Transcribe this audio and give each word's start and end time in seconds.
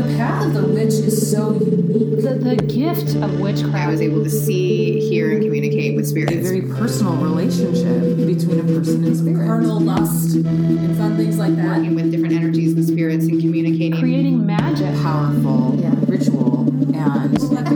The 0.00 0.16
path 0.16 0.46
of 0.46 0.54
the 0.54 0.66
witch 0.66 0.94
is 0.94 1.30
so 1.30 1.52
unique. 1.52 2.22
The, 2.22 2.34
the 2.34 2.56
gift 2.56 3.16
of 3.16 3.38
witchcraft. 3.38 3.76
I 3.76 3.88
was 3.90 4.00
able 4.00 4.24
to 4.24 4.30
see, 4.30 4.98
hear, 5.10 5.30
and 5.32 5.42
communicate 5.42 5.94
with 5.94 6.08
spirits. 6.08 6.36
a 6.36 6.40
very 6.40 6.62
personal 6.62 7.16
relationship 7.16 8.16
between 8.16 8.60
a 8.60 8.62
person 8.62 9.04
and 9.04 9.14
spirit. 9.14 9.46
Carnal 9.46 9.78
lust 9.78 10.36
and 10.36 10.96
fun 10.96 11.18
things 11.18 11.36
like 11.36 11.54
that. 11.56 11.76
Working 11.76 11.94
with 11.96 12.10
different 12.10 12.34
energies 12.34 12.72
and 12.72 12.84
spirits 12.86 13.26
and 13.26 13.40
communicating. 13.42 14.00
creating 14.00 14.46
magic. 14.46 14.94
Powerful 15.02 15.76
Yeah. 15.78 15.94
ritual 16.08 16.66
and 16.94 16.96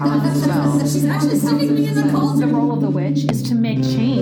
powerful 0.00 0.34
spell. 0.40 0.80
She's 0.80 1.04
actually 1.04 1.38
sticking 1.38 1.74
me 1.74 1.88
in 1.88 1.94
the 1.94 2.10
cold. 2.10 2.40
The 2.40 2.46
role 2.46 2.72
of 2.72 2.80
the 2.80 2.90
witch 2.90 3.30
is 3.30 3.42
to 3.42 3.54
make 3.54 3.82
change. 3.82 4.13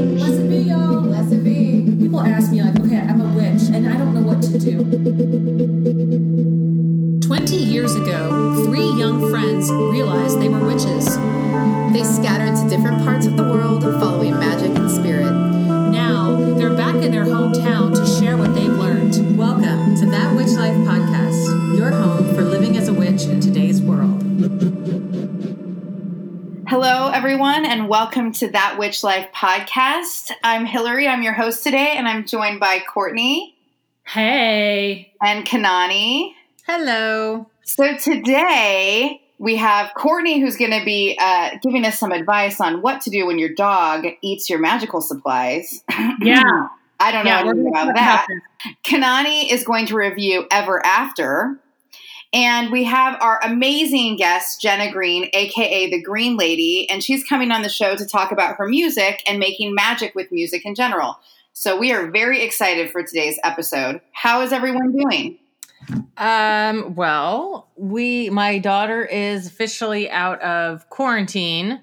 Years 7.82 7.96
ago, 7.96 8.62
three 8.64 8.92
young 8.92 9.28
friends 9.28 9.68
realized 9.72 10.40
they 10.40 10.48
were 10.48 10.64
witches. 10.64 11.04
They 11.92 12.04
scattered 12.04 12.54
to 12.54 12.68
different 12.68 13.02
parts 13.02 13.26
of 13.26 13.36
the 13.36 13.42
world 13.42 13.82
following 13.82 14.38
magic 14.38 14.70
and 14.76 14.88
spirit. 14.88 15.32
Now, 15.90 16.36
they're 16.54 16.76
back 16.76 16.94
in 16.94 17.10
their 17.10 17.24
hometown 17.24 17.92
to 17.92 18.06
share 18.06 18.36
what 18.36 18.54
they've 18.54 18.70
learned. 18.70 19.36
Welcome 19.36 19.96
to 19.96 20.06
That 20.06 20.32
Witch 20.36 20.50
Life 20.50 20.76
podcast, 20.86 21.76
your 21.76 21.90
home 21.90 22.32
for 22.36 22.42
living 22.42 22.76
as 22.76 22.86
a 22.86 22.94
witch 22.94 23.22
in 23.22 23.40
today's 23.40 23.82
world. 23.82 24.22
Hello, 26.68 27.10
everyone, 27.10 27.66
and 27.66 27.88
welcome 27.88 28.30
to 28.34 28.48
That 28.48 28.78
Witch 28.78 29.02
Life 29.02 29.26
podcast. 29.34 30.30
I'm 30.44 30.66
Hillary. 30.66 31.08
I'm 31.08 31.24
your 31.24 31.32
host 31.32 31.64
today, 31.64 31.96
and 31.96 32.06
I'm 32.06 32.26
joined 32.26 32.60
by 32.60 32.78
Courtney 32.78 33.56
Hey. 34.06 35.12
and 35.20 35.44
Kanani. 35.44 36.34
Hello. 36.64 37.48
So 37.64 37.96
today 37.96 39.22
we 39.38 39.56
have 39.56 39.92
Courtney, 39.94 40.40
who's 40.40 40.56
going 40.56 40.78
to 40.78 40.84
be 40.84 41.18
uh, 41.20 41.50
giving 41.62 41.84
us 41.84 41.98
some 41.98 42.12
advice 42.12 42.60
on 42.60 42.82
what 42.82 43.00
to 43.02 43.10
do 43.10 43.26
when 43.26 43.38
your 43.38 43.54
dog 43.54 44.06
eats 44.20 44.48
your 44.50 44.58
magical 44.58 45.00
supplies. 45.00 45.82
Yeah. 46.20 46.68
I 47.00 47.10
don't 47.10 47.24
know 47.24 47.30
Yeah, 47.32 47.44
we're 47.44 47.52
anything 47.52 47.72
about 47.72 47.94
that. 47.96 48.28
Kanani 48.84 49.50
is 49.50 49.64
going 49.64 49.86
to 49.86 49.96
review 49.96 50.46
Ever 50.52 50.84
After. 50.86 51.58
And 52.32 52.70
we 52.70 52.84
have 52.84 53.20
our 53.20 53.40
amazing 53.42 54.16
guest, 54.16 54.60
Jenna 54.60 54.92
Greene, 54.92 55.28
aka 55.32 55.90
the 55.90 56.00
Green 56.00 56.36
Lady, 56.36 56.88
and 56.88 57.02
she's 57.02 57.24
coming 57.24 57.50
on 57.50 57.62
the 57.62 57.68
show 57.68 57.96
to 57.96 58.06
talk 58.06 58.30
about 58.30 58.56
her 58.56 58.68
music 58.68 59.22
and 59.26 59.40
making 59.40 59.74
magic 59.74 60.14
with 60.14 60.30
music 60.30 60.64
in 60.64 60.76
general. 60.76 61.18
So 61.52 61.76
we 61.76 61.92
are 61.92 62.10
very 62.10 62.42
excited 62.42 62.90
for 62.90 63.02
today's 63.02 63.38
episode. 63.42 64.00
How 64.12 64.40
is 64.42 64.52
everyone 64.52 64.92
doing? 64.92 65.38
Um, 66.16 66.94
well, 66.94 67.68
we 67.76 68.30
my 68.30 68.58
daughter 68.58 69.04
is 69.04 69.46
officially 69.46 70.10
out 70.10 70.40
of 70.42 70.88
quarantine. 70.90 71.82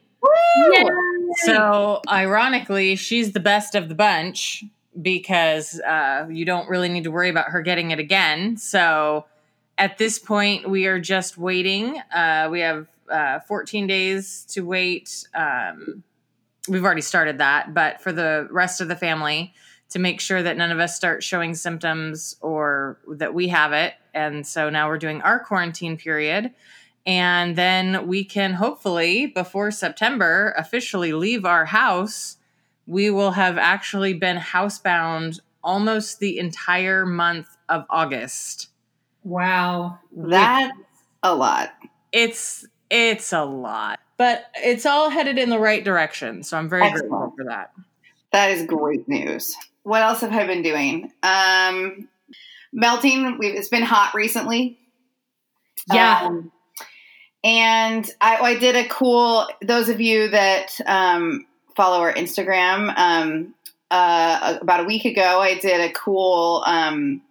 So, 1.45 2.01
ironically, 2.09 2.95
she's 2.95 3.33
the 3.33 3.39
best 3.39 3.75
of 3.75 3.89
the 3.89 3.95
bunch 3.95 4.63
because 4.99 5.79
uh, 5.81 6.27
you 6.29 6.45
don't 6.45 6.67
really 6.69 6.89
need 6.89 7.03
to 7.03 7.11
worry 7.11 7.29
about 7.29 7.49
her 7.49 7.61
getting 7.61 7.91
it 7.91 7.99
again. 7.99 8.57
So, 8.57 9.25
at 9.77 9.97
this 9.97 10.19
point, 10.19 10.69
we 10.69 10.87
are 10.87 10.99
just 10.99 11.37
waiting. 11.37 11.99
Uh, 12.13 12.49
we 12.51 12.59
have 12.61 12.87
uh, 13.09 13.39
14 13.41 13.87
days 13.87 14.45
to 14.49 14.61
wait. 14.61 15.27
Um, 15.33 16.03
we've 16.67 16.83
already 16.83 17.01
started 17.01 17.37
that, 17.37 17.73
but 17.73 18.01
for 18.01 18.11
the 18.11 18.47
rest 18.51 18.81
of 18.81 18.87
the 18.87 18.95
family, 18.95 19.53
to 19.89 19.99
make 19.99 20.21
sure 20.21 20.41
that 20.43 20.57
none 20.57 20.71
of 20.71 20.79
us 20.79 20.95
start 20.95 21.23
showing 21.23 21.55
symptoms 21.55 22.35
or 22.41 22.99
that 23.07 23.33
we 23.33 23.47
have 23.47 23.73
it. 23.73 23.93
And 24.13 24.45
so 24.45 24.69
now 24.69 24.87
we're 24.87 24.97
doing 24.97 25.21
our 25.21 25.39
quarantine 25.39 25.97
period. 25.97 26.51
And 27.05 27.55
then 27.55 28.07
we 28.07 28.23
can 28.23 28.53
hopefully, 28.53 29.27
before 29.27 29.71
September, 29.71 30.53
officially 30.57 31.13
leave 31.13 31.45
our 31.45 31.65
house. 31.65 32.37
We 32.85 33.09
will 33.09 33.31
have 33.31 33.57
actually 33.57 34.13
been 34.13 34.37
housebound 34.37 35.39
almost 35.63 36.19
the 36.19 36.37
entire 36.37 37.05
month 37.05 37.47
of 37.67 37.85
August. 37.89 38.69
Wow. 39.23 39.99
That's 40.15 40.71
a 41.23 41.35
lot. 41.35 41.71
It's 42.11 42.65
it's 42.89 43.33
a 43.33 43.43
lot, 43.43 43.99
but 44.17 44.45
it's 44.55 44.85
all 44.85 45.09
headed 45.09 45.37
in 45.37 45.49
the 45.49 45.59
right 45.59 45.83
direction. 45.83 46.41
So 46.43 46.57
I'm 46.57 46.67
very 46.69 46.83
Excellent. 46.83 47.09
grateful 47.09 47.33
for 47.37 47.45
that. 47.45 47.71
That 48.31 48.51
is 48.51 48.65
great 48.65 49.07
news. 49.07 49.55
What 49.83 50.01
else 50.01 50.21
have 50.21 50.31
I 50.31 50.45
been 50.45 50.61
doing? 50.61 51.11
Um, 51.23 52.07
melting. 52.71 53.37
We've, 53.37 53.55
it's 53.55 53.69
been 53.69 53.83
hot 53.83 54.13
recently. 54.13 54.77
Yeah. 55.91 56.21
Um, 56.23 56.51
and 57.43 58.09
I, 58.19 58.37
I 58.37 58.59
did 58.59 58.75
a 58.75 58.87
cool. 58.87 59.47
Those 59.61 59.89
of 59.89 60.01
you 60.01 60.29
that 60.29 60.79
um, 60.85 61.45
follow 61.75 61.99
our 61.99 62.13
Instagram, 62.13 62.93
um, 62.97 63.55
uh, 63.91 64.57
about 64.61 64.81
a 64.81 64.83
week 64.83 65.05
ago, 65.05 65.39
I 65.39 65.57
did 65.57 65.81
a 65.81 65.91
cool 65.93 66.63
um, 66.65 67.21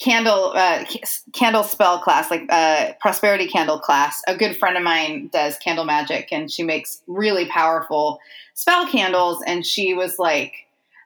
candle 0.00 0.52
uh, 0.56 0.84
candle 1.32 1.62
spell 1.62 1.98
class, 1.98 2.30
like 2.30 2.46
uh, 2.50 2.92
prosperity 3.00 3.46
candle 3.46 3.78
class. 3.78 4.22
A 4.26 4.36
good 4.36 4.56
friend 4.56 4.76
of 4.76 4.82
mine 4.82 5.28
does 5.32 5.56
candle 5.58 5.84
magic, 5.84 6.28
and 6.32 6.50
she 6.50 6.62
makes 6.62 7.02
really 7.06 7.46
powerful 7.46 8.18
spell 8.54 8.88
candles. 8.88 9.42
And 9.46 9.64
she 9.64 9.94
was 9.94 10.18
like, 10.18 10.54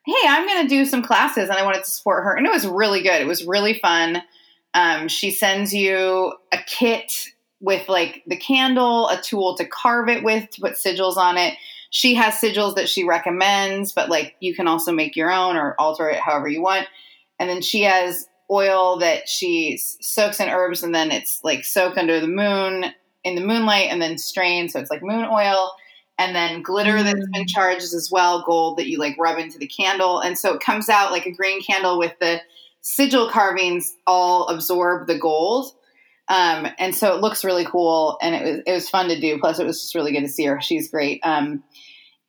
"Hey, 0.06 0.28
I'm 0.28 0.46
going 0.46 0.62
to 0.62 0.68
do 0.68 0.84
some 0.84 1.02
classes," 1.02 1.48
and 1.48 1.58
I 1.58 1.64
wanted 1.64 1.84
to 1.84 1.90
support 1.90 2.24
her, 2.24 2.34
and 2.34 2.46
it 2.46 2.52
was 2.52 2.66
really 2.66 3.02
good. 3.02 3.20
It 3.20 3.26
was 3.26 3.44
really 3.44 3.78
fun. 3.78 4.22
Um, 4.74 5.08
she 5.08 5.30
sends 5.30 5.74
you 5.74 6.34
a 6.52 6.58
kit 6.66 7.28
with 7.60 7.88
like 7.88 8.22
the 8.26 8.36
candle, 8.36 9.08
a 9.08 9.20
tool 9.20 9.56
to 9.56 9.66
carve 9.66 10.08
it 10.08 10.22
with, 10.22 10.50
to 10.50 10.60
put 10.60 10.74
sigils 10.74 11.16
on 11.16 11.36
it. 11.38 11.54
She 11.90 12.14
has 12.14 12.34
sigils 12.34 12.76
that 12.76 12.88
she 12.88 13.04
recommends, 13.04 13.92
but 13.92 14.10
like 14.10 14.36
you 14.40 14.54
can 14.54 14.68
also 14.68 14.92
make 14.92 15.16
your 15.16 15.32
own 15.32 15.56
or 15.56 15.74
alter 15.78 16.10
it 16.10 16.20
however 16.20 16.48
you 16.48 16.62
want. 16.62 16.86
And 17.38 17.48
then 17.48 17.62
she 17.62 17.82
has 17.82 18.28
oil 18.50 18.98
that 18.98 19.28
she 19.28 19.78
soaks 19.78 20.40
in 20.40 20.48
herbs 20.48 20.82
and 20.82 20.94
then 20.94 21.10
it's 21.10 21.40
like 21.42 21.64
soaked 21.64 21.98
under 21.98 22.20
the 22.20 22.28
moon 22.28 22.86
in 23.24 23.34
the 23.34 23.40
moonlight 23.40 23.88
and 23.90 24.00
then 24.00 24.18
strained. 24.18 24.70
So 24.70 24.78
it's 24.78 24.90
like 24.90 25.02
moon 25.02 25.24
oil. 25.24 25.72
And 26.18 26.34
then 26.34 26.62
glitter 26.62 27.02
that's 27.02 27.28
been 27.32 27.46
charged 27.46 27.92
as 27.92 28.08
well, 28.10 28.42
gold 28.46 28.78
that 28.78 28.88
you 28.88 28.98
like 28.98 29.16
rub 29.18 29.38
into 29.38 29.58
the 29.58 29.66
candle. 29.66 30.20
And 30.20 30.38
so 30.38 30.54
it 30.54 30.60
comes 30.60 30.88
out 30.88 31.12
like 31.12 31.26
a 31.26 31.30
green 31.32 31.62
candle 31.62 31.98
with 31.98 32.18
the 32.20 32.40
sigil 32.80 33.28
carvings 33.28 33.94
all 34.06 34.48
absorb 34.48 35.08
the 35.08 35.18
gold. 35.18 35.72
Um, 36.28 36.68
and 36.78 36.94
so 36.94 37.14
it 37.14 37.20
looks 37.20 37.44
really 37.44 37.66
cool 37.66 38.18
and 38.22 38.34
it 38.34 38.44
was, 38.44 38.62
it 38.66 38.72
was 38.72 38.88
fun 38.88 39.08
to 39.08 39.20
do. 39.20 39.38
Plus 39.38 39.58
it 39.58 39.66
was 39.66 39.80
just 39.82 39.94
really 39.94 40.12
good 40.12 40.22
to 40.22 40.28
see 40.28 40.46
her. 40.46 40.60
She's 40.60 40.90
great. 40.90 41.20
Um, 41.22 41.62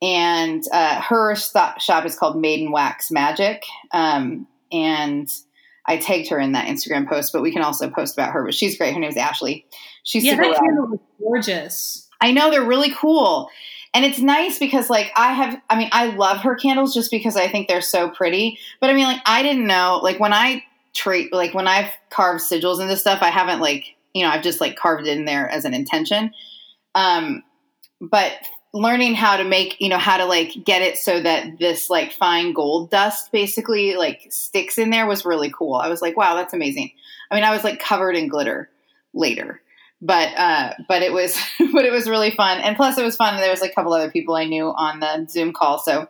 and 0.02 0.62
uh, 0.72 1.00
her 1.00 1.34
sto- 1.34 1.74
shop 1.78 2.04
is 2.04 2.16
called 2.16 2.40
Maiden 2.40 2.70
Wax 2.70 3.10
Magic. 3.10 3.64
Um, 3.90 4.46
and 4.70 5.28
I 5.86 5.96
tagged 5.96 6.28
her 6.28 6.38
in 6.38 6.52
that 6.52 6.66
Instagram 6.66 7.08
post, 7.08 7.32
but 7.32 7.42
we 7.42 7.50
can 7.50 7.62
also 7.62 7.88
post 7.88 8.14
about 8.14 8.32
her. 8.32 8.44
But 8.44 8.54
she's 8.54 8.76
great. 8.76 8.92
Her 8.92 9.00
name's 9.00 9.16
Ashley. 9.16 9.66
She's 10.04 10.24
Yeah, 10.24 10.32
super 10.32 10.50
that 10.50 10.60
candle 10.60 10.86
was 10.86 11.00
gorgeous. 11.18 12.08
I 12.20 12.32
know 12.32 12.50
they're 12.50 12.62
really 12.62 12.92
cool. 12.92 13.48
And 13.94 14.04
it's 14.04 14.18
nice 14.18 14.58
because 14.58 14.90
like 14.90 15.10
I 15.16 15.32
have 15.32 15.60
I 15.70 15.76
mean 15.76 15.88
I 15.92 16.14
love 16.14 16.38
her 16.38 16.54
candles 16.54 16.94
just 16.94 17.10
because 17.10 17.36
I 17.36 17.48
think 17.48 17.68
they're 17.68 17.80
so 17.80 18.10
pretty. 18.10 18.58
But 18.80 18.90
I 18.90 18.94
mean 18.94 19.04
like 19.04 19.22
I 19.26 19.42
didn't 19.42 19.66
know 19.66 20.00
like 20.02 20.20
when 20.20 20.32
I 20.32 20.62
treat 20.94 21.32
like 21.32 21.54
when 21.54 21.66
I've 21.66 21.90
carved 22.10 22.42
sigils 22.42 22.80
and 22.80 22.90
this 22.90 23.00
stuff 23.00 23.22
I 23.22 23.30
haven't 23.30 23.60
like 23.60 23.96
you 24.14 24.22
know 24.22 24.30
I've 24.30 24.42
just 24.42 24.60
like 24.60 24.76
carved 24.76 25.06
it 25.06 25.16
in 25.16 25.24
there 25.24 25.48
as 25.48 25.64
an 25.64 25.74
intention. 25.74 26.32
Um 26.94 27.42
but 28.00 28.32
learning 28.74 29.14
how 29.14 29.38
to 29.38 29.44
make 29.44 29.80
you 29.80 29.88
know 29.88 29.98
how 29.98 30.18
to 30.18 30.26
like 30.26 30.52
get 30.64 30.82
it 30.82 30.98
so 30.98 31.20
that 31.22 31.58
this 31.58 31.88
like 31.88 32.12
fine 32.12 32.52
gold 32.52 32.90
dust 32.90 33.32
basically 33.32 33.96
like 33.96 34.26
sticks 34.28 34.76
in 34.76 34.90
there 34.90 35.06
was 35.06 35.24
really 35.24 35.50
cool. 35.50 35.74
I 35.76 35.88
was 35.88 36.02
like 36.02 36.16
wow 36.16 36.34
that's 36.34 36.54
amazing. 36.54 36.92
I 37.30 37.34
mean 37.34 37.44
I 37.44 37.52
was 37.52 37.64
like 37.64 37.80
covered 37.80 38.16
in 38.16 38.28
glitter 38.28 38.68
later 39.14 39.62
but 40.00 40.36
uh 40.36 40.74
but 40.86 41.02
it 41.02 41.12
was 41.12 41.36
but 41.72 41.84
it 41.84 41.92
was 41.92 42.08
really 42.08 42.30
fun. 42.30 42.60
And 42.60 42.76
plus 42.76 42.98
it 42.98 43.04
was 43.04 43.16
fun 43.16 43.36
there 43.40 43.50
was 43.50 43.60
like 43.60 43.72
a 43.72 43.74
couple 43.74 43.92
other 43.92 44.10
people 44.10 44.34
i 44.34 44.44
knew 44.44 44.66
on 44.76 45.00
the 45.00 45.26
zoom 45.28 45.52
call 45.52 45.78
so 45.78 46.08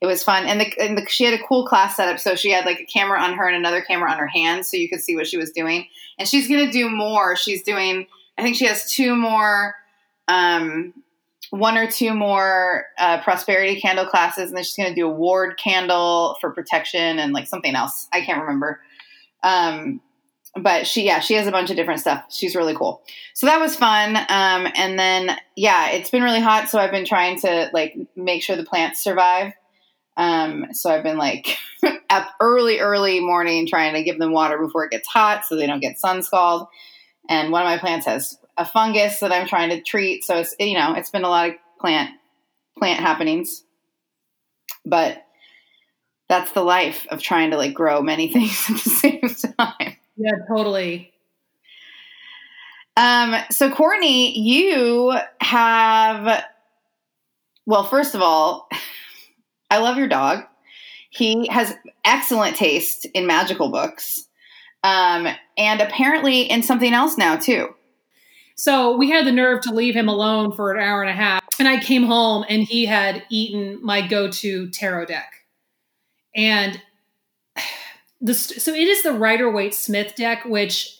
it 0.00 0.06
was 0.06 0.22
fun. 0.22 0.44
And, 0.44 0.60
the, 0.60 0.66
and 0.78 0.98
the, 0.98 1.06
she 1.08 1.24
had 1.24 1.32
a 1.32 1.42
cool 1.42 1.66
class 1.66 1.96
setup 1.96 2.18
so 2.18 2.34
she 2.34 2.50
had 2.50 2.66
like 2.66 2.80
a 2.80 2.84
camera 2.84 3.18
on 3.20 3.34
her 3.34 3.46
and 3.46 3.56
another 3.56 3.80
camera 3.80 4.10
on 4.10 4.18
her 4.18 4.26
hand 4.26 4.66
so 4.66 4.76
you 4.76 4.88
could 4.88 5.00
see 5.00 5.16
what 5.16 5.26
she 5.26 5.38
was 5.38 5.50
doing. 5.50 5.86
And 6.18 6.28
she's 6.28 6.46
to 6.46 6.70
do 6.70 6.90
more. 6.90 7.36
She's 7.36 7.62
doing 7.62 8.06
i 8.36 8.42
think 8.42 8.56
she 8.56 8.66
has 8.66 8.90
two 8.90 9.14
more 9.14 9.76
um 10.28 10.92
one 11.50 11.78
or 11.78 11.88
two 11.88 12.12
more 12.12 12.86
uh, 12.98 13.22
prosperity 13.22 13.80
candle 13.80 14.06
classes 14.06 14.48
and 14.48 14.56
then 14.56 14.64
she's 14.64 14.74
going 14.76 14.88
to 14.88 14.94
do 14.94 15.06
a 15.06 15.12
ward 15.12 15.56
candle 15.56 16.36
for 16.40 16.50
protection 16.50 17.20
and 17.20 17.32
like 17.32 17.46
something 17.46 17.76
else. 17.76 18.08
I 18.12 18.22
can't 18.22 18.40
remember. 18.40 18.80
Um 19.42 20.00
but 20.56 20.86
she 20.86 21.04
yeah 21.04 21.20
she 21.20 21.34
has 21.34 21.46
a 21.46 21.52
bunch 21.52 21.70
of 21.70 21.76
different 21.76 22.00
stuff. 22.00 22.24
She's 22.30 22.54
really 22.54 22.74
cool. 22.74 23.02
So 23.34 23.46
that 23.46 23.60
was 23.60 23.76
fun. 23.76 24.16
Um, 24.16 24.68
and 24.76 24.98
then 24.98 25.36
yeah 25.56 25.90
it's 25.90 26.10
been 26.10 26.22
really 26.22 26.40
hot. 26.40 26.68
So 26.68 26.78
i've 26.78 26.90
been 26.90 27.04
trying 27.04 27.40
to 27.40 27.70
like 27.72 27.96
make 28.16 28.42
sure 28.42 28.56
the 28.56 28.64
plants 28.64 29.02
survive. 29.02 29.52
Um, 30.16 30.66
so 30.72 30.90
i've 30.90 31.02
been 31.02 31.18
like 31.18 31.58
up 32.10 32.30
early 32.40 32.78
early 32.80 33.20
morning 33.20 33.66
trying 33.66 33.94
to 33.94 34.02
give 34.02 34.18
them 34.18 34.32
water 34.32 34.58
before 34.58 34.84
it 34.84 34.90
gets 34.90 35.08
hot 35.08 35.44
so 35.44 35.56
they 35.56 35.66
don't 35.66 35.80
get 35.80 35.98
sun 35.98 36.22
scald. 36.22 36.68
And 37.28 37.50
one 37.50 37.62
of 37.62 37.66
my 37.66 37.78
plants 37.78 38.06
has 38.06 38.38
a 38.56 38.64
fungus 38.64 39.20
that 39.20 39.32
I'm 39.32 39.48
trying 39.48 39.70
to 39.70 39.82
treat. 39.82 40.24
So 40.24 40.36
it's 40.36 40.54
you 40.58 40.78
know 40.78 40.94
it's 40.94 41.10
been 41.10 41.24
a 41.24 41.28
lot 41.28 41.50
of 41.50 41.54
plant 41.80 42.10
plant 42.78 43.00
happenings, 43.00 43.64
but 44.84 45.24
that's 46.28 46.52
the 46.52 46.62
life 46.62 47.06
of 47.10 47.20
trying 47.20 47.50
to 47.50 47.56
like 47.56 47.74
grow 47.74 48.02
many 48.02 48.28
things 48.32 48.66
at 48.68 48.76
the 48.76 48.90
same 48.90 49.54
time. 49.58 49.96
Yeah, 50.16 50.32
totally. 50.48 51.12
Um, 52.96 53.34
so 53.50 53.70
Courtney, 53.70 54.38
you 54.38 55.18
have 55.40 56.44
well, 57.66 57.84
first 57.84 58.14
of 58.14 58.22
all, 58.22 58.68
I 59.70 59.78
love 59.78 59.96
your 59.96 60.08
dog. 60.08 60.44
He 61.10 61.46
has 61.48 61.74
excellent 62.04 62.56
taste 62.56 63.06
in 63.14 63.26
magical 63.26 63.70
books. 63.70 64.26
Um, 64.82 65.28
and 65.56 65.80
apparently 65.80 66.42
in 66.42 66.62
something 66.62 66.92
else 66.92 67.16
now 67.16 67.36
too. 67.36 67.74
So 68.56 68.96
we 68.96 69.10
had 69.10 69.26
the 69.26 69.32
nerve 69.32 69.62
to 69.62 69.72
leave 69.72 69.94
him 69.96 70.08
alone 70.08 70.52
for 70.52 70.72
an 70.72 70.80
hour 70.80 71.02
and 71.02 71.10
a 71.10 71.14
half. 71.14 71.42
And 71.58 71.66
I 71.66 71.80
came 71.80 72.04
home 72.04 72.44
and 72.48 72.62
he 72.62 72.84
had 72.84 73.22
eaten 73.30 73.78
my 73.82 74.06
go 74.06 74.30
to 74.30 74.68
tarot 74.70 75.06
deck. 75.06 75.32
And 76.36 76.80
the, 78.20 78.34
so 78.34 78.72
it 78.72 78.88
is 78.88 79.02
the 79.02 79.12
Rider 79.12 79.50
Waite 79.50 79.74
Smith 79.74 80.14
deck, 80.16 80.44
which, 80.44 80.98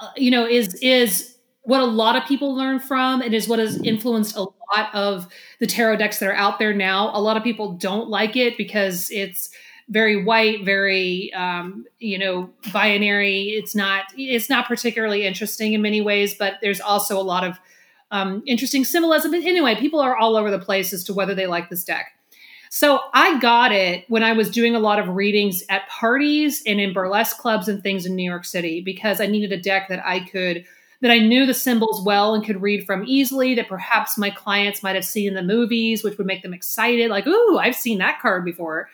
uh, 0.00 0.10
you 0.16 0.30
know, 0.30 0.46
is, 0.46 0.74
is 0.82 1.36
what 1.62 1.80
a 1.80 1.84
lot 1.84 2.16
of 2.16 2.24
people 2.26 2.54
learn 2.54 2.80
from. 2.80 3.22
and 3.22 3.34
is 3.34 3.48
what 3.48 3.58
has 3.58 3.80
influenced 3.82 4.36
a 4.36 4.42
lot 4.42 4.94
of 4.94 5.28
the 5.60 5.66
tarot 5.66 5.96
decks 5.96 6.18
that 6.18 6.28
are 6.28 6.34
out 6.34 6.58
there 6.58 6.74
now. 6.74 7.10
A 7.14 7.20
lot 7.20 7.36
of 7.36 7.44
people 7.44 7.74
don't 7.74 8.08
like 8.08 8.36
it 8.36 8.56
because 8.56 9.10
it's, 9.10 9.50
very 9.88 10.24
white, 10.24 10.64
very 10.64 11.32
um, 11.34 11.84
you 11.98 12.18
know 12.18 12.50
binary. 12.72 13.50
It's 13.50 13.74
not 13.74 14.04
it's 14.16 14.48
not 14.48 14.66
particularly 14.66 15.26
interesting 15.26 15.74
in 15.74 15.82
many 15.82 16.00
ways, 16.00 16.34
but 16.34 16.54
there's 16.62 16.80
also 16.80 17.20
a 17.20 17.22
lot 17.22 17.44
of 17.44 17.58
um, 18.10 18.42
interesting 18.46 18.84
symbolism. 18.84 19.30
But 19.30 19.42
anyway, 19.42 19.74
people 19.76 20.00
are 20.00 20.16
all 20.16 20.36
over 20.36 20.50
the 20.50 20.58
place 20.58 20.92
as 20.92 21.04
to 21.04 21.14
whether 21.14 21.34
they 21.34 21.46
like 21.46 21.68
this 21.68 21.84
deck. 21.84 22.12
So 22.74 23.00
I 23.12 23.38
got 23.38 23.72
it 23.72 24.04
when 24.08 24.22
I 24.22 24.32
was 24.32 24.50
doing 24.50 24.74
a 24.74 24.80
lot 24.80 24.98
of 24.98 25.08
readings 25.08 25.62
at 25.68 25.88
parties 25.88 26.62
and 26.66 26.80
in 26.80 26.92
burlesque 26.92 27.36
clubs 27.36 27.68
and 27.68 27.82
things 27.82 28.06
in 28.06 28.16
New 28.16 28.28
York 28.28 28.44
City 28.44 28.80
because 28.80 29.20
I 29.20 29.26
needed 29.26 29.52
a 29.52 29.60
deck 29.60 29.88
that 29.88 30.04
I 30.06 30.20
could 30.20 30.64
that 31.02 31.10
I 31.10 31.18
knew 31.18 31.46
the 31.46 31.52
symbols 31.52 32.02
well 32.04 32.34
and 32.34 32.44
could 32.44 32.62
read 32.62 32.86
from 32.86 33.04
easily 33.06 33.56
that 33.56 33.68
perhaps 33.68 34.16
my 34.16 34.30
clients 34.30 34.82
might 34.82 34.94
have 34.94 35.04
seen 35.04 35.28
in 35.28 35.34
the 35.34 35.42
movies, 35.42 36.04
which 36.04 36.16
would 36.16 36.26
make 36.26 36.42
them 36.42 36.54
excited, 36.54 37.10
like, 37.10 37.26
ooh, 37.26 37.58
I've 37.58 37.74
seen 37.74 37.98
that 37.98 38.20
card 38.20 38.44
before 38.44 38.88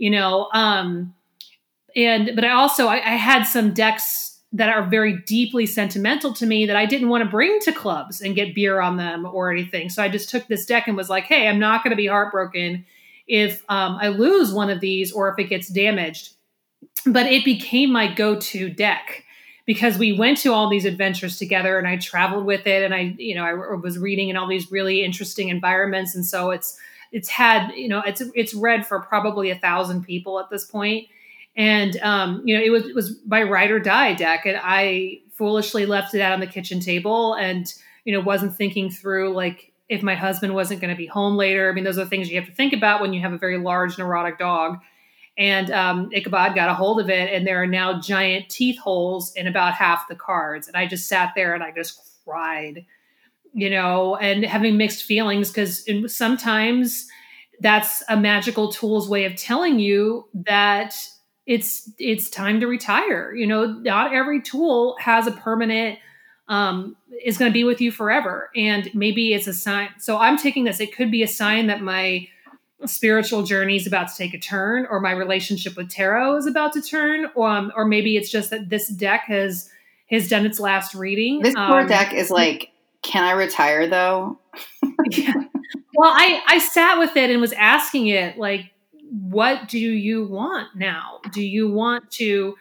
you 0.00 0.10
know 0.10 0.48
um 0.52 1.14
and 1.94 2.32
but 2.34 2.44
i 2.44 2.50
also 2.50 2.88
I, 2.88 2.96
I, 2.96 3.16
had 3.16 3.44
some 3.44 3.72
decks 3.72 4.38
that 4.52 4.68
are 4.68 4.82
very 4.82 5.18
deeply 5.22 5.66
sentimental 5.66 6.32
to 6.34 6.46
me 6.46 6.66
that 6.66 6.74
i 6.74 6.86
didn't 6.86 7.10
want 7.10 7.22
to 7.22 7.30
bring 7.30 7.60
to 7.60 7.72
clubs 7.72 8.20
and 8.20 8.34
get 8.34 8.54
beer 8.54 8.80
on 8.80 8.96
them 8.96 9.24
or 9.24 9.52
anything. 9.52 9.90
So 9.90 10.02
i 10.02 10.08
just 10.08 10.30
took 10.30 10.48
this 10.48 10.66
deck 10.66 10.88
and 10.88 10.96
was 10.96 11.10
like 11.10 11.24
hey 11.24 11.46
i'm 11.46 11.60
not 11.60 11.84
going 11.84 11.90
to 11.90 11.96
be 11.96 12.06
heartbroken 12.08 12.84
if 13.30 13.62
um, 13.68 13.96
i 14.00 14.08
lose 14.08 14.52
one 14.52 14.68
of 14.68 14.80
these 14.80 15.12
or 15.12 15.30
if 15.30 15.38
it 15.38 15.44
gets 15.44 15.68
damaged. 15.68 16.34
But 17.06 17.26
it 17.26 17.44
became 17.44 17.92
my 17.92 18.12
go-to 18.12 18.68
deck 18.68 19.24
because 19.64 19.96
we 19.96 20.12
went 20.12 20.38
to 20.38 20.52
all 20.52 20.68
these 20.68 20.84
adventures 20.84 21.38
together 21.38 21.78
and 21.78 21.86
i 21.86 21.96
traveled 21.96 22.44
with 22.44 22.66
it 22.66 22.82
and 22.82 22.94
i 22.94 23.14
you 23.18 23.34
know 23.34 23.44
i 23.44 23.54
was 23.54 23.98
reading 23.98 24.28
in 24.28 24.36
all 24.36 24.48
these 24.48 24.70
really 24.70 25.04
interesting 25.04 25.48
environments. 25.48 26.14
And 26.14 26.26
so 26.26 26.50
it's 26.50 26.76
it's 27.12 27.28
had 27.28 27.70
you 27.74 27.88
know 27.88 28.02
it's 28.04 28.22
it's 28.34 28.52
read 28.52 28.86
for 28.86 29.00
probably 29.00 29.50
a 29.50 29.58
thousand 29.58 30.04
people 30.04 30.40
at 30.40 30.50
this 30.50 30.64
point. 30.64 31.08
And 31.56 31.96
um, 31.98 32.42
you 32.44 32.56
know 32.56 32.64
it 32.64 32.70
was 32.70 32.86
it 32.86 32.94
was 32.94 33.18
my 33.26 33.42
ride 33.44 33.70
or 33.70 33.78
die 33.78 34.14
deck 34.14 34.44
and 34.44 34.58
i 34.62 35.20
foolishly 35.32 35.86
left 35.86 36.14
it 36.14 36.20
out 36.20 36.32
on 36.32 36.40
the 36.40 36.46
kitchen 36.46 36.80
table 36.80 37.34
and 37.34 37.72
you 38.04 38.12
know 38.12 38.20
wasn't 38.20 38.54
thinking 38.54 38.90
through 38.90 39.32
like 39.32 39.69
if 39.90 40.02
my 40.02 40.14
husband 40.14 40.54
wasn't 40.54 40.80
going 40.80 40.94
to 40.94 40.96
be 40.96 41.06
home 41.06 41.36
later. 41.36 41.68
I 41.68 41.74
mean 41.74 41.84
those 41.84 41.98
are 41.98 42.06
things 42.06 42.30
you 42.30 42.40
have 42.40 42.48
to 42.48 42.54
think 42.54 42.72
about 42.72 43.02
when 43.02 43.12
you 43.12 43.20
have 43.20 43.32
a 43.32 43.38
very 43.38 43.58
large 43.58 43.98
neurotic 43.98 44.38
dog. 44.38 44.78
And 45.36 45.70
um, 45.70 46.10
ichabod 46.12 46.54
got 46.54 46.70
a 46.70 46.74
hold 46.74 47.00
of 47.00 47.10
it 47.10 47.32
and 47.32 47.46
there 47.46 47.62
are 47.62 47.66
now 47.66 48.00
giant 48.00 48.48
teeth 48.48 48.78
holes 48.78 49.34
in 49.34 49.46
about 49.46 49.74
half 49.74 50.08
the 50.08 50.14
cards. 50.14 50.66
And 50.66 50.76
i 50.76 50.86
just 50.86 51.08
sat 51.08 51.32
there 51.34 51.54
and 51.54 51.62
i 51.62 51.70
just 51.70 52.00
cried 52.24 52.86
you 53.52 53.70
know, 53.70 54.16
and 54.16 54.44
having 54.44 54.76
mixed 54.76 55.04
feelings 55.04 55.50
because 55.50 55.86
sometimes 56.06 57.08
that's 57.60 58.02
a 58.08 58.16
magical 58.16 58.72
tool's 58.72 59.08
way 59.08 59.24
of 59.24 59.36
telling 59.36 59.78
you 59.78 60.28
that 60.34 60.94
it's 61.46 61.90
it's 61.98 62.30
time 62.30 62.60
to 62.60 62.66
retire. 62.66 63.34
You 63.34 63.46
know, 63.46 63.66
not 63.66 64.14
every 64.14 64.40
tool 64.40 64.96
has 65.00 65.26
a 65.26 65.32
permanent 65.32 65.98
um, 66.50 66.96
is 67.24 67.38
going 67.38 67.50
to 67.50 67.54
be 67.54 67.64
with 67.64 67.80
you 67.80 67.90
forever, 67.92 68.50
and 68.54 68.90
maybe 68.92 69.32
it's 69.32 69.46
a 69.46 69.54
sign. 69.54 69.88
So 69.98 70.18
I'm 70.18 70.36
taking 70.36 70.64
this. 70.64 70.80
It 70.80 70.94
could 70.94 71.10
be 71.10 71.22
a 71.22 71.28
sign 71.28 71.68
that 71.68 71.80
my 71.80 72.28
spiritual 72.86 73.44
journey 73.44 73.76
is 73.76 73.86
about 73.86 74.08
to 74.08 74.16
take 74.16 74.34
a 74.34 74.38
turn, 74.38 74.84
or 74.90 75.00
my 75.00 75.12
relationship 75.12 75.76
with 75.76 75.88
tarot 75.88 76.36
is 76.36 76.46
about 76.46 76.72
to 76.72 76.82
turn, 76.82 77.26
um, 77.36 77.72
or 77.76 77.84
maybe 77.84 78.16
it's 78.16 78.30
just 78.30 78.50
that 78.50 78.68
this 78.68 78.88
deck 78.88 79.22
has 79.26 79.70
has 80.10 80.28
done 80.28 80.44
its 80.44 80.58
last 80.58 80.92
reading. 80.94 81.40
This 81.40 81.54
poor 81.54 81.80
um, 81.80 81.86
deck 81.86 82.12
is 82.12 82.30
like 82.30 82.72
can 83.02 83.24
I 83.24 83.32
retire 83.32 83.86
though? 83.86 84.38
yeah. 85.10 85.32
Well, 85.94 86.12
I 86.12 86.42
I 86.48 86.58
sat 86.58 86.98
with 86.98 87.16
it 87.16 87.30
and 87.30 87.40
was 87.40 87.52
asking 87.52 88.08
it 88.08 88.38
like 88.38 88.72
what 89.08 89.68
do 89.68 89.78
you 89.78 90.26
want 90.26 90.74
now? 90.74 91.20
Do 91.32 91.42
you 91.42 91.70
want 91.70 92.10
to 92.12 92.56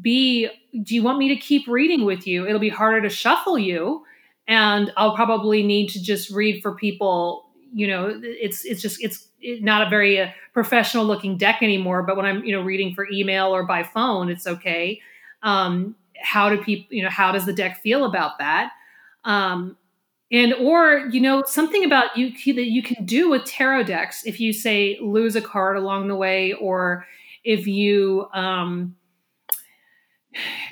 be 0.00 0.50
do 0.82 0.94
you 0.94 1.02
want 1.02 1.18
me 1.18 1.28
to 1.28 1.36
keep 1.36 1.66
reading 1.68 2.04
with 2.04 2.26
you? 2.26 2.46
It'll 2.46 2.60
be 2.60 2.68
harder 2.68 3.02
to 3.02 3.08
shuffle 3.08 3.58
you 3.58 4.04
and 4.48 4.92
I'll 4.96 5.14
probably 5.14 5.62
need 5.62 5.88
to 5.90 6.02
just 6.02 6.30
read 6.30 6.62
for 6.62 6.74
people, 6.74 7.46
you 7.72 7.86
know, 7.86 8.20
it's 8.22 8.64
it's 8.64 8.82
just 8.82 9.02
it's 9.02 9.28
not 9.40 9.86
a 9.86 9.90
very 9.90 10.20
uh, 10.20 10.28
professional 10.52 11.04
looking 11.04 11.36
deck 11.36 11.58
anymore, 11.62 12.02
but 12.02 12.16
when 12.16 12.26
I'm, 12.26 12.44
you 12.44 12.54
know, 12.54 12.62
reading 12.62 12.94
for 12.94 13.06
email 13.10 13.54
or 13.54 13.64
by 13.64 13.82
phone, 13.82 14.30
it's 14.30 14.46
okay. 14.46 15.00
Um 15.42 15.96
how 16.20 16.48
do 16.48 16.62
people, 16.62 16.86
you 16.90 17.02
know, 17.02 17.10
how 17.10 17.32
does 17.32 17.46
the 17.46 17.52
deck 17.52 17.82
feel 17.82 18.04
about 18.04 18.38
that? 18.38 18.70
Um, 19.24 19.76
and 20.30 20.54
or 20.54 21.08
you 21.10 21.20
know 21.20 21.44
something 21.46 21.84
about 21.84 22.16
you 22.16 22.30
that 22.54 22.66
you 22.66 22.82
can 22.82 23.04
do 23.04 23.28
with 23.28 23.44
tarot 23.44 23.84
decks 23.84 24.26
if 24.26 24.40
you 24.40 24.52
say 24.52 24.98
lose 25.00 25.36
a 25.36 25.42
card 25.42 25.76
along 25.76 26.08
the 26.08 26.16
way 26.16 26.54
or 26.54 27.06
if 27.44 27.66
you 27.66 28.26
um, 28.32 28.96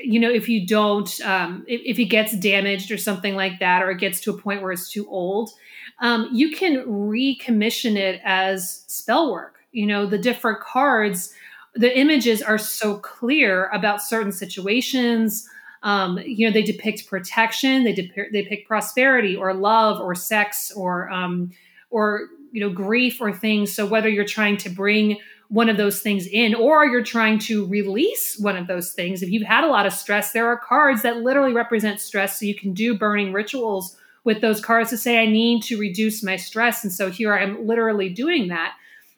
you 0.01 0.19
know 0.19 0.31
if 0.31 0.49
you 0.49 0.67
don't 0.67 1.21
um, 1.23 1.65
if, 1.69 1.81
if, 1.85 1.99
it 1.99 2.07
gets 2.07 2.37
damaged 2.37 2.91
or 2.91 2.99
something 2.99 3.35
like 3.35 3.59
that 3.61 3.83
or 3.83 3.91
it 3.91 3.99
gets 3.99 4.21
to 4.21 4.31
a 4.31 4.39
point 4.39 4.63
where 4.63 4.73
it's 4.73 4.91
too 4.91 5.09
old 5.09 5.51
um, 6.01 6.29
you 6.33 6.55
can 6.55 6.85
recommission 6.87 7.97
it 7.97 8.21
as 8.25 8.85
spell 8.87 9.33
work 9.33 9.59
you 9.73 9.87
know 9.87 10.07
the 10.07 10.19
different 10.19 10.61
cards 10.61 11.33
the 11.75 11.97
images 11.99 12.43
are 12.43 12.59
so 12.59 12.97
clear 12.97 13.69
about 13.69 14.03
certain 14.03 14.33
situations 14.33 15.49
um, 15.83 16.19
you 16.19 16.47
know, 16.47 16.53
they 16.53 16.63
depict 16.63 17.09
protection, 17.09 17.85
they 17.85 17.93
depict 17.93 18.33
they 18.33 18.43
depict 18.43 18.69
prosperity 18.69 19.35
or 19.35 19.55
love 19.55 20.01
or 20.01 20.15
sex 20.15 20.71
or 20.73 21.11
um, 21.11 21.53
or 21.91 22.29
you 22.53 22.61
know 22.61 22.71
grief 22.71 23.21
or 23.21 23.33
things. 23.33 23.73
So 23.73 23.87
whether 23.87 24.09
you're 24.09 24.25
trying 24.25 24.59
to 24.59 24.69
bring 24.69 25.19
one 25.51 25.69
of 25.69 25.77
those 25.77 26.01
things 26.01 26.29
in 26.29 26.55
or 26.55 26.87
you're 26.87 27.03
trying 27.03 27.37
to 27.37 27.67
release 27.67 28.39
one 28.39 28.57
of 28.57 28.69
those 28.69 28.93
things, 28.93 29.21
if 29.21 29.31
you've 29.31 29.47
had 29.47 29.65
a 29.65 29.67
lot 29.67 29.85
of 29.85 29.93
stress, 29.93 30.31
there 30.31 30.47
are 30.47 30.57
cards 30.57 31.03
that 31.03 31.19
literally 31.19 31.53
represent 31.53 32.01
stress. 32.01 32.39
So 32.39 32.47
you 32.47 32.55
can 32.55 32.73
do 32.73 32.97
burning 32.97 33.33
rituals 33.33 33.97
with 34.23 34.41
those 34.41 34.61
cards 34.61 34.91
to 34.91 34.97
say, 34.97 35.21
I 35.21 35.27
need 35.27 35.65
to 35.65 35.77
reduce 35.77 36.23
my 36.23 36.37
stress. 36.37 36.85
And 36.85 36.93
so 36.93 37.11
here 37.11 37.35
I'm 37.35 37.67
literally 37.67 38.09
doing 38.09 38.47
that. 38.49 38.75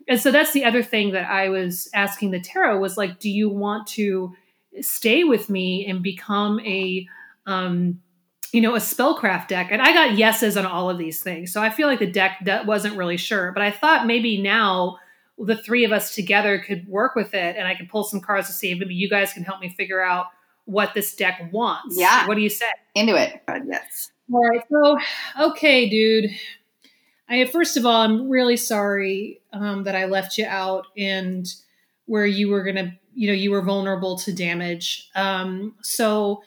And 0.09 0.19
so 0.19 0.31
that's 0.31 0.53
the 0.53 0.65
other 0.65 0.83
thing 0.83 1.13
that 1.13 1.31
I 1.31 1.51
was 1.51 1.91
asking 1.93 2.31
the 2.31 2.41
tarot 2.41 2.81
was 2.81 2.97
like, 2.97 3.19
do 3.19 3.29
you 3.29 3.51
want 3.51 3.87
to 3.89 4.35
stay 4.81 5.25
with 5.25 5.51
me 5.51 5.87
and 5.87 6.03
become 6.03 6.61
a 6.61 7.07
um, 7.47 8.01
you 8.53 8.61
know 8.61 8.75
a 8.75 8.79
spellcraft 8.79 9.49
deck 9.49 9.69
and 9.71 9.81
i 9.81 9.95
got 9.95 10.19
yeses 10.19 10.59
on 10.59 10.67
all 10.67 10.91
of 10.91 10.99
these 10.99 11.23
things 11.23 11.51
so 11.51 11.63
i 11.63 11.71
feel 11.71 11.89
like 11.89 11.99
the 11.99 12.07
deck 12.07 12.37
that 12.45 12.67
wasn't 12.67 12.95
really 12.95 13.17
sure 13.17 13.51
but 13.51 13.63
i 13.63 13.71
thought 13.71 14.07
maybe 14.07 14.43
now 14.43 14.99
the 15.45 15.57
three 15.57 15.85
of 15.85 15.93
us 15.93 16.15
together 16.15 16.59
could 16.59 16.87
work 16.89 17.15
with 17.15 17.35
it 17.35 17.57
and 17.57 17.67
i 17.67 17.75
could 17.75 17.89
pull 17.89 18.05
some 18.05 18.21
cards 18.21 18.47
to 18.47 18.53
see 18.53 18.71
if 18.71 18.79
maybe 18.79 18.95
you 18.95 19.09
guys 19.09 19.33
can 19.33 19.43
help 19.43 19.61
me 19.61 19.69
figure 19.69 20.03
out 20.03 20.27
what 20.65 20.95
this 20.95 21.15
deck 21.15 21.49
wants. 21.53 21.99
Yeah. 21.99 22.27
What 22.27 22.37
do 22.37 22.41
you 22.41 22.49
say? 22.49 22.67
Into 22.95 23.17
it. 23.17 23.43
Yes. 23.67 24.11
All 24.33 24.41
right 24.41 24.63
so 24.71 24.99
okay 25.41 25.89
dude. 25.89 26.31
I 27.29 27.45
first 27.47 27.77
of 27.77 27.85
all 27.85 28.03
i'm 28.03 28.29
really 28.29 28.57
sorry 28.57 29.41
um, 29.53 29.85
that 29.85 29.97
i 29.97 30.05
left 30.05 30.39
you 30.39 30.47
out 30.47 30.87
and 30.97 31.47
where 32.07 32.27
you 32.27 32.49
were 32.49 32.63
gonna 32.63 32.99
you 33.15 33.29
know 33.29 33.35
you 33.35 33.51
were 33.51 33.63
vulnerable 33.63 34.19
to 34.19 34.33
damage. 34.33 35.11
Um, 35.15 35.75
so 35.83 36.43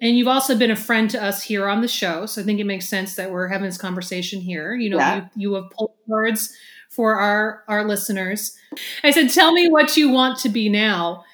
and 0.00 0.18
you've 0.18 0.28
also 0.28 0.58
been 0.58 0.70
a 0.70 0.76
friend 0.76 1.08
to 1.10 1.22
us 1.22 1.42
here 1.42 1.68
on 1.68 1.80
the 1.80 1.88
show 1.88 2.26
so 2.26 2.40
i 2.40 2.44
think 2.44 2.60
it 2.60 2.64
makes 2.64 2.88
sense 2.88 3.14
that 3.16 3.30
we're 3.30 3.48
having 3.48 3.66
this 3.66 3.78
conversation 3.78 4.40
here. 4.40 4.74
You 4.74 4.90
know 4.90 4.98
yeah. 4.98 5.16
you, 5.36 5.50
you 5.50 5.54
have 5.54 5.70
pulled 5.70 5.92
words 6.06 6.54
for 6.94 7.18
our 7.18 7.64
our 7.68 7.84
listeners 7.84 8.56
i 9.02 9.10
said 9.10 9.30
tell 9.30 9.52
me 9.52 9.68
what 9.68 9.96
you 9.96 10.08
want 10.08 10.38
to 10.38 10.48
be 10.48 10.68
now 10.68 11.24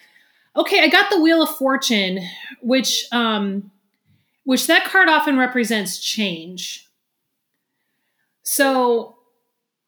Okay, 0.56 0.82
I 0.82 0.88
got 0.88 1.10
the 1.10 1.20
Wheel 1.20 1.42
of 1.42 1.56
Fortune, 1.56 2.18
which 2.60 3.06
um, 3.12 3.70
which 4.44 4.66
that 4.66 4.84
card 4.84 5.08
often 5.08 5.38
represents 5.38 5.98
change. 5.98 6.88
So 8.42 9.16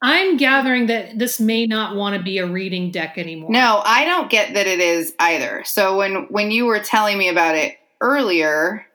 I'm 0.00 0.36
gathering 0.36 0.86
that 0.86 1.18
this 1.18 1.40
may 1.40 1.66
not 1.66 1.96
want 1.96 2.16
to 2.16 2.22
be 2.22 2.38
a 2.38 2.46
reading 2.46 2.92
deck 2.92 3.18
anymore. 3.18 3.50
No, 3.50 3.82
I 3.84 4.04
don't 4.04 4.30
get 4.30 4.54
that 4.54 4.68
it 4.68 4.78
is 4.78 5.14
either. 5.18 5.64
So 5.64 5.96
when 5.98 6.26
when 6.30 6.52
you 6.52 6.66
were 6.66 6.78
telling 6.78 7.18
me 7.18 7.28
about 7.28 7.56
it 7.56 7.76
earlier, 8.00 8.86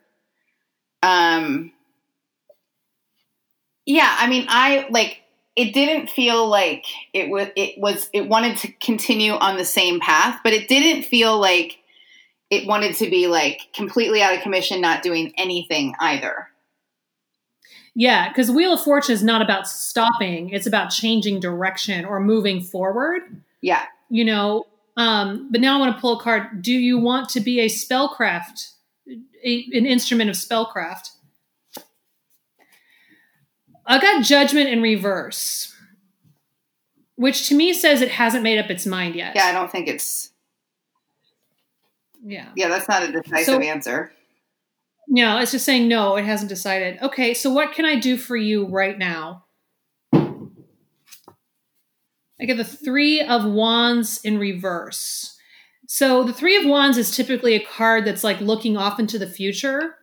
um 1.03 1.73
yeah, 3.85 4.15
I 4.19 4.27
mean 4.27 4.45
I 4.47 4.87
like 4.89 5.21
it 5.57 5.73
didn't 5.73 6.07
feel 6.07 6.47
like 6.47 6.85
it 7.13 7.29
was 7.29 7.47
it 7.55 7.79
was 7.79 8.09
it 8.13 8.29
wanted 8.29 8.57
to 8.57 8.71
continue 8.73 9.33
on 9.33 9.57
the 9.57 9.65
same 9.65 9.99
path, 9.99 10.39
but 10.43 10.53
it 10.53 10.69
didn't 10.69 11.03
feel 11.03 11.37
like 11.39 11.79
it 12.51 12.67
wanted 12.67 12.95
to 12.97 13.09
be 13.09 13.27
like 13.27 13.61
completely 13.73 14.21
out 14.21 14.35
of 14.35 14.41
commission, 14.41 14.79
not 14.79 15.01
doing 15.01 15.33
anything 15.35 15.95
either. 15.99 16.47
Yeah, 17.95 18.29
because 18.29 18.51
Wheel 18.51 18.73
of 18.73 18.81
Fortune 18.81 19.13
is 19.13 19.23
not 19.23 19.41
about 19.41 19.67
stopping; 19.67 20.51
it's 20.51 20.67
about 20.67 20.91
changing 20.91 21.39
direction 21.39 22.05
or 22.05 22.19
moving 22.19 22.61
forward. 22.61 23.23
Yeah. 23.61 23.83
You 24.09 24.25
know, 24.25 24.67
um, 24.95 25.49
but 25.51 25.59
now 25.59 25.75
I 25.75 25.79
want 25.79 25.95
to 25.95 25.99
pull 25.99 26.19
a 26.19 26.23
card. 26.23 26.61
Do 26.61 26.71
you 26.71 26.99
want 26.99 27.29
to 27.29 27.39
be 27.39 27.59
a 27.61 27.65
spellcraft, 27.65 28.73
a, 29.43 29.67
an 29.73 29.87
instrument 29.87 30.29
of 30.29 30.35
spellcraft? 30.35 31.09
I 33.87 33.99
got 33.99 34.23
Judgment 34.23 34.69
in 34.69 34.81
reverse, 34.81 35.73
which 37.15 37.47
to 37.47 37.55
me 37.55 37.73
says 37.73 38.01
it 38.01 38.11
hasn't 38.11 38.43
made 38.43 38.59
up 38.59 38.69
its 38.69 38.85
mind 38.85 39.15
yet. 39.15 39.33
Yeah, 39.35 39.45
I 39.45 39.51
don't 39.53 39.71
think 39.71 39.87
it's 39.87 40.31
Yeah. 42.25 42.49
yeah, 42.55 42.67
that's 42.67 42.89
not 42.89 43.03
a 43.03 43.11
decisive 43.11 43.45
So- 43.45 43.61
answer. 43.61 44.11
No, 45.07 45.37
it's 45.39 45.51
just 45.51 45.63
saying 45.63 45.87
no, 45.87 46.17
it 46.17 46.25
hasn't 46.25 46.49
decided. 46.49 47.01
Okay, 47.01 47.33
so 47.33 47.49
what 47.49 47.71
can 47.73 47.85
I 47.85 47.95
do 47.95 48.17
for 48.17 48.35
you 48.35 48.65
right 48.65 48.97
now? 48.97 49.45
I 52.39 52.45
get 52.45 52.57
the 52.57 52.65
Three 52.65 53.21
of 53.21 53.45
Wands 53.45 54.19
in 54.23 54.37
reverse. 54.37 55.37
So 55.87 56.23
the 56.25 56.33
Three 56.33 56.57
of 56.57 56.65
Wands 56.65 56.97
is 56.97 57.15
typically 57.15 57.53
a 57.55 57.63
card 57.63 58.03
that's 58.05 58.23
like 58.23 58.41
looking 58.41 58.75
off 58.75 58.99
into 58.99 59.17
the 59.17 59.27
future. 59.29 59.95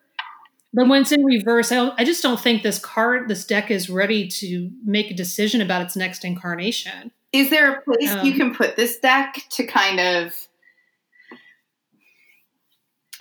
But 0.74 0.88
when 0.88 1.02
it's 1.02 1.12
in 1.12 1.24
reverse, 1.24 1.70
I, 1.70 1.92
I 1.96 2.04
just 2.04 2.22
don't 2.22 2.40
think 2.40 2.62
this 2.62 2.78
card, 2.80 3.28
this 3.28 3.46
deck 3.46 3.70
is 3.70 3.88
ready 3.88 4.26
to 4.28 4.70
make 4.84 5.10
a 5.10 5.14
decision 5.14 5.60
about 5.60 5.82
its 5.82 5.96
next 5.96 6.24
incarnation. 6.24 7.12
Is 7.32 7.50
there 7.50 7.72
a 7.72 7.82
place 7.82 8.10
Um, 8.10 8.26
you 8.26 8.34
can 8.34 8.54
put 8.54 8.76
this 8.76 8.98
deck 8.98 9.44
to 9.50 9.64
kind 9.66 10.00
of 10.00 10.48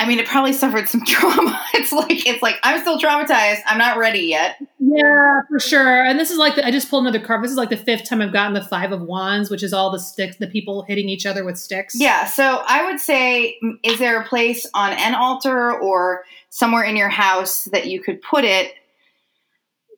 I 0.03 0.05
mean, 0.05 0.19
it 0.19 0.25
probably 0.25 0.51
suffered 0.51 0.89
some 0.89 1.01
trauma. 1.05 1.61
It's 1.73 1.93
like 1.93 2.27
it's 2.27 2.41
like 2.41 2.57
I'm 2.61 2.81
still 2.81 2.99
traumatized. 2.99 3.61
I'm 3.65 3.77
not 3.77 3.97
ready 3.97 4.19
yet. 4.19 4.57
Yeah, 4.79 5.41
for 5.49 5.59
sure. 5.59 6.03
And 6.03 6.19
this 6.19 6.29
is 6.29 6.37
like 6.37 6.55
the, 6.55 6.65
I 6.65 6.71
just 6.71 6.89
pulled 6.89 7.03
another 7.05 7.25
card. 7.25 7.41
This 7.41 7.51
is 7.51 7.57
like 7.57 7.69
the 7.69 7.77
fifth 7.77 8.09
time 8.09 8.21
I've 8.21 8.33
gotten 8.33 8.53
the 8.53 8.63
Five 8.63 8.91
of 8.91 9.01
Wands, 9.01 9.49
which 9.49 9.63
is 9.63 9.71
all 9.71 9.91
the 9.91 9.99
sticks, 9.99 10.35
the 10.35 10.47
people 10.47 10.83
hitting 10.83 11.07
each 11.07 11.25
other 11.25 11.45
with 11.45 11.57
sticks. 11.57 11.95
Yeah, 11.97 12.25
so 12.25 12.63
I 12.67 12.85
would 12.85 12.99
say 12.99 13.57
mm, 13.63 13.77
is 13.81 13.97
there 13.97 14.21
a 14.21 14.25
place 14.25 14.65
on 14.73 14.91
an 14.91 15.15
altar 15.15 15.71
or 15.71 16.25
somewhere 16.49 16.83
in 16.83 16.97
your 16.97 17.09
house 17.09 17.63
that 17.71 17.87
you 17.87 18.01
could 18.01 18.21
put 18.21 18.43
it 18.43 18.73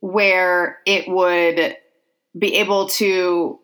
where 0.02 0.80
it 0.86 1.08
would 1.08 1.78
be 2.38 2.56
able 2.58 2.90
to 2.90 3.60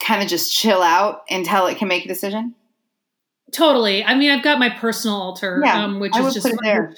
kind 0.00 0.22
of 0.22 0.28
just 0.28 0.54
chill 0.54 0.80
out 0.80 1.22
until 1.28 1.66
it 1.66 1.76
can 1.78 1.88
make 1.88 2.04
a 2.04 2.08
decision? 2.08 2.54
Totally. 3.54 4.02
I 4.02 4.14
mean, 4.16 4.30
I've 4.30 4.42
got 4.42 4.58
my 4.58 4.68
personal 4.68 5.16
altar, 5.16 5.62
Yeah, 5.64 5.84
um, 5.84 6.00
which 6.00 6.16
is 6.16 6.34
just 6.34 6.46
it 6.46 6.58
there. 6.62 6.92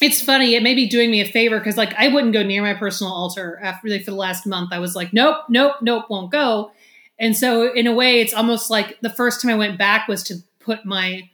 It's 0.00 0.22
funny. 0.22 0.54
It 0.54 0.62
may 0.62 0.74
be 0.74 0.86
doing 0.86 1.10
me 1.10 1.20
a 1.20 1.26
favor 1.26 1.58
because, 1.58 1.76
like, 1.76 1.92
I 1.94 2.08
wouldn't 2.08 2.32
go 2.32 2.42
near 2.42 2.62
my 2.62 2.74
personal 2.74 3.12
altar 3.12 3.58
after 3.62 3.88
like, 3.88 4.04
for 4.04 4.10
the 4.12 4.16
last 4.16 4.46
month. 4.46 4.72
I 4.72 4.78
was 4.78 4.94
like, 4.94 5.12
nope, 5.12 5.38
nope, 5.48 5.76
nope, 5.80 6.04
won't 6.08 6.30
go. 6.30 6.70
And 7.18 7.36
so, 7.36 7.72
in 7.72 7.86
a 7.86 7.94
way, 7.94 8.20
it's 8.20 8.34
almost 8.34 8.70
like 8.70 9.00
the 9.00 9.10
first 9.10 9.42
time 9.42 9.50
I 9.50 9.56
went 9.56 9.78
back 9.78 10.06
was 10.06 10.22
to 10.24 10.36
put 10.60 10.84
my 10.84 11.28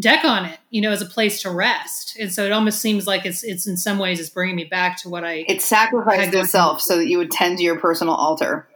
deck 0.00 0.24
on 0.24 0.46
it, 0.46 0.58
you 0.70 0.80
know, 0.80 0.90
as 0.90 1.02
a 1.02 1.06
place 1.06 1.42
to 1.42 1.50
rest. 1.50 2.16
And 2.18 2.32
so, 2.32 2.44
it 2.44 2.50
almost 2.50 2.80
seems 2.80 3.06
like 3.06 3.24
it's 3.24 3.44
it's 3.44 3.68
in 3.68 3.76
some 3.76 3.98
ways 3.98 4.18
it's 4.18 4.30
bringing 4.30 4.56
me 4.56 4.64
back 4.64 4.96
to 5.02 5.08
what 5.08 5.22
I 5.22 5.44
It 5.46 5.62
sacrificed 5.62 6.34
itself 6.34 6.80
so 6.80 6.96
that 6.96 7.06
you 7.06 7.18
would 7.18 7.30
tend 7.30 7.58
to 7.58 7.64
your 7.64 7.78
personal 7.78 8.14
altar. 8.14 8.66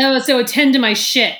Oh, 0.00 0.18
so 0.18 0.38
attend 0.38 0.74
to 0.74 0.78
my 0.78 0.92
shit. 0.92 1.34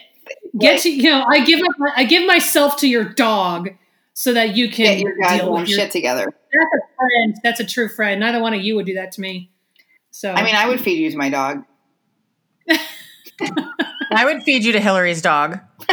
Get 0.59 0.81
to 0.83 0.91
you 0.91 1.03
know, 1.11 1.25
I 1.29 1.45
give 1.45 1.61
up, 1.61 1.93
I 1.97 2.05
give 2.05 2.27
myself 2.27 2.77
to 2.79 2.89
your 2.89 3.05
dog 3.05 3.71
so 4.13 4.33
that 4.33 4.57
you 4.57 4.69
can 4.71 4.85
Get 4.87 4.99
your 5.01 5.13
deal 5.15 5.29
goddamn 5.29 5.51
with 5.53 5.69
your. 5.69 5.79
shit 5.81 5.91
together. 5.91 6.25
That's 6.25 6.35
a 6.75 6.97
friend. 6.97 7.37
That's 7.43 7.61
a 7.61 7.65
true 7.65 7.89
friend. 7.89 8.21
Neither 8.21 8.41
one 8.41 8.55
of 8.55 8.63
you 8.63 8.77
would 8.77 8.87
do 8.87 8.95
that 8.95 9.13
to 9.13 9.21
me. 9.21 9.51
So 10.11 10.31
I 10.33 10.45
mean, 10.45 10.55
I 10.55 10.69
would 10.69 10.81
feed 10.81 10.99
you 11.01 11.11
to 11.11 11.17
my 11.17 11.29
dog. 11.29 11.65
I 14.13 14.25
would 14.25 14.43
feed 14.45 14.65
you 14.65 14.73
to 14.73 14.81
Hillary's 14.81 15.23
dog. 15.23 15.59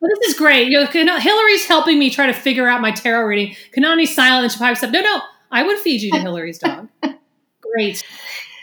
Well, 0.00 0.10
this 0.20 0.28
is 0.30 0.38
great. 0.38 0.68
You 0.68 0.78
know, 1.04 1.18
Hillary's 1.18 1.66
helping 1.66 1.98
me 1.98 2.08
try 2.08 2.28
to 2.28 2.32
figure 2.32 2.68
out 2.68 2.80
my 2.80 2.92
tarot 2.92 3.26
reading. 3.26 3.56
Kanani's 3.76 4.14
silent 4.14 4.44
and 4.44 4.52
she 4.52 4.58
pipes 4.60 4.80
up. 4.84 4.92
No, 4.92 5.00
no, 5.00 5.20
I 5.50 5.64
would 5.64 5.76
feed 5.78 6.02
you 6.02 6.12
to 6.12 6.20
Hillary's 6.20 6.58
dog. 6.58 6.88
Great. 7.60 8.04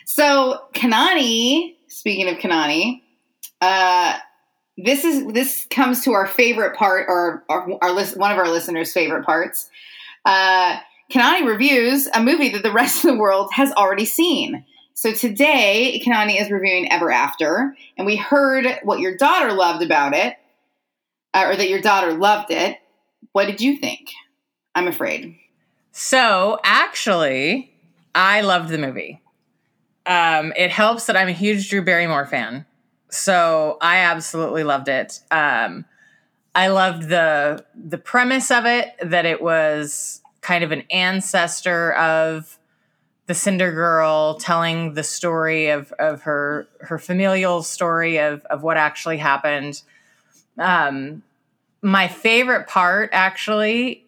So 0.05 0.61
Kanani, 0.73 1.75
speaking 1.87 2.29
of 2.29 2.37
Kanani, 2.37 3.01
uh, 3.59 4.17
this 4.77 5.05
is 5.05 5.25
this 5.33 5.65
comes 5.69 6.03
to 6.03 6.13
our 6.13 6.27
favorite 6.27 6.75
part, 6.75 7.05
or 7.07 7.43
our, 7.49 7.67
our 7.81 7.91
list, 7.91 8.17
one 8.17 8.31
of 8.31 8.37
our 8.37 8.47
listeners' 8.47 8.91
favorite 8.91 9.25
parts. 9.25 9.69
Uh, 10.25 10.77
Kanani 11.11 11.45
reviews 11.45 12.07
a 12.13 12.21
movie 12.21 12.49
that 12.49 12.63
the 12.63 12.71
rest 12.73 13.03
of 13.03 13.11
the 13.11 13.17
world 13.17 13.49
has 13.53 13.71
already 13.73 14.05
seen. 14.05 14.65
So 14.93 15.11
today, 15.11 16.01
Kanani 16.05 16.41
is 16.41 16.49
reviewing 16.49 16.91
Ever 16.91 17.11
After, 17.11 17.75
and 17.97 18.05
we 18.05 18.15
heard 18.15 18.79
what 18.83 18.99
your 18.99 19.17
daughter 19.17 19.51
loved 19.53 19.83
about 19.83 20.13
it, 20.15 20.35
uh, 21.33 21.45
or 21.47 21.55
that 21.55 21.69
your 21.69 21.81
daughter 21.81 22.13
loved 22.13 22.51
it. 22.51 22.77
What 23.33 23.45
did 23.45 23.59
you 23.59 23.77
think? 23.77 24.09
I'm 24.73 24.87
afraid. 24.87 25.37
So 25.91 26.59
actually, 26.63 27.73
I 28.13 28.41
loved 28.41 28.69
the 28.69 28.77
movie. 28.77 29.21
Um, 30.05 30.53
it 30.55 30.69
helps 30.69 31.05
that 31.07 31.17
I'm 31.17 31.27
a 31.27 31.33
huge 31.33 31.69
Drew 31.69 31.83
Barrymore 31.83 32.25
fan, 32.25 32.65
so 33.15 33.77
I 33.81 33.97
absolutely 33.97 34.63
loved 34.63 34.87
it. 34.87 35.19
Um, 35.31 35.85
I 36.53 36.67
loved 36.67 37.09
the 37.09 37.65
the 37.75 37.97
premise 37.97 38.51
of 38.51 38.65
it 38.65 38.93
that 39.03 39.25
it 39.25 39.41
was 39.41 40.21
kind 40.41 40.63
of 40.63 40.71
an 40.71 40.83
ancestor 40.89 41.93
of 41.93 42.57
the 43.27 43.33
Cinder 43.33 43.71
Girl 43.71 44.35
telling 44.35 44.93
the 44.93 45.03
story 45.03 45.69
of 45.69 45.91
of 45.93 46.21
her 46.23 46.67
her 46.81 46.97
familial 46.97 47.63
story 47.63 48.17
of 48.17 48.45
of 48.45 48.63
what 48.63 48.77
actually 48.77 49.17
happened. 49.17 49.81
Um, 50.57 51.23
my 51.81 52.07
favorite 52.07 52.67
part 52.67 53.09
actually 53.11 54.05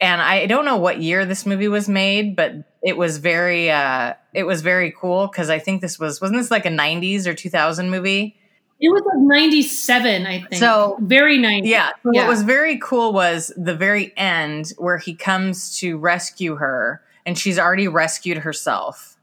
and 0.00 0.20
I 0.20 0.46
don't 0.46 0.64
know 0.64 0.78
what 0.78 1.00
year 1.00 1.24
this 1.24 1.46
movie 1.46 1.68
was 1.68 1.88
made, 1.88 2.34
but 2.34 2.52
it 2.82 2.96
was 2.96 3.18
very 3.18 3.70
uh 3.70 4.14
it 4.34 4.44
was 4.44 4.60
very 4.62 4.92
cool 4.92 5.28
because 5.28 5.48
I 5.48 5.58
think 5.58 5.80
this 5.80 5.98
was 5.98 6.20
wasn't 6.20 6.40
this 6.40 6.50
like 6.50 6.66
a 6.66 6.70
90s 6.70 7.26
or 7.26 7.34
2000 7.34 7.90
movie? 7.90 8.36
It 8.84 8.90
was 8.90 9.02
like 9.06 9.18
97, 9.18 10.26
I 10.26 10.40
think. 10.40 10.54
So- 10.54 10.98
very 11.00 11.38
90. 11.38 11.68
Yeah. 11.68 11.90
Yeah. 12.04 12.22
What 12.22 12.28
was 12.28 12.42
very 12.42 12.78
cool 12.78 13.12
was 13.12 13.52
the 13.56 13.76
very 13.76 14.12
end 14.16 14.72
where 14.76 14.98
he 14.98 15.14
comes 15.14 15.78
to 15.78 15.96
rescue 15.96 16.56
her 16.56 17.00
and 17.24 17.38
she's 17.38 17.60
already 17.60 17.86
rescued 17.86 18.38
herself. 18.38 19.16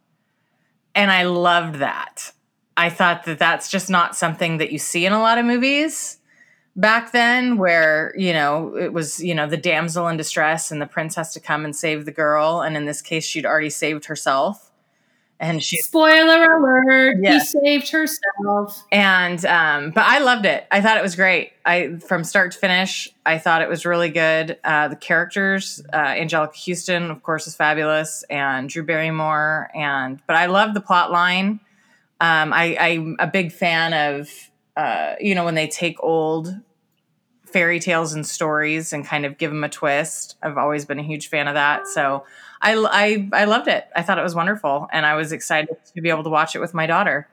And 0.96 1.12
I 1.12 1.24
loved 1.24 1.76
that. 1.76 2.32
I 2.78 2.90
thought 2.90 3.26
that 3.26 3.38
that's 3.38 3.70
just 3.70 3.90
not 3.90 4.16
something 4.16 4.58
that 4.60 4.72
you 4.72 4.80
see 4.80 5.06
in 5.06 5.12
a 5.12 5.20
lot 5.20 5.38
of 5.38 5.46
movies 5.46 6.18
back 6.78 7.12
then 7.12 7.58
where, 7.58 8.14
you 8.18 8.32
know, 8.32 8.74
it 8.78 8.94
was, 8.94 9.22
you 9.22 9.36
know, 9.36 9.46
the 9.46 9.58
damsel 9.58 10.08
in 10.08 10.16
distress 10.16 10.72
and 10.72 10.82
the 10.82 10.86
prince 10.88 11.16
has 11.16 11.34
to 11.34 11.42
come 11.42 11.66
and 11.66 11.76
save 11.76 12.06
the 12.06 12.12
girl 12.14 12.62
and 12.62 12.78
in 12.78 12.86
this 12.86 13.02
case 13.02 13.26
she'd 13.26 13.46
already 13.46 13.70
saved 13.70 14.06
herself. 14.06 14.69
And 15.42 15.64
she 15.64 15.78
Spoiler 15.78 16.44
alert. 16.58 17.26
He 17.26 17.40
saved 17.40 17.92
herself. 17.92 18.84
and 18.92 19.44
um, 19.46 19.92
but 19.92 20.04
I 20.04 20.20
loved 20.20 20.46
it. 20.46 20.68
I 20.70 20.82
thought 20.82 20.98
it 20.98 21.04
was 21.04 21.16
great. 21.16 21.54
I 21.66 21.96
from 21.96 22.26
start 22.26 22.52
to 22.52 22.58
finish, 22.58 23.08
I 23.26 23.38
thought 23.38 23.62
it 23.62 23.70
was 23.70 23.86
really 23.86 24.10
good. 24.10 24.58
Uh, 24.66 24.90
the 24.90 24.98
characters, 24.98 25.82
uh, 25.94 25.98
Anjelica 25.98 26.56
Huston, 26.68 27.10
of 27.10 27.24
course, 27.24 27.48
is 27.48 27.56
fabulous, 27.56 28.24
and 28.30 28.68
Drew 28.68 28.84
Barrymore, 28.84 29.70
and 29.74 30.20
but 30.28 30.36
I 30.36 30.48
love 30.48 30.74
the 30.74 30.82
plot 30.82 31.10
line. 31.10 31.62
Um, 32.20 32.52
I, 32.52 32.76
I'm 32.78 33.16
a 33.20 33.28
big 33.28 33.54
fan 33.54 33.94
of 33.94 34.30
uh, 34.76 35.16
you 35.22 35.36
know 35.36 35.46
when 35.46 35.56
they 35.56 35.68
take 35.68 36.04
old 36.04 36.54
fairy 37.46 37.80
tales 37.80 38.14
and 38.14 38.26
stories 38.28 38.94
and 38.94 39.06
kind 39.06 39.26
of 39.26 39.38
give 39.38 39.52
them 39.52 39.64
a 39.64 39.70
twist. 39.70 40.36
I've 40.42 40.58
always 40.58 40.86
been 40.86 41.00
a 41.00 41.04
huge 41.04 41.30
fan 41.30 41.48
of 41.48 41.56
that. 41.56 41.88
So 41.88 42.26
I, 42.62 42.76
I, 42.76 43.30
I 43.34 43.46
loved 43.46 43.68
it. 43.68 43.86
I 43.96 44.02
thought 44.02 44.18
it 44.18 44.24
was 44.24 44.36
wonderful. 44.36 44.88
And 44.92 45.06
I 45.06 45.16
was 45.16 45.32
excited 45.32 45.78
to 45.96 46.02
be 46.02 46.10
able 46.10 46.24
to 46.24 46.30
watch 46.30 46.56
it 46.56 46.60
with 46.60 46.74
my 46.74 46.86
daughter. 46.86 47.28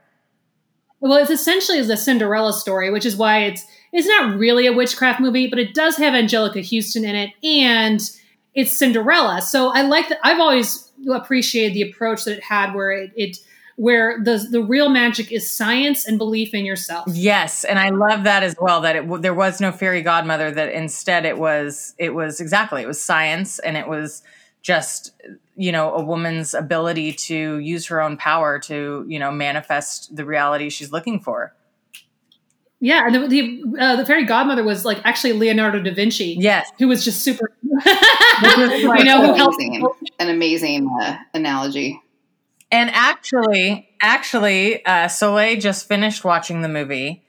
well, 1.00 1.14
it's 1.14 1.30
essentially 1.30 1.78
is 1.78 1.90
a 1.90 1.96
Cinderella 1.96 2.52
story, 2.52 2.90
which 2.90 3.04
is 3.06 3.16
why 3.16 3.44
it's 3.44 3.64
it's 3.92 4.06
not 4.06 4.38
really 4.38 4.66
a 4.66 4.72
witchcraft 4.72 5.20
movie, 5.20 5.46
but 5.46 5.58
it 5.58 5.74
does 5.74 5.96
have 5.96 6.12
Anjelica 6.12 6.62
Huston 6.62 7.04
in 7.04 7.14
it, 7.14 7.30
and 7.42 8.00
it's 8.54 8.76
Cinderella. 8.76 9.40
So 9.40 9.72
I 9.72 9.82
like 9.82 10.08
that. 10.08 10.18
I've 10.22 10.40
always 10.40 10.90
appreciated 11.10 11.74
the 11.74 11.90
approach 11.90 12.24
that 12.24 12.36
it 12.36 12.42
had, 12.42 12.74
where 12.74 12.90
it, 12.90 13.12
it 13.16 13.38
where 13.76 14.18
the 14.22 14.46
the 14.50 14.62
real 14.62 14.88
magic 14.88 15.30
is 15.30 15.50
science 15.50 16.06
and 16.06 16.18
belief 16.18 16.54
in 16.54 16.64
yourself. 16.64 17.06
Yes, 17.12 17.64
and 17.64 17.78
I 17.78 17.90
love 17.90 18.24
that 18.24 18.42
as 18.42 18.56
well. 18.60 18.80
That 18.80 18.96
it, 18.96 19.22
there 19.22 19.34
was 19.34 19.60
no 19.60 19.72
fairy 19.72 20.02
godmother. 20.02 20.50
That 20.50 20.72
instead 20.72 21.24
it 21.24 21.38
was 21.38 21.94
it 21.98 22.14
was 22.14 22.40
exactly 22.40 22.82
it 22.82 22.86
was 22.86 23.00
science, 23.00 23.58
and 23.58 23.76
it 23.76 23.88
was 23.88 24.22
just 24.66 25.12
you 25.54 25.70
know 25.70 25.94
a 25.94 26.04
woman's 26.04 26.52
ability 26.52 27.12
to 27.12 27.58
use 27.58 27.86
her 27.86 28.02
own 28.02 28.16
power 28.16 28.58
to 28.58 29.04
you 29.06 29.16
know 29.16 29.30
manifest 29.30 30.14
the 30.14 30.24
reality 30.24 30.68
she's 30.68 30.90
looking 30.90 31.20
for. 31.20 31.54
Yeah, 32.80 33.06
and 33.06 33.14
the 33.14 33.28
the, 33.28 33.78
uh, 33.78 33.96
the 33.96 34.04
fairy 34.04 34.24
godmother 34.24 34.64
was 34.64 34.84
like 34.84 34.98
actually 35.04 35.34
Leonardo 35.34 35.80
da 35.80 35.94
Vinci. 35.94 36.36
Yes, 36.40 36.68
who 36.80 36.88
was 36.88 37.04
just 37.04 37.22
super. 37.22 37.52
you 37.62 37.70
you 37.78 39.04
know, 39.04 39.24
who 39.24 39.34
helped 39.34 39.62
an 40.18 40.28
amazing 40.28 40.90
uh, 41.00 41.16
analogy. 41.32 42.02
And 42.72 42.90
actually, 42.92 43.88
actually, 44.02 44.84
uh, 44.84 45.06
Soleil 45.06 45.60
just 45.60 45.86
finished 45.86 46.24
watching 46.24 46.62
the 46.62 46.68
movie, 46.68 47.24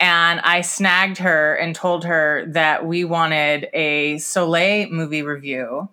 and 0.00 0.40
I 0.40 0.62
snagged 0.62 1.18
her 1.18 1.54
and 1.56 1.76
told 1.76 2.04
her 2.06 2.46
that 2.48 2.86
we 2.86 3.04
wanted 3.04 3.68
a 3.74 4.16
Soleil 4.16 4.88
movie 4.88 5.22
review. 5.22 5.90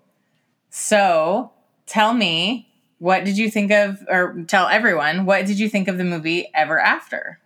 So, 0.80 1.54
tell 1.88 2.14
me, 2.14 2.70
what 3.00 3.26
did 3.26 3.36
you 3.36 3.50
think 3.50 3.72
of, 3.72 3.98
or 4.08 4.44
tell 4.48 4.68
everyone, 4.68 5.26
what 5.26 5.48
did 5.48 5.58
you 5.58 5.68
think 5.68 5.88
of 5.88 5.98
the 5.98 6.04
movie 6.04 6.52
Ever 6.54 6.80
After? 6.80 7.40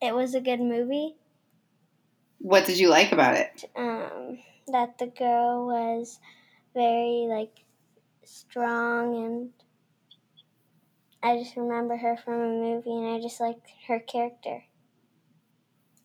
It 0.00 0.14
was 0.14 0.34
a 0.34 0.40
good 0.40 0.58
movie. 0.58 1.16
What 2.38 2.64
did 2.64 2.78
you 2.78 2.88
like 2.88 3.12
about 3.12 3.36
it? 3.36 3.66
Um, 3.76 4.38
that 4.68 4.96
the 4.96 5.08
girl 5.08 5.66
was 5.66 6.18
very 6.72 7.26
like 7.28 7.52
strong 8.24 9.14
and 9.22 9.50
I 11.22 11.42
just 11.42 11.56
remember 11.58 11.98
her 11.98 12.16
from 12.16 12.40
a 12.40 12.48
movie 12.48 12.90
and 12.90 13.06
I 13.06 13.20
just 13.20 13.38
liked 13.38 13.68
her 13.86 14.00
character. 14.00 14.64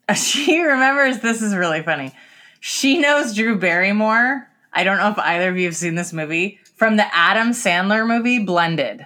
She 0.15 0.59
remembers 0.59 1.19
this 1.19 1.41
is 1.41 1.55
really 1.55 1.81
funny. 1.81 2.11
She 2.59 2.99
knows 2.99 3.33
Drew 3.33 3.57
Barrymore. 3.57 4.49
I 4.73 4.83
don't 4.83 4.97
know 4.97 5.09
if 5.09 5.19
either 5.19 5.49
of 5.49 5.57
you 5.57 5.65
have 5.65 5.75
seen 5.75 5.95
this 5.95 6.11
movie 6.11 6.59
from 6.75 6.97
the 6.97 7.15
Adam 7.15 7.49
Sandler 7.49 8.07
movie 8.07 8.39
Blended. 8.39 9.05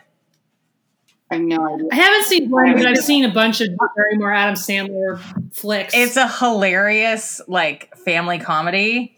I 1.29 1.35
have 1.35 1.43
no 1.43 1.73
idea. 1.73 1.87
I 1.91 1.95
haven't 1.95 2.25
seen 2.25 2.49
Blended, 2.49 2.77
but 2.77 2.87
I've 2.87 2.97
seen 3.03 3.25
a 3.25 3.33
bunch 3.33 3.59
of 3.59 3.69
Barrymore 3.95 4.33
Adam 4.33 4.55
Sandler 4.55 5.19
flicks. 5.53 5.93
It's 5.95 6.15
a 6.15 6.27
hilarious 6.27 7.41
like 7.47 7.95
family 7.97 8.39
comedy. 8.39 9.13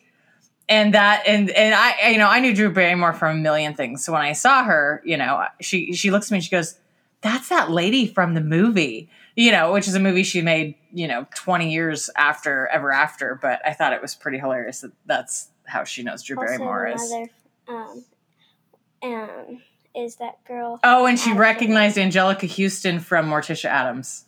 And 0.68 0.94
that 0.94 1.24
and 1.26 1.50
and 1.50 1.74
I 1.74 2.10
you 2.10 2.18
know 2.18 2.28
I 2.28 2.40
knew 2.40 2.54
Drew 2.54 2.72
Barrymore 2.72 3.14
from 3.14 3.38
a 3.38 3.40
million 3.40 3.74
things. 3.74 4.04
So 4.04 4.14
when 4.14 4.22
I 4.22 4.34
saw 4.34 4.64
her, 4.64 5.02
you 5.04 5.18
know, 5.18 5.46
she 5.62 5.94
she 5.94 6.12
looks 6.12 6.28
at 6.28 6.32
me 6.32 6.38
and 6.38 6.44
she 6.44 6.52
goes, 6.52 6.78
"That's 7.22 7.50
that 7.50 7.72
lady 7.72 8.06
from 8.06 8.36
the 8.36 8.42
movie." 8.42 9.10
You 9.36 9.52
know, 9.52 9.72
which 9.72 9.88
is 9.88 9.96
a 9.96 10.00
movie 10.00 10.24
she 10.24 10.42
made, 10.42 10.76
you 10.92 11.08
know, 11.08 11.26
20 11.34 11.72
years 11.72 12.10
after 12.18 12.68
Ever 12.68 12.92
After, 12.92 13.40
but 13.42 13.66
I 13.66 13.74
thought 13.74 13.94
it 13.94 14.02
was 14.02 14.14
pretty 14.14 14.38
hilarious 14.38 14.82
that 14.82 14.92
that's 15.06 15.48
how 15.70 15.84
she 15.84 16.04
knows 16.04 16.24
Drew 16.24 16.36
Barrymore 16.36 16.88
is. 16.88 17.14
um, 17.68 18.04
um, 19.02 19.62
is 19.96 20.18
that 20.18 20.44
girl. 20.46 20.80
Oh, 20.84 21.06
and 21.06 21.20
she 21.20 21.32
Adam 21.32 21.42
recognized 21.42 21.98
Anjelica 21.98 22.50
Huston 22.50 23.00
from 23.00 23.28
Morticia 23.28 23.66
Addams. 23.66 24.26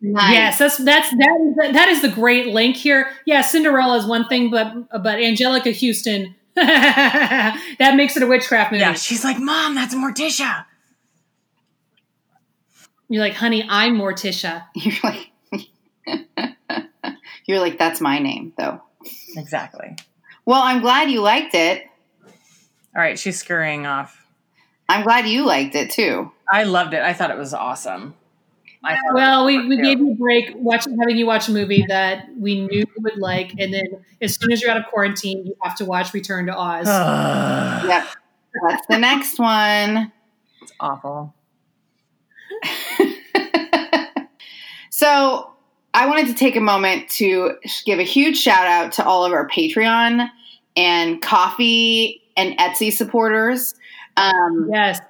Nice. 0.00 0.32
Yes, 0.32 0.58
that's 0.58 0.76
that's 0.76 1.10
that 1.10 1.40
is, 1.40 1.72
that 1.74 1.88
is 1.88 2.02
the 2.02 2.08
great 2.08 2.48
link 2.48 2.76
here. 2.76 3.10
Yeah, 3.26 3.40
Cinderella 3.40 3.96
is 3.96 4.06
one 4.06 4.28
thing, 4.28 4.50
but 4.50 4.72
but 4.90 5.18
Anjelica 5.18 5.74
Huston 5.74 6.36
that 6.54 7.94
makes 7.96 8.16
it 8.16 8.22
a 8.22 8.26
witchcraft 8.26 8.72
movie. 8.72 8.80
Yeah, 8.80 8.92
she's 8.92 9.24
like, 9.24 9.38
"Mom, 9.38 9.74
that's 9.74 9.94
Morticia." 9.94 10.66
You're 13.08 13.22
like, 13.22 13.34
honey, 13.34 13.64
I'm 13.68 13.96
Morticia. 13.96 14.64
You're 14.74 14.94
like, 15.02 15.30
you're 17.46 17.60
like, 17.60 17.78
that's 17.78 18.00
my 18.00 18.18
name, 18.18 18.52
though. 18.58 18.82
Exactly. 19.36 19.96
Well, 20.48 20.62
I'm 20.62 20.80
glad 20.80 21.10
you 21.10 21.20
liked 21.20 21.54
it. 21.54 21.82
All 22.24 23.02
right, 23.02 23.18
she's 23.18 23.38
scurrying 23.38 23.84
off. 23.84 24.26
I'm 24.88 25.04
glad 25.04 25.26
you 25.26 25.44
liked 25.44 25.74
it 25.74 25.90
too. 25.90 26.32
I 26.50 26.64
loved 26.64 26.94
it. 26.94 27.02
I 27.02 27.12
thought 27.12 27.30
it 27.30 27.36
was 27.36 27.52
awesome. 27.52 28.14
I 28.82 28.96
Well, 29.12 29.44
was 29.44 29.56
we, 29.56 29.68
we 29.68 29.76
gave 29.82 29.98
you 29.98 30.12
a 30.12 30.14
break 30.14 30.52
watching 30.54 30.96
having 30.98 31.18
you 31.18 31.26
watch 31.26 31.48
a 31.50 31.52
movie 31.52 31.84
that 31.88 32.30
we 32.34 32.62
knew 32.62 32.78
you 32.78 33.02
would 33.02 33.18
like, 33.18 33.52
and 33.58 33.74
then 33.74 33.88
as 34.22 34.36
soon 34.36 34.50
as 34.50 34.62
you're 34.62 34.70
out 34.70 34.78
of 34.78 34.86
quarantine, 34.86 35.44
you 35.44 35.54
have 35.62 35.76
to 35.76 35.84
watch 35.84 36.14
Return 36.14 36.46
to 36.46 36.56
Oz. 36.56 36.86
Yep. 37.86 38.06
That's 38.66 38.86
the 38.86 38.98
next 38.98 39.38
one. 39.38 40.10
it's 40.62 40.72
awful. 40.80 41.34
so 44.90 45.52
I 45.92 46.06
wanted 46.06 46.28
to 46.28 46.34
take 46.34 46.56
a 46.56 46.60
moment 46.60 47.10
to 47.10 47.58
give 47.84 47.98
a 47.98 48.02
huge 48.02 48.38
shout 48.38 48.66
out 48.66 48.92
to 48.92 49.04
all 49.04 49.26
of 49.26 49.32
our 49.34 49.46
Patreon 49.46 50.30
and 50.78 51.20
Ko-fi 51.20 52.20
and 52.36 52.56
Etsy 52.56 52.92
supporters. 52.92 53.74
Um, 54.16 54.70
yes, 54.72 55.00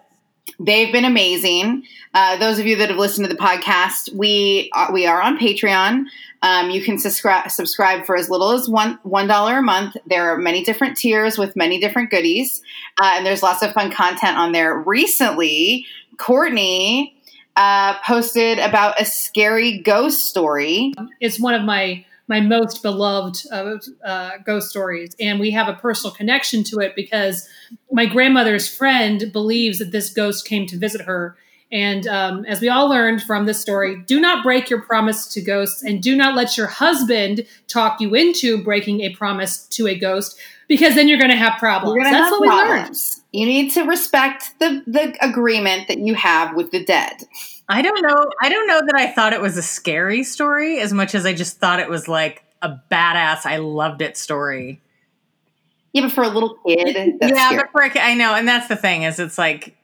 they've 0.59 0.91
been 0.91 1.05
amazing. 1.05 1.85
Uh, 2.15 2.39
those 2.39 2.59
of 2.59 2.67
you 2.67 2.77
that 2.77 2.89
have 2.89 2.99
listened 2.99 3.29
to 3.29 3.33
the 3.33 3.41
podcast, 3.41 4.13
we 4.15 4.71
are, 4.75 4.91
we 4.93 5.07
are 5.07 5.21
on 5.21 5.39
Patreon. 5.39 6.05
Um, 6.41 6.71
you 6.71 6.83
can 6.83 6.99
subscribe 6.99 7.51
subscribe 7.51 8.07
for 8.07 8.17
as 8.17 8.31
little 8.31 8.53
as 8.53 8.69
one 8.69 8.99
one 9.03 9.27
dollar 9.27 9.59
a 9.59 9.63
month. 9.63 9.97
There 10.07 10.33
are 10.33 10.39
many 10.39 10.65
different 10.65 10.97
tiers 10.97 11.37
with 11.37 11.55
many 11.55 11.79
different 11.79 12.11
goodies, 12.11 12.63
uh, 12.99 13.13
and 13.17 13.27
there's 13.27 13.43
lots 13.43 13.63
of 13.63 13.73
fun 13.73 13.91
content 13.91 14.39
on 14.39 14.53
there. 14.53 14.75
Recently, 14.75 15.85
Courtney 16.17 17.15
uh, 17.57 17.99
posted 18.07 18.59
about 18.59 19.01
a 19.01 19.05
scary 19.05 19.79
ghost 19.79 20.27
story. 20.27 20.95
it's 21.21 21.39
one 21.41 21.55
of 21.55 21.63
my 21.63 22.05
my 22.29 22.41
most 22.41 22.83
beloved 22.83 23.43
uh, 23.51 23.79
uh, 24.05 24.31
ghost 24.45 24.71
stories, 24.71 25.17
and 25.19 25.41
we 25.41 25.51
have 25.51 25.67
a 25.67 25.75
personal 25.75 26.15
connection 26.15 26.63
to 26.65 26.79
it 26.79 26.95
because 26.95 27.49
my 27.91 28.07
grandmother's 28.07 28.69
friend 28.69 29.33
believes 29.33 29.79
that 29.79 29.91
this 29.91 30.11
ghost 30.11 30.47
came 30.47 30.67
to 30.67 30.79
visit 30.79 31.01
her. 31.01 31.37
And 31.71 32.07
um, 32.07 32.47
as 32.47 32.63
we 32.63 32.71
all 32.71 32.89
learned 32.89 33.23
from 33.23 33.45
this 33.45 33.61
story, 33.61 34.03
do 34.07 34.21
not 34.21 34.43
break 34.43 34.71
your 34.71 34.81
promise 34.81 35.27
to 35.29 35.43
ghosts, 35.43 35.83
and 35.83 36.03
do 36.03 36.17
not 36.17 36.35
let 36.35 36.57
your 36.57 36.67
husband 36.67 37.47
talk 37.67 38.01
you 38.01 38.15
into 38.15 38.63
breaking 38.63 39.03
a 39.03 39.15
promise 39.15 39.67
to 39.69 39.87
a 39.87 39.99
ghost, 39.99 40.39
because 40.67 40.95
then 40.95 41.09
you're 41.09 41.19
going 41.19 41.31
to 41.31 41.37
have 41.37 41.59
problems. 41.59 42.03
That's 42.05 42.31
what 42.31 42.41
we 42.41 42.49
learned. 42.49 42.97
You 43.33 43.47
need 43.47 43.71
to 43.73 43.83
respect 43.83 44.55
the 44.61 44.83
the 44.87 45.17
agreement 45.21 45.89
that 45.89 45.99
you 45.99 46.15
have 46.15 46.57
with 46.57 46.71
the 46.71 46.83
dead. 46.85 47.25
I 47.69 47.83
don't 47.83 48.01
know. 48.03 48.31
I 48.41 48.49
don't 48.49 48.67
know 48.67 48.81
that 48.87 48.95
I 48.95 49.13
thought 49.13 49.33
it 49.33 49.43
was 49.43 49.57
a 49.57 49.63
scary 49.63 50.25
story 50.25 50.81
as 50.81 50.93
much 50.93 51.15
as 51.15 51.27
I 51.27 51.35
just 51.35 51.59
thought 51.59 51.81
it 51.81 51.89
was 51.89 52.09
like 52.09 52.43
a 52.63 52.81
badass. 52.91 53.45
I 53.45 53.59
loved 53.59 54.01
it 54.01 54.17
story. 54.17 54.81
Yeah, 55.93 56.03
but 56.03 56.13
for 56.13 56.25
a 56.25 56.29
little 56.29 56.57
kid, 56.67 57.19
that's 57.21 57.33
yeah, 57.33 57.49
scary. 57.49 57.63
but 57.63 57.73
for 57.73 57.83
a, 57.83 57.91
ki- 57.91 57.99
I 57.99 58.15
know, 58.15 58.35
and 58.35 58.47
that's 58.47 58.69
the 58.69 58.77
thing 58.77 59.03
is, 59.03 59.19
it's 59.19 59.39
like, 59.39 59.75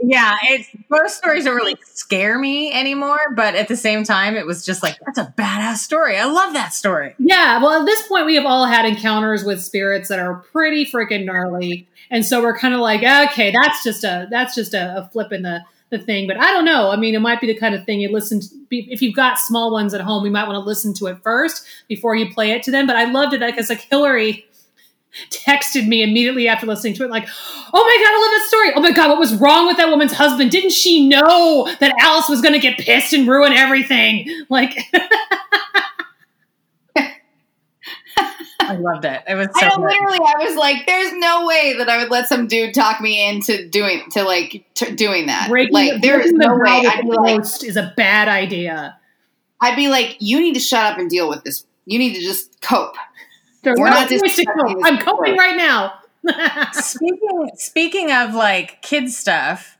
yeah, 0.00 0.36
it's 0.44 0.68
ghost 0.90 1.16
stories 1.16 1.44
don't 1.44 1.56
really 1.56 1.76
scare 1.84 2.38
me 2.38 2.72
anymore. 2.72 3.18
But 3.34 3.54
at 3.54 3.68
the 3.68 3.76
same 3.76 4.04
time, 4.04 4.36
it 4.36 4.46
was 4.46 4.64
just 4.64 4.82
like 4.82 4.98
that's 5.04 5.18
a 5.18 5.32
badass 5.36 5.78
story. 5.78 6.18
I 6.18 6.24
love 6.24 6.52
that 6.54 6.74
story. 6.74 7.14
Yeah, 7.18 7.62
well, 7.62 7.80
at 7.80 7.86
this 7.86 8.06
point, 8.06 8.26
we 8.26 8.34
have 8.36 8.44
all 8.46 8.66
had 8.66 8.86
encounters 8.86 9.44
with 9.44 9.62
spirits 9.62 10.08
that 10.08 10.18
are 10.18 10.36
pretty 10.52 10.84
freaking 10.86 11.24
gnarly, 11.24 11.86
and 12.10 12.24
so 12.24 12.42
we're 12.42 12.56
kind 12.56 12.74
of 12.74 12.80
like, 12.80 13.02
okay, 13.30 13.50
that's 13.50 13.82
just 13.82 14.04
a 14.04 14.26
that's 14.30 14.54
just 14.54 14.74
a, 14.74 14.98
a 14.98 15.08
flip 15.10 15.32
in 15.32 15.42
the 15.42 15.62
the 15.94 16.04
thing. 16.04 16.26
But 16.26 16.38
I 16.38 16.46
don't 16.52 16.64
know. 16.64 16.90
I 16.90 16.96
mean, 16.96 17.14
it 17.14 17.20
might 17.20 17.40
be 17.40 17.46
the 17.46 17.54
kind 17.58 17.74
of 17.74 17.84
thing 17.84 18.00
you 18.00 18.10
listen 18.10 18.40
to. 18.40 18.48
If 18.70 19.00
you've 19.00 19.14
got 19.14 19.38
small 19.38 19.72
ones 19.72 19.94
at 19.94 20.00
home, 20.00 20.24
you 20.24 20.30
might 20.30 20.46
want 20.46 20.56
to 20.56 20.66
listen 20.66 20.92
to 20.94 21.06
it 21.06 21.18
first 21.22 21.66
before 21.88 22.16
you 22.16 22.32
play 22.32 22.50
it 22.50 22.62
to 22.64 22.70
them. 22.70 22.86
But 22.86 22.96
I 22.96 23.04
loved 23.04 23.34
it 23.34 23.40
because 23.40 23.70
like 23.70 23.80
Hillary 23.80 24.46
texted 25.30 25.86
me 25.86 26.02
immediately 26.02 26.48
after 26.48 26.66
listening 26.66 26.94
to 26.94 27.04
it, 27.04 27.10
like, 27.10 27.26
"Oh 27.26 27.84
my 27.84 28.04
god, 28.04 28.12
I 28.12 28.20
love 28.20 28.30
that 28.30 28.46
story! 28.48 28.72
Oh 28.76 28.80
my 28.80 28.92
god, 28.92 29.10
what 29.10 29.18
was 29.18 29.34
wrong 29.36 29.66
with 29.66 29.76
that 29.76 29.88
woman's 29.88 30.12
husband? 30.12 30.50
Didn't 30.50 30.72
she 30.72 31.08
know 31.08 31.68
that 31.80 31.94
Alice 32.00 32.28
was 32.28 32.42
going 32.42 32.54
to 32.54 32.60
get 32.60 32.78
pissed 32.78 33.12
and 33.12 33.28
ruin 33.28 33.52
everything?" 33.52 34.28
Like. 34.48 34.76
I 38.70 38.76
loved 38.76 39.04
it. 39.04 39.22
It 39.26 39.34
was 39.34 39.48
so 39.58 39.66
I 39.66 39.68
know, 39.68 39.84
literally, 39.86 40.18
I 40.18 40.44
was 40.44 40.56
like, 40.56 40.86
"There's 40.86 41.12
no 41.14 41.46
way 41.46 41.74
that 41.78 41.88
I 41.88 41.98
would 41.98 42.10
let 42.10 42.28
some 42.28 42.46
dude 42.46 42.74
talk 42.74 43.00
me 43.00 43.28
into 43.28 43.68
doing 43.68 44.02
to 44.12 44.22
like 44.24 44.64
t- 44.74 44.94
doing 44.94 45.26
that. 45.26 45.48
breaking, 45.48 45.72
like, 45.72 46.02
there 46.02 46.20
is 46.20 46.32
no 46.32 46.48
the 46.48 46.54
way. 46.54 46.82
vow 46.82 46.90
I'd 46.90 47.02
be 47.02 47.08
like, 47.10 47.36
ghost 47.38 47.64
is 47.64 47.76
a 47.76 47.92
bad 47.96 48.28
idea. 48.28 48.98
I'd 49.60 49.76
be 49.76 49.88
like, 49.88 50.16
you 50.20 50.40
need 50.40 50.54
to 50.54 50.60
shut 50.60 50.92
up 50.92 50.98
and 50.98 51.08
deal 51.08 51.28
with 51.28 51.42
this. 51.44 51.64
You 51.86 51.98
need 51.98 52.14
to 52.14 52.20
just 52.20 52.60
cope. 52.60 52.94
There's 53.62 53.78
We're 53.78 53.86
no 53.88 53.94
not 53.94 54.08
place 54.08 54.36
to 54.36 54.44
cope. 54.44 54.76
this 54.76 54.84
I'm 54.84 54.98
coping 54.98 55.34
sport. 55.34 55.38
right 55.38 55.56
now. 55.56 55.94
speaking 56.72 57.50
speaking 57.56 58.12
of 58.12 58.34
like 58.34 58.82
kid 58.82 59.10
stuff, 59.10 59.76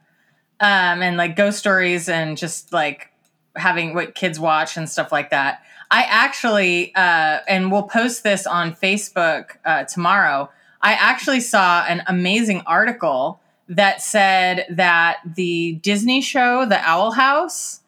um, 0.61 1.03
and 1.03 1.17
like 1.17 1.37
ghost 1.37 1.59
stories 1.59 2.09
and 2.09 2.37
just 2.37 2.73
like 2.73 3.11
having 3.57 3.95
what 3.95 4.15
kids 4.15 4.39
watch 4.41 4.77
and 4.77 4.89
stuff 4.89 5.13
like 5.13 5.31
that. 5.31 5.63
I 5.95 6.03
actually, 6.09 6.93
uh, 6.97 7.39
and 7.47 7.71
we'll 7.71 7.85
post 7.85 8.25
this 8.25 8.49
on 8.49 8.75
Facebook 8.75 9.51
uh, 9.65 9.85
tomorrow. 9.85 10.51
I 10.83 10.95
actually 10.95 11.39
saw 11.39 11.85
an 11.87 12.03
amazing 12.09 12.63
article 12.67 13.41
that 13.69 14.03
said 14.03 14.67
that 14.71 15.19
the 15.25 15.75
Disney 15.83 16.21
show, 16.21 16.67
The 16.67 16.81
Owl 16.81 17.13
House, 17.13 17.81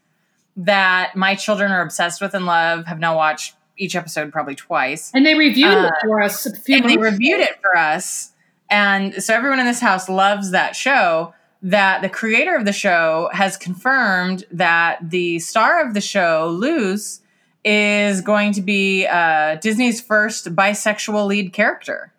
that 0.56 1.16
my 1.16 1.34
children 1.34 1.72
are 1.72 1.82
obsessed 1.82 2.20
with 2.20 2.32
and 2.32 2.46
love, 2.46 2.86
have 2.86 3.00
now 3.00 3.16
watched 3.16 3.56
each 3.76 3.96
episode 3.96 4.30
probably 4.32 4.54
twice. 4.54 5.10
And 5.12 5.26
they 5.26 5.34
reviewed 5.34 5.74
Uh, 5.74 5.88
it 5.88 5.94
for 6.00 6.22
us. 6.22 6.46
A 6.46 6.54
few 6.54 6.76
And 6.76 6.88
they 6.88 6.96
months 6.96 7.10
reviewed 7.12 7.40
ago. 7.40 7.48
it 7.50 7.58
for 7.60 7.76
us. 7.76 8.30
And 8.70 9.20
so 9.20 9.34
everyone 9.34 9.58
in 9.58 9.66
this 9.66 9.80
house 9.80 10.08
loves 10.08 10.52
that 10.52 10.76
show. 10.76 11.34
That 11.62 12.02
the 12.02 12.08
creator 12.08 12.54
of 12.54 12.64
the 12.66 12.72
show 12.72 13.30
has 13.32 13.56
confirmed 13.56 14.44
that 14.52 14.98
the 15.10 15.40
star 15.40 15.84
of 15.84 15.94
the 15.94 16.00
show, 16.00 16.56
Luz, 16.56 17.20
is 17.66 18.20
going 18.20 18.52
to 18.52 18.62
be 18.62 19.06
uh, 19.06 19.56
Disney's 19.56 20.00
first 20.00 20.54
bisexual 20.54 21.26
lead 21.26 21.52
character. 21.52 22.12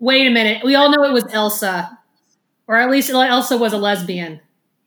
Wait 0.00 0.26
a 0.26 0.30
minute. 0.30 0.64
We 0.64 0.74
all 0.74 0.90
know 0.90 1.04
it 1.04 1.12
was 1.12 1.32
Elsa, 1.32 1.96
or 2.66 2.76
at 2.76 2.90
least 2.90 3.08
Elsa 3.08 3.56
was 3.56 3.72
a 3.72 3.78
lesbian. 3.78 4.40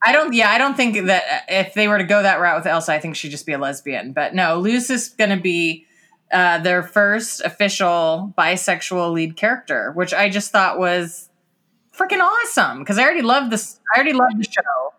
I 0.03 0.11
don't. 0.11 0.33
Yeah, 0.33 0.49
I 0.49 0.57
don't 0.57 0.75
think 0.75 1.05
that 1.05 1.23
uh, 1.23 1.39
if 1.47 1.73
they 1.73 1.87
were 1.87 1.97
to 1.97 2.03
go 2.03 2.21
that 2.21 2.41
route 2.41 2.57
with 2.57 2.67
Elsa, 2.67 2.91
I 2.91 2.99
think 2.99 3.15
she'd 3.15 3.29
just 3.29 3.45
be 3.45 3.53
a 3.53 3.57
lesbian. 3.57 4.11
But 4.11 4.35
no, 4.35 4.59
Luz 4.59 4.89
is 4.89 5.09
going 5.09 5.29
to 5.29 5.41
be 5.41 5.85
uh, 6.33 6.57
their 6.57 6.83
first 6.83 7.39
official 7.41 8.33
bisexual 8.37 9.13
lead 9.13 9.37
character, 9.37 9.93
which 9.93 10.13
I 10.13 10.29
just 10.29 10.51
thought 10.51 10.79
was 10.79 11.29
freaking 11.97 12.19
awesome 12.19 12.79
because 12.79 12.97
I 12.97 13.03
already 13.03 13.21
love 13.21 13.49
this. 13.49 13.79
I 13.95 13.99
already 13.99 14.13
love 14.13 14.31
the 14.35 14.43
show. 14.43 14.93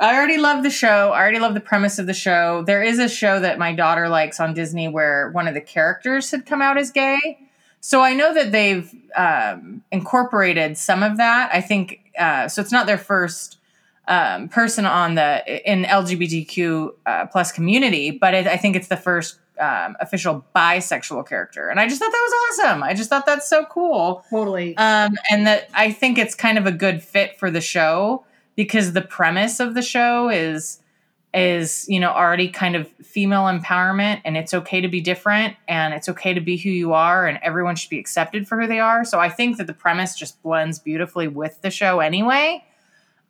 I 0.00 0.14
already 0.14 0.38
love 0.38 0.62
the 0.62 0.70
show. 0.70 1.10
I 1.10 1.20
already 1.20 1.40
love 1.40 1.54
the 1.54 1.60
premise 1.60 1.98
of 1.98 2.06
the 2.06 2.14
show. 2.14 2.62
There 2.62 2.82
is 2.82 3.00
a 3.00 3.08
show 3.08 3.40
that 3.40 3.58
my 3.58 3.74
daughter 3.74 4.08
likes 4.08 4.38
on 4.38 4.54
Disney 4.54 4.86
where 4.86 5.30
one 5.30 5.48
of 5.48 5.54
the 5.54 5.60
characters 5.60 6.30
had 6.30 6.46
come 6.46 6.62
out 6.62 6.78
as 6.78 6.92
gay. 6.92 7.38
So 7.80 8.00
I 8.00 8.14
know 8.14 8.32
that 8.34 8.52
they've 8.52 8.92
um, 9.16 9.82
incorporated 9.90 10.78
some 10.78 11.02
of 11.02 11.16
that. 11.16 11.50
I 11.52 11.60
think 11.60 12.12
uh, 12.18 12.48
so. 12.48 12.60
It's 12.60 12.72
not 12.72 12.86
their 12.86 12.98
first 12.98 13.58
um, 14.06 14.48
person 14.48 14.84
on 14.84 15.14
the 15.14 15.70
in 15.70 15.84
LGBTQ 15.84 16.92
uh, 17.06 17.26
plus 17.26 17.52
community, 17.52 18.10
but 18.10 18.34
it, 18.34 18.46
I 18.46 18.56
think 18.56 18.74
it's 18.76 18.88
the 18.88 18.96
first 18.96 19.38
um, 19.60 19.96
official 20.00 20.44
bisexual 20.54 21.28
character, 21.28 21.68
and 21.68 21.78
I 21.78 21.88
just 21.88 22.00
thought 22.00 22.10
that 22.10 22.30
was 22.30 22.58
awesome. 22.60 22.82
I 22.82 22.94
just 22.94 23.10
thought 23.10 23.26
that's 23.26 23.48
so 23.48 23.64
cool, 23.66 24.24
Totally. 24.30 24.76
um, 24.76 25.16
and 25.30 25.46
that 25.46 25.68
I 25.74 25.92
think 25.92 26.18
it's 26.18 26.34
kind 26.34 26.58
of 26.58 26.66
a 26.66 26.72
good 26.72 27.02
fit 27.02 27.38
for 27.38 27.50
the 27.50 27.60
show 27.60 28.24
because 28.58 28.92
the 28.92 29.02
premise 29.02 29.60
of 29.60 29.74
the 29.74 29.82
show 29.82 30.28
is 30.28 30.80
is 31.32 31.86
you 31.88 32.00
know 32.00 32.10
already 32.10 32.48
kind 32.48 32.74
of 32.74 32.88
female 32.88 33.44
empowerment 33.44 34.20
and 34.24 34.36
it's 34.36 34.52
okay 34.52 34.80
to 34.80 34.88
be 34.88 35.00
different 35.00 35.54
and 35.68 35.94
it's 35.94 36.08
okay 36.08 36.34
to 36.34 36.40
be 36.40 36.56
who 36.56 36.68
you 36.68 36.92
are 36.92 37.28
and 37.28 37.38
everyone 37.42 37.76
should 37.76 37.90
be 37.90 38.00
accepted 38.00 38.48
for 38.48 38.60
who 38.60 38.66
they 38.66 38.80
are. 38.80 39.04
So 39.04 39.20
i 39.20 39.28
think 39.28 39.58
that 39.58 39.68
the 39.68 39.74
premise 39.74 40.16
just 40.16 40.42
blends 40.42 40.80
beautifully 40.80 41.28
with 41.28 41.62
the 41.62 41.70
show 41.70 42.00
anyway. 42.00 42.64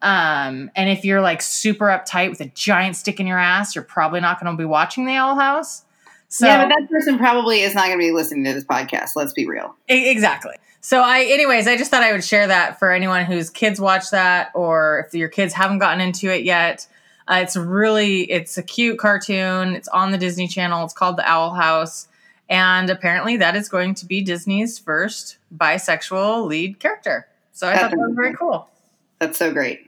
Um 0.00 0.70
and 0.74 0.88
if 0.88 1.04
you're 1.04 1.20
like 1.20 1.42
super 1.42 1.86
uptight 1.86 2.30
with 2.30 2.40
a 2.40 2.46
giant 2.46 2.96
stick 2.96 3.20
in 3.20 3.26
your 3.26 3.38
ass 3.38 3.74
you're 3.74 3.84
probably 3.84 4.20
not 4.20 4.40
going 4.40 4.50
to 4.50 4.56
be 4.56 4.64
watching 4.64 5.04
the 5.04 5.14
owl 5.14 5.34
house 5.34 5.82
so 6.28 6.46
yeah, 6.46 6.62
but 6.62 6.68
that 6.68 6.90
person 6.90 7.18
probably 7.18 7.60
is 7.60 7.74
not 7.74 7.86
going 7.86 7.98
to 7.98 8.04
be 8.04 8.12
listening 8.12 8.44
to 8.44 8.52
this 8.52 8.64
podcast. 8.64 9.10
Let's 9.16 9.32
be 9.32 9.46
real. 9.46 9.74
Exactly. 9.88 10.54
So 10.80 11.00
I 11.00 11.24
anyways, 11.24 11.66
I 11.66 11.76
just 11.76 11.90
thought 11.90 12.02
I 12.02 12.12
would 12.12 12.24
share 12.24 12.46
that 12.46 12.78
for 12.78 12.92
anyone 12.92 13.24
whose 13.24 13.50
kids 13.50 13.80
watch 13.80 14.10
that 14.10 14.50
or 14.54 15.04
if 15.06 15.14
your 15.14 15.28
kids 15.28 15.54
haven't 15.54 15.78
gotten 15.78 16.00
into 16.00 16.32
it 16.32 16.44
yet. 16.44 16.86
Uh, 17.26 17.40
it's 17.42 17.56
really 17.56 18.22
it's 18.30 18.56
a 18.56 18.62
cute 18.62 18.98
cartoon. 18.98 19.74
It's 19.74 19.88
on 19.88 20.12
the 20.12 20.18
Disney 20.18 20.48
Channel. 20.48 20.84
It's 20.84 20.94
called 20.94 21.16
The 21.16 21.28
Owl 21.28 21.54
House. 21.54 22.08
And 22.48 22.88
apparently 22.88 23.36
that 23.38 23.56
is 23.56 23.68
going 23.68 23.94
to 23.96 24.06
be 24.06 24.22
Disney's 24.22 24.78
first 24.78 25.36
bisexual 25.54 26.46
lead 26.46 26.78
character. 26.78 27.26
So 27.52 27.68
I 27.68 27.76
thought 27.76 27.90
that 27.90 27.98
was 27.98 28.14
very 28.14 28.34
cool. 28.34 28.70
That's 29.18 29.38
so 29.38 29.52
great. 29.52 29.87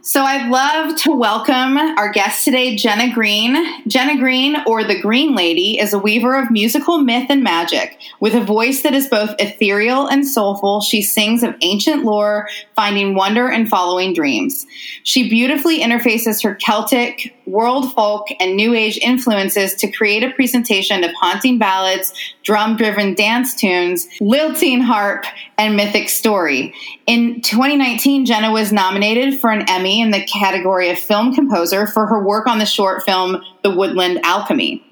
So 0.00 0.22
I'd 0.22 0.50
love 0.50 0.96
to 1.02 1.12
welcome 1.12 1.76
our 1.76 2.10
guest 2.10 2.44
today, 2.44 2.76
Jenna 2.76 3.12
Greene. 3.12 3.56
Jenna 3.86 4.18
Greene, 4.18 4.56
or 4.66 4.82
the 4.82 5.00
Green 5.00 5.36
Lady, 5.36 5.78
is 5.78 5.92
a 5.92 5.98
weaver 5.98 6.34
of 6.34 6.50
musical 6.50 6.98
myth 6.98 7.26
and 7.28 7.44
magic. 7.44 8.00
With 8.18 8.34
a 8.34 8.40
voice 8.40 8.82
that 8.82 8.94
is 8.94 9.06
both 9.06 9.34
ethereal 9.38 10.08
and 10.08 10.26
soulful, 10.26 10.80
she 10.80 11.02
sings 11.02 11.42
of 11.42 11.54
ancient 11.60 12.04
lore, 12.04 12.48
finding 12.74 13.14
wonder 13.14 13.48
and 13.48 13.68
following 13.68 14.12
dreams. 14.12 14.66
She 15.04 15.28
beautifully 15.28 15.80
interfaces 15.80 16.42
her 16.42 16.54
Celtic, 16.56 17.34
world 17.46 17.92
folk, 17.92 18.28
and 18.40 18.56
New 18.56 18.74
Age 18.74 18.98
influences 18.98 19.74
to 19.74 19.90
create 19.90 20.24
a 20.24 20.30
presentation 20.30 21.04
of 21.04 21.12
haunting 21.20 21.58
ballads, 21.58 22.12
drum 22.42 22.76
driven 22.76 23.14
dance 23.14 23.54
tunes, 23.54 24.08
lilting 24.20 24.80
harp, 24.80 25.24
and 25.58 25.76
mythic 25.76 26.08
story. 26.08 26.74
In 27.06 27.40
2019, 27.40 28.26
Jenna 28.26 28.50
was 28.50 28.72
nominated 28.72 29.38
for 29.38 29.50
an 29.50 29.68
Emmy 29.68 29.81
in 29.86 30.10
the 30.10 30.24
category 30.24 30.90
of 30.90 30.98
film 30.98 31.34
composer 31.34 31.86
for 31.86 32.06
her 32.06 32.22
work 32.22 32.46
on 32.46 32.58
the 32.58 32.66
short 32.66 33.02
film 33.02 33.42
The 33.62 33.70
Woodland 33.70 34.20
Alchemy. 34.24 34.84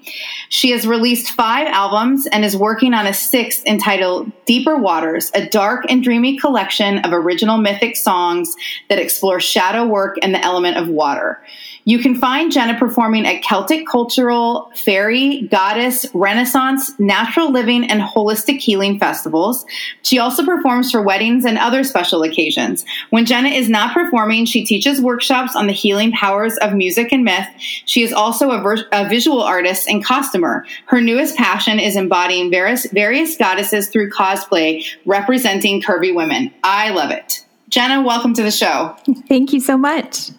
She 0.49 0.71
has 0.71 0.85
released 0.85 1.31
five 1.31 1.67
albums 1.67 2.27
and 2.27 2.43
is 2.43 2.57
working 2.57 2.93
on 2.93 3.07
a 3.07 3.13
sixth 3.13 3.65
entitled 3.65 4.31
Deeper 4.45 4.77
Waters, 4.77 5.31
a 5.33 5.47
dark 5.47 5.85
and 5.89 6.03
dreamy 6.03 6.37
collection 6.37 6.99
of 6.99 7.13
original 7.13 7.57
mythic 7.57 7.95
songs 7.95 8.55
that 8.89 8.99
explore 8.99 9.39
shadow 9.39 9.85
work 9.85 10.17
and 10.21 10.33
the 10.33 10.43
element 10.43 10.77
of 10.77 10.87
water. 10.87 11.41
You 11.85 11.99
can 11.99 12.15
find 12.15 12.51
Jenna 12.51 12.77
performing 12.77 13.25
at 13.25 13.43
Celtic 13.43 13.87
cultural, 13.87 14.71
fairy, 14.75 15.47
goddess, 15.49 16.05
renaissance, 16.13 16.97
natural 16.99 17.51
living, 17.51 17.89
and 17.89 18.01
holistic 18.01 18.59
healing 18.59 18.99
festivals. 18.99 19.65
She 20.03 20.19
also 20.19 20.45
performs 20.45 20.91
for 20.91 21.01
weddings 21.01 21.43
and 21.43 21.57
other 21.57 21.83
special 21.83 22.21
occasions. 22.23 22.85
When 23.09 23.25
Jenna 23.25 23.49
is 23.49 23.69
not 23.69 23.93
performing, 23.93 24.45
she 24.45 24.63
teaches 24.63 25.01
workshops 25.01 25.55
on 25.55 25.67
the 25.67 25.73
healing 25.73 26.11
powers 26.11 26.55
of 26.57 26.73
music 26.73 27.11
and 27.11 27.23
myth. 27.23 27.47
She 27.57 28.03
is 28.03 28.13
also 28.13 28.51
a, 28.51 28.61
ver- 28.61 28.87
a 28.91 29.09
visual 29.09 29.41
artist 29.41 29.87
and 29.87 30.05
costumer. 30.05 30.65
Her 30.85 31.01
newest 31.01 31.35
passion 31.35 31.79
is 31.79 31.95
embodying 31.95 32.51
various, 32.51 32.85
various 32.91 33.37
goddesses 33.37 33.89
through 33.89 34.11
cosplay, 34.11 34.85
representing 35.05 35.81
curvy 35.81 36.13
women. 36.13 36.53
I 36.63 36.91
love 36.91 37.09
it. 37.11 37.45
Jenna, 37.69 38.01
welcome 38.01 38.33
to 38.33 38.43
the 38.43 38.51
show. 38.51 38.95
Thank 39.27 39.53
you 39.53 39.61
so 39.61 39.77
much. 39.77 40.31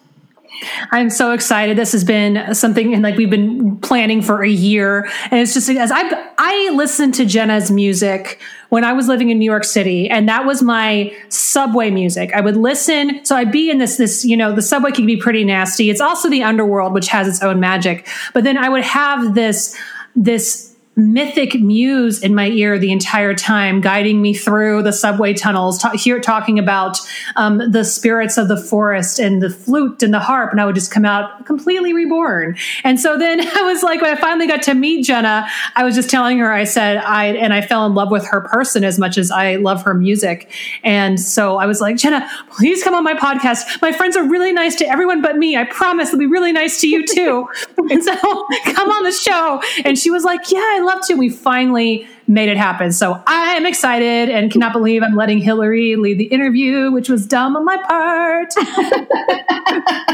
I'm 0.91 1.09
so 1.09 1.31
excited. 1.31 1.77
This 1.77 1.91
has 1.91 2.03
been 2.03 2.53
something 2.53 2.93
and 2.93 3.03
like 3.03 3.17
we've 3.17 3.29
been 3.29 3.77
planning 3.77 4.21
for 4.21 4.43
a 4.43 4.49
year. 4.49 5.09
And 5.31 5.39
it's 5.39 5.53
just 5.53 5.69
as 5.69 5.91
I 5.91 6.31
I 6.37 6.71
listened 6.75 7.13
to 7.15 7.25
Jenna's 7.25 7.71
music 7.71 8.39
when 8.69 8.83
I 8.83 8.91
was 8.91 9.07
living 9.07 9.29
in 9.29 9.37
New 9.37 9.45
York 9.45 9.65
City, 9.65 10.09
and 10.09 10.27
that 10.27 10.45
was 10.45 10.63
my 10.63 11.15
subway 11.29 11.91
music. 11.91 12.33
I 12.33 12.41
would 12.41 12.57
listen. 12.57 13.23
So 13.23 13.35
I'd 13.35 13.51
be 13.51 13.69
in 13.69 13.77
this, 13.77 13.97
this, 13.97 14.25
you 14.25 14.35
know, 14.35 14.51
the 14.51 14.63
subway 14.63 14.91
can 14.91 15.05
be 15.05 15.15
pretty 15.15 15.43
nasty. 15.43 15.91
It's 15.91 16.01
also 16.01 16.27
the 16.27 16.41
underworld, 16.41 16.91
which 16.91 17.07
has 17.09 17.27
its 17.27 17.43
own 17.43 17.59
magic. 17.59 18.07
But 18.33 18.43
then 18.43 18.57
I 18.57 18.69
would 18.69 18.83
have 18.83 19.35
this, 19.35 19.77
this 20.15 20.72
mythic 20.95 21.59
muse 21.59 22.21
in 22.21 22.35
my 22.35 22.47
ear 22.49 22.77
the 22.77 22.91
entire 22.91 23.33
time, 23.33 23.81
guiding 23.81 24.21
me 24.21 24.33
through 24.33 24.83
the 24.83 24.93
subway 24.93 25.33
tunnels, 25.33 25.79
ta- 25.79 25.97
here 25.97 26.19
talking 26.19 26.59
about 26.59 26.99
um, 27.35 27.71
the 27.71 27.83
spirits 27.83 28.37
of 28.37 28.47
the 28.47 28.57
forest 28.57 29.19
and 29.19 29.41
the 29.41 29.49
flute 29.49 30.03
and 30.03 30.13
the 30.13 30.19
harp. 30.19 30.51
And 30.51 30.61
I 30.61 30.65
would 30.65 30.75
just 30.75 30.91
come 30.91 31.05
out 31.05 31.45
completely 31.45 31.93
reborn. 31.93 32.55
And 32.83 32.99
so 32.99 33.17
then 33.17 33.41
I 33.55 33.61
was 33.63 33.81
like, 33.81 34.01
when 34.01 34.15
I 34.15 34.19
finally 34.19 34.47
got 34.47 34.61
to 34.63 34.73
meet 34.73 35.05
Jenna, 35.05 35.47
I 35.75 35.83
was 35.83 35.95
just 35.95 36.09
telling 36.09 36.37
her, 36.39 36.51
I 36.51 36.63
said, 36.63 36.97
I, 36.97 37.27
and 37.27 37.53
I 37.53 37.61
fell 37.61 37.85
in 37.85 37.95
love 37.95 38.11
with 38.11 38.25
her 38.27 38.41
person 38.41 38.83
as 38.83 38.99
much 38.99 39.17
as 39.17 39.31
I 39.31 39.55
love 39.55 39.83
her 39.83 39.93
music. 39.93 40.51
And 40.83 41.19
so 41.19 41.57
I 41.57 41.65
was 41.65 41.81
like, 41.81 41.97
Jenna, 41.97 42.29
please 42.49 42.83
come 42.83 42.93
on 42.93 43.03
my 43.03 43.15
podcast. 43.15 43.81
My 43.81 43.91
friends 43.91 44.15
are 44.15 44.27
really 44.27 44.53
nice 44.53 44.75
to 44.75 44.87
everyone 44.87 45.21
but 45.21 45.37
me. 45.37 45.57
I 45.57 45.63
promise 45.63 46.11
they'll 46.11 46.19
be 46.19 46.27
really 46.27 46.51
nice 46.51 46.79
to 46.81 46.87
you 46.87 47.05
too. 47.05 47.47
and 47.89 48.03
so 48.03 48.13
come 48.65 48.89
on 48.89 49.03
the 49.03 49.11
show. 49.11 49.61
And 49.85 49.97
she 49.97 50.11
was 50.11 50.23
like, 50.23 50.51
yeah, 50.51 50.59
I 50.59 50.82
love 50.83 51.05
to. 51.07 51.15
We 51.15 51.29
finally 51.29 52.07
made 52.27 52.49
it 52.49 52.57
happen. 52.57 52.91
So 52.91 53.21
I 53.27 53.55
am 53.55 53.65
excited 53.65 54.29
and 54.29 54.51
cannot 54.51 54.73
believe 54.73 55.03
I'm 55.03 55.15
letting 55.15 55.39
Hillary 55.39 55.95
lead 55.95 56.17
the 56.17 56.25
interview, 56.25 56.91
which 56.91 57.09
was 57.09 57.25
dumb 57.25 57.55
on 57.55 57.65
my 57.65 57.77
part. 57.83 58.53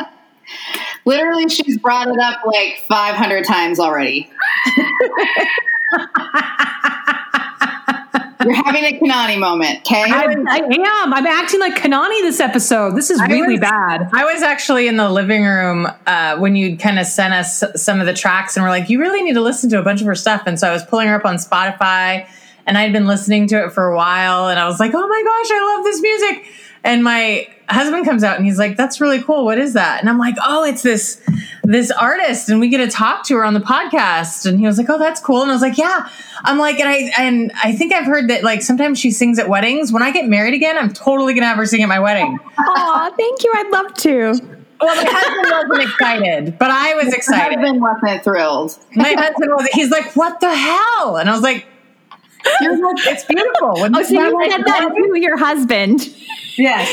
Literally, 1.05 1.49
she's 1.49 1.77
brought 1.77 2.07
it 2.07 2.19
up 2.19 2.45
like 2.45 2.83
500 2.87 3.45
times 3.45 3.79
already. 3.79 4.29
You're 8.43 8.53
having 8.53 8.85
a 8.85 8.97
Kanani 8.97 9.37
moment, 9.37 9.79
okay? 9.79 10.03
I, 10.05 10.23
I 10.49 10.57
am. 11.03 11.13
I'm 11.13 11.27
acting 11.27 11.59
like 11.59 11.75
Kanani 11.75 12.21
this 12.21 12.39
episode. 12.39 12.95
This 12.95 13.09
is 13.09 13.19
I 13.19 13.27
really 13.27 13.53
was- 13.55 13.59
bad. 13.59 14.09
I 14.13 14.23
was 14.31 14.41
actually 14.41 14.87
in 14.87 14.95
the 14.95 15.09
living 15.09 15.43
room 15.43 15.87
uh, 16.07 16.37
when 16.37 16.55
you 16.55 16.77
kind 16.77 16.99
of 16.99 17.05
sent 17.05 17.33
us 17.33 17.63
some 17.75 17.99
of 17.99 18.05
the 18.05 18.13
tracks, 18.13 18.55
and 18.55 18.63
we're 18.63 18.69
like, 18.69 18.89
"You 18.89 18.99
really 19.01 19.21
need 19.23 19.33
to 19.33 19.41
listen 19.41 19.69
to 19.71 19.79
a 19.79 19.83
bunch 19.83 19.99
of 19.99 20.07
her 20.07 20.15
stuff." 20.15 20.43
And 20.45 20.57
so 20.57 20.69
I 20.69 20.71
was 20.71 20.83
pulling 20.85 21.09
her 21.09 21.15
up 21.15 21.25
on 21.25 21.35
Spotify, 21.35 22.27
and 22.65 22.77
I'd 22.77 22.93
been 22.93 23.07
listening 23.07 23.47
to 23.49 23.65
it 23.65 23.73
for 23.73 23.87
a 23.87 23.95
while, 23.95 24.47
and 24.47 24.57
I 24.57 24.67
was 24.67 24.79
like, 24.79 24.91
"Oh 24.95 25.07
my 25.07 25.23
gosh, 25.23 25.51
I 25.51 25.75
love 25.75 25.83
this 25.83 26.01
music!" 26.01 26.45
And 26.85 27.03
my 27.03 27.45
husband 27.73 28.05
comes 28.05 28.23
out 28.23 28.37
and 28.37 28.45
he's 28.45 28.57
like, 28.59 28.77
"That's 28.77 28.99
really 29.01 29.21
cool. 29.21 29.45
What 29.45 29.57
is 29.57 29.73
that?" 29.73 29.99
And 30.01 30.09
I'm 30.09 30.17
like, 30.17 30.35
"Oh, 30.45 30.63
it's 30.63 30.81
this 30.81 31.21
this 31.63 31.91
artist, 31.91 32.49
and 32.49 32.59
we 32.59 32.69
get 32.69 32.77
to 32.79 32.87
talk 32.89 33.25
to 33.27 33.35
her 33.35 33.45
on 33.45 33.53
the 33.53 33.59
podcast." 33.59 34.45
And 34.45 34.59
he 34.59 34.65
was 34.65 34.77
like, 34.77 34.89
"Oh, 34.89 34.97
that's 34.97 35.19
cool." 35.19 35.41
And 35.41 35.51
I 35.51 35.53
was 35.53 35.61
like, 35.61 35.77
"Yeah." 35.77 36.09
I'm 36.45 36.57
like, 36.57 36.79
and 36.79 36.87
I 36.87 37.11
and 37.17 37.51
I 37.63 37.73
think 37.73 37.93
I've 37.93 38.05
heard 38.05 38.29
that 38.29 38.43
like 38.43 38.61
sometimes 38.61 38.97
she 38.99 39.11
sings 39.11 39.39
at 39.39 39.49
weddings. 39.49 39.91
When 39.91 40.01
I 40.03 40.11
get 40.11 40.27
married 40.27 40.53
again, 40.53 40.77
I'm 40.77 40.91
totally 40.93 41.33
gonna 41.33 41.47
have 41.47 41.57
her 41.57 41.65
sing 41.65 41.81
at 41.83 41.89
my 41.89 41.99
wedding. 41.99 42.37
Aw, 42.57 43.11
thank 43.17 43.43
you. 43.43 43.51
I'd 43.55 43.69
love 43.71 43.93
to. 43.95 44.57
Well, 44.81 44.95
my 44.95 45.03
husband 45.05 45.69
wasn't 45.69 45.89
excited, 45.89 46.57
but 46.57 46.71
I 46.71 46.93
was 46.95 47.13
excited. 47.13 47.57
My 47.57 47.57
excited. 47.57 47.59
husband 47.59 47.81
wasn't 47.81 48.23
thrilled. 48.23 48.79
My 48.95 49.11
husband 49.13 49.51
was. 49.53 49.67
He's 49.73 49.89
like, 49.91 50.15
"What 50.15 50.39
the 50.39 50.55
hell?" 50.55 51.17
And 51.17 51.29
I 51.29 51.33
was 51.33 51.41
like, 51.41 51.65
"It's 52.61 53.25
beautiful." 53.25 53.73
Wouldn't 53.73 53.97
Oh, 53.97 54.03
so 54.03 54.13
you 54.13 54.33
like- 54.33 54.51
said 54.51 54.63
that 54.65 54.89
to 54.95 55.19
your 55.19 55.37
husband. 55.37 56.07
Yes. 56.57 56.87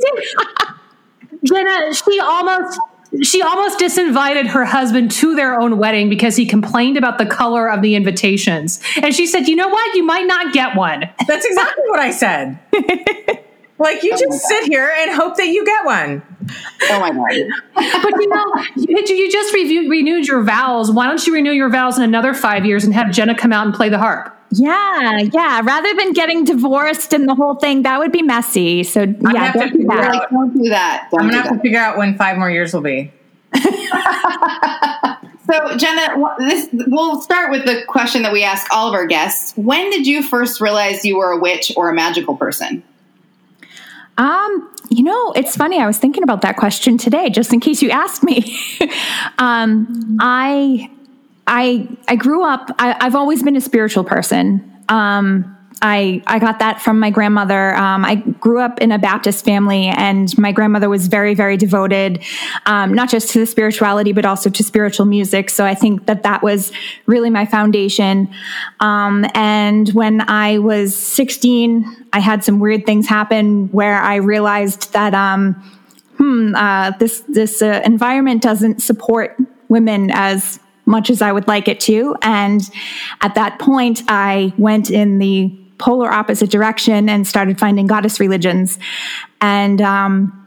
Jenna, 1.44 1.94
she 1.94 2.20
almost 2.20 2.78
she 3.20 3.42
almost 3.42 3.78
disinvited 3.78 4.46
her 4.46 4.64
husband 4.64 5.10
to 5.10 5.34
their 5.34 5.60
own 5.60 5.76
wedding 5.76 6.08
because 6.08 6.34
he 6.34 6.46
complained 6.46 6.96
about 6.96 7.18
the 7.18 7.26
color 7.26 7.68
of 7.68 7.82
the 7.82 7.94
invitations. 7.94 8.80
And 9.02 9.14
she 9.14 9.26
said, 9.26 9.48
"You 9.48 9.56
know 9.56 9.68
what? 9.68 9.94
You 9.94 10.04
might 10.04 10.26
not 10.26 10.54
get 10.54 10.76
one." 10.76 11.00
That's 11.26 11.44
exactly 11.44 11.84
what 11.88 12.00
I 12.00 12.10
said. 12.10 12.58
like 13.78 14.02
you 14.02 14.10
just 14.10 14.24
oh 14.30 14.38
sit 14.48 14.64
here 14.64 14.90
and 14.98 15.12
hope 15.12 15.36
that 15.36 15.48
you 15.48 15.64
get 15.64 15.84
one. 15.84 16.22
Oh 16.84 17.00
my 17.00 17.10
god. 17.10 18.02
But 18.02 18.12
you 18.20 18.28
know, 18.28 18.54
you, 18.76 19.14
you 19.14 19.30
just 19.30 19.52
review, 19.52 19.90
renewed 19.90 20.26
your 20.26 20.42
vows. 20.42 20.90
Why 20.90 21.06
don't 21.06 21.24
you 21.26 21.34
renew 21.34 21.52
your 21.52 21.68
vows 21.68 21.98
in 21.98 22.04
another 22.04 22.32
five 22.32 22.64
years 22.64 22.84
and 22.84 22.94
have 22.94 23.10
Jenna 23.12 23.34
come 23.34 23.52
out 23.52 23.66
and 23.66 23.74
play 23.74 23.88
the 23.88 23.98
harp? 23.98 24.36
Yeah, 24.52 25.18
yeah. 25.18 25.60
Rather 25.64 25.94
than 25.94 26.12
getting 26.12 26.44
divorced 26.44 27.12
and 27.12 27.28
the 27.28 27.34
whole 27.34 27.54
thing, 27.54 27.82
that 27.82 27.98
would 27.98 28.12
be 28.12 28.22
messy. 28.22 28.84
So 28.84 29.06
gonna 29.06 29.34
yeah, 29.34 29.52
don't 29.52 29.72
do 29.72 29.84
that. 29.84 30.14
Like, 30.14 30.30
don't 30.30 30.54
do 30.54 30.68
that. 30.68 31.08
Don't 31.10 31.20
I'm 31.20 31.26
gonna 31.28 31.42
have 31.42 31.50
that. 31.50 31.56
to 31.56 31.62
figure 31.62 31.78
out 31.78 31.96
when 31.96 32.16
five 32.16 32.36
more 32.36 32.50
years 32.50 32.74
will 32.74 32.82
be. 32.82 33.12
So, 35.50 35.76
Jenna, 35.76 36.14
this 36.38 36.68
we'll 36.72 37.20
start 37.20 37.50
with 37.50 37.64
the 37.64 37.82
question 37.86 38.22
that 38.22 38.32
we 38.32 38.44
ask 38.44 38.72
all 38.72 38.88
of 38.88 38.94
our 38.94 39.06
guests. 39.06 39.52
When 39.56 39.90
did 39.90 40.06
you 40.06 40.22
first 40.22 40.60
realize 40.60 41.04
you 41.04 41.18
were 41.18 41.32
a 41.32 41.38
witch 41.38 41.72
or 41.76 41.90
a 41.90 41.94
magical 41.94 42.36
person? 42.36 42.82
Um, 44.18 44.74
you 44.88 45.02
know, 45.02 45.32
it's 45.32 45.56
funny. 45.56 45.80
I 45.80 45.86
was 45.86 45.98
thinking 45.98 46.22
about 46.22 46.42
that 46.42 46.56
question 46.56 46.96
today, 46.96 47.28
just 47.28 47.52
in 47.52 47.60
case 47.60 47.82
you 47.82 47.90
asked 47.90 48.22
me. 48.22 48.56
um, 49.38 50.16
I, 50.20 50.90
I, 51.46 51.88
I 52.08 52.16
grew 52.16 52.44
up. 52.44 52.70
I, 52.78 52.96
I've 53.00 53.14
always 53.14 53.42
been 53.42 53.56
a 53.56 53.60
spiritual 53.60 54.04
person. 54.04 54.68
Um, 54.88 55.56
I, 55.84 56.22
I 56.28 56.38
got 56.38 56.60
that 56.60 56.80
from 56.80 57.00
my 57.00 57.10
grandmother. 57.10 57.74
Um, 57.74 58.04
I 58.04 58.14
grew 58.14 58.60
up 58.60 58.80
in 58.80 58.92
a 58.92 58.98
Baptist 58.98 59.44
family, 59.44 59.86
and 59.88 60.36
my 60.38 60.52
grandmother 60.52 60.88
was 60.88 61.08
very, 61.08 61.34
very 61.34 61.56
devoted, 61.56 62.22
um, 62.66 62.94
not 62.94 63.10
just 63.10 63.30
to 63.30 63.40
the 63.40 63.46
spirituality, 63.46 64.12
but 64.12 64.24
also 64.24 64.48
to 64.48 64.62
spiritual 64.62 65.06
music. 65.06 65.50
So 65.50 65.64
I 65.64 65.74
think 65.74 66.06
that 66.06 66.22
that 66.22 66.40
was 66.40 66.70
really 67.06 67.30
my 67.30 67.46
foundation. 67.46 68.32
Um, 68.78 69.26
and 69.34 69.88
when 69.88 70.20
I 70.30 70.58
was 70.58 70.94
16, 70.96 72.06
I 72.12 72.20
had 72.20 72.44
some 72.44 72.60
weird 72.60 72.86
things 72.86 73.08
happen 73.08 73.66
where 73.72 73.98
I 73.98 74.16
realized 74.16 74.92
that, 74.92 75.14
um, 75.14 75.54
hmm, 76.16 76.54
uh, 76.54 76.92
this 76.98 77.24
this 77.28 77.60
uh, 77.62 77.82
environment 77.84 78.42
doesn't 78.42 78.80
support 78.80 79.36
women 79.68 80.10
as 80.12 80.60
much 80.84 81.10
as 81.10 81.22
I 81.22 81.32
would 81.32 81.48
like 81.48 81.68
it 81.68 81.80
to. 81.80 82.16
And 82.22 82.60
at 83.20 83.34
that 83.34 83.58
point, 83.58 84.02
I 84.08 84.52
went 84.58 84.90
in 84.90 85.18
the 85.18 85.56
polar 85.78 86.10
opposite 86.10 86.50
direction 86.50 87.08
and 87.08 87.26
started 87.26 87.58
finding 87.58 87.86
goddess 87.86 88.20
religions. 88.20 88.78
And 89.40 89.80
um, 89.80 90.38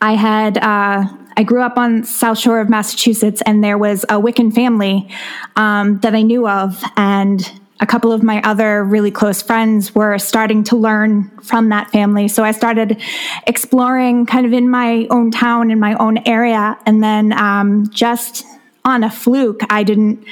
I 0.00 0.14
had 0.14 0.58
uh, 0.58 1.04
I 1.38 1.42
grew 1.42 1.62
up 1.62 1.76
on 1.76 2.04
South 2.04 2.38
Shore 2.38 2.60
of 2.60 2.68
Massachusetts, 2.68 3.42
and 3.44 3.62
there 3.62 3.76
was 3.76 4.04
a 4.04 4.20
Wiccan 4.20 4.54
family 4.54 5.08
um, 5.56 5.98
that 6.00 6.14
I 6.14 6.22
knew 6.22 6.48
of, 6.48 6.82
and 6.96 7.60
a 7.78 7.86
couple 7.86 8.10
of 8.10 8.22
my 8.22 8.40
other 8.42 8.82
really 8.82 9.10
close 9.10 9.42
friends 9.42 9.94
were 9.94 10.18
starting 10.18 10.64
to 10.64 10.76
learn 10.76 11.30
from 11.42 11.68
that 11.68 11.90
family. 11.90 12.26
So 12.28 12.42
I 12.42 12.52
started 12.52 13.02
exploring 13.46 14.24
kind 14.24 14.46
of 14.46 14.54
in 14.54 14.70
my 14.70 15.06
own 15.10 15.30
town, 15.30 15.70
in 15.70 15.78
my 15.78 15.94
own 15.96 16.18
area, 16.26 16.78
and 16.86 17.02
then 17.02 17.32
um, 17.34 17.90
just 17.90 18.46
on 18.86 19.04
a 19.04 19.10
fluke, 19.10 19.60
I 19.68 19.82
didn't. 19.82 20.24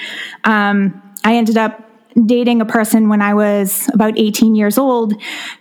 Um, 0.44 1.02
I 1.24 1.36
ended 1.36 1.58
up 1.58 1.80
dating 2.26 2.60
a 2.60 2.64
person 2.64 3.08
when 3.08 3.20
I 3.20 3.34
was 3.34 3.90
about 3.92 4.16
18 4.16 4.54
years 4.54 4.78
old 4.78 5.20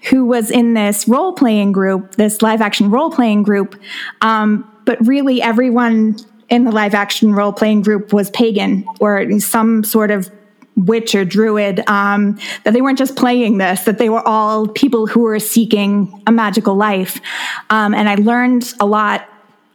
who 0.10 0.23
was 0.23 0.51
in 0.51 0.75
this 0.75 1.08
role 1.08 1.34
playing 1.34 1.71
group, 1.71 2.15
this 2.15 2.41
live 2.41 2.62
action 2.62 2.91
role 2.91 3.10
playing 3.10 3.43
group. 3.43 3.79
Um, 4.21 4.69
but 4.86 5.06
really, 5.06 5.41
everyone 5.41 6.17
in 6.49 6.65
the 6.65 6.71
live 6.71 6.93
action 6.93 7.34
role 7.34 7.51
playing 7.51 7.82
group 7.82 8.13
was 8.13 8.29
pagan 8.29 8.86
or 8.99 9.39
some 9.39 9.84
sort 9.84 10.12
of 10.12 10.29
witch 10.75 11.15
or 11.15 11.25
druid, 11.25 11.88
um, 11.88 12.38
that 12.63 12.73
they 12.73 12.82
weren't 12.82 12.97
just 12.97 13.15
playing 13.15 13.58
this, 13.58 13.84
that 13.86 13.97
they 13.97 14.10
were 14.10 14.25
all 14.27 14.67
people 14.67 15.08
who 15.08 15.21
were 15.21 15.39
seeking 15.39 16.21
a 16.27 16.32
magical 16.32 16.75
life. 16.75 17.21
Um, 17.69 17.93
and 17.93 18.10
I 18.10 18.15
learned 18.15 18.73
a 18.79 18.86
lot 18.86 19.27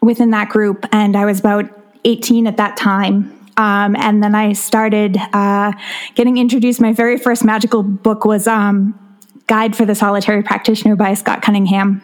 within 0.02 0.30
that 0.30 0.48
group, 0.48 0.86
and 0.92 1.16
I 1.16 1.24
was 1.24 1.40
about 1.40 1.77
18 2.08 2.46
at 2.46 2.56
that 2.56 2.76
time. 2.76 3.34
Um, 3.56 3.96
and 3.96 4.22
then 4.22 4.34
I 4.34 4.52
started 4.52 5.18
uh, 5.32 5.72
getting 6.14 6.38
introduced. 6.38 6.80
My 6.80 6.92
very 6.92 7.18
first 7.18 7.44
magical 7.44 7.82
book 7.82 8.24
was 8.24 8.46
um, 8.46 8.98
Guide 9.46 9.76
for 9.76 9.84
the 9.84 9.94
Solitary 9.94 10.42
Practitioner 10.42 10.96
by 10.96 11.14
Scott 11.14 11.42
Cunningham. 11.42 12.02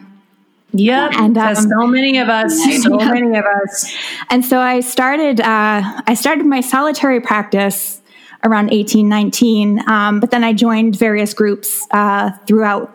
Yep, 0.73 1.13
And, 1.15 1.37
um, 1.37 1.55
so 1.55 1.87
many 1.87 2.17
of 2.17 2.27
us, 2.27 2.53
so 2.83 2.97
many 2.97 3.37
of 3.37 3.45
us. 3.45 3.95
And 4.29 4.43
so 4.43 4.59
I 4.59 4.81
started. 4.81 5.39
Uh, 5.39 6.01
I 6.05 6.13
started 6.15 6.45
my 6.45 6.59
solitary 6.59 7.21
practice 7.21 8.01
around 8.43 8.73
eighteen 8.73 9.07
nineteen, 9.07 9.87
um, 9.87 10.19
but 10.19 10.31
then 10.31 10.43
I 10.43 10.51
joined 10.51 10.97
various 10.99 11.33
groups 11.33 11.87
uh, 11.91 12.31
throughout 12.45 12.91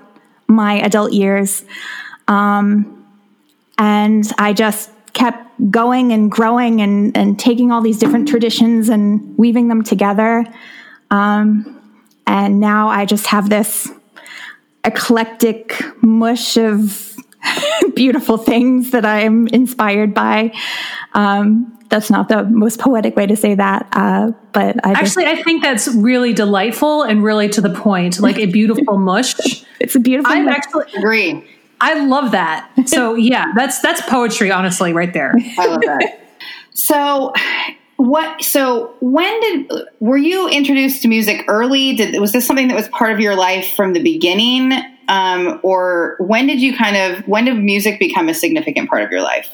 my 0.47 0.75
adult 0.81 1.13
years, 1.13 1.65
um, 2.29 3.07
and 3.79 4.31
I 4.37 4.53
just 4.53 4.90
kept 5.13 5.47
going 5.71 6.13
and 6.13 6.31
growing 6.31 6.81
and, 6.81 7.17
and 7.17 7.39
taking 7.39 7.71
all 7.73 7.81
these 7.81 7.99
different 7.99 8.29
traditions 8.29 8.89
and 8.89 9.37
weaving 9.37 9.69
them 9.69 9.83
together. 9.83 10.45
Um, 11.11 11.77
and 12.27 12.61
now 12.61 12.89
I 12.89 13.05
just 13.05 13.27
have 13.27 13.51
this 13.51 13.89
eclectic 14.85 15.83
mush 16.03 16.57
of 16.57 17.17
beautiful 17.95 18.39
things 18.39 18.93
that 18.93 19.05
I 19.05 19.21
am 19.21 19.49
inspired 19.49 20.15
by. 20.15 20.53
Um, 21.13 21.77
that's 21.89 22.09
not 22.09 22.29
the 22.29 22.45
most 22.45 22.79
poetic 22.79 23.17
way 23.17 23.27
to 23.27 23.37
say 23.37 23.57
that, 23.57 23.89
uh, 23.93 24.31
but 24.53 24.77
I 24.87 24.95
just, 24.95 25.19
Actually, 25.19 25.27
I 25.27 25.43
think 25.43 25.63
that's 25.63 25.89
really 25.89 26.33
delightful 26.33 27.03
and 27.03 27.23
really 27.23 27.49
to 27.51 27.61
the 27.61 27.71
point, 27.71 28.21
like 28.21 28.39
a 28.39 28.47
beautiful 28.47 28.97
mush. 28.97 29.35
it's 29.81 29.97
a 29.97 30.01
beautiful. 30.01 30.33
I'm 30.33 30.45
mush. 30.45 30.57
actually, 30.57 30.85
Agree. 30.97 31.45
I 31.81 32.05
love 32.05 32.33
that. 32.33 32.71
So 32.87 33.15
yeah, 33.17 33.53
that's 33.55 33.81
that's 33.81 34.03
poetry, 34.03 34.51
honestly, 34.51 34.93
right 34.93 35.13
there. 35.13 35.35
I 35.59 35.67
love 35.67 35.81
that. 35.85 36.21
so, 36.75 37.33
what? 37.97 38.43
So, 38.43 38.95
when 39.01 39.41
did 39.41 39.73
were 40.01 40.17
you 40.17 40.49
introduced 40.49 41.03
to 41.03 41.09
music 41.09 41.45
early? 41.49 41.95
Did 41.97 42.21
was 42.21 42.33
this 42.33 42.47
something 42.47 42.69
that 42.69 42.77
was 42.77 42.89
part 42.89 43.13
of 43.13 43.21
your 43.21 43.35
life 43.35 43.75
from 43.75 43.93
the 43.93 44.03
beginning, 44.03 44.73
um, 45.09 45.61
or 45.63 46.17
when 46.21 46.47
did 46.47 46.61
you 46.61 46.77
kind 46.77 46.97
of 46.97 47.27
when 47.27 47.45
did 47.47 47.57
music 47.57 47.99
become 47.99 48.29
a 48.29 48.35
significant 48.35 48.89
part 48.89 49.03
of 49.03 49.11
your 49.11 49.23
life? 49.23 49.49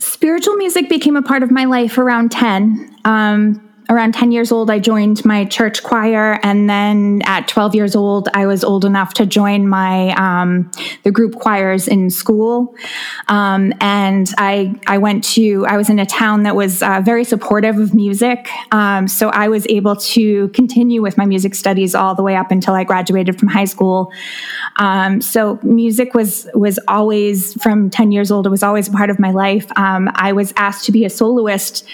spiritual 0.00 0.56
music 0.56 0.88
became 0.88 1.16
a 1.16 1.22
part 1.22 1.42
of 1.42 1.50
my 1.50 1.64
life 1.64 1.98
around 1.98 2.30
10 2.30 2.96
um, 3.04 3.69
around 3.90 4.14
10 4.14 4.32
years 4.32 4.52
old 4.52 4.70
i 4.70 4.78
joined 4.78 5.22
my 5.24 5.44
church 5.44 5.82
choir 5.82 6.38
and 6.42 6.70
then 6.70 7.20
at 7.26 7.46
12 7.48 7.74
years 7.74 7.96
old 7.96 8.28
i 8.32 8.46
was 8.46 8.64
old 8.64 8.84
enough 8.84 9.12
to 9.12 9.26
join 9.26 9.68
my 9.68 10.10
um, 10.14 10.70
the 11.02 11.10
group 11.10 11.34
choirs 11.34 11.88
in 11.88 12.08
school. 12.08 12.74
Um, 13.28 13.72
and 13.80 14.32
i 14.38 14.74
i 14.86 14.96
went 14.98 15.24
to 15.24 15.66
i 15.66 15.76
was 15.76 15.90
in 15.90 15.98
a 15.98 16.06
town 16.06 16.44
that 16.44 16.54
was 16.54 16.82
uh, 16.82 17.00
very 17.04 17.24
supportive 17.24 17.78
of 17.78 17.92
music. 17.92 18.48
Um, 18.72 19.08
so 19.08 19.28
i 19.30 19.48
was 19.48 19.66
able 19.68 19.96
to 19.96 20.48
continue 20.48 21.02
with 21.02 21.18
my 21.18 21.26
music 21.26 21.54
studies 21.54 21.94
all 21.94 22.14
the 22.14 22.22
way 22.22 22.36
up 22.36 22.50
until 22.50 22.74
i 22.74 22.84
graduated 22.84 23.38
from 23.38 23.48
high 23.48 23.64
school. 23.64 24.12
Um, 24.76 25.20
so 25.20 25.58
music 25.62 26.14
was 26.14 26.48
was 26.54 26.78
always 26.86 27.60
from 27.62 27.90
10 27.90 28.12
years 28.12 28.30
old 28.30 28.46
it 28.46 28.50
was 28.50 28.62
always 28.62 28.88
a 28.88 28.92
part 28.92 29.10
of 29.10 29.18
my 29.18 29.32
life. 29.32 29.66
Um, 29.76 30.08
i 30.14 30.32
was 30.32 30.52
asked 30.56 30.84
to 30.86 30.92
be 30.92 31.04
a 31.04 31.10
soloist 31.10 31.84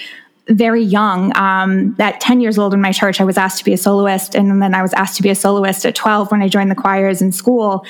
very 0.48 0.82
young 0.82 1.36
um, 1.36 1.96
at 1.98 2.20
10 2.20 2.40
years 2.40 2.58
old 2.58 2.72
in 2.72 2.80
my 2.80 2.92
church 2.92 3.20
i 3.20 3.24
was 3.24 3.36
asked 3.36 3.58
to 3.58 3.64
be 3.64 3.72
a 3.72 3.76
soloist 3.76 4.34
and 4.34 4.62
then 4.62 4.74
i 4.74 4.82
was 4.82 4.92
asked 4.94 5.16
to 5.16 5.22
be 5.22 5.30
a 5.30 5.34
soloist 5.34 5.84
at 5.84 5.94
12 5.94 6.30
when 6.30 6.42
i 6.42 6.48
joined 6.48 6.70
the 6.70 6.76
choirs 6.76 7.20
in 7.20 7.32
school 7.32 7.84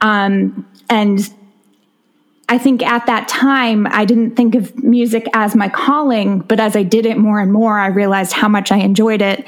um, 0.00 0.66
and 0.90 1.32
I 2.52 2.58
think 2.58 2.82
at 2.82 3.06
that 3.06 3.28
time, 3.28 3.86
I 3.90 4.04
didn't 4.04 4.36
think 4.36 4.54
of 4.54 4.76
music 4.84 5.26
as 5.32 5.56
my 5.56 5.70
calling, 5.70 6.40
but 6.40 6.60
as 6.60 6.76
I 6.76 6.82
did 6.82 7.06
it 7.06 7.16
more 7.16 7.40
and 7.40 7.50
more, 7.50 7.78
I 7.78 7.86
realized 7.86 8.34
how 8.34 8.46
much 8.46 8.70
I 8.70 8.76
enjoyed 8.76 9.22
it. 9.22 9.46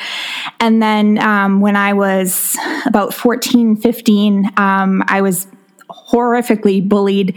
And 0.59 0.81
then 0.81 1.19
um, 1.19 1.61
when 1.61 1.77
I 1.77 1.93
was 1.93 2.57
about 2.87 3.13
14, 3.13 3.77
15, 3.77 4.53
um, 4.57 5.05
I 5.07 5.21
was 5.21 5.47
horrifically 5.91 6.89
bullied. 6.89 7.37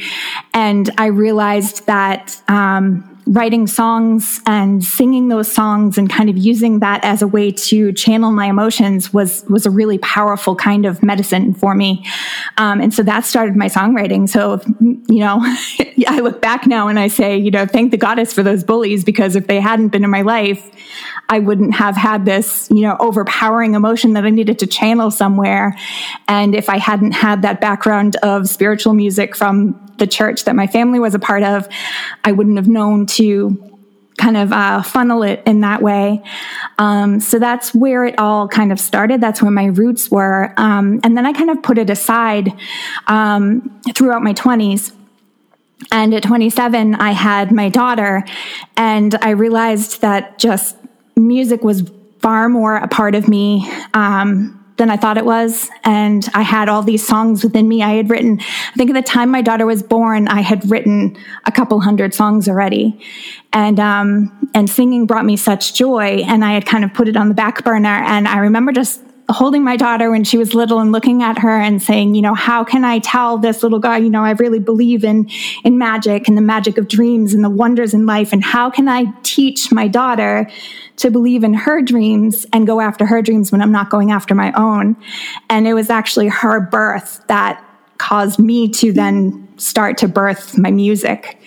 And 0.54 0.90
I 0.98 1.08
realized 1.08 1.86
that 1.88 2.42
um, 2.48 3.17
writing 3.28 3.68
songs 3.68 4.42
and 4.46 4.84
singing 4.84 5.28
those 5.28 5.52
songs 5.52 5.98
and 5.98 6.10
kind 6.10 6.30
of 6.30 6.38
using 6.38 6.80
that 6.80 7.04
as 7.04 7.22
a 7.22 7.28
way 7.28 7.52
to 7.52 7.92
channel 7.94 8.32
my 8.32 8.48
emotions 8.48 9.14
was 9.14 9.44
was 9.50 9.66
a 9.66 9.70
really 9.70 9.98
powerful 10.00 10.56
kind 10.56 10.86
of 10.86 11.04
medicine 11.04 11.54
for 11.54 11.76
me. 11.76 12.06
Um, 12.58 12.82
and 12.82 12.94
so 12.94 13.04
that 13.04 13.26
started 13.26 13.56
my 13.56 13.68
songwriting. 13.68 14.30
So 14.30 14.62
you 14.80 15.20
know, 15.20 15.40
I 16.08 16.20
look 16.20 16.42
back 16.42 16.66
now 16.68 16.88
and 16.88 17.00
I 17.00 17.08
say, 17.08 17.38
you 17.38 17.52
know, 17.52 17.66
thank 17.66 17.92
the 17.92 17.98
goddess 17.98 18.34
for 18.34 18.44
those 18.44 18.64
bullies 18.64 19.04
because 19.04 19.36
if 19.36 19.48
they 19.48 19.60
hadn't 19.60 19.90
been 19.90 20.04
in 20.04 20.10
my 20.10 20.22
life, 20.22 20.72
I 21.30 21.40
wouldn't 21.40 21.76
have 21.76 21.98
had 21.98 22.26
this, 22.26 22.70
you 22.72 22.82
know, 22.82 22.96
overpowering 23.00 23.76
emotion 23.76 24.14
that 24.14 24.26
I 24.26 24.30
needed 24.30 24.60
to 24.60 24.68
channel 24.68 25.12
somewhere. 25.12 25.78
And 26.28 26.56
if 26.56 26.70
I 26.70 26.78
hadn't 26.78 27.12
had 27.12 27.42
that 27.42 27.60
background 27.60 28.16
of 28.18 28.48
spiritual 28.48 28.94
music 28.94 29.36
from 29.36 29.87
the 29.98 30.08
church 30.08 30.46
that 30.46 30.56
my 30.56 30.68
family 30.68 31.00
was 31.00 31.16
a 31.16 31.20
part 31.20 31.44
of, 31.44 31.68
I 32.24 32.32
wouldn't 32.32 32.58
have 32.58 32.68
known 32.68 33.06
to 33.08 33.78
kind 34.18 34.36
of 34.36 34.52
uh, 34.52 34.82
funnel 34.82 35.24
it 35.24 35.44
in 35.46 35.62
that 35.62 35.82
way. 35.82 36.24
Um, 36.80 37.20
so 37.20 37.40
that's 37.40 37.74
where 37.74 38.04
it 38.04 38.18
all 38.18 38.48
kind 38.48 38.72
of 38.72 38.80
started. 38.80 39.22
That's 39.22 39.42
where 39.42 39.52
my 39.52 39.66
roots 39.66 40.10
were. 40.10 40.54
Um, 40.58 41.00
and 41.04 41.16
then 41.16 41.26
I 41.26 41.34
kind 41.34 41.52
of 41.52 41.62
put 41.62 41.78
it 41.78 41.90
aside 41.90 42.52
um, 43.06 43.80
throughout 43.96 44.24
my 44.24 44.34
20s. 44.34 44.94
And 45.92 46.14
at 46.16 46.24
27, 46.24 46.96
I 46.96 47.12
had 47.12 47.52
my 47.52 47.70
daughter, 47.70 48.24
and 48.76 49.14
I 49.22 49.30
realized 49.30 50.02
that 50.02 50.40
just 50.40 50.76
music 51.16 51.64
was 51.64 51.90
far 52.20 52.50
more 52.50 52.76
a 52.78 52.88
part 52.88 53.14
of 53.14 53.28
me 53.28 53.72
um, 53.94 54.57
than 54.78 54.90
I 54.90 54.98
thought 54.98 55.18
it 55.18 55.26
was. 55.26 55.70
And 55.84 56.28
I 56.34 56.44
had 56.44 56.70
all 56.70 56.82
these 56.82 57.06
songs 57.06 57.44
within 57.44 57.68
me. 57.68 57.84
I 57.84 57.96
had 57.96 58.10
written, 58.10 58.40
I 58.40 58.74
think 58.76 58.90
at 58.90 58.94
the 58.94 59.02
time 59.02 59.30
my 59.30 59.42
daughter 59.42 59.66
was 59.66 59.84
born, 59.84 60.28
I 60.28 60.42
had 60.42 60.70
written 60.70 61.18
a 61.46 61.52
couple 61.52 61.80
hundred 61.80 62.14
songs 62.14 62.48
already. 62.48 63.00
And, 63.54 63.80
um, 63.80 64.50
and 64.54 64.70
singing 64.70 65.06
brought 65.06 65.26
me 65.26 65.36
such 65.36 65.74
joy. 65.74 66.24
And 66.26 66.46
I 66.46 66.54
had 66.54 66.66
kind 66.66 66.84
of 66.84 66.94
put 66.94 67.08
it 67.08 67.18
on 67.18 67.30
the 67.30 67.36
back 67.36 67.64
burner. 67.64 67.90
And 67.90 68.28
I 68.28 68.38
remember 68.38 68.72
just 68.72 69.02
holding 69.30 69.64
my 69.64 69.76
daughter 69.76 70.10
when 70.10 70.24
she 70.24 70.38
was 70.38 70.54
little 70.54 70.80
and 70.80 70.92
looking 70.92 71.22
at 71.22 71.38
her 71.40 71.60
and 71.60 71.82
saying, 71.82 72.16
you 72.16 72.22
know, 72.22 72.34
how 72.34 72.64
can 72.64 72.86
I 72.86 73.00
tell 73.00 73.38
this 73.38 73.62
little 73.62 73.80
guy, 73.80 73.98
you 73.98 74.10
know, 74.10 74.24
I 74.24 74.32
really 74.32 74.60
believe 74.60 75.04
in 75.04 75.30
in 75.66 75.78
magic 75.78 76.28
and 76.28 76.38
the 76.38 76.42
magic 76.42 76.78
of 76.78 76.88
dreams 76.88 77.34
and 77.34 77.44
the 77.44 77.50
wonders 77.50 77.94
in 77.94 78.06
life 78.06 78.32
and 78.32 78.44
how 78.44 78.70
can 78.70 78.88
I 78.88 79.06
teach 79.24 79.72
my 79.72 79.88
daughter 79.88 80.50
to 80.98 81.12
believe 81.12 81.44
in 81.44 81.54
her 81.54 81.82
dreams 81.82 82.46
and 82.54 82.66
go 82.66 82.80
after 82.80 83.06
her 83.06 83.22
dreams 83.22 83.52
when 83.52 83.62
I'm 83.62 83.72
not 83.72 83.90
going 83.90 84.12
after 84.12 84.34
my 84.34 84.52
own. 84.54 84.96
And 85.50 85.68
it 85.68 85.74
was 85.74 85.90
actually 85.90 86.30
her 86.30 86.60
birth 86.62 87.24
that 87.28 87.64
caused 87.98 88.40
me 88.40 88.70
to 88.70 88.94
then 88.94 89.48
start 89.58 89.98
to 89.98 90.08
birth 90.08 90.58
my 90.58 90.72
music. 90.72 91.40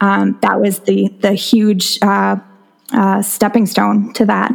Um, 0.00 0.38
that 0.42 0.60
was 0.60 0.80
the 0.80 1.08
the 1.20 1.34
huge 1.34 1.98
uh, 2.02 2.36
uh, 2.92 3.22
stepping 3.22 3.66
stone 3.66 4.12
to 4.14 4.26
that. 4.26 4.52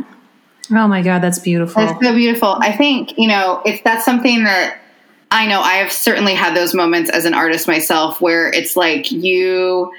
Oh 0.71 0.87
my 0.87 1.01
God, 1.01 1.19
that's 1.21 1.39
beautiful. 1.39 1.85
That's 1.85 2.03
so 2.03 2.13
beautiful. 2.13 2.57
I 2.59 2.75
think, 2.75 3.17
you 3.17 3.27
know, 3.27 3.61
if 3.65 3.83
that's 3.83 4.03
something 4.03 4.43
that 4.43 4.77
I 5.31 5.47
know 5.47 5.61
I 5.61 5.75
have 5.75 5.91
certainly 5.91 6.33
had 6.33 6.55
those 6.55 6.73
moments 6.73 7.09
as 7.09 7.25
an 7.25 7.33
artist 7.33 7.67
myself 7.67 8.21
where 8.21 8.49
it's 8.49 8.75
like 8.75 9.11
you 9.11 9.91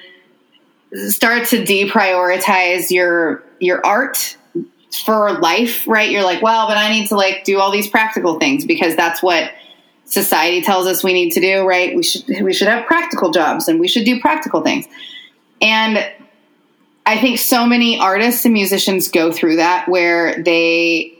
start 1.09 1.49
to 1.49 1.65
deprioritize 1.65 2.91
your 2.91 3.43
your 3.61 3.85
art 3.85 4.37
for 5.05 5.39
life, 5.39 5.87
right? 5.87 6.11
You're 6.11 6.23
like, 6.23 6.43
well, 6.43 6.67
but 6.67 6.79
I 6.79 6.91
need 6.91 7.09
to 7.09 7.17
like 7.17 7.45
do 7.45 7.59
all 7.59 7.71
these 7.71 7.89
practical 7.89 8.39
things 8.39 8.65
because 8.65 8.97
that's 8.97 9.23
what 9.23 9.53
society 10.05 10.63
tells 10.63 10.87
us 10.87 11.05
we 11.05 11.13
need 11.13 11.33
to 11.33 11.41
do, 11.41 11.67
right? 11.67 11.95
We 11.95 12.03
should 12.03 12.25
we 12.43 12.53
should 12.55 12.69
have 12.69 12.87
practical 12.87 13.31
jobs 13.31 13.69
and 13.69 13.79
we 13.79 13.89
should 13.89 14.05
do 14.05 14.21
practical 14.21 14.63
things. 14.63 14.87
And 15.61 15.99
I 17.09 17.19
think 17.19 17.39
so 17.39 17.65
many 17.65 17.99
artists 17.99 18.45
and 18.45 18.53
musicians 18.53 19.09
go 19.09 19.33
through 19.33 19.57
that 19.57 19.89
where 19.89 20.43
they 20.43 21.15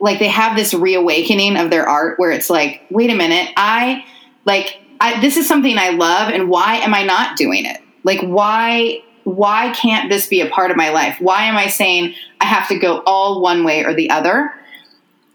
like 0.00 0.20
they 0.20 0.28
have 0.28 0.56
this 0.56 0.72
reawakening 0.72 1.58
of 1.58 1.68
their 1.68 1.86
art 1.86 2.18
where 2.18 2.30
it's 2.30 2.48
like, 2.48 2.80
wait 2.90 3.10
a 3.10 3.14
minute, 3.14 3.52
I 3.54 4.06
like 4.46 4.80
I, 5.02 5.20
this 5.20 5.36
is 5.36 5.46
something 5.46 5.76
I 5.76 5.90
love 5.90 6.32
and 6.32 6.48
why 6.48 6.76
am 6.76 6.94
I 6.94 7.02
not 7.02 7.36
doing 7.36 7.66
it? 7.66 7.78
Like 8.04 8.20
why 8.20 9.02
why 9.24 9.74
can't 9.74 10.08
this 10.08 10.26
be 10.28 10.40
a 10.40 10.48
part 10.48 10.70
of 10.70 10.78
my 10.78 10.88
life? 10.88 11.20
Why 11.20 11.42
am 11.42 11.58
I 11.58 11.68
saying 11.68 12.14
I 12.40 12.46
have 12.46 12.66
to 12.68 12.78
go 12.78 13.02
all 13.04 13.42
one 13.42 13.64
way 13.64 13.84
or 13.84 13.92
the 13.92 14.08
other? 14.08 14.54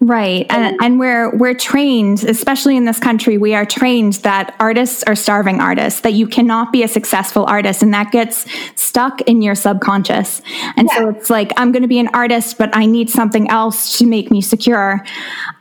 Right. 0.03 0.45
And, 0.49 0.75
and 0.81 0.99
we're 0.99 1.33
we're 1.37 1.53
trained, 1.53 2.25
especially 2.25 2.75
in 2.75 2.83
this 2.83 2.99
country, 2.99 3.37
we 3.37 3.55
are 3.55 3.65
trained 3.65 4.13
that 4.23 4.53
artists 4.59 5.01
are 5.03 5.15
starving 5.15 5.61
artists, 5.61 6.01
that 6.01 6.11
you 6.11 6.27
cannot 6.27 6.73
be 6.73 6.83
a 6.83 6.89
successful 6.89 7.45
artist 7.45 7.81
and 7.81 7.93
that 7.93 8.11
gets 8.11 8.45
stuck 8.75 9.21
in 9.21 9.41
your 9.41 9.55
subconscious. 9.55 10.41
And 10.75 10.89
yeah. 10.91 10.97
so 10.97 11.09
it's 11.09 11.29
like 11.29 11.53
I'm 11.55 11.71
going 11.71 11.83
to 11.83 11.87
be 11.87 11.99
an 11.99 12.09
artist 12.13 12.57
but 12.57 12.69
I 12.75 12.85
need 12.85 13.09
something 13.09 13.49
else 13.49 13.97
to 13.99 14.05
make 14.05 14.29
me 14.29 14.41
secure. 14.41 15.05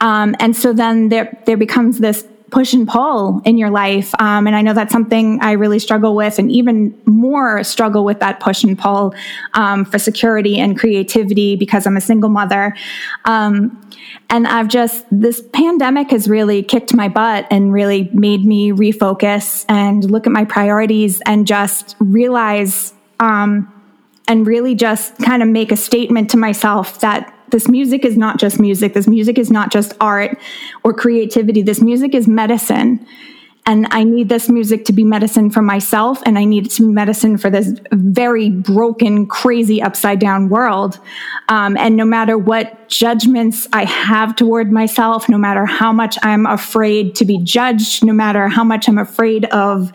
Um, 0.01 0.35
and 0.41 0.57
so 0.57 0.73
then 0.73 1.09
there 1.09 1.39
there 1.47 1.57
becomes 1.57 2.01
this 2.01 2.27
push 2.53 2.75
and 2.75 2.87
pull 2.87 3.41
in 3.45 3.57
your 3.57 3.71
life. 3.71 4.15
Um, 4.21 4.47
and 4.47 4.55
I 4.55 4.63
know 4.63 4.75
that's 4.75 4.93
something 4.93 5.41
I 5.41 5.53
really 5.53 5.79
struggle 5.79 6.15
with, 6.15 6.39
and 6.39 6.53
even 6.53 6.95
more 7.07 7.65
struggle 7.65 8.05
with 8.05 8.21
that 8.21 8.39
push 8.39 8.63
and 8.63 8.79
pull 8.79 9.15
um, 9.55 9.85
for 9.85 9.99
security 9.99 10.59
and 10.61 10.79
creativity 10.79 11.57
because 11.57 11.87
I'm 11.87 11.97
a 11.97 12.01
single 12.01 12.29
mother. 12.29 12.77
Um, 13.25 13.91
and 14.29 14.47
I've 14.47 14.69
just, 14.69 15.05
this 15.11 15.43
pandemic 15.53 16.11
has 16.11 16.29
really 16.29 16.63
kicked 16.63 16.95
my 16.95 17.09
butt 17.09 17.47
and 17.51 17.73
really 17.73 18.11
made 18.13 18.45
me 18.45 18.71
refocus 18.71 19.65
and 19.69 20.09
look 20.11 20.27
at 20.27 20.33
my 20.33 20.45
priorities 20.45 21.21
and 21.27 21.47
just 21.47 21.97
realize 21.99 22.93
um, 23.19 23.73
and 24.29 24.47
really 24.47 24.75
just 24.75 25.17
kind 25.19 25.43
of 25.43 25.49
make 25.49 25.73
a 25.73 25.77
statement 25.77 26.31
to 26.31 26.37
myself 26.37 27.01
that 27.01 27.35
this 27.53 27.69
music 27.69 28.05
is 28.05 28.17
not 28.17 28.39
just 28.41 28.59
music. 28.59 28.95
This 28.95 29.07
music 29.07 29.39
is 29.39 29.51
not 29.51 29.71
just 29.71 29.95
art 30.01 30.39
or 30.83 30.93
creativity. 30.93 31.63
This 31.63 31.81
music 31.81 32.15
is 32.15 32.27
medicine. 32.27 33.07
And 33.65 33.87
I 33.93 34.03
need 34.03 34.29
this 34.29 34.49
music 34.49 34.85
to 34.87 34.93
be 34.93 35.05
medicine 35.05 35.49
for 35.49 35.63
myself, 35.63 36.21
and 36.27 36.37
I 36.37 36.45
need 36.45 36.67
it 36.67 36.71
to 36.71 36.83
be 36.83 36.89
medicine 36.89 37.39
for 37.39 37.49
this 37.49 37.73
very 37.93 38.51
broken, 38.51 39.25
crazy, 39.27 39.81
upside 39.81 40.19
down 40.19 40.49
world. 40.49 40.99
Um, 41.49 41.77
and 41.77 41.97
no 41.97 42.05
matter 42.05 42.37
what 42.37 42.89
judgments 42.89 43.69
I 43.73 43.85
have 43.85 44.35
toward 44.35 44.73
myself, 44.73 45.29
no 45.29 45.39
matter 45.39 45.65
how 45.65 45.93
much 45.93 46.19
I'm 46.25 46.45
afraid 46.45 47.15
to 47.17 47.25
be 47.25 47.39
judged, 47.39 48.05
no 48.05 48.13
matter 48.13 48.49
how 48.49 48.65
much 48.65 48.89
I'm 48.89 48.99
afraid 48.99 49.45
of 49.47 49.93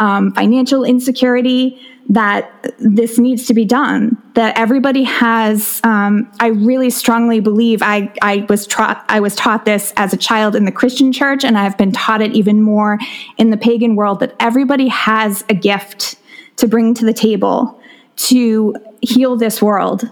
um, 0.00 0.32
financial 0.32 0.82
insecurity, 0.82 1.80
that 2.08 2.74
this 2.78 3.18
needs 3.18 3.46
to 3.46 3.54
be 3.54 3.64
done 3.64 4.20
that 4.34 4.56
everybody 4.58 5.04
has 5.04 5.80
um, 5.84 6.30
i 6.40 6.48
really 6.48 6.90
strongly 6.90 7.40
believe 7.40 7.80
i, 7.82 8.12
I 8.20 8.46
was 8.48 8.66
taught 8.66 9.04
i 9.08 9.20
was 9.20 9.34
taught 9.34 9.64
this 9.64 9.92
as 9.96 10.12
a 10.12 10.16
child 10.16 10.54
in 10.54 10.64
the 10.64 10.72
christian 10.72 11.12
church 11.12 11.44
and 11.44 11.56
i've 11.56 11.78
been 11.78 11.92
taught 11.92 12.20
it 12.20 12.32
even 12.32 12.62
more 12.62 12.98
in 13.38 13.50
the 13.50 13.56
pagan 13.56 13.96
world 13.96 14.20
that 14.20 14.34
everybody 14.38 14.88
has 14.88 15.44
a 15.48 15.54
gift 15.54 16.16
to 16.56 16.68
bring 16.68 16.94
to 16.94 17.04
the 17.04 17.14
table 17.14 17.80
to 18.16 18.74
heal 19.00 19.36
this 19.36 19.62
world 19.62 20.04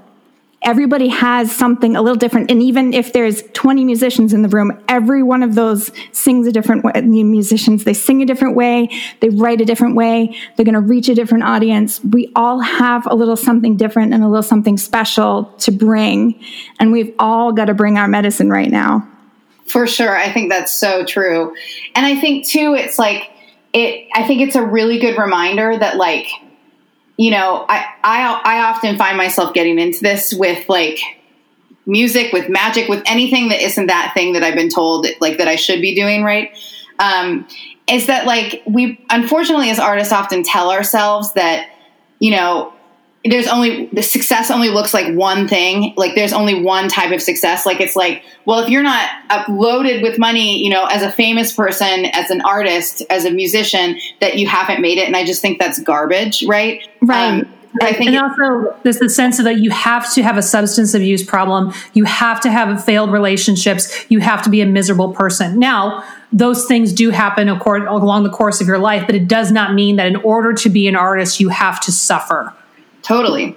everybody 0.64 1.09
has 1.09 1.51
something 1.51 1.96
a 1.96 2.03
little 2.03 2.16
different. 2.16 2.51
And 2.51 2.62
even 2.62 2.92
if 2.94 3.12
there's 3.12 3.42
20 3.53 3.85
musicians 3.85 4.33
in 4.33 4.42
the 4.42 4.48
room, 4.48 4.83
every 4.88 5.22
one 5.22 5.42
of 5.42 5.55
those 5.55 5.90
sings 6.12 6.46
a 6.46 6.53
different 6.53 6.85
way. 6.85 6.92
Musicians, 7.03 7.85
they 7.85 7.94
sing 7.94 8.22
a 8.22 8.27
different 8.27 8.57
way, 8.57 8.88
they 9.20 9.29
write 9.29 9.61
a 9.61 9.64
different 9.64 9.96
way, 9.96 10.37
they're 10.57 10.64
going 10.64 10.75
to 10.75 10.81
reach 10.81 11.09
a 11.09 11.14
different 11.14 11.44
audience. 11.44 12.03
We 12.05 12.33
all 12.37 12.61
have 12.61 13.07
a 13.07 13.14
little 13.14 13.37
something 13.37 13.77
different 13.77 14.14
and 14.14 14.22
a 14.22 14.29
little 14.29 14.42
something 14.42 14.77
special 14.77 15.44
to 15.59 15.72
bring. 15.72 16.40
And 16.79 16.92
we've 16.92 17.14
all 17.18 17.53
got 17.53 17.66
to 17.66 17.75
bring 17.75 17.98
our 17.98 18.09
medicine 18.09 18.51
right 18.51 18.70
now. 18.70 19.09
For 19.66 19.87
sure. 19.87 20.16
I 20.16 20.33
think 20.33 20.51
that's 20.51 20.72
so 20.72 21.05
true. 21.05 21.55
And 21.94 22.05
I 22.05 22.20
think 22.20 22.46
too, 22.46 22.75
it's 22.75 22.98
like, 22.98 23.31
it, 23.72 24.07
I 24.14 24.27
think 24.27 24.42
it's 24.42 24.57
a 24.57 24.64
really 24.64 24.98
good 24.98 25.16
reminder 25.16 25.79
that 25.79 25.96
like, 25.96 26.29
you 27.16 27.31
know, 27.31 27.64
I, 27.68 27.87
I, 28.03 28.40
I 28.44 28.59
often 28.64 28.96
find 28.96 29.16
myself 29.16 29.55
getting 29.55 29.79
into 29.79 30.01
this 30.01 30.33
with 30.33 30.68
like 30.68 30.98
music, 31.87 32.32
with 32.32 32.49
magic, 32.49 32.89
with 32.89 33.03
anything 33.07 33.49
that 33.49 33.61
isn't 33.61 33.87
that 33.87 34.12
thing 34.14 34.32
that 34.34 34.43
I've 34.43 34.55
been 34.55 34.70
told 34.70 35.07
like 35.20 35.39
that 35.39 35.49
I 35.49 35.57
should 35.57 35.80
be 35.80 35.95
doing, 35.95 36.22
right? 36.22 36.57
Um, 36.99 37.47
is 37.89 38.07
that 38.07 38.26
like 38.26 38.62
we 38.66 39.05
unfortunately 39.11 39.70
as 39.70 39.78
artists 39.78 40.12
often 40.12 40.43
tell 40.43 40.70
ourselves 40.70 41.32
that, 41.34 41.68
you 42.20 42.30
know, 42.30 42.72
there's 43.25 43.47
only 43.47 43.87
the 43.87 44.03
success 44.03 44.51
only 44.51 44.68
looks 44.68 44.93
like 44.93 45.14
one 45.14 45.47
thing. 45.47 45.95
Like 45.97 46.14
there's 46.14 46.33
only 46.33 46.62
one 46.62 46.89
type 46.89 47.12
of 47.12 47.23
success. 47.23 47.64
Like 47.64 47.81
it's 47.81 47.95
like 47.95 48.23
well 48.47 48.61
if 48.61 48.68
you're 48.68 48.83
not 48.83 49.09
uploaded 49.31 50.03
with 50.03 50.18
money 50.18 50.62
you 50.62 50.70
know 50.70 50.87
as 50.87 51.03
a 51.03 51.12
famous 51.12 51.53
person 51.53 52.07
as 52.07 52.31
an 52.31 52.41
artist 52.43 53.03
as 53.11 53.25
a 53.25 53.31
musician 53.31 53.99
that 54.20 54.39
you 54.39 54.47
haven't 54.47 54.81
made 54.81 54.99
it. 54.99 55.07
And 55.07 55.16
i 55.16 55.25
just 55.25 55.41
think 55.41 55.59
that's 55.59 55.79
garbage 55.81 56.45
right? 56.47 56.89
Right. 57.01 57.41
Um, 57.41 57.49
I 57.81 57.95
think 57.95 58.11
and 58.11 58.18
also 58.18 58.77
there's 58.83 58.99
the 58.99 59.09
sense 59.09 59.39
of 59.39 59.47
that 59.47 59.59
you 59.59 59.70
have 59.70 60.12
to 60.14 60.23
have 60.23 60.37
a 60.37 60.43
substance 60.43 60.93
abuse 60.93 61.25
problem. 61.25 61.73
You 61.95 62.05
have 62.05 62.39
to 62.43 62.51
have 62.51 62.85
failed 62.85 63.11
relationships. 63.11 64.05
You 64.11 64.20
have 64.20 64.43
to 64.43 64.51
be 64.51 64.61
a 64.61 64.66
miserable 64.66 65.14
person. 65.14 65.59
Now 65.59 66.05
those 66.33 66.66
things 66.66 66.93
do 66.93 67.11
happen 67.11 67.49
along 67.49 68.25
the 68.25 68.31
course 68.31 68.61
of 68.61 68.66
your 68.66 68.79
life 68.79 69.05
but 69.07 69.14
it 69.14 69.29
does 69.29 69.53
not 69.53 69.75
mean 69.75 69.97
that 69.97 70.07
in 70.07 70.16
order 70.16 70.53
to 70.55 70.68
be 70.70 70.89
an 70.89 70.97
artist 70.97 71.41
you 71.41 71.51
have 71.51 71.79
to 71.81 71.93
suffer 71.93 72.55
Totally. 73.03 73.57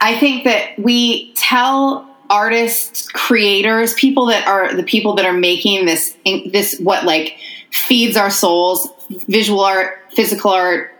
I 0.00 0.18
think 0.18 0.44
that 0.44 0.78
we 0.78 1.32
tell 1.34 2.08
artists, 2.28 3.08
creators, 3.08 3.94
people 3.94 4.26
that 4.26 4.46
are 4.48 4.74
the 4.74 4.82
people 4.82 5.14
that 5.14 5.24
are 5.26 5.32
making 5.32 5.86
this 5.86 6.16
this 6.24 6.78
what 6.80 7.04
like 7.04 7.36
feeds 7.70 8.16
our 8.16 8.30
souls, 8.30 8.88
visual 9.28 9.60
art, 9.60 9.98
physical 10.12 10.50
art, 10.50 10.90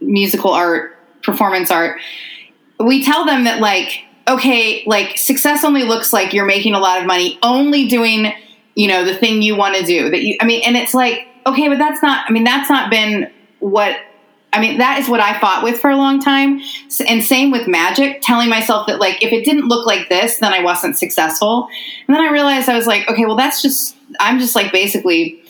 musical 0.00 0.50
art, 0.50 0.96
performance 1.22 1.70
art. 1.70 2.00
We 2.78 3.04
tell 3.04 3.24
them 3.24 3.44
that 3.44 3.60
like 3.60 4.04
okay, 4.28 4.84
like 4.86 5.16
success 5.16 5.64
only 5.64 5.82
looks 5.84 6.12
like 6.12 6.32
you're 6.32 6.46
making 6.46 6.74
a 6.74 6.78
lot 6.78 7.00
of 7.00 7.06
money 7.06 7.38
only 7.42 7.88
doing, 7.88 8.32
you 8.74 8.86
know, 8.86 9.04
the 9.04 9.14
thing 9.14 9.42
you 9.42 9.56
want 9.56 9.76
to 9.76 9.84
do. 9.84 10.10
That 10.10 10.22
you 10.22 10.36
I 10.40 10.44
mean, 10.44 10.62
and 10.66 10.76
it's 10.76 10.92
like 10.92 11.26
okay, 11.46 11.68
but 11.68 11.78
that's 11.78 12.02
not 12.02 12.26
I 12.28 12.32
mean, 12.32 12.44
that's 12.44 12.68
not 12.68 12.90
been 12.90 13.30
what 13.60 13.96
I 14.52 14.60
mean, 14.60 14.78
that 14.78 14.98
is 14.98 15.08
what 15.08 15.20
I 15.20 15.38
fought 15.38 15.62
with 15.62 15.80
for 15.80 15.90
a 15.90 15.96
long 15.96 16.20
time. 16.20 16.60
And 17.06 17.22
same 17.22 17.50
with 17.50 17.68
magic, 17.68 18.20
telling 18.20 18.48
myself 18.48 18.88
that, 18.88 18.98
like, 18.98 19.22
if 19.22 19.32
it 19.32 19.44
didn't 19.44 19.68
look 19.68 19.86
like 19.86 20.08
this, 20.08 20.38
then 20.38 20.52
I 20.52 20.62
wasn't 20.62 20.98
successful. 20.98 21.68
And 22.06 22.16
then 22.16 22.22
I 22.22 22.30
realized 22.30 22.68
I 22.68 22.76
was 22.76 22.86
like, 22.86 23.08
okay, 23.08 23.26
well, 23.26 23.36
that's 23.36 23.62
just, 23.62 23.96
I'm 24.18 24.40
just 24.40 24.56
like 24.56 24.72
basically 24.72 25.42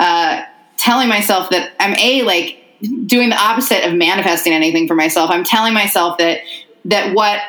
uh, 0.00 0.42
telling 0.76 1.08
myself 1.08 1.50
that 1.50 1.70
I'm 1.78 1.94
A, 1.96 2.22
like, 2.22 2.56
doing 3.06 3.28
the 3.28 3.36
opposite 3.36 3.86
of 3.86 3.94
manifesting 3.94 4.52
anything 4.52 4.88
for 4.88 4.94
myself. 4.94 5.30
I'm 5.30 5.44
telling 5.44 5.74
myself 5.74 6.18
that, 6.18 6.40
that 6.86 7.14
what 7.14 7.40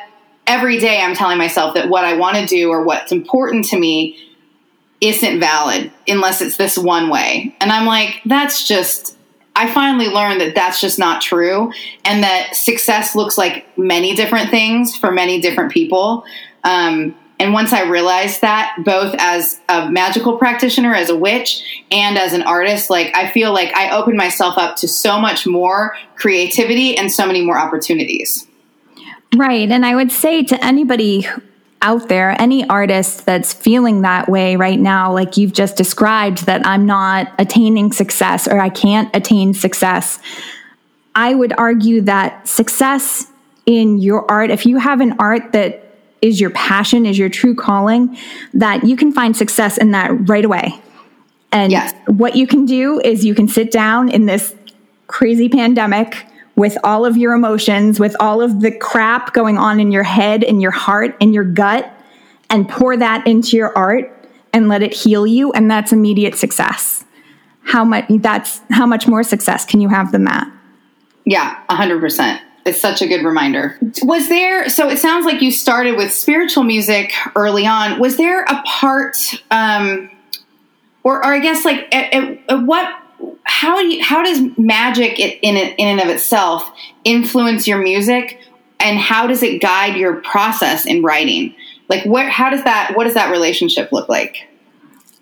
every 0.46 0.78
day 0.78 1.02
I'm 1.02 1.16
telling 1.16 1.38
myself 1.38 1.74
that 1.76 1.90
what 1.90 2.04
I 2.04 2.16
want 2.18 2.38
to 2.38 2.46
do 2.46 2.70
or 2.70 2.84
what's 2.84 3.12
important 3.12 3.66
to 3.70 3.80
me 3.80 4.20
isn't 5.00 5.40
valid 5.40 5.92
unless 6.08 6.42
it's 6.42 6.58
this 6.58 6.78
one 6.78 7.10
way. 7.10 7.56
And 7.60 7.72
I'm 7.72 7.88
like, 7.88 8.22
that's 8.26 8.68
just, 8.68 9.18
I 9.62 9.72
finally 9.72 10.08
learned 10.08 10.42
that 10.42 10.56
that's 10.56 10.82
just 10.82 10.98
not 10.98 11.22
true 11.22 11.72
and 12.04 12.24
that 12.24 12.56
success 12.56 13.16
looks 13.16 13.38
like 13.38 13.78
many 13.78 14.16
different 14.16 14.50
things 14.50 14.98
for 14.98 15.12
many 15.12 15.40
different 15.40 15.72
people. 15.72 16.26
Um, 16.64 17.16
and 17.40 17.54
once 17.54 17.72
I 17.72 17.84
realized 17.84 18.42
that, 18.42 18.76
both 18.84 19.14
as 19.20 19.60
a 19.70 19.88
magical 19.92 20.40
practitioner, 20.40 20.96
as 20.96 21.10
a 21.10 21.16
witch, 21.16 21.86
and 21.92 22.18
as 22.18 22.34
an 22.34 22.42
artist, 22.42 22.90
like 22.90 23.16
I 23.16 23.30
feel 23.30 23.54
like 23.54 23.72
I 23.76 23.96
opened 23.96 24.18
myself 24.18 24.58
up 24.58 24.78
to 24.78 24.88
so 24.88 25.22
much 25.22 25.46
more 25.46 25.96
creativity 26.16 26.98
and 26.98 27.12
so 27.12 27.28
many 27.28 27.46
more 27.46 27.60
opportunities. 27.60 28.48
Right. 29.36 29.72
And 29.72 29.86
I 29.86 29.96
would 29.96 30.12
say 30.12 30.44
to 30.44 30.66
anybody 30.66 31.28
out 31.82 32.10
there, 32.10 32.40
any 32.40 32.68
artist 32.68 33.26
that's 33.26 33.54
feeling 33.54 34.02
that 34.02 34.30
way 34.30 34.56
right 34.56 34.80
now, 34.80 35.12
like 35.12 35.38
you've 35.38 35.54
just 35.54 35.76
described, 35.76 36.46
that 36.46 36.66
I'm 36.66 36.86
not 36.86 37.34
attaining 37.40 37.92
success 37.92 38.48
or 38.48 38.60
I 38.60 38.70
can't 38.70 39.14
attain 39.16 39.54
success, 39.54 40.20
I 41.16 41.34
would 41.34 41.54
argue 41.58 42.02
that 42.02 42.48
success 42.48 43.28
in 43.66 43.98
your 43.98 44.30
art, 44.30 44.50
if 44.52 44.66
you 44.66 44.78
have 44.78 45.02
an 45.02 45.16
art 45.20 45.52
that 45.54 45.88
is 46.22 46.40
your 46.40 46.52
passion, 46.52 47.06
is 47.06 47.18
your 47.18 47.30
true 47.30 47.56
calling, 47.56 48.18
that 48.54 48.84
you 48.84 48.96
can 48.96 49.12
find 49.12 49.36
success 49.36 49.78
in 49.78 49.92
that 49.92 50.30
right 50.30 50.46
away. 50.46 50.80
And 51.52 51.72
Yes. 51.72 51.94
what 52.08 52.36
you 52.36 52.48
can 52.48 52.66
do 52.66 53.00
is 53.00 53.26
you 53.26 53.36
can 53.36 53.48
sit 53.48 53.72
down 53.72 54.10
in 54.10 54.26
this 54.26 54.56
crazy 55.08 55.50
pandemic 55.50 56.26
with 56.62 56.78
all 56.84 57.08
of 57.08 57.18
your 57.18 57.34
emotions, 57.34 58.00
with 58.00 58.16
all 58.20 58.40
of 58.40 58.62
the 58.62 58.72
crap 58.72 59.34
going 59.34 59.58
on 59.58 59.80
in 59.80 59.92
your 59.92 60.04
head 60.04 60.44
and 60.44 60.62
your 60.62 60.70
heart 60.70 61.18
and 61.20 61.34
your 61.34 61.44
gut, 61.44 61.92
and 62.52 62.70
pour 62.70 62.96
that 62.96 63.26
into 63.26 63.58
your 63.58 63.76
art 63.76 64.16
and 64.54 64.70
let 64.70 64.84
it 64.84 64.94
heal 64.94 65.26
you. 65.26 65.52
And 65.54 65.72
that's 65.72 65.92
immediate 65.92 66.36
success. 66.36 67.04
How 67.64 67.84
much 67.84 68.06
that's 68.10 68.62
how 68.70 68.86
much 68.86 69.08
more 69.08 69.24
success 69.24 69.66
can 69.66 69.82
you 69.82 69.90
have 69.90 70.12
than 70.12 70.26
that? 70.26 70.48
Yeah, 71.26 71.60
a 71.68 71.76
100%. 71.76 72.40
It's 72.68 72.80
such 72.80 73.02
a 73.02 73.08
good 73.08 73.26
reminder. 73.26 73.80
Was 74.04 74.30
there, 74.30 74.70
so 74.70 74.88
it 74.88 74.98
sounds 74.98 75.26
like 75.26 75.42
you 75.42 75.50
started 75.50 75.98
with 75.98 76.14
spiritual 76.14 76.64
music 76.64 77.12
early 77.36 77.66
on. 77.66 78.00
Was 78.00 78.18
there 78.18 78.44
a 78.44 78.62
part, 78.68 79.18
um, 79.50 80.12
or, 81.04 81.18
or 81.18 81.26
I 81.26 81.40
guess 81.40 81.66
like, 81.66 81.94
at, 81.94 82.14
at, 82.14 82.40
at 82.50 82.64
what, 82.64 83.01
how 83.44 83.78
do 83.78 83.86
you, 83.88 84.04
how 84.04 84.24
does 84.24 84.42
magic 84.58 85.20
in, 85.20 85.32
in, 85.42 85.58
it- 85.58 85.76
in 85.78 85.88
and 85.88 86.02
of 86.02 86.08
itself 86.16 86.72
influence 87.04 87.68
your 87.68 87.78
music 87.82 88.40
and 88.80 88.98
how 88.98 89.28
does 89.28 89.44
it 89.44 89.62
guide 89.62 89.96
your 89.98 90.16
process 90.22 90.86
in 90.86 91.04
writing? 91.04 91.54
Like 91.90 92.06
what, 92.06 92.28
how 92.30 92.50
does 92.50 92.64
that, 92.64 92.94
what 92.96 93.04
does 93.04 93.14
that 93.16 93.32
relationship 93.32 93.92
look 93.92 94.10
like? 94.10 94.48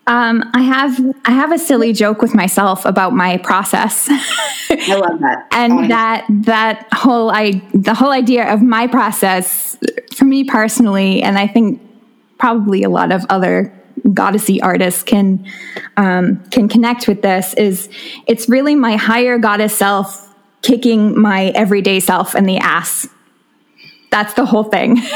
Um, 0.07 0.43
I 0.55 0.61
have 0.63 0.99
I 1.23 1.31
have 1.31 1.51
a 1.51 1.59
silly 1.59 1.93
joke 1.93 2.19
with 2.23 2.33
myself 2.33 2.83
about 2.83 3.13
my 3.13 3.37
process. 3.37 4.07
I 4.09 4.95
love 4.95 5.19
that. 5.19 5.47
And 5.51 5.91
that 5.91 6.25
that 6.45 6.87
whole 6.91 7.29
I 7.29 7.61
the 7.75 7.93
whole 7.93 8.09
idea 8.09 8.51
of 8.51 8.63
my 8.63 8.87
process 8.87 9.77
for 10.15 10.25
me 10.25 10.45
personally, 10.45 11.21
and 11.21 11.37
I 11.37 11.45
think 11.45 11.79
probably 12.39 12.81
a 12.81 12.89
lot 12.89 13.11
of 13.11 13.23
other 13.29 13.71
goddessy 14.07 14.59
artists 14.61 15.03
can 15.03 15.45
um, 15.97 16.43
can 16.51 16.67
connect 16.67 17.07
with 17.07 17.21
this 17.21 17.53
is 17.55 17.89
it's 18.27 18.49
really 18.49 18.75
my 18.75 18.95
higher 18.95 19.37
goddess 19.37 19.75
self 19.75 20.33
kicking 20.61 21.19
my 21.19 21.47
everyday 21.55 21.99
self 21.99 22.35
in 22.35 22.45
the 22.45 22.57
ass. 22.57 23.07
That's 24.11 24.33
the 24.33 24.45
whole 24.45 24.63
thing. 24.63 24.95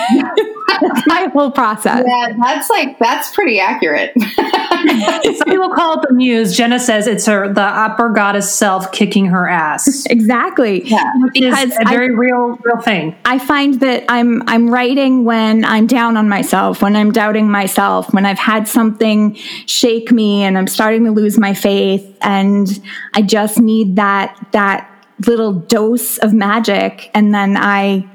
That's 0.81 1.07
my 1.07 1.29
whole 1.33 1.51
process. 1.51 2.03
yeah, 2.05 2.33
that's 2.41 2.69
like, 2.69 2.97
that's 2.97 3.31
pretty 3.33 3.59
accurate. 3.59 4.11
some 4.19 5.47
people 5.47 5.69
call 5.69 5.99
it 6.01 6.07
the 6.07 6.13
muse 6.13 6.55
jenna 6.57 6.79
says 6.79 7.05
it's 7.07 7.25
her 7.25 7.53
the 7.53 7.61
upper 7.61 8.09
goddess 8.09 8.51
self 8.53 8.91
kicking 8.91 9.27
her 9.27 9.47
ass 9.47 10.05
Exactly. 10.09 10.83
Yeah. 10.83 11.11
which 11.17 11.41
is 11.41 11.51
Because 11.55 11.71
a 11.77 11.87
I- 11.87 11.91
very 11.91 12.15
real 12.15 12.57
real 12.63 12.81
thing 12.81 13.15
I 13.23 13.39
find 13.39 13.79
that 13.81 14.03
I'm 14.09 14.41
I'm 14.49 14.69
writing 14.69 15.23
when 15.25 15.63
I'm 15.63 15.85
down 15.87 16.17
on 16.17 16.27
myself, 16.27 16.81
when 16.81 16.95
I'm 16.95 17.11
doubting 17.11 17.49
myself, 17.49 18.11
when 18.13 18.25
I've 18.25 18.39
had 18.39 18.67
something 18.67 19.35
shake 19.35 20.11
me 20.11 20.43
and 20.43 20.57
I'm 20.57 20.67
starting 20.67 21.05
to 21.05 21.11
lose 21.11 21.37
my 21.39 21.53
faith 21.53 22.17
and 22.21 22.67
I 23.13 23.21
just 23.21 23.59
need 23.59 23.95
that 23.97 24.35
that 24.53 24.89
little 25.27 25.53
dose 25.53 26.17
of 26.17 26.33
magic 26.33 27.09
and 27.13 27.33
then 27.33 27.55
I 27.57 28.09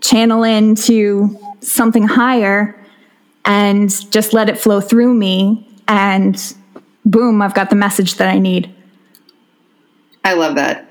channel 0.00 0.42
into 0.42 1.38
something 1.60 2.06
higher 2.06 2.76
and 3.44 3.90
just 4.10 4.32
let 4.32 4.48
it 4.48 4.58
flow 4.58 4.80
through 4.80 5.14
me 5.14 5.66
and 5.88 6.54
boom, 7.04 7.42
I've 7.42 7.54
got 7.54 7.70
the 7.70 7.76
message 7.76 8.16
that 8.16 8.28
I 8.28 8.38
need. 8.38 8.74
I 10.24 10.34
love 10.34 10.56
that. 10.56 10.86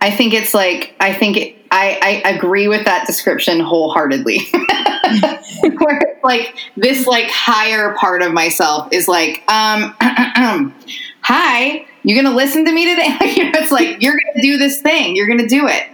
I 0.00 0.10
think 0.10 0.34
it's 0.34 0.52
like 0.52 0.94
I 1.00 1.12
think 1.14 1.36
it, 1.36 1.56
I, 1.70 2.22
I 2.24 2.30
agree 2.30 2.68
with 2.68 2.84
that 2.84 3.06
description 3.06 3.60
wholeheartedly. 3.60 4.40
Where 4.52 5.98
it's 6.00 6.24
like 6.24 6.56
this 6.76 7.06
like 7.06 7.30
higher 7.30 7.94
part 7.94 8.22
of 8.22 8.32
myself 8.32 8.88
is 8.92 9.08
like, 9.08 9.42
um, 9.48 9.94
hi, 11.20 11.86
you're 12.02 12.22
gonna 12.22 12.36
listen 12.36 12.64
to 12.66 12.72
me 12.72 12.94
today? 12.94 13.16
It's 13.54 13.70
like 13.70 14.02
you're 14.02 14.14
gonna 14.14 14.42
do 14.42 14.58
this 14.58 14.82
thing, 14.82 15.14
you're 15.14 15.28
gonna 15.28 15.48
do 15.48 15.68
it. 15.68 15.86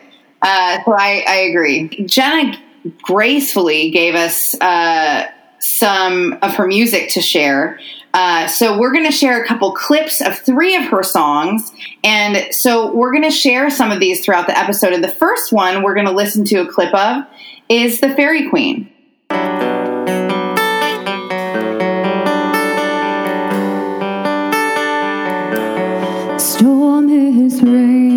Uh, 0.42 0.78
so 0.84 0.92
I, 0.92 1.24
I 1.26 1.36
agree. 1.50 1.88
Jenna 2.06 2.58
gracefully 3.02 3.90
gave 3.90 4.14
us 4.14 4.54
uh, 4.60 5.26
some 5.58 6.38
of 6.42 6.54
her 6.54 6.66
music 6.66 7.10
to 7.10 7.20
share. 7.20 7.78
Uh, 8.14 8.46
so 8.46 8.78
we're 8.78 8.92
going 8.92 9.04
to 9.04 9.12
share 9.12 9.42
a 9.42 9.46
couple 9.46 9.72
clips 9.72 10.20
of 10.20 10.38
three 10.38 10.74
of 10.74 10.82
her 10.84 11.02
songs, 11.02 11.72
and 12.02 12.52
so 12.54 12.92
we're 12.94 13.12
going 13.12 13.22
to 13.22 13.30
share 13.30 13.68
some 13.68 13.90
of 13.90 14.00
these 14.00 14.24
throughout 14.24 14.46
the 14.46 14.58
episode. 14.58 14.92
And 14.92 15.04
the 15.04 15.08
first 15.08 15.52
one 15.52 15.82
we're 15.82 15.94
going 15.94 16.06
to 16.06 16.12
listen 16.12 16.44
to 16.46 16.56
a 16.62 16.66
clip 16.66 16.92
of 16.94 17.24
is 17.68 18.00
"The 18.00 18.14
Faerie 18.14 18.48
Queen." 18.48 18.90
Storm 26.38 27.10
is 27.10 27.62
raging 27.62 28.07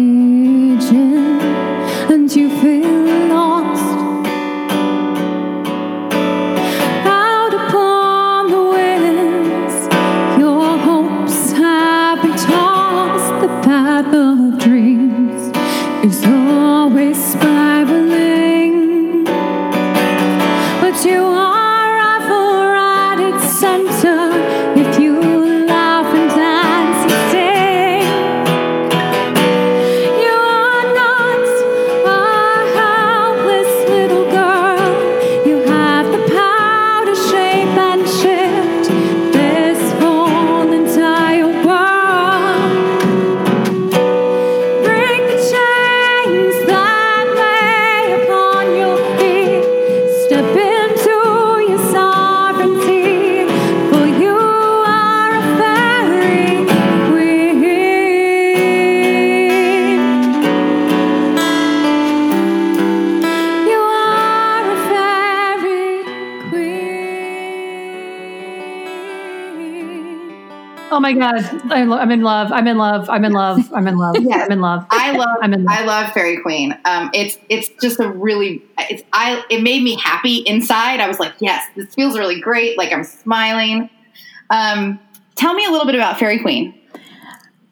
Oh 70.91 70.99
my 70.99 71.13
god, 71.13 71.37
I'm, 71.71 71.93
I'm 71.93 72.11
in 72.11 72.21
love. 72.21 72.51
I'm 72.51 72.67
in 72.67 72.77
love. 72.77 73.09
I'm 73.09 73.23
in 73.23 73.31
love. 73.31 73.71
I'm 73.73 73.87
in 73.87 73.97
love. 73.97 74.17
Yes. 74.19 74.45
I'm 74.45 74.51
in 74.51 74.59
love. 74.59 74.85
I 74.89 75.13
love 75.13 75.37
I'm 75.41 75.53
in 75.53 75.63
love. 75.63 75.77
I 75.77 75.85
love 75.85 76.11
Faerie 76.11 76.41
Queen. 76.41 76.77
Um, 76.83 77.09
it's 77.13 77.37
it's 77.47 77.69
just 77.81 78.01
a 78.01 78.09
really 78.09 78.61
it's 78.77 79.01
I 79.13 79.41
it 79.49 79.63
made 79.63 79.83
me 79.83 79.95
happy 79.95 80.39
inside. 80.39 80.99
I 80.99 81.07
was 81.07 81.17
like, 81.17 81.33
yes, 81.39 81.65
this 81.77 81.95
feels 81.95 82.17
really 82.17 82.41
great. 82.41 82.77
Like 82.77 82.91
I'm 82.91 83.05
smiling. 83.05 83.89
Um, 84.49 84.99
tell 85.35 85.53
me 85.53 85.65
a 85.65 85.71
little 85.71 85.85
bit 85.85 85.95
about 85.95 86.19
Faerie 86.19 86.39
Queen. 86.39 86.77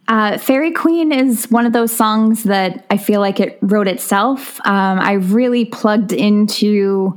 Uh, 0.08 0.38
Faerie 0.38 0.72
Queen 0.72 1.12
is 1.12 1.52
one 1.52 1.66
of 1.66 1.74
those 1.74 1.92
songs 1.92 2.44
that 2.44 2.86
I 2.90 2.98
feel 2.98 3.20
like 3.20 3.40
it 3.42 3.60
wrote 3.62 3.88
itself. 3.88 4.60
Um, 4.66 4.98
I 4.98 5.14
really 5.14 5.66
plugged 5.66 6.14
into 6.14 7.16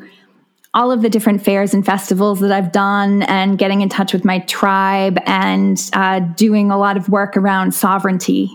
all 0.74 0.90
of 0.90 1.02
the 1.02 1.10
different 1.10 1.44
fairs 1.44 1.74
and 1.74 1.84
festivals 1.84 2.40
that 2.40 2.50
I've 2.50 2.72
done 2.72 3.22
and 3.24 3.58
getting 3.58 3.82
in 3.82 3.88
touch 3.88 4.12
with 4.12 4.24
my 4.24 4.38
tribe 4.40 5.18
and 5.26 5.78
uh, 5.92 6.20
doing 6.20 6.70
a 6.70 6.78
lot 6.78 6.96
of 6.96 7.08
work 7.10 7.36
around 7.36 7.74
sovereignty, 7.74 8.50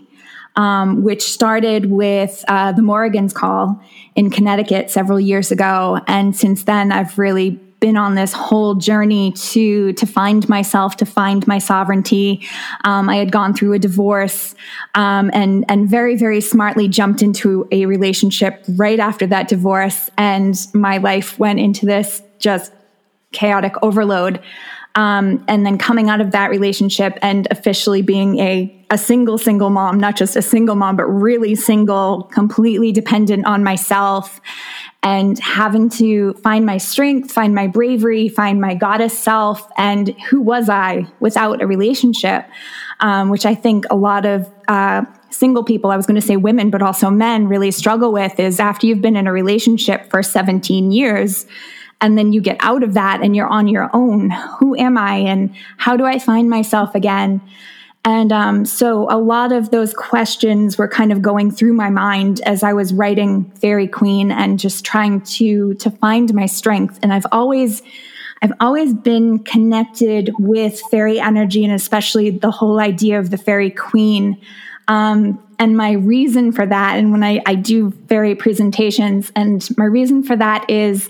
um, 0.55 1.03
which 1.03 1.21
started 1.21 1.91
with 1.91 2.43
uh, 2.47 2.71
the 2.71 2.81
Morrigan's 2.81 3.33
Call 3.33 3.79
in 4.15 4.31
Connecticut 4.31 4.89
several 4.89 5.19
years 5.19 5.51
ago. 5.51 5.99
And 6.07 6.35
since 6.35 6.63
then, 6.63 6.91
I've 6.91 7.19
really 7.19 7.59
been 7.79 7.97
on 7.97 8.15
this 8.15 8.33
whole 8.33 8.75
journey 8.75 9.31
to 9.33 9.93
to 9.93 10.05
find 10.05 10.47
myself, 10.49 10.97
to 10.97 11.05
find 11.05 11.47
my 11.47 11.59
sovereignty. 11.59 12.47
Um, 12.83 13.09
I 13.09 13.17
had 13.17 13.31
gone 13.31 13.53
through 13.53 13.73
a 13.73 13.79
divorce, 13.79 14.55
um, 14.95 15.29
and 15.33 15.65
and 15.69 15.89
very 15.89 16.15
very 16.15 16.41
smartly 16.41 16.87
jumped 16.87 17.21
into 17.21 17.67
a 17.71 17.85
relationship 17.85 18.63
right 18.75 18.99
after 18.99 19.27
that 19.27 19.47
divorce, 19.47 20.09
and 20.17 20.55
my 20.73 20.97
life 20.97 21.37
went 21.37 21.59
into 21.59 21.85
this 21.85 22.21
just 22.39 22.71
chaotic 23.31 23.73
overload. 23.81 24.41
Um, 24.95 25.45
and 25.47 25.63
then 25.63 25.77
coming 25.77 26.09
out 26.09 26.21
of 26.21 26.31
that 26.31 26.49
relationship 26.49 27.19
and 27.21 27.47
officially 27.51 28.01
being 28.01 28.39
a 28.39 28.73
a 28.89 28.97
single 28.97 29.37
single 29.37 29.69
mom, 29.69 29.99
not 29.99 30.15
just 30.15 30.35
a 30.35 30.41
single 30.41 30.75
mom, 30.75 30.95
but 30.95 31.05
really 31.05 31.53
single, 31.53 32.23
completely 32.23 32.91
dependent 32.91 33.45
on 33.45 33.63
myself 33.63 34.41
and 35.07 35.39
having 35.39 35.89
to 35.89 36.33
find 36.43 36.65
my 36.65 36.77
strength, 36.77 37.31
find 37.31 37.55
my 37.55 37.65
bravery, 37.65 38.27
find 38.27 38.59
my 38.59 38.75
goddess 38.75 39.17
self, 39.17 39.65
and 39.77 40.09
who 40.29 40.41
was 40.41 40.67
I 40.67 41.07
without 41.21 41.61
a 41.61 41.65
relationship, 41.65 42.45
um, 42.99 43.29
which 43.29 43.45
I 43.45 43.55
think 43.55 43.85
a 43.89 43.95
lot 43.95 44.25
of 44.25 44.51
uh, 44.67 45.05
single 45.29 45.63
people, 45.63 45.91
I 45.91 45.95
was 45.95 46.05
going 46.05 46.19
to 46.19 46.27
say 46.27 46.35
women, 46.35 46.69
but 46.69 46.81
also 46.81 47.09
men 47.09 47.47
really 47.47 47.71
struggle 47.71 48.11
with 48.11 48.37
is 48.37 48.59
after 48.59 48.85
you've 48.85 49.01
been 49.01 49.15
in 49.15 49.27
a 49.27 49.31
relationship 49.31 50.09
for 50.09 50.21
17 50.21 50.91
years. 50.91 51.45
And 52.01 52.17
then 52.17 52.33
you 52.33 52.41
get 52.41 52.57
out 52.59 52.83
of 52.83 52.93
that 52.95 53.21
and 53.21 53.33
you're 53.33 53.47
on 53.47 53.69
your 53.69 53.89
own. 53.93 54.31
Who 54.59 54.75
am 54.75 54.97
I? 54.97 55.15
And 55.15 55.55
how 55.77 55.95
do 55.95 56.03
I 56.03 56.19
find 56.19 56.49
myself 56.49 56.95
again? 56.95 57.39
And 58.07 58.31
um, 58.31 58.63
so 58.63 59.05
a 59.11 59.19
lot 59.19 59.51
of 59.51 59.71
those 59.71 59.93
questions 59.93 60.77
were 60.77 60.87
kind 60.87 61.11
of 61.11 61.21
going 61.21 61.51
through 61.51 61.73
my 61.73 61.89
mind 61.89 62.39
as 62.45 62.63
I 62.63 62.71
was 62.71 62.93
writing 62.93 63.51
Faerie 63.59 63.89
Queen 63.89 64.31
and 64.31 64.57
just 64.57 64.85
trying 64.85 65.19
to 65.21 65.73
to 65.73 65.91
find 65.91 66.33
my 66.33 66.45
strength. 66.45 66.99
And 67.03 67.11
I've 67.11 67.25
always 67.33 67.81
I've 68.41 68.53
always 68.61 68.93
been 68.93 69.39
connected 69.39 70.31
with 70.39 70.79
fairy 70.89 71.19
energy 71.19 71.65
and 71.65 71.73
especially 71.73 72.29
the 72.29 72.49
whole 72.49 72.79
idea 72.79 73.19
of 73.19 73.29
the 73.29 73.37
fairy 73.37 73.71
queen. 73.71 74.41
Um, 74.87 75.43
and 75.59 75.75
my 75.75 75.91
reason 75.91 76.53
for 76.53 76.65
that, 76.65 76.97
and 76.97 77.11
when 77.11 77.23
I, 77.23 77.41
I 77.45 77.55
do 77.55 77.91
fairy 78.07 78.35
presentations, 78.35 79.33
and 79.35 79.67
my 79.77 79.83
reason 79.83 80.23
for 80.23 80.37
that 80.37 80.69
is 80.69 81.09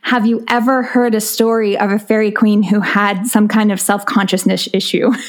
have 0.00 0.24
you 0.24 0.46
ever 0.48 0.82
heard 0.82 1.14
a 1.14 1.20
story 1.20 1.76
of 1.76 1.90
a 1.90 1.98
fairy 1.98 2.30
queen 2.30 2.62
who 2.62 2.80
had 2.80 3.26
some 3.26 3.48
kind 3.48 3.70
of 3.70 3.82
self 3.82 4.06
consciousness 4.06 4.66
issue? 4.72 5.12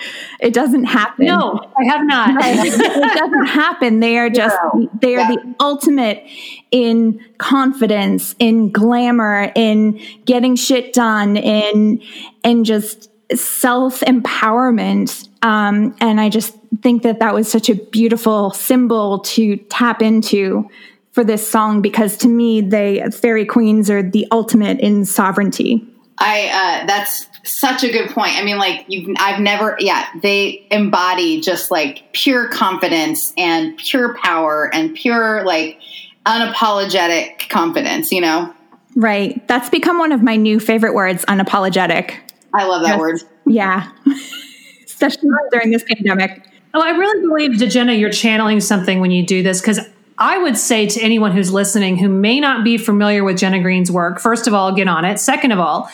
It 0.40 0.54
doesn't 0.54 0.84
happen. 0.84 1.26
no, 1.26 1.60
I 1.78 1.84
have 1.92 2.06
not. 2.06 2.30
it 2.40 3.18
doesn't 3.18 3.46
happen. 3.62 4.00
They 4.00 4.16
are 4.18 4.30
just, 4.30 4.56
they 5.00 5.14
are 5.16 5.20
Yeah. 5.20 5.28
the 5.36 5.54
ultimate 5.60 6.24
in 6.70 7.20
confidence, 7.38 8.34
in 8.38 8.70
glamour, 8.72 9.52
in 9.54 10.00
getting 10.24 10.56
shit 10.56 10.92
done, 10.94 11.36
in, 11.36 12.00
in 12.42 12.64
just 12.64 13.10
self 13.36 14.00
empowerment. 14.00 15.28
Um, 15.42 15.94
and 16.00 16.20
I 16.20 16.28
just 16.30 16.54
think 16.82 17.02
that 17.02 17.18
that 17.20 17.34
was 17.34 17.50
such 17.50 17.68
a 17.68 17.74
beautiful 17.74 18.50
symbol 18.52 19.18
to 19.20 19.56
tap 19.68 20.00
into 20.02 20.68
for 21.12 21.24
this 21.24 21.46
song 21.46 21.82
because 21.82 22.16
to 22.18 22.28
me, 22.28 22.60
they, 22.60 23.02
fairy 23.12 23.44
queens 23.44 23.90
are 23.90 24.02
the 24.02 24.26
ultimate 24.30 24.78
in 24.80 25.04
sovereignty. 25.04 25.86
I 26.18 26.80
uh, 26.82 26.86
that's 26.86 27.26
such 27.44 27.84
a 27.84 27.90
good 27.90 28.10
point. 28.10 28.36
I 28.36 28.44
mean, 28.44 28.58
like 28.58 28.84
you, 28.88 29.14
I've 29.18 29.40
never, 29.40 29.76
yeah, 29.78 30.06
they 30.22 30.66
embody 30.70 31.40
just 31.40 31.70
like 31.70 32.04
pure 32.12 32.48
confidence 32.48 33.32
and 33.36 33.76
pure 33.78 34.14
power 34.22 34.70
and 34.72 34.94
pure 34.94 35.44
like 35.44 35.78
unapologetic 36.26 37.48
confidence. 37.48 38.12
You 38.12 38.20
know, 38.20 38.54
Right. 38.96 39.46
That's 39.48 39.70
become 39.70 39.98
one 39.98 40.12
of 40.12 40.22
my 40.22 40.36
new 40.36 40.58
favorite 40.60 40.94
words, 40.94 41.24
unapologetic. 41.26 42.16
I 42.52 42.66
love 42.66 42.82
that 42.82 42.90
Yes. 42.90 42.98
word. 42.98 43.20
Yeah. 43.46 43.90
Especially 44.84 45.30
during 45.50 45.70
this 45.70 45.84
pandemic. 45.84 46.42
Oh, 46.74 46.80
I 46.80 46.90
really 46.90 47.26
believe, 47.26 47.70
Jenna, 47.70 47.94
you're 47.94 48.10
channeling 48.12 48.60
something 48.60 49.00
when 49.00 49.10
you 49.10 49.24
do 49.24 49.42
this 49.42 49.60
because 49.60 49.80
I 50.20 50.36
would 50.36 50.58
say 50.58 50.86
to 50.86 51.00
anyone 51.00 51.32
who's 51.32 51.50
listening 51.50 51.96
who 51.96 52.08
may 52.08 52.38
not 52.40 52.62
be 52.62 52.76
familiar 52.76 53.24
with 53.24 53.38
Jenna 53.38 53.60
Greene's 53.60 53.90
work, 53.90 54.20
first 54.20 54.46
of 54.46 54.52
all, 54.52 54.72
get 54.72 54.86
on 54.86 55.06
it. 55.06 55.18
Second 55.18 55.52
of 55.52 55.58
all, 55.58 55.90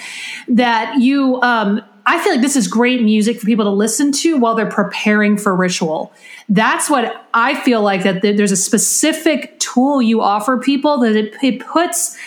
that 0.48 1.00
you, 1.00 1.40
um, 1.42 1.80
I 2.06 2.22
feel 2.22 2.32
like 2.32 2.42
this 2.42 2.56
is 2.56 2.66
great 2.66 3.02
music 3.02 3.38
for 3.38 3.46
people 3.46 3.64
to 3.64 3.70
listen 3.70 4.10
to 4.12 4.36
while 4.36 4.56
they're 4.56 4.66
preparing 4.66 5.38
for 5.38 5.54
ritual. 5.54 6.12
That's 6.48 6.90
what 6.90 7.26
I 7.34 7.54
feel 7.60 7.82
like 7.82 8.02
that 8.02 8.22
there's 8.22 8.52
a 8.52 8.56
specific 8.56 9.58
tool 9.60 10.02
you 10.02 10.20
offer 10.20 10.58
people 10.58 10.98
that 10.98 11.14
it, 11.14 11.34
it 11.42 11.60
puts 11.60 12.18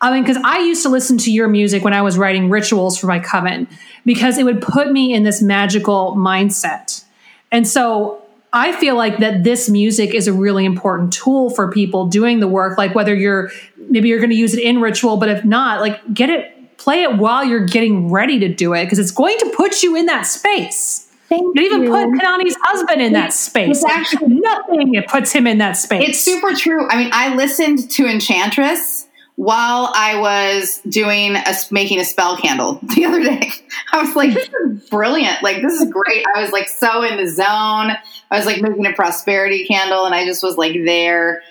I 0.00 0.12
mean, 0.12 0.22
because 0.22 0.36
I 0.44 0.58
used 0.58 0.82
to 0.82 0.90
listen 0.90 1.16
to 1.18 1.32
your 1.32 1.48
music 1.48 1.82
when 1.82 1.94
I 1.94 2.02
was 2.02 2.18
writing 2.18 2.50
rituals 2.50 2.98
for 2.98 3.06
my 3.06 3.18
coven 3.18 3.66
because 4.04 4.36
it 4.36 4.44
would 4.44 4.60
put 4.60 4.92
me 4.92 5.14
in 5.14 5.22
this 5.22 5.40
magical 5.40 6.14
mindset. 6.14 7.02
And 7.50 7.66
so 7.66 8.23
I 8.54 8.72
feel 8.78 8.94
like 8.96 9.18
that 9.18 9.42
this 9.42 9.68
music 9.68 10.14
is 10.14 10.28
a 10.28 10.32
really 10.32 10.64
important 10.64 11.12
tool 11.12 11.50
for 11.50 11.70
people 11.72 12.06
doing 12.06 12.38
the 12.38 12.46
work. 12.48 12.78
Like 12.78 12.94
whether 12.94 13.14
you're 13.14 13.50
maybe 13.90 14.08
you're 14.08 14.20
going 14.20 14.30
to 14.30 14.36
use 14.36 14.54
it 14.54 14.62
in 14.62 14.80
ritual, 14.80 15.16
but 15.16 15.28
if 15.28 15.44
not, 15.44 15.80
like 15.80 16.00
get 16.14 16.30
it, 16.30 16.78
play 16.78 17.02
it 17.02 17.16
while 17.18 17.44
you're 17.44 17.66
getting 17.66 18.10
ready 18.12 18.38
to 18.38 18.48
do 18.48 18.72
it 18.72 18.84
because 18.84 18.98
it's 19.00 19.10
going 19.10 19.36
to 19.38 19.52
put 19.56 19.82
you 19.82 19.96
in 19.96 20.06
that 20.06 20.22
space. 20.22 21.10
Thank 21.28 21.56
It 21.58 21.62
even 21.62 21.82
you. 21.84 21.90
put 21.90 22.06
Kanani's 22.10 22.56
husband 22.62 23.02
in 23.02 23.12
that 23.14 23.32
space. 23.32 23.78
it's 23.82 23.84
actually- 23.84 24.34
nothing. 24.34 24.94
It 24.94 25.08
puts 25.08 25.32
him 25.32 25.46
in 25.48 25.58
that 25.58 25.72
space. 25.72 26.10
It's 26.10 26.20
super 26.20 26.54
true. 26.54 26.86
I 26.88 26.96
mean, 26.96 27.10
I 27.12 27.34
listened 27.34 27.90
to 27.92 28.06
Enchantress 28.06 29.03
while 29.36 29.90
I 29.94 30.20
was 30.20 30.80
doing 30.88 31.34
a 31.34 31.54
making 31.70 32.00
a 32.00 32.04
spell 32.04 32.36
candle 32.36 32.78
the 32.94 33.04
other 33.04 33.22
day. 33.22 33.50
I 33.92 34.02
was 34.02 34.14
like, 34.14 34.32
this 34.32 34.48
is 34.48 34.88
brilliant. 34.88 35.42
Like, 35.42 35.62
this 35.62 35.80
is 35.80 35.90
great. 35.90 36.24
I 36.34 36.42
was 36.42 36.52
like 36.52 36.68
so 36.68 37.02
in 37.02 37.16
the 37.16 37.26
zone. 37.26 37.46
I 37.46 38.36
was 38.36 38.46
like 38.46 38.60
making 38.60 38.86
a 38.86 38.92
prosperity 38.92 39.66
candle 39.66 40.06
and 40.06 40.14
I 40.14 40.24
just 40.24 40.42
was 40.42 40.56
like 40.56 40.74
there. 40.84 41.42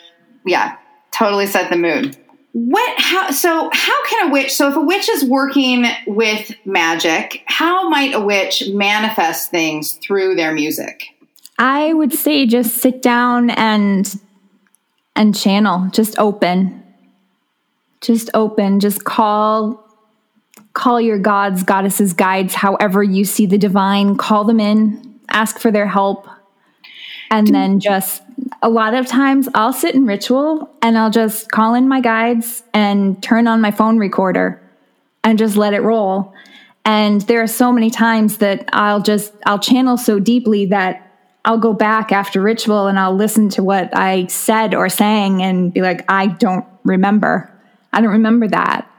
Yeah, 0.45 0.77
totally 1.11 1.47
set 1.47 1.69
the 1.69 1.77
mood. 1.77 2.17
What 2.53 2.99
how 2.99 3.31
so 3.31 3.69
how 3.73 4.05
can 4.05 4.29
a 4.29 4.31
witch 4.31 4.53
so 4.53 4.69
if 4.69 4.75
a 4.75 4.81
witch 4.81 5.09
is 5.09 5.25
working 5.25 5.87
with 6.05 6.53
magic, 6.65 7.41
how 7.47 7.89
might 7.89 8.13
a 8.13 8.19
witch 8.19 8.69
manifest 8.71 9.49
things 9.49 9.93
through 9.93 10.35
their 10.35 10.53
music? 10.53 11.07
I 11.57 11.93
would 11.93 12.13
say 12.13 12.45
just 12.45 12.77
sit 12.77 13.01
down 13.01 13.49
and 13.49 14.19
and 15.15 15.35
channel, 15.35 15.89
just 15.91 16.17
open. 16.19 16.82
Just 18.03 18.29
open, 18.35 18.79
just 18.79 19.03
call 19.03 19.79
call 20.73 20.99
your 20.99 21.19
gods, 21.19 21.63
goddesses, 21.63 22.13
guides, 22.13 22.53
however 22.53 23.03
you 23.03 23.25
see 23.25 23.45
the 23.45 23.57
divine, 23.57 24.17
call 24.17 24.43
them 24.43 24.59
in, 24.59 25.19
ask 25.29 25.59
for 25.59 25.71
their 25.71 25.87
help. 25.87 26.27
And 27.29 27.47
then 27.47 27.79
just 27.79 28.21
a 28.61 28.69
lot 28.69 28.93
of 28.93 29.07
times 29.07 29.49
I'll 29.55 29.73
sit 29.73 29.95
in 29.95 30.05
ritual 30.05 30.69
and 30.81 30.97
I'll 30.97 31.09
just 31.09 31.51
call 31.51 31.73
in 31.73 31.87
my 31.87 32.01
guides 32.01 32.63
and 32.73 33.21
turn 33.23 33.47
on 33.47 33.61
my 33.61 33.71
phone 33.71 33.97
recorder 33.97 34.61
and 35.23 35.39
just 35.39 35.55
let 35.57 35.73
it 35.73 35.81
roll. 35.81 36.33
And 36.85 37.21
there 37.21 37.41
are 37.41 37.47
so 37.47 37.71
many 37.71 37.89
times 37.89 38.37
that 38.37 38.69
I'll 38.73 39.01
just 39.01 39.33
I'll 39.45 39.59
channel 39.59 39.97
so 39.97 40.19
deeply 40.19 40.65
that 40.67 41.11
I'll 41.45 41.57
go 41.57 41.73
back 41.73 42.11
after 42.11 42.41
ritual 42.41 42.87
and 42.87 42.99
I'll 42.99 43.15
listen 43.15 43.49
to 43.49 43.63
what 43.63 43.95
I 43.95 44.27
said 44.27 44.73
or 44.73 44.89
sang 44.89 45.41
and 45.41 45.73
be 45.73 45.81
like, 45.81 46.05
I 46.09 46.27
don't 46.27 46.65
remember. 46.83 47.52
I 47.93 48.01
don't 48.01 48.11
remember 48.11 48.47
that. 48.49 48.89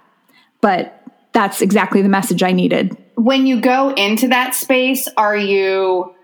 But 0.61 1.03
that's 1.32 1.61
exactly 1.61 2.01
the 2.01 2.09
message 2.09 2.42
I 2.42 2.53
needed. 2.53 2.97
when 3.16 3.47
you 3.47 3.61
go 3.61 3.90
into 3.90 4.28
that 4.28 4.55
space, 4.55 5.09
are 5.16 5.36
you 5.36 6.14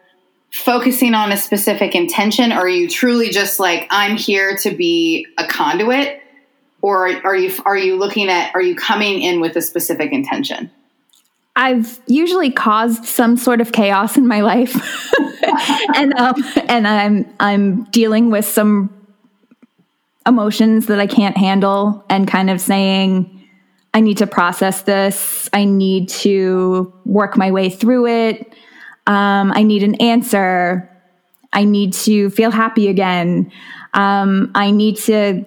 focusing 0.50 1.14
on 1.14 1.30
a 1.30 1.36
specific 1.36 1.94
intention, 1.94 2.52
or 2.52 2.60
are 2.60 2.68
you 2.68 2.88
truly 2.88 3.30
just 3.30 3.60
like 3.60 3.86
I'm 3.90 4.16
here 4.16 4.56
to 4.58 4.70
be 4.74 5.26
a 5.38 5.46
conduit, 5.46 6.20
or 6.82 7.08
are 7.24 7.36
you 7.36 7.52
are 7.64 7.76
you 7.76 7.96
looking 7.96 8.28
at 8.28 8.54
are 8.54 8.62
you 8.62 8.74
coming 8.74 9.20
in 9.20 9.40
with 9.40 9.56
a 9.56 9.62
specific 9.62 10.12
intention? 10.12 10.70
I've 11.56 12.00
usually 12.06 12.50
caused 12.50 13.04
some 13.04 13.36
sort 13.36 13.60
of 13.60 13.72
chaos 13.72 14.16
in 14.16 14.26
my 14.26 14.40
life, 14.40 14.74
and 15.94 16.14
um, 16.14 16.34
and 16.68 16.88
I'm 16.88 17.34
I'm 17.38 17.84
dealing 17.84 18.30
with 18.30 18.46
some 18.46 18.99
emotions 20.26 20.86
that 20.86 21.00
I 21.00 21.06
can't 21.06 21.36
handle, 21.36 22.04
and 22.08 22.28
kind 22.28 22.50
of 22.50 22.60
saying, 22.60 23.40
I 23.92 24.00
need 24.00 24.18
to 24.18 24.26
process 24.26 24.82
this. 24.82 25.48
I 25.52 25.64
need 25.64 26.08
to 26.10 26.92
work 27.04 27.36
my 27.36 27.50
way 27.50 27.70
through 27.70 28.06
it. 28.06 28.54
Um, 29.06 29.52
I 29.52 29.62
need 29.62 29.82
an 29.82 29.96
answer. 29.96 30.88
I 31.52 31.64
need 31.64 31.94
to 31.94 32.30
feel 32.30 32.50
happy 32.50 32.88
again. 32.88 33.50
Um, 33.94 34.52
I 34.54 34.70
need 34.70 34.96
to. 34.98 35.44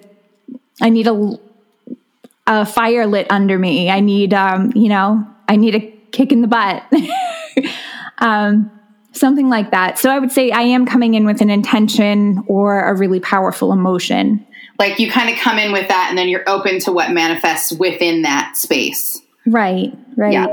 I 0.82 0.90
need 0.90 1.06
a, 1.06 1.38
a 2.46 2.66
fire 2.66 3.06
lit 3.06 3.28
under 3.30 3.58
me. 3.58 3.90
I 3.90 4.00
need, 4.00 4.34
um, 4.34 4.72
you 4.74 4.88
know, 4.88 5.24
I 5.48 5.56
need 5.56 5.76
a 5.76 5.80
kick 6.10 6.32
in 6.32 6.42
the 6.42 6.48
butt. 6.48 6.82
um, 8.18 8.70
something 9.12 9.48
like 9.48 9.70
that. 9.70 9.98
So 9.98 10.10
I 10.10 10.18
would 10.18 10.32
say 10.32 10.50
I 10.50 10.62
am 10.62 10.84
coming 10.84 11.14
in 11.14 11.24
with 11.24 11.40
an 11.40 11.48
intention 11.48 12.42
or 12.48 12.80
a 12.80 12.94
really 12.94 13.20
powerful 13.20 13.72
emotion. 13.72 14.44
Like 14.78 14.98
you 14.98 15.10
kind 15.10 15.30
of 15.30 15.36
come 15.38 15.58
in 15.58 15.72
with 15.72 15.88
that 15.88 16.06
and 16.08 16.18
then 16.18 16.28
you're 16.28 16.48
open 16.48 16.80
to 16.80 16.92
what 16.92 17.10
manifests 17.10 17.72
within 17.72 18.22
that 18.22 18.56
space. 18.56 19.20
Right, 19.46 19.96
right. 20.16 20.32
Yeah. 20.32 20.46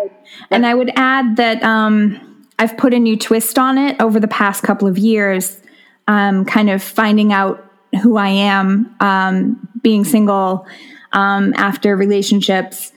And 0.49 0.65
I 0.65 0.74
would 0.74 0.91
add 0.95 1.38
that 1.38 1.63
um, 1.63 2.47
I've 2.59 2.78
put 2.78 2.93
a 2.93 2.99
new 2.99 3.17
twist 3.17 3.57
on 3.57 3.78
it 3.78 3.99
over 3.99 4.19
the 4.19 4.28
past 4.28 4.63
couple 4.63 4.88
of 4.88 4.97
years, 4.97 5.61
um, 6.07 6.45
kind 6.45 6.69
of 6.69 6.84
finding 6.84 7.34
out 7.34 7.65
who 8.01 8.17
I 8.17 8.30
am, 8.30 8.95
um, 8.99 9.67
being 9.82 10.03
single 10.03 10.67
um, 11.13 11.53
after 11.57 11.95
relationships, 11.95 12.91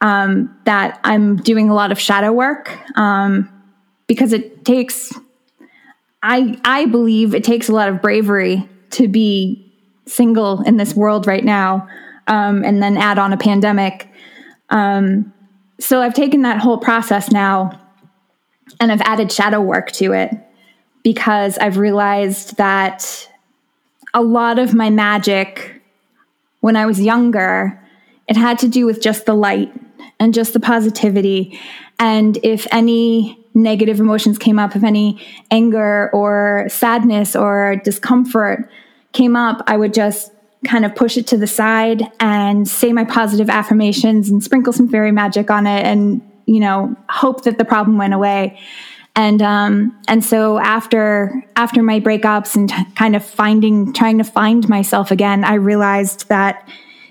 um, 0.00 0.56
that 0.64 0.98
I'm 1.04 1.36
doing 1.36 1.68
a 1.68 1.74
lot 1.74 1.92
of 1.92 2.00
shadow 2.00 2.32
work 2.32 2.76
um, 2.96 3.52
because 4.06 4.32
it 4.32 4.64
takes, 4.64 5.12
I, 6.22 6.58
I 6.64 6.86
believe 6.86 7.34
it 7.34 7.44
takes 7.44 7.68
a 7.68 7.72
lot 7.72 7.88
of 7.88 8.00
bravery 8.00 8.68
to 8.92 9.08
be 9.08 9.69
single 10.10 10.62
in 10.62 10.76
this 10.76 10.94
world 10.94 11.26
right 11.26 11.44
now 11.44 11.88
um, 12.26 12.64
and 12.64 12.82
then 12.82 12.96
add 12.96 13.18
on 13.18 13.32
a 13.32 13.36
pandemic. 13.36 14.08
Um, 14.68 15.32
so 15.78 16.00
I've 16.00 16.14
taken 16.14 16.42
that 16.42 16.58
whole 16.58 16.78
process 16.78 17.30
now 17.30 17.80
and 18.78 18.92
I've 18.92 19.00
added 19.02 19.32
shadow 19.32 19.60
work 19.60 19.90
to 19.92 20.12
it 20.12 20.30
because 21.02 21.58
I've 21.58 21.78
realized 21.78 22.56
that 22.56 23.28
a 24.14 24.22
lot 24.22 24.58
of 24.58 24.74
my 24.74 24.90
magic 24.90 25.82
when 26.60 26.76
I 26.76 26.86
was 26.86 27.00
younger, 27.00 27.80
it 28.28 28.36
had 28.36 28.58
to 28.60 28.68
do 28.68 28.84
with 28.86 29.00
just 29.00 29.26
the 29.26 29.34
light 29.34 29.72
and 30.18 30.34
just 30.34 30.52
the 30.52 30.60
positivity. 30.60 31.58
And 31.98 32.38
if 32.42 32.66
any 32.70 33.38
negative 33.54 33.98
emotions 33.98 34.38
came 34.38 34.58
up, 34.58 34.76
if 34.76 34.84
any 34.84 35.20
anger 35.50 36.10
or 36.12 36.66
sadness 36.68 37.34
or 37.34 37.76
discomfort 37.82 38.70
came 39.12 39.36
up, 39.36 39.62
I 39.66 39.76
would 39.76 39.94
just 39.94 40.32
kind 40.64 40.84
of 40.84 40.94
push 40.94 41.16
it 41.16 41.26
to 41.28 41.36
the 41.36 41.46
side 41.46 42.02
and 42.20 42.68
say 42.68 42.92
my 42.92 43.04
positive 43.04 43.48
affirmations 43.48 44.28
and 44.28 44.42
sprinkle 44.42 44.72
some 44.72 44.88
fairy 44.88 45.12
magic 45.12 45.50
on 45.50 45.66
it 45.66 45.84
and, 45.86 46.20
you 46.46 46.60
know, 46.60 46.94
hope 47.08 47.44
that 47.44 47.58
the 47.58 47.64
problem 47.64 47.96
went 47.96 48.12
away. 48.12 48.58
And 49.16 49.42
um, 49.42 49.98
and 50.06 50.24
so 50.24 50.58
after 50.58 51.44
after 51.56 51.82
my 51.82 51.98
breakups 51.98 52.54
and 52.54 52.68
t- 52.68 52.84
kind 52.94 53.16
of 53.16 53.24
finding 53.24 53.92
trying 53.92 54.18
to 54.18 54.24
find 54.24 54.68
myself 54.68 55.10
again, 55.10 55.44
I 55.44 55.54
realized 55.54 56.28
that 56.28 56.68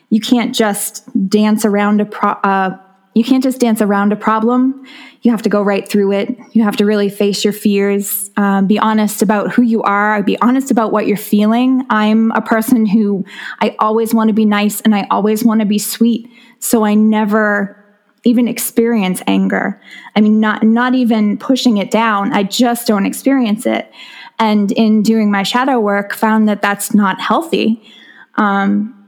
you 0.10 0.22
can't 0.22 0.56
just 0.56 1.06
dance 1.30 1.66
around 1.66 2.00
a 2.02 2.06
pro- 2.06 2.32
uh, 2.32 2.78
you 3.20 3.26
can't 3.26 3.44
just 3.44 3.60
dance 3.60 3.82
around 3.82 4.14
a 4.14 4.16
problem. 4.16 4.86
You 5.24 5.32
have 5.32 5.42
to 5.42 5.50
go 5.50 5.62
right 5.62 5.86
through 5.86 6.14
it. 6.14 6.38
You 6.54 6.64
have 6.64 6.78
to 6.78 6.86
really 6.86 7.10
face 7.10 7.44
your 7.44 7.52
fears. 7.52 8.32
Um, 8.38 8.66
be 8.66 8.80
honest 8.80 9.22
about 9.22 9.52
who 9.52 9.62
you 9.62 9.84
are. 9.84 10.24
Be 10.24 10.40
honest 10.40 10.72
about 10.72 10.94
what 10.94 11.06
you're 11.06 11.18
feeling. 11.18 11.86
I'm 11.90 12.32
a 12.32 12.40
person 12.40 12.86
who 12.86 13.26
I 13.60 13.76
always 13.80 14.14
want 14.14 14.30
to 14.30 14.34
be 14.34 14.46
nice 14.46 14.80
and 14.80 14.96
I 14.96 15.06
always 15.12 15.44
want 15.44 15.60
to 15.60 15.66
be 15.66 15.78
sweet. 15.78 16.32
So 16.60 16.86
I 16.86 16.94
never 16.94 17.76
even 18.24 18.48
experience 18.48 19.22
anger. 19.28 19.82
I 20.16 20.22
mean, 20.22 20.40
not 20.40 20.64
not 20.64 20.96
even 20.96 21.38
pushing 21.38 21.76
it 21.76 21.92
down. 21.92 22.32
I 22.32 22.44
just 22.44 22.88
don't 22.88 23.06
experience 23.06 23.66
it. 23.66 23.92
And 24.40 24.72
in 24.72 25.04
doing 25.04 25.30
my 25.30 25.44
shadow 25.44 25.78
work, 25.82 26.14
found 26.14 26.48
that 26.48 26.62
that's 26.62 26.94
not 26.94 27.20
healthy. 27.20 27.84
Um, 28.36 28.99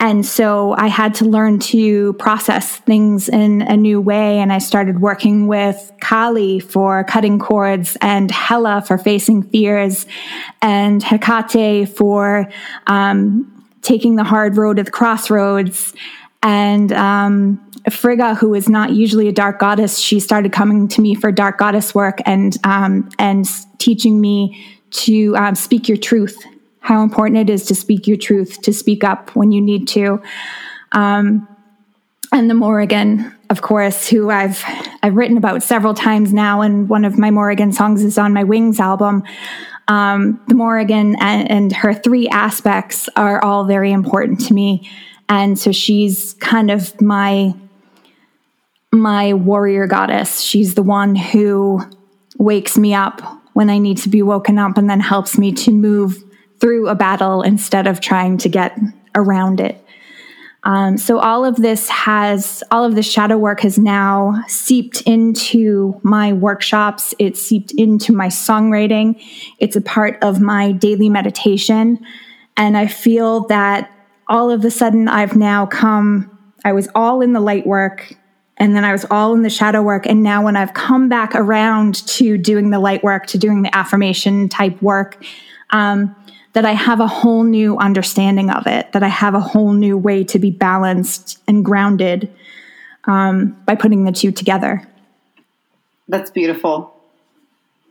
and 0.00 0.26
so 0.26 0.74
I 0.76 0.88
had 0.88 1.14
to 1.16 1.24
learn 1.24 1.60
to 1.60 2.12
process 2.14 2.76
things 2.78 3.28
in 3.28 3.62
a 3.62 3.76
new 3.76 4.00
way. 4.00 4.38
And 4.38 4.52
I 4.52 4.58
started 4.58 5.00
working 5.00 5.46
with 5.46 5.92
Kali 6.00 6.60
for 6.60 7.04
cutting 7.04 7.38
cords 7.38 7.96
and 8.02 8.30
Hela 8.30 8.82
for 8.82 8.98
facing 8.98 9.44
fears 9.44 10.06
and 10.60 11.02
Hecate 11.02 11.88
for 11.88 12.50
um, 12.86 13.50
taking 13.82 14.16
the 14.16 14.24
hard 14.24 14.56
road 14.56 14.78
at 14.78 14.86
the 14.86 14.90
crossroads 14.90 15.94
and 16.42 16.92
um, 16.92 17.58
Frigga, 17.90 18.34
who 18.34 18.54
is 18.54 18.68
not 18.68 18.92
usually 18.92 19.28
a 19.28 19.32
dark 19.32 19.58
goddess, 19.58 19.98
she 19.98 20.20
started 20.20 20.52
coming 20.52 20.88
to 20.88 21.00
me 21.00 21.14
for 21.14 21.32
dark 21.32 21.58
goddess 21.58 21.94
work 21.94 22.18
and 22.26 22.56
um, 22.64 23.08
and 23.18 23.46
teaching 23.78 24.20
me 24.20 24.62
to 24.90 25.36
um, 25.36 25.54
speak 25.54 25.88
your 25.88 25.98
truth. 25.98 26.42
How 26.84 27.02
important 27.02 27.38
it 27.38 27.50
is 27.52 27.64
to 27.66 27.74
speak 27.74 28.06
your 28.06 28.16
truth, 28.16 28.62
to 28.62 28.72
speak 28.72 29.04
up 29.04 29.34
when 29.34 29.52
you 29.52 29.60
need 29.60 29.88
to. 29.88 30.22
Um, 30.92 31.48
and 32.32 32.48
the 32.48 32.54
Morrigan, 32.54 33.34
of 33.50 33.62
course, 33.62 34.08
who 34.08 34.30
I've 34.30 34.62
I've 35.02 35.14
written 35.16 35.36
about 35.36 35.62
several 35.62 35.94
times 35.94 36.32
now, 36.32 36.60
and 36.60 36.88
one 36.88 37.04
of 37.04 37.18
my 37.18 37.30
Morrigan 37.30 37.72
songs 37.72 38.02
is 38.02 38.18
on 38.18 38.32
my 38.32 38.44
Wings 38.44 38.80
album. 38.80 39.24
Um, 39.86 40.40
the 40.48 40.54
Morrigan 40.54 41.16
and, 41.20 41.50
and 41.50 41.72
her 41.72 41.92
three 41.92 42.28
aspects 42.28 43.08
are 43.16 43.42
all 43.42 43.64
very 43.64 43.92
important 43.92 44.40
to 44.46 44.54
me 44.54 44.88
and 45.28 45.58
so 45.58 45.72
she's 45.72 46.34
kind 46.34 46.70
of 46.70 47.00
my 47.00 47.54
my 48.92 49.34
warrior 49.34 49.88
goddess. 49.88 50.40
She's 50.40 50.74
the 50.74 50.82
one 50.82 51.16
who 51.16 51.80
wakes 52.38 52.78
me 52.78 52.94
up 52.94 53.20
when 53.52 53.68
I 53.68 53.78
need 53.78 53.98
to 53.98 54.08
be 54.08 54.22
woken 54.22 54.56
up 54.56 54.78
and 54.78 54.88
then 54.88 55.00
helps 55.00 55.36
me 55.36 55.50
to 55.52 55.72
move 55.72 56.22
through 56.60 56.88
a 56.88 56.94
battle 56.94 57.42
instead 57.42 57.86
of 57.86 58.00
trying 58.00 58.38
to 58.38 58.48
get 58.48 58.78
around 59.14 59.60
it. 59.60 59.80
Um, 60.64 60.96
so 60.96 61.18
all 61.18 61.44
of 61.44 61.56
this 61.56 61.90
has 61.90 62.62
all 62.70 62.84
of 62.84 62.94
the 62.94 63.02
shadow 63.02 63.36
work 63.36 63.60
has 63.60 63.78
now 63.78 64.42
seeped 64.48 65.02
into 65.02 66.00
my 66.02 66.32
workshops. 66.32 67.12
It's 67.18 67.40
seeped 67.40 67.72
into 67.72 68.14
my 68.14 68.28
songwriting. 68.28 69.22
It's 69.58 69.76
a 69.76 69.82
part 69.82 70.18
of 70.22 70.40
my 70.40 70.72
daily 70.72 71.10
meditation, 71.10 72.04
and 72.56 72.78
I 72.78 72.86
feel 72.86 73.46
that 73.48 73.90
all 74.26 74.50
of 74.50 74.64
a 74.64 74.70
sudden 74.70 75.06
I've 75.06 75.36
now 75.36 75.66
come, 75.66 76.30
I 76.64 76.72
was 76.72 76.88
all 76.94 77.20
in 77.20 77.34
the 77.34 77.40
light 77.40 77.66
work 77.66 78.16
and 78.56 78.74
then 78.76 78.84
I 78.84 78.92
was 78.92 79.04
all 79.10 79.34
in 79.34 79.42
the 79.42 79.50
shadow 79.50 79.82
work. 79.82 80.06
And 80.06 80.22
now 80.22 80.44
when 80.44 80.56
I've 80.56 80.74
come 80.74 81.08
back 81.08 81.34
around 81.34 82.06
to 82.06 82.38
doing 82.38 82.70
the 82.70 82.78
light 82.78 83.02
work, 83.02 83.26
to 83.26 83.38
doing 83.38 83.62
the 83.62 83.76
affirmation 83.76 84.48
type 84.48 84.80
work, 84.80 85.22
um, 85.70 86.14
that 86.54 86.64
I 86.64 86.72
have 86.72 87.00
a 87.00 87.06
whole 87.06 87.44
new 87.44 87.76
understanding 87.78 88.50
of 88.50 88.66
it, 88.66 88.92
that 88.92 89.02
I 89.02 89.08
have 89.08 89.34
a 89.34 89.40
whole 89.40 89.72
new 89.72 89.98
way 89.98 90.24
to 90.24 90.38
be 90.38 90.50
balanced 90.50 91.38
and 91.46 91.64
grounded 91.64 92.32
um, 93.04 93.60
by 93.66 93.74
putting 93.74 94.04
the 94.04 94.12
two 94.12 94.32
together. 94.32 94.88
That's 96.08 96.30
beautiful. 96.30 96.94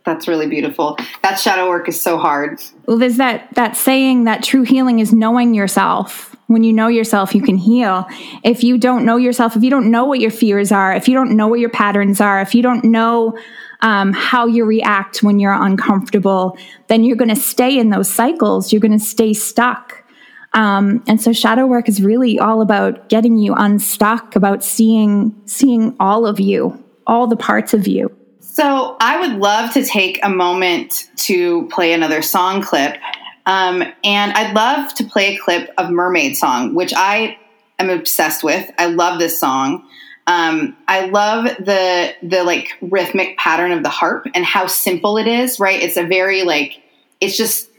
That's 0.04 0.28
really 0.28 0.46
beautiful. 0.46 0.98
That 1.22 1.36
shadow 1.36 1.68
work 1.68 1.88
is 1.88 2.00
so 2.00 2.18
hard. 2.18 2.60
Well, 2.86 2.98
there's 2.98 3.16
that 3.16 3.54
that 3.54 3.76
saying 3.76 4.24
that 4.24 4.42
true 4.42 4.62
healing 4.62 4.98
is 4.98 5.12
knowing 5.12 5.54
yourself. 5.54 6.36
When 6.46 6.62
you 6.62 6.74
know 6.74 6.88
yourself, 6.88 7.34
you 7.34 7.40
can 7.40 7.56
heal. 7.56 8.06
If 8.42 8.62
you 8.62 8.76
don't 8.76 9.06
know 9.06 9.16
yourself, 9.16 9.56
if 9.56 9.62
you 9.62 9.70
don't 9.70 9.90
know 9.90 10.04
what 10.04 10.20
your 10.20 10.30
fears 10.30 10.70
are, 10.72 10.94
if 10.94 11.08
you 11.08 11.14
don't 11.14 11.34
know 11.36 11.48
what 11.48 11.58
your 11.58 11.70
patterns 11.70 12.20
are, 12.20 12.40
if 12.42 12.54
you 12.54 12.62
don't 12.62 12.84
know 12.84 13.38
um, 13.84 14.14
how 14.14 14.46
you 14.46 14.64
react 14.64 15.22
when 15.22 15.38
you're 15.38 15.52
uncomfortable, 15.52 16.56
then 16.88 17.04
you're 17.04 17.18
going 17.18 17.28
to 17.28 17.36
stay 17.36 17.78
in 17.78 17.90
those 17.90 18.10
cycles. 18.10 18.72
You're 18.72 18.80
going 18.80 18.98
to 18.98 19.04
stay 19.04 19.34
stuck. 19.34 20.02
Um, 20.54 21.04
and 21.06 21.20
so 21.20 21.32
shadow 21.32 21.66
work 21.66 21.86
is 21.88 22.02
really 22.02 22.38
all 22.38 22.62
about 22.62 23.10
getting 23.10 23.36
you 23.36 23.54
unstuck, 23.54 24.36
about 24.36 24.64
seeing 24.64 25.34
seeing 25.44 25.94
all 26.00 26.26
of 26.26 26.40
you, 26.40 26.82
all 27.06 27.26
the 27.26 27.36
parts 27.36 27.74
of 27.74 27.86
you. 27.86 28.10
So 28.40 28.96
I 29.00 29.20
would 29.20 29.38
love 29.38 29.74
to 29.74 29.84
take 29.84 30.18
a 30.24 30.30
moment 30.30 31.10
to 31.16 31.68
play 31.68 31.92
another 31.92 32.22
song 32.22 32.62
clip. 32.62 32.96
Um, 33.46 33.82
and 34.02 34.32
I'd 34.32 34.54
love 34.54 34.94
to 34.94 35.04
play 35.04 35.34
a 35.34 35.38
clip 35.38 35.70
of 35.76 35.90
Mermaid 35.90 36.38
Song, 36.38 36.74
which 36.74 36.94
I 36.96 37.36
am 37.78 37.90
obsessed 37.90 38.42
with. 38.42 38.70
I 38.78 38.86
love 38.86 39.18
this 39.18 39.38
song. 39.38 39.86
Um, 40.26 40.76
I 40.88 41.06
love 41.06 41.44
the 41.44 42.14
the 42.22 42.44
like 42.44 42.70
rhythmic 42.80 43.36
pattern 43.38 43.72
of 43.72 43.82
the 43.82 43.90
harp 43.90 44.26
and 44.34 44.44
how 44.44 44.66
simple 44.66 45.18
it 45.18 45.26
is. 45.26 45.60
Right, 45.60 45.82
it's 45.82 45.96
a 45.96 46.04
very 46.04 46.44
like 46.44 46.82
it's 47.20 47.36
just 47.36 47.70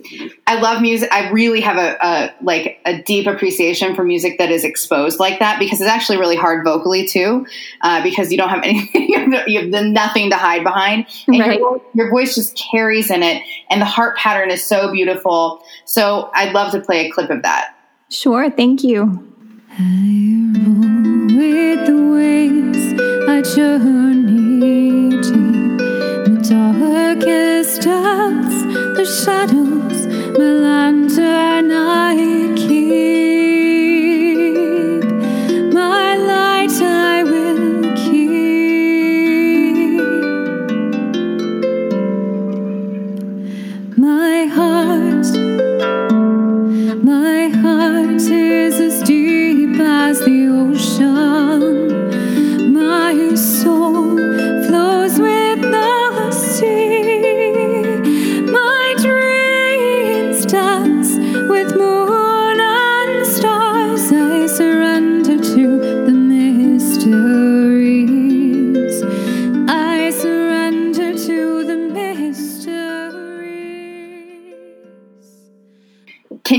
I 0.47 0.59
love 0.59 0.81
music. 0.81 1.11
I 1.11 1.29
really 1.29 1.61
have 1.61 1.77
a, 1.77 1.97
a 2.05 2.35
like 2.41 2.79
a 2.85 3.01
deep 3.01 3.27
appreciation 3.27 3.95
for 3.95 4.03
music 4.03 4.37
that 4.37 4.51
is 4.51 4.63
exposed 4.63 5.19
like 5.19 5.39
that 5.39 5.59
because 5.59 5.81
it's 5.81 5.89
actually 5.89 6.17
really 6.17 6.35
hard 6.35 6.63
vocally 6.63 7.07
too, 7.07 7.45
uh, 7.81 8.01
because 8.03 8.31
you 8.31 8.37
don't 8.37 8.49
have 8.49 8.63
anything, 8.63 9.07
you 9.09 9.19
have, 9.19 9.71
the 9.71 9.81
nothing 9.83 10.29
to 10.31 10.37
hide 10.37 10.63
behind, 10.63 11.07
and 11.27 11.39
Right. 11.39 11.59
your, 11.59 11.81
your 11.93 12.09
voice 12.09 12.35
just 12.35 12.55
carries 12.57 13.11
in 13.11 13.23
it, 13.23 13.41
and 13.69 13.81
the 13.81 13.85
heart 13.85 14.17
pattern 14.17 14.49
is 14.51 14.63
so 14.63 14.91
beautiful. 14.91 15.63
So 15.85 16.29
I'd 16.33 16.53
love 16.53 16.71
to 16.71 16.81
play 16.81 17.07
a 17.07 17.11
clip 17.11 17.29
of 17.29 17.41
that. 17.43 17.75
Sure, 18.09 18.49
thank 18.49 18.83
you. 18.83 19.31
With 19.77 20.55
the 21.85 21.97
waves 22.15 22.93
I 23.27 23.41
journey 23.41 25.09
deep 25.09 25.79
the 26.25 26.35
darkest 26.49 27.81
depths 27.81 28.59
the 28.95 29.05
shadows 29.05 30.07
my 30.37 30.49
lantern 30.65 31.71
I 31.73 32.04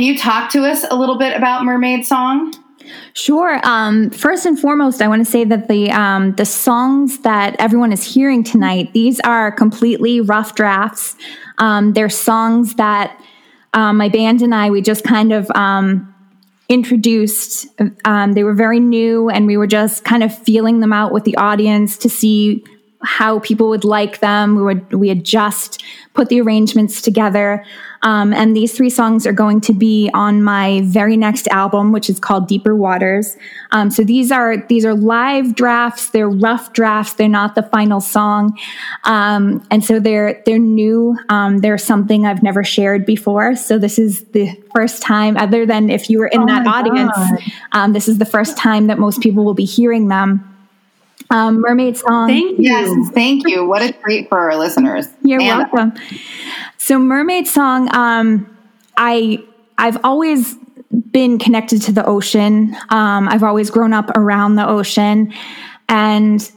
you 0.06 0.16
talk 0.16 0.50
to 0.52 0.64
us 0.64 0.84
a 0.90 0.96
little 0.96 1.18
bit 1.18 1.36
about 1.36 1.64
Mermaid 1.64 2.06
Song? 2.06 2.54
Sure. 3.14 3.60
Um, 3.64 4.10
first 4.10 4.46
and 4.46 4.58
foremost, 4.58 5.02
I 5.02 5.08
want 5.08 5.24
to 5.24 5.30
say 5.30 5.44
that 5.44 5.68
the 5.68 5.90
um, 5.90 6.34
the 6.36 6.44
songs 6.44 7.20
that 7.20 7.56
everyone 7.58 7.92
is 7.92 8.02
hearing 8.02 8.44
tonight, 8.44 8.92
these 8.92 9.20
are 9.20 9.50
completely 9.50 10.20
rough 10.20 10.54
drafts. 10.54 11.16
Um, 11.58 11.94
they're 11.94 12.08
songs 12.08 12.74
that 12.74 13.20
um, 13.74 13.96
my 13.96 14.08
band 14.08 14.42
and 14.42 14.54
I 14.54 14.70
we 14.70 14.82
just 14.82 15.02
kind 15.04 15.32
of 15.32 15.50
um, 15.54 16.14
introduced. 16.68 17.66
Um, 18.04 18.34
they 18.34 18.44
were 18.44 18.54
very 18.54 18.80
new, 18.80 19.28
and 19.30 19.46
we 19.46 19.56
were 19.56 19.66
just 19.66 20.04
kind 20.04 20.22
of 20.22 20.36
feeling 20.36 20.80
them 20.80 20.92
out 20.92 21.12
with 21.12 21.24
the 21.24 21.36
audience 21.36 21.96
to 21.98 22.08
see 22.08 22.64
how 23.06 23.38
people 23.38 23.68
would 23.68 23.84
like 23.84 24.18
them. 24.18 24.56
We 24.56 24.62
would 24.62 24.92
we 24.92 25.08
had 25.08 25.24
just 25.24 25.82
put 26.12 26.28
the 26.28 26.40
arrangements 26.40 27.00
together, 27.00 27.64
um, 28.02 28.32
and 28.32 28.56
these 28.56 28.76
three 28.76 28.90
songs 28.90 29.26
are 29.26 29.32
going 29.32 29.60
to 29.62 29.72
be 29.72 30.10
on 30.12 30.42
my 30.42 30.80
very 30.84 31.16
next 31.16 31.46
album, 31.48 31.92
which 31.92 32.10
is 32.10 32.18
called 32.18 32.48
Deeper 32.48 32.74
Waters. 32.74 33.36
Um, 33.70 33.90
so 33.90 34.02
these 34.02 34.32
are 34.32 34.56
these 34.68 34.84
are 34.84 34.94
live 34.94 35.54
drafts. 35.54 36.10
They're 36.10 36.28
rough 36.28 36.72
drafts. 36.72 37.14
They're 37.14 37.28
not 37.28 37.54
the 37.54 37.62
final 37.62 38.00
song, 38.00 38.58
um, 39.04 39.64
and 39.70 39.84
so 39.84 40.00
they're 40.00 40.42
they're 40.44 40.58
new. 40.58 41.16
Um, 41.28 41.58
they're 41.58 41.78
something 41.78 42.26
I've 42.26 42.42
never 42.42 42.64
shared 42.64 43.06
before. 43.06 43.54
So 43.54 43.78
this 43.78 43.98
is 43.98 44.24
the 44.32 44.50
first 44.74 45.00
time, 45.00 45.36
other 45.36 45.64
than 45.64 45.90
if 45.90 46.10
you 46.10 46.18
were 46.18 46.26
in 46.28 46.44
that 46.46 46.66
audience, 46.66 47.16
um, 47.72 47.92
this 47.92 48.08
is 48.08 48.18
the 48.18 48.24
first 48.24 48.56
time 48.56 48.88
that 48.88 48.98
most 48.98 49.20
people 49.20 49.44
will 49.44 49.54
be 49.54 49.64
hearing 49.64 50.08
them. 50.08 50.55
Um, 51.30 51.60
Mermaid 51.60 51.96
song. 51.96 52.28
Thank 52.28 52.58
you. 52.58 52.64
Yes, 52.64 53.10
thank 53.10 53.48
you. 53.48 53.66
What 53.66 53.82
a 53.82 53.92
treat 53.92 54.28
for 54.28 54.38
our 54.38 54.56
listeners. 54.56 55.06
You're 55.22 55.40
And 55.40 55.70
welcome. 55.72 55.92
So 56.78 56.98
Mermaid 56.98 57.46
Song, 57.46 57.92
um, 57.94 58.56
I 58.96 59.42
I've 59.78 59.98
always 60.04 60.54
been 61.10 61.38
connected 61.38 61.82
to 61.82 61.92
the 61.92 62.04
ocean. 62.06 62.76
Um, 62.90 63.28
I've 63.28 63.42
always 63.42 63.70
grown 63.70 63.92
up 63.92 64.10
around 64.16 64.56
the 64.56 64.68
ocean, 64.68 65.32
and 65.88 66.50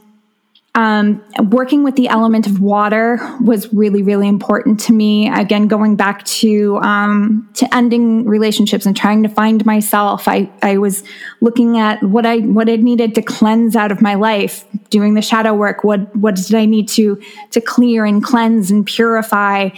um, 0.76 1.24
working 1.50 1.82
with 1.82 1.96
the 1.96 2.08
element 2.08 2.46
of 2.46 2.60
water 2.60 3.18
was 3.40 3.72
really, 3.72 4.04
really 4.04 4.28
important 4.28 4.78
to 4.80 4.92
me. 4.92 5.28
Again, 5.28 5.66
going 5.66 5.96
back 5.96 6.24
to 6.26 6.76
um, 6.78 7.48
to 7.54 7.74
ending 7.74 8.24
relationships 8.24 8.86
and 8.86 8.96
trying 8.96 9.24
to 9.24 9.28
find 9.28 9.66
myself, 9.66 10.28
I 10.28 10.48
I 10.62 10.78
was 10.78 11.02
looking 11.40 11.78
at 11.78 12.00
what 12.04 12.24
I 12.24 12.38
what 12.38 12.68
I 12.68 12.76
needed 12.76 13.16
to 13.16 13.22
cleanse 13.22 13.74
out 13.74 13.90
of 13.90 14.00
my 14.00 14.14
life, 14.14 14.64
doing 14.90 15.14
the 15.14 15.22
shadow 15.22 15.54
work. 15.54 15.82
What 15.82 16.14
what 16.14 16.36
did 16.36 16.54
I 16.54 16.66
need 16.66 16.88
to 16.90 17.20
to 17.50 17.60
clear 17.60 18.04
and 18.04 18.22
cleanse 18.22 18.70
and 18.70 18.86
purify 18.86 19.70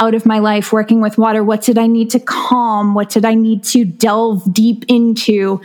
out 0.00 0.16
of 0.16 0.26
my 0.26 0.40
life? 0.40 0.72
Working 0.72 1.00
with 1.00 1.16
water. 1.16 1.44
What 1.44 1.62
did 1.62 1.78
I 1.78 1.86
need 1.86 2.10
to 2.10 2.18
calm? 2.18 2.94
What 2.94 3.10
did 3.10 3.24
I 3.24 3.34
need 3.34 3.62
to 3.64 3.84
delve 3.84 4.52
deep 4.52 4.84
into? 4.88 5.60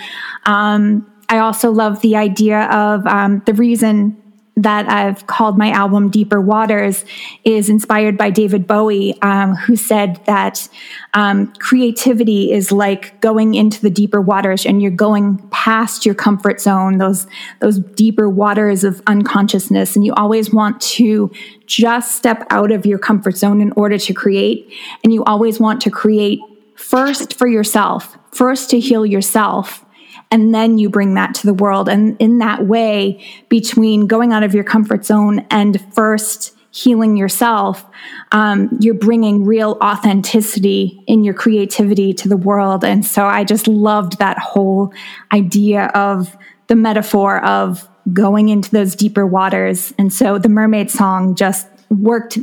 Um, 0.46 1.12
I 1.28 1.40
also 1.40 1.72
love 1.72 2.02
the 2.02 2.16
idea 2.18 2.66
of 2.66 3.08
um, 3.08 3.42
the 3.48 3.56
reason 3.56 4.22
that 4.58 4.88
I've 4.90 5.28
called 5.28 5.58
my 5.58 5.70
album 5.72 6.10
Deeper 6.10 6.40
Waters 6.40 7.04
is 7.44 7.70
inspired 7.70 8.18
by 8.18 8.30
David 8.30 8.66
Bowie, 8.66 9.20
um, 9.22 9.56
who 9.56 9.76
said 9.76 10.20
that 10.26 10.68
um, 11.14 11.54
creativity 11.56 12.54
is 12.54 12.72
like 12.72 13.20
going 13.20 13.56
into 13.56 13.82
the 13.82 13.90
deeper 13.90 14.22
waters 14.22 14.66
and 14.66 14.82
you're 14.82 14.92
going 14.92 15.38
past 15.50 16.06
your 16.06 16.16
comfort 16.16 16.62
zone, 16.62 17.00
those, 17.00 17.28
those 17.60 17.80
deeper 17.80 18.30
waters 18.30 18.86
of 18.86 19.02
unconsciousness. 19.08 19.96
And 19.96 20.06
you 20.06 20.14
always 20.14 20.54
want 20.54 20.80
to 20.82 21.32
just 21.66 22.16
step 22.16 22.48
out 22.50 22.72
of 22.72 22.86
your 22.86 23.00
comfort 23.00 23.36
zone 23.36 23.60
in 23.60 23.74
order 23.74 23.98
to 23.98 24.14
create. 24.14 24.74
And 25.04 25.14
you 25.14 25.24
always 25.26 25.60
want 25.60 25.82
to 25.82 25.92
create 25.92 26.40
first 26.76 27.34
for 27.38 27.48
yourself, 27.48 28.18
first 28.32 28.70
to 28.70 28.80
heal 28.80 29.06
yourself 29.06 29.85
and 30.32 30.54
then 30.54 30.78
you 30.78 30.90
bring 30.90 31.14
that 31.14 31.36
to 31.36 31.48
the 31.48 31.54
world. 31.54 31.88
And 31.88 32.18
in 32.20 32.40
that 32.40 32.66
way, 32.66 33.24
between 33.50 34.08
going 34.08 34.34
out 34.34 34.44
of 34.44 34.54
your 34.54 34.64
comfort 34.64 35.06
zone 35.06 35.46
and 35.50 35.82
first 35.94 36.56
healing 36.72 37.16
yourself, 37.16 37.86
um, 38.34 38.70
you're 38.82 38.94
bringing 38.94 39.46
real 39.46 39.78
authenticity 39.82 41.02
in 41.08 41.24
your 41.24 41.34
creativity 41.34 42.14
to 42.14 42.28
the 42.28 42.36
world. 42.36 42.84
And 42.84 43.06
so 43.06 43.26
I 43.26 43.46
just 43.46 43.68
loved 43.68 44.20
that 44.20 44.38
whole 44.38 44.94
idea 45.32 45.86
of 45.96 46.36
the 46.68 46.76
metaphor 46.76 47.44
of 47.46 47.88
going 48.12 48.50
into 48.50 48.70
those 48.72 48.96
deeper 48.96 49.26
waters. 49.26 49.94
And 49.98 50.12
so 50.12 50.38
the 50.38 50.50
mermaid 50.50 50.92
song 50.92 51.36
just 51.36 51.68
worked 51.90 52.38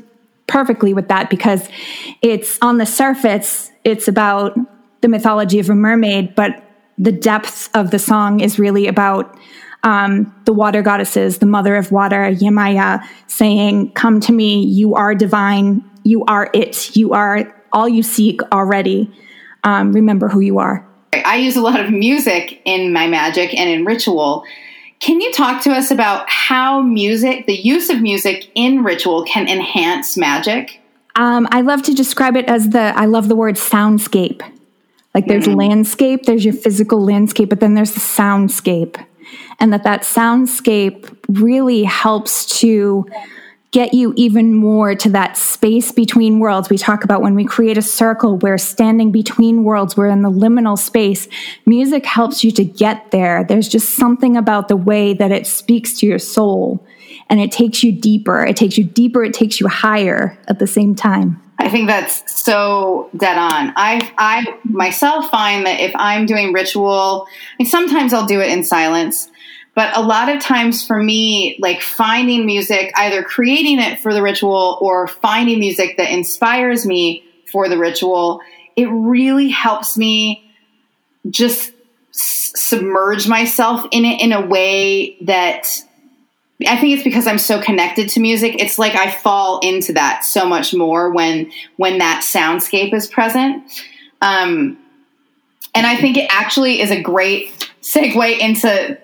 perfectly 0.46 0.94
with 0.94 1.08
that 1.08 1.28
because 1.28 1.68
it's 2.22 2.58
on 2.62 2.78
the 2.78 2.86
surface, 2.86 3.70
it's 3.84 4.08
about 4.08 4.56
the 5.02 5.08
mythology 5.08 5.58
of 5.58 5.68
a 5.68 5.74
mermaid, 5.74 6.34
but 6.34 6.64
the 7.02 7.12
depth 7.12 7.68
of 7.74 7.90
the 7.90 7.98
song 7.98 8.38
is 8.38 8.60
really 8.60 8.86
about 8.86 9.36
um, 9.82 10.32
the 10.44 10.52
water 10.52 10.82
goddesses, 10.82 11.38
the 11.38 11.46
mother 11.46 11.74
of 11.74 11.90
water, 11.90 12.30
Yemaya, 12.30 13.04
saying, 13.26 13.92
Come 13.92 14.20
to 14.20 14.32
me, 14.32 14.64
you 14.64 14.94
are 14.94 15.12
divine, 15.12 15.82
you 16.04 16.24
are 16.26 16.48
it, 16.54 16.94
you 16.94 17.12
are 17.12 17.52
all 17.72 17.88
you 17.88 18.04
seek 18.04 18.40
already. 18.52 19.10
Um, 19.64 19.92
remember 19.92 20.28
who 20.28 20.38
you 20.38 20.58
are. 20.58 20.86
I 21.12 21.36
use 21.36 21.56
a 21.56 21.60
lot 21.60 21.80
of 21.80 21.90
music 21.90 22.62
in 22.64 22.92
my 22.92 23.08
magic 23.08 23.52
and 23.58 23.68
in 23.68 23.84
ritual. 23.84 24.44
Can 25.00 25.20
you 25.20 25.32
talk 25.32 25.60
to 25.64 25.72
us 25.72 25.90
about 25.90 26.30
how 26.30 26.80
music, 26.80 27.46
the 27.46 27.56
use 27.56 27.90
of 27.90 28.00
music 28.00 28.48
in 28.54 28.84
ritual, 28.84 29.24
can 29.24 29.48
enhance 29.48 30.16
magic? 30.16 30.80
Um, 31.16 31.48
I 31.50 31.62
love 31.62 31.82
to 31.82 31.94
describe 31.94 32.36
it 32.36 32.44
as 32.46 32.70
the, 32.70 32.96
I 32.96 33.06
love 33.06 33.28
the 33.28 33.36
word 33.36 33.56
soundscape. 33.56 34.42
Like 35.14 35.26
there's 35.26 35.46
mm. 35.46 35.56
landscape, 35.56 36.24
there's 36.24 36.44
your 36.44 36.54
physical 36.54 37.04
landscape, 37.04 37.48
but 37.48 37.60
then 37.60 37.74
there's 37.74 37.92
the 37.92 38.00
soundscape. 38.00 39.04
And 39.60 39.72
that 39.72 39.84
that 39.84 40.02
soundscape 40.02 41.16
really 41.28 41.84
helps 41.84 42.60
to 42.60 43.06
get 43.72 43.94
you 43.94 44.12
even 44.16 44.54
more 44.54 44.94
to 44.94 45.08
that 45.08 45.36
space 45.36 45.92
between 45.92 46.38
worlds. 46.38 46.68
We 46.68 46.76
talk 46.76 47.04
about 47.04 47.22
when 47.22 47.34
we 47.34 47.46
create 47.46 47.78
a 47.78 47.82
circle, 47.82 48.36
we're 48.36 48.58
standing 48.58 49.10
between 49.10 49.64
worlds, 49.64 49.96
we're 49.96 50.08
in 50.08 50.20
the 50.20 50.30
liminal 50.30 50.78
space. 50.78 51.26
Music 51.64 52.04
helps 52.04 52.44
you 52.44 52.50
to 52.52 52.64
get 52.64 53.10
there. 53.10 53.44
There's 53.44 53.68
just 53.68 53.96
something 53.96 54.36
about 54.36 54.68
the 54.68 54.76
way 54.76 55.14
that 55.14 55.32
it 55.32 55.46
speaks 55.46 55.98
to 55.98 56.06
your 56.06 56.18
soul 56.18 56.86
and 57.30 57.40
it 57.40 57.50
takes 57.50 57.82
you 57.82 57.92
deeper. 57.92 58.44
It 58.44 58.56
takes 58.56 58.76
you 58.76 58.84
deeper, 58.84 59.24
it 59.24 59.32
takes 59.32 59.58
you 59.58 59.68
higher 59.68 60.38
at 60.48 60.58
the 60.58 60.66
same 60.66 60.94
time. 60.94 61.41
I 61.58 61.68
think 61.68 61.86
that's 61.86 62.32
so 62.32 63.08
dead 63.16 63.38
on. 63.38 63.72
I 63.76 64.12
I 64.18 64.58
myself 64.64 65.30
find 65.30 65.66
that 65.66 65.80
if 65.80 65.92
I'm 65.94 66.26
doing 66.26 66.52
ritual, 66.52 67.26
I 67.28 67.62
mean, 67.62 67.68
sometimes 67.68 68.12
I'll 68.12 68.26
do 68.26 68.40
it 68.40 68.50
in 68.50 68.64
silence, 68.64 69.30
but 69.74 69.96
a 69.96 70.02
lot 70.02 70.28
of 70.28 70.40
times 70.40 70.86
for 70.86 71.02
me, 71.02 71.56
like 71.60 71.80
finding 71.80 72.46
music, 72.46 72.92
either 72.96 73.22
creating 73.22 73.78
it 73.78 74.00
for 74.00 74.12
the 74.12 74.22
ritual 74.22 74.78
or 74.80 75.06
finding 75.06 75.60
music 75.60 75.96
that 75.98 76.10
inspires 76.10 76.84
me 76.84 77.24
for 77.50 77.68
the 77.68 77.78
ritual, 77.78 78.40
it 78.76 78.86
really 78.86 79.48
helps 79.48 79.96
me 79.96 80.50
just 81.30 81.72
submerge 82.10 83.28
myself 83.28 83.86
in 83.90 84.04
it 84.04 84.20
in 84.20 84.32
a 84.32 84.46
way 84.46 85.16
that 85.22 85.82
I 86.66 86.76
think 86.76 86.94
it's 86.94 87.04
because 87.04 87.26
I'm 87.26 87.38
so 87.38 87.60
connected 87.60 88.08
to 88.10 88.20
music. 88.20 88.56
It's 88.58 88.78
like 88.78 88.94
I 88.94 89.10
fall 89.10 89.60
into 89.60 89.92
that 89.94 90.24
so 90.24 90.46
much 90.46 90.74
more 90.74 91.10
when 91.10 91.50
when 91.76 91.98
that 91.98 92.22
soundscape 92.22 92.92
is 92.94 93.06
present. 93.06 93.64
Um, 94.20 94.78
and 95.74 95.86
I 95.86 95.96
think 95.96 96.16
it 96.16 96.26
actually 96.30 96.80
is 96.80 96.90
a 96.90 97.00
great 97.00 97.70
segue 97.82 98.38
into 98.38 98.98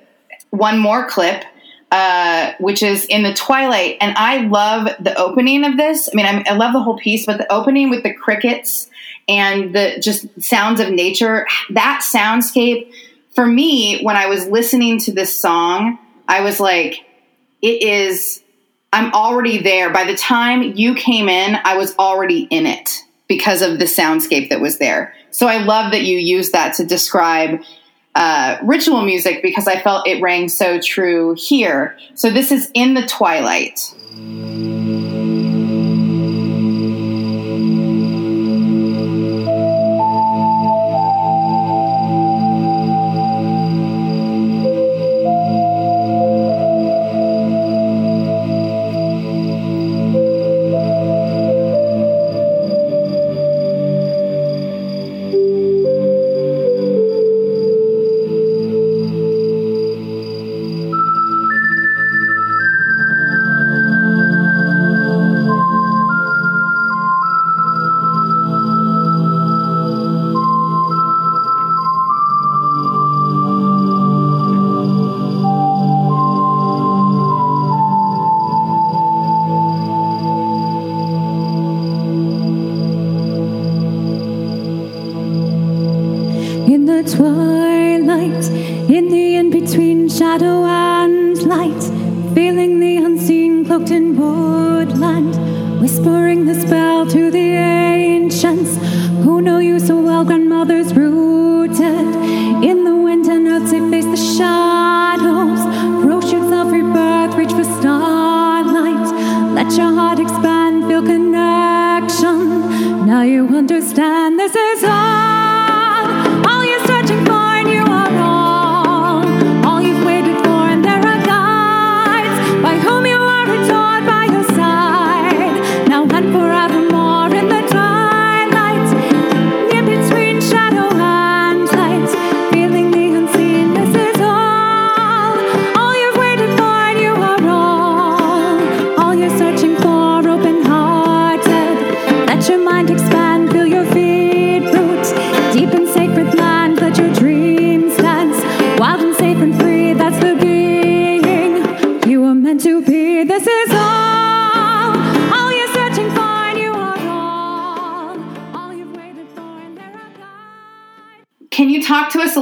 one 0.51 0.79
more 0.79 1.09
clip, 1.09 1.45
uh, 1.91 2.53
which 2.61 2.83
is 2.83 3.05
in 3.07 3.23
the 3.23 3.35
Twilight. 3.35 3.97
And 4.01 4.17
I 4.17 4.47
love 4.47 4.89
the 5.01 5.17
opening 5.17 5.65
of 5.65 5.77
this. 5.77 6.09
I 6.13 6.17
mean, 6.17 6.27
I'm, 6.27 6.43
I 6.47 6.55
love 6.55 6.73
the 6.73 6.81
whole 6.81 6.99
piece, 6.99 7.27
but 7.27 7.39
the 7.39 7.53
opening 7.53 7.91
with 7.91 8.03
the 8.03 8.13
crickets 8.13 8.91
and 9.29 9.75
the 9.75 9.99
just 10.01 10.27
sounds 10.43 10.81
of 10.81 10.91
nature, 10.91 11.47
that 11.71 12.03
soundscape, 12.03 12.93
for 13.35 13.47
me, 13.47 14.03
when 14.03 14.17
I 14.17 14.27
was 14.27 14.47
listening 14.47 14.99
to 15.01 15.13
this 15.13 15.35
song, 15.35 15.99
I 16.27 16.41
was 16.41 16.61
like, 16.61 17.05
it 17.63 17.83
is, 17.83 18.43
I'm 18.93 19.13
already 19.13 19.59
there. 19.59 19.91
By 19.91 20.05
the 20.05 20.17
time 20.17 20.63
you 20.63 20.95
came 20.95 21.29
in, 21.29 21.59
I 21.65 21.77
was 21.77 21.97
already 21.99 22.43
in 22.51 22.67
it 22.67 23.05
because 23.29 23.63
of 23.63 23.79
the 23.79 23.85
soundscape 23.85 24.49
that 24.51 24.61
was 24.61 24.79
there. 24.79 25.15
So 25.31 25.47
I 25.47 25.59
love 25.59 25.93
that 25.93 26.03
you 26.03 26.19
used 26.19 26.53
that 26.53 26.75
to 26.75 26.87
describe 26.87 27.61
uh, 28.15 28.59
ritual 28.63 29.03
music 29.03 29.43
because 29.43 29.69
I 29.69 29.81
felt 29.81 30.09
it 30.09 30.21
rang 30.23 30.49
so 30.49 30.81
true 30.81 31.37
here. 31.39 31.97
So 32.15 32.31
this 32.31 32.51
is 32.51 32.71
in 32.75 32.95
the 32.95 33.07
twilight. 33.07 33.81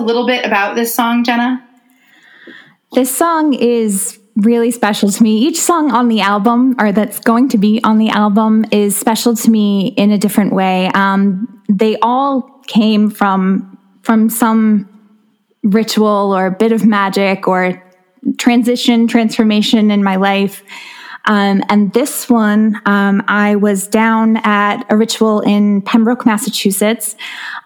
Little 0.06 0.26
bit 0.26 0.44
about 0.44 0.76
this 0.76 0.94
song, 0.94 1.24
Jenna? 1.24 1.62
This 2.92 3.14
song 3.14 3.54
is 3.54 4.18
really 4.36 4.70
special 4.70 5.10
to 5.10 5.22
me. 5.22 5.38
Each 5.38 5.60
song 5.60 5.90
on 5.90 6.08
the 6.08 6.20
album, 6.20 6.76
or 6.78 6.92
that's 6.92 7.18
going 7.18 7.48
to 7.50 7.58
be 7.58 7.80
on 7.82 7.98
the 7.98 8.10
album, 8.10 8.64
is 8.70 8.96
special 8.96 9.34
to 9.34 9.50
me 9.50 9.88
in 9.88 10.10
a 10.12 10.18
different 10.18 10.52
way. 10.52 10.88
Um, 10.94 11.62
they 11.68 11.98
all 12.00 12.42
came 12.66 13.10
from 13.10 13.78
from 14.02 14.30
some 14.30 14.88
ritual 15.64 16.36
or 16.36 16.46
a 16.46 16.50
bit 16.52 16.70
of 16.70 16.86
magic 16.86 17.48
or 17.48 17.82
transition, 18.38 19.08
transformation 19.08 19.90
in 19.90 20.04
my 20.04 20.14
life. 20.14 20.62
Um, 21.26 21.62
and 21.68 21.92
this 21.92 22.30
one, 22.30 22.80
um, 22.86 23.22
I 23.26 23.56
was 23.56 23.88
down 23.88 24.36
at 24.38 24.84
a 24.90 24.96
ritual 24.96 25.40
in 25.40 25.82
Pembroke, 25.82 26.24
Massachusetts, 26.24 27.16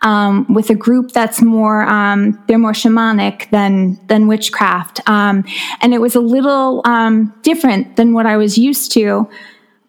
um, 0.03 0.47
with 0.53 0.71
a 0.71 0.75
group 0.75 1.13
that's 1.13 1.43
more 1.43 1.83
um, 1.83 2.43
they're 2.49 2.59
more 2.59 2.73
shamanic 2.73 3.51
than 3.51 4.01
than 4.07 4.27
witchcraft, 4.27 5.01
um, 5.09 5.45
and 5.83 5.93
it 5.93 6.01
was 6.01 6.15
a 6.15 6.21
little 6.21 6.83
um, 6.85 7.35
different 7.43 7.97
than 7.97 8.15
what 8.15 8.27
I 8.27 8.37
was 8.37 8.57
used 8.57 8.93
to. 8.93 9.29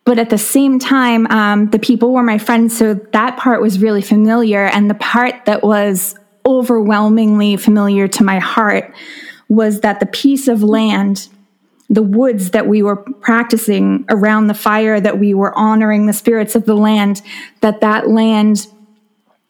But 0.03 0.17
at 0.17 0.31
the 0.31 0.37
same 0.37 0.79
time, 0.79 1.23
the 1.69 1.79
people 1.79 2.11
were 2.11 2.23
my 2.23 2.39
friends, 2.39 2.75
so 2.75 2.95
that 2.95 3.37
part 3.37 3.61
was 3.61 3.79
really 3.79 4.01
familiar, 4.01 4.65
and 4.65 4.89
the 4.89 4.95
part 4.95 5.45
that 5.45 5.63
was 5.63 6.15
overwhelmingly 6.45 7.55
familiar 7.55 8.07
to 8.07 8.23
my 8.23 8.39
heart 8.39 8.93
was 9.47 9.81
that 9.81 9.99
the 9.99 10.05
piece 10.05 10.47
of 10.47 10.63
land 10.63 11.27
the 11.91 12.01
woods 12.01 12.51
that 12.51 12.67
we 12.67 12.81
were 12.81 12.95
practicing 12.95 14.05
around 14.09 14.47
the 14.47 14.53
fire 14.53 15.01
that 15.01 15.19
we 15.19 15.33
were 15.33 15.53
honoring 15.57 16.05
the 16.05 16.13
spirits 16.13 16.55
of 16.55 16.65
the 16.65 16.73
land 16.73 17.21
that 17.59 17.81
that 17.81 18.09
land 18.09 18.65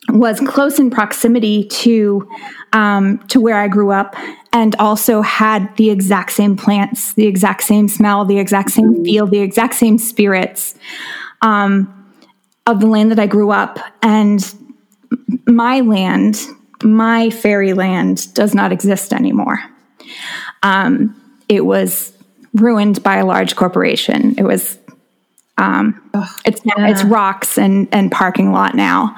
was 0.09 0.39
close 0.39 0.79
in 0.79 0.89
proximity 0.89 1.63
to 1.65 2.27
um, 2.73 3.19
to 3.27 3.39
where 3.39 3.57
I 3.57 3.67
grew 3.67 3.91
up 3.91 4.15
and 4.51 4.75
also 4.77 5.21
had 5.21 5.75
the 5.77 5.91
exact 5.91 6.31
same 6.31 6.57
plants, 6.57 7.13
the 7.13 7.27
exact 7.27 7.61
same 7.61 7.87
smell, 7.87 8.25
the 8.25 8.39
exact 8.39 8.71
same 8.71 9.05
feel, 9.05 9.27
the 9.27 9.39
exact 9.39 9.75
same 9.75 9.99
spirits 9.99 10.73
um, 11.43 12.11
of 12.65 12.79
the 12.79 12.87
land 12.87 13.11
that 13.11 13.19
I 13.19 13.27
grew 13.27 13.51
up. 13.51 13.77
And 14.01 14.43
my 15.45 15.81
land, 15.81 16.41
my 16.83 17.29
fairyland, 17.29 18.33
does 18.33 18.55
not 18.55 18.71
exist 18.71 19.13
anymore. 19.13 19.59
Um, 20.63 21.15
it 21.47 21.65
was 21.65 22.10
ruined 22.53 23.01
by 23.03 23.17
a 23.17 23.25
large 23.25 23.55
corporation. 23.55 24.35
It 24.37 24.43
was 24.43 24.77
um, 25.57 26.01
it's 26.45 26.61
it's 26.65 27.03
rocks 27.03 27.57
and 27.57 27.87
and 27.91 28.11
parking 28.11 28.51
lot 28.51 28.75
now. 28.75 29.15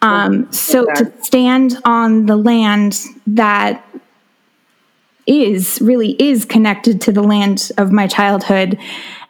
Um, 0.00 0.52
so 0.52 0.84
to 0.84 1.12
stand 1.22 1.76
on 1.84 2.26
the 2.26 2.36
land 2.36 3.00
that 3.28 3.84
is 5.26 5.80
really 5.80 6.10
is 6.20 6.44
connected 6.44 7.00
to 7.02 7.12
the 7.12 7.22
land 7.22 7.70
of 7.78 7.92
my 7.92 8.08
childhood 8.08 8.78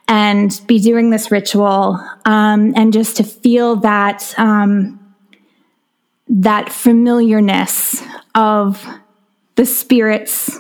and 0.09 0.61
be 0.66 0.78
doing 0.78 1.11
this 1.11 1.30
ritual 1.30 2.01
um, 2.24 2.72
and 2.74 2.93
just 2.93 3.18
to 3.18 3.24
feel 3.24 3.76
that 3.76 4.34
um, 4.38 4.99
that 6.28 6.72
familiarness 6.72 8.03
of 8.34 8.86
the 9.57 9.66
spirits 9.66 10.59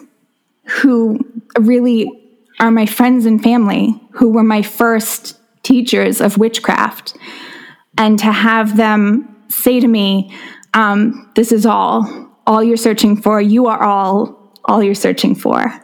who 0.64 1.18
really 1.58 2.21
are 2.62 2.70
my 2.70 2.86
friends 2.86 3.26
and 3.26 3.42
family 3.42 4.00
who 4.12 4.30
were 4.30 4.44
my 4.44 4.62
first 4.62 5.38
teachers 5.64 6.20
of 6.20 6.38
witchcraft 6.38 7.18
and 7.98 8.18
to 8.20 8.32
have 8.32 8.76
them 8.76 9.28
say 9.48 9.80
to 9.80 9.88
me, 9.88 10.32
um, 10.72 11.28
"This 11.34 11.52
is 11.52 11.66
all, 11.66 12.30
all 12.46 12.62
you're 12.62 12.76
searching 12.76 13.16
for. 13.16 13.40
You 13.40 13.66
are 13.66 13.82
all, 13.82 14.54
all 14.64 14.82
you're 14.82 14.94
searching 14.94 15.34
for." 15.34 15.74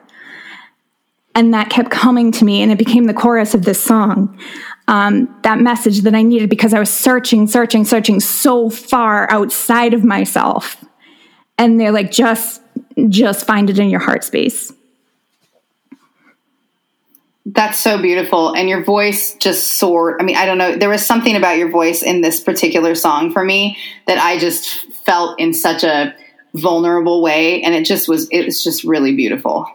And 1.34 1.52
that 1.52 1.68
kept 1.68 1.90
coming 1.90 2.32
to 2.32 2.44
me, 2.44 2.62
and 2.62 2.72
it 2.72 2.78
became 2.78 3.04
the 3.04 3.14
chorus 3.14 3.54
of 3.54 3.64
this 3.64 3.82
song. 3.82 4.38
Um, 4.86 5.28
that 5.42 5.60
message 5.60 6.00
that 6.02 6.14
I 6.14 6.22
needed 6.22 6.48
because 6.48 6.72
I 6.72 6.78
was 6.78 6.90
searching, 6.90 7.46
searching, 7.46 7.84
searching 7.84 8.20
so 8.20 8.70
far 8.70 9.30
outside 9.30 9.94
of 9.94 10.02
myself. 10.02 10.82
And 11.58 11.78
they're 11.78 11.92
like, 11.92 12.10
just, 12.10 12.62
just 13.08 13.46
find 13.46 13.68
it 13.68 13.78
in 13.78 13.90
your 13.90 14.00
heart 14.00 14.24
space. 14.24 14.72
That's 17.50 17.78
so 17.78 18.00
beautiful. 18.00 18.52
And 18.52 18.68
your 18.68 18.84
voice 18.84 19.34
just 19.34 19.78
soared. 19.78 20.20
I 20.20 20.24
mean, 20.24 20.36
I 20.36 20.44
don't 20.44 20.58
know. 20.58 20.76
There 20.76 20.90
was 20.90 21.04
something 21.04 21.34
about 21.34 21.56
your 21.56 21.70
voice 21.70 22.02
in 22.02 22.20
this 22.20 22.40
particular 22.40 22.94
song 22.94 23.32
for 23.32 23.42
me 23.42 23.78
that 24.06 24.18
I 24.18 24.38
just 24.38 24.92
felt 24.92 25.40
in 25.40 25.54
such 25.54 25.82
a 25.82 26.14
vulnerable 26.54 27.22
way. 27.22 27.62
And 27.62 27.74
it 27.74 27.86
just 27.86 28.06
was, 28.06 28.28
it 28.30 28.44
was 28.44 28.62
just 28.62 28.84
really 28.84 29.14
beautiful. 29.14 29.66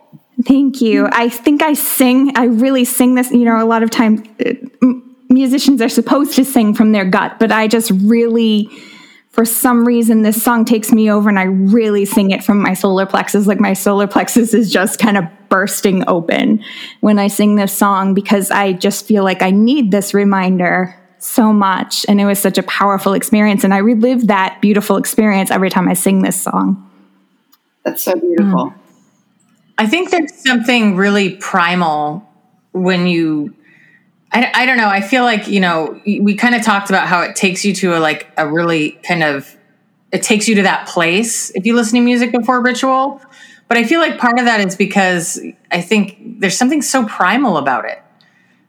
Thank 0.46 0.82
you. 0.82 1.08
I 1.12 1.30
think 1.30 1.64
I 1.64 1.74
sing, 1.74 2.34
I 2.36 2.46
really 2.46 2.86
sing 2.86 3.16
this. 3.16 3.32
You 3.32 3.46
know, 3.46 3.64
a 3.64 3.66
lot 3.66 3.82
of 3.82 3.90
times 3.90 4.22
uh, 4.46 4.54
musicians 5.30 5.82
are 5.82 5.90
supposed 5.90 6.34
to 6.34 6.46
sing 6.46 6.76
from 6.76 6.92
their 6.92 7.06
gut, 7.06 7.40
but 7.40 7.52
I 7.52 7.68
just 7.68 7.90
really, 7.92 8.70
for 9.34 9.46
some 9.46 9.84
reason, 9.84 10.22
this 10.22 10.42
song 10.42 10.64
takes 10.64 10.92
me 10.92 11.10
over 11.10 11.28
and 11.28 11.40
I 11.40 11.46
really 11.46 12.06
sing 12.06 12.30
it 12.30 12.44
from 12.44 12.62
my 12.62 12.76
solar 12.76 13.08
plexus. 13.08 13.48
Like 13.48 13.60
my 13.60 13.74
solar 13.74 14.06
plexus 14.06 14.54
is 14.54 14.72
just 14.72 15.00
kind 15.00 15.18
of 15.18 15.26
bursting 15.50 16.08
open 16.08 16.64
when 17.02 17.18
I 17.18 17.28
sing 17.28 17.56
this 17.56 17.76
song 17.76 18.14
because 18.14 18.52
I 18.52 18.74
just 18.74 19.08
feel 19.08 19.24
like 19.24 19.42
I 19.42 19.50
need 19.50 19.90
this 19.90 20.14
reminder 20.14 20.96
so 21.18 21.52
much. 21.52 22.06
And 22.08 22.22
it 22.22 22.26
was 22.26 22.38
such 22.38 22.60
a 22.60 22.64
powerful 22.64 23.14
experience. 23.14 23.64
And 23.64 23.74
I 23.74 23.78
relive 23.80 24.28
that 24.28 24.62
beautiful 24.62 24.98
experience 24.98 25.50
every 25.50 25.72
time 25.72 25.88
I 25.88 25.96
sing 25.96 26.22
this 26.22 26.40
song. 26.40 26.88
That's 27.84 28.04
so 28.04 28.14
beautiful. 28.14 28.68
Mm. 28.68 28.74
I 29.80 29.88
think 29.88 30.12
there's 30.12 30.32
something 30.44 30.96
really 30.96 31.38
primal 31.38 32.30
when 32.72 33.08
you 33.08 33.56
I, 34.34 34.52
I 34.54 34.66
don't 34.66 34.78
know. 34.78 34.90
I 34.90 35.02
feel 35.02 35.24
like, 35.24 35.48
you 35.48 35.60
know, 35.60 36.02
we 36.06 36.36
kind 36.36 36.56
of 36.56 36.64
talked 36.64 36.90
about 36.90 37.08
how 37.08 37.22
it 37.22 37.36
takes 37.36 37.64
you 37.64 37.74
to 37.76 37.98
a 37.98 38.00
like 38.00 38.28
a 38.38 38.48
really 38.48 38.92
kind 39.08 39.24
of, 39.24 39.56
it 40.12 40.24
takes 40.24 40.48
you 40.48 40.56
to 40.56 40.64
that 40.64 40.88
place 40.88 41.52
if 41.52 41.66
you 41.66 41.76
listen 41.76 41.96
to 41.96 42.02
music 42.02 42.32
before 42.32 42.62
ritual. 42.62 43.22
But 43.68 43.78
I 43.78 43.84
feel 43.86 44.00
like 44.00 44.18
part 44.18 44.40
of 44.40 44.46
that 44.46 44.60
is 44.60 44.76
because 44.76 45.40
I 45.72 45.82
think 45.82 46.40
there's 46.40 46.58
something 46.58 46.82
so 46.82 47.06
primal 47.06 47.58
about 47.58 47.86
it 47.86 48.02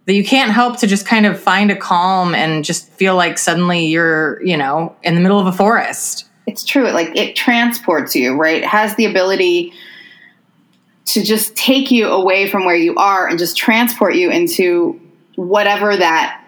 that 0.07 0.15
you 0.15 0.25
can't 0.25 0.51
help 0.51 0.79
to 0.79 0.87
just 0.87 1.07
kind 1.07 1.25
of 1.25 1.41
find 1.41 1.71
a 1.71 1.77
calm 1.77 2.35
and 2.35 2.65
just 2.65 2.91
feel 2.91 3.17
like 3.17 3.39
suddenly 3.39 3.87
you're, 3.87 4.43
you 4.45 4.57
know, 4.57 4.95
in 5.03 5.15
the 5.15 5.21
middle 5.21 5.41
of 5.41 5.47
a 5.47 5.53
forest. 5.53 6.27
It's 6.47 6.62
true. 6.62 6.91
Like 6.91 7.17
it 7.17 7.37
transports 7.37 8.15
you, 8.15 8.35
right? 8.35 8.62
It 8.62 8.67
has 8.67 8.95
the 8.97 9.07
ability 9.07 9.73
to 11.07 11.23
just 11.23 11.57
take 11.57 11.91
you 11.91 12.09
away 12.09 12.49
from 12.51 12.65
where 12.65 12.77
you 12.77 12.95
are 12.97 13.27
and 13.27 13.39
just 13.39 13.57
transport 13.57 14.15
you 14.15 14.31
into 14.31 15.01
whatever 15.37 15.97
that 15.97 16.45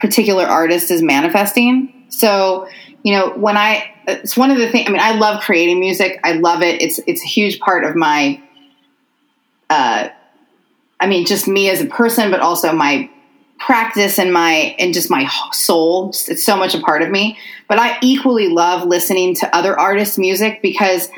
particular 0.00 0.44
artist 0.44 0.90
is 0.90 1.02
manifesting. 1.02 2.06
So, 2.08 2.68
you 3.02 3.12
know, 3.12 3.30
when 3.30 3.56
I, 3.56 3.92
it's 4.06 4.36
one 4.36 4.50
of 4.50 4.58
the 4.58 4.68
things, 4.68 4.88
I 4.88 4.92
mean, 4.92 5.00
I 5.00 5.16
love 5.16 5.42
creating 5.42 5.80
music. 5.80 6.20
I 6.22 6.32
love 6.32 6.62
it. 6.62 6.80
It's, 6.82 7.00
it's 7.06 7.22
a 7.22 7.26
huge 7.26 7.58
part 7.60 7.84
of 7.84 7.96
my, 7.96 8.40
uh, 9.70 10.08
I 11.00 11.06
mean, 11.06 11.26
just 11.26 11.48
me 11.48 11.70
as 11.70 11.80
a 11.80 11.86
person, 11.86 12.30
but 12.30 12.40
also 12.40 12.72
my 12.72 13.10
practice 13.58 14.18
and 14.18 14.32
my, 14.32 14.76
and 14.78 14.92
just 14.92 15.10
my 15.10 15.28
soul. 15.52 16.10
It's 16.10 16.44
so 16.44 16.56
much 16.56 16.74
a 16.74 16.80
part 16.80 17.02
of 17.02 17.10
me. 17.10 17.38
But 17.68 17.78
I 17.78 17.98
equally 18.02 18.48
love 18.48 18.86
listening 18.86 19.34
to 19.36 19.56
other 19.56 19.78
artists' 19.78 20.18
music 20.18 20.60
because 20.62 21.08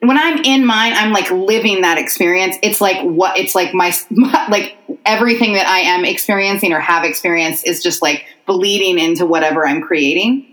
when 0.00 0.16
I'm 0.16 0.44
in 0.44 0.64
mine, 0.64 0.92
I'm 0.94 1.12
like 1.12 1.30
living 1.30 1.82
that 1.82 1.98
experience. 1.98 2.56
It's 2.62 2.80
like 2.80 3.02
what 3.02 3.36
it's 3.36 3.54
like 3.54 3.74
my, 3.74 3.92
my, 4.10 4.46
like 4.48 4.76
everything 5.04 5.54
that 5.54 5.66
I 5.66 5.80
am 5.80 6.04
experiencing 6.04 6.72
or 6.72 6.80
have 6.80 7.04
experienced 7.04 7.66
is 7.66 7.82
just 7.82 8.02
like 8.02 8.24
bleeding 8.46 8.98
into 8.98 9.26
whatever 9.26 9.66
I'm 9.66 9.82
creating. 9.82 10.46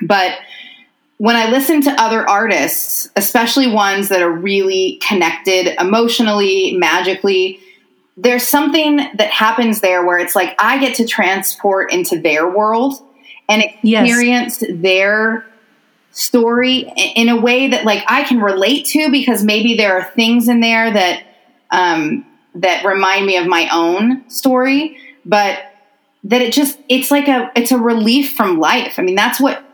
But 0.00 0.38
when 1.18 1.36
I 1.36 1.50
listen 1.50 1.82
to 1.82 1.90
other 2.02 2.28
artists, 2.28 3.08
especially 3.14 3.68
ones 3.68 4.08
that 4.08 4.22
are 4.22 4.32
really 4.32 5.00
connected 5.06 5.80
emotionally, 5.80 6.76
magically, 6.76 7.60
there's 8.16 8.42
something 8.42 8.96
that 8.96 9.30
happens 9.30 9.80
there 9.80 10.04
where 10.04 10.18
it's 10.18 10.34
like 10.34 10.54
I 10.58 10.78
get 10.78 10.96
to 10.96 11.06
transport 11.06 11.92
into 11.92 12.20
their 12.20 12.48
world 12.48 12.94
and 13.48 13.62
experience 13.62 14.62
yes. 14.62 14.70
their 14.74 15.46
story 16.12 16.92
in 17.16 17.28
a 17.28 17.40
way 17.40 17.68
that 17.68 17.84
like 17.84 18.04
I 18.06 18.24
can 18.24 18.40
relate 18.40 18.86
to 18.86 19.10
because 19.10 19.42
maybe 19.42 19.74
there 19.74 19.98
are 19.98 20.04
things 20.04 20.48
in 20.48 20.60
there 20.60 20.92
that 20.92 21.24
um, 21.70 22.26
that 22.54 22.84
remind 22.84 23.26
me 23.26 23.36
of 23.36 23.46
my 23.46 23.68
own 23.72 24.28
story, 24.28 24.98
but 25.24 25.58
that 26.24 26.42
it 26.42 26.52
just 26.52 26.78
it's 26.88 27.10
like 27.10 27.28
a 27.28 27.50
it's 27.56 27.72
a 27.72 27.78
relief 27.78 28.36
from 28.36 28.60
life. 28.60 28.98
I 28.98 29.02
mean, 29.02 29.16
that's 29.16 29.40
what 29.40 29.64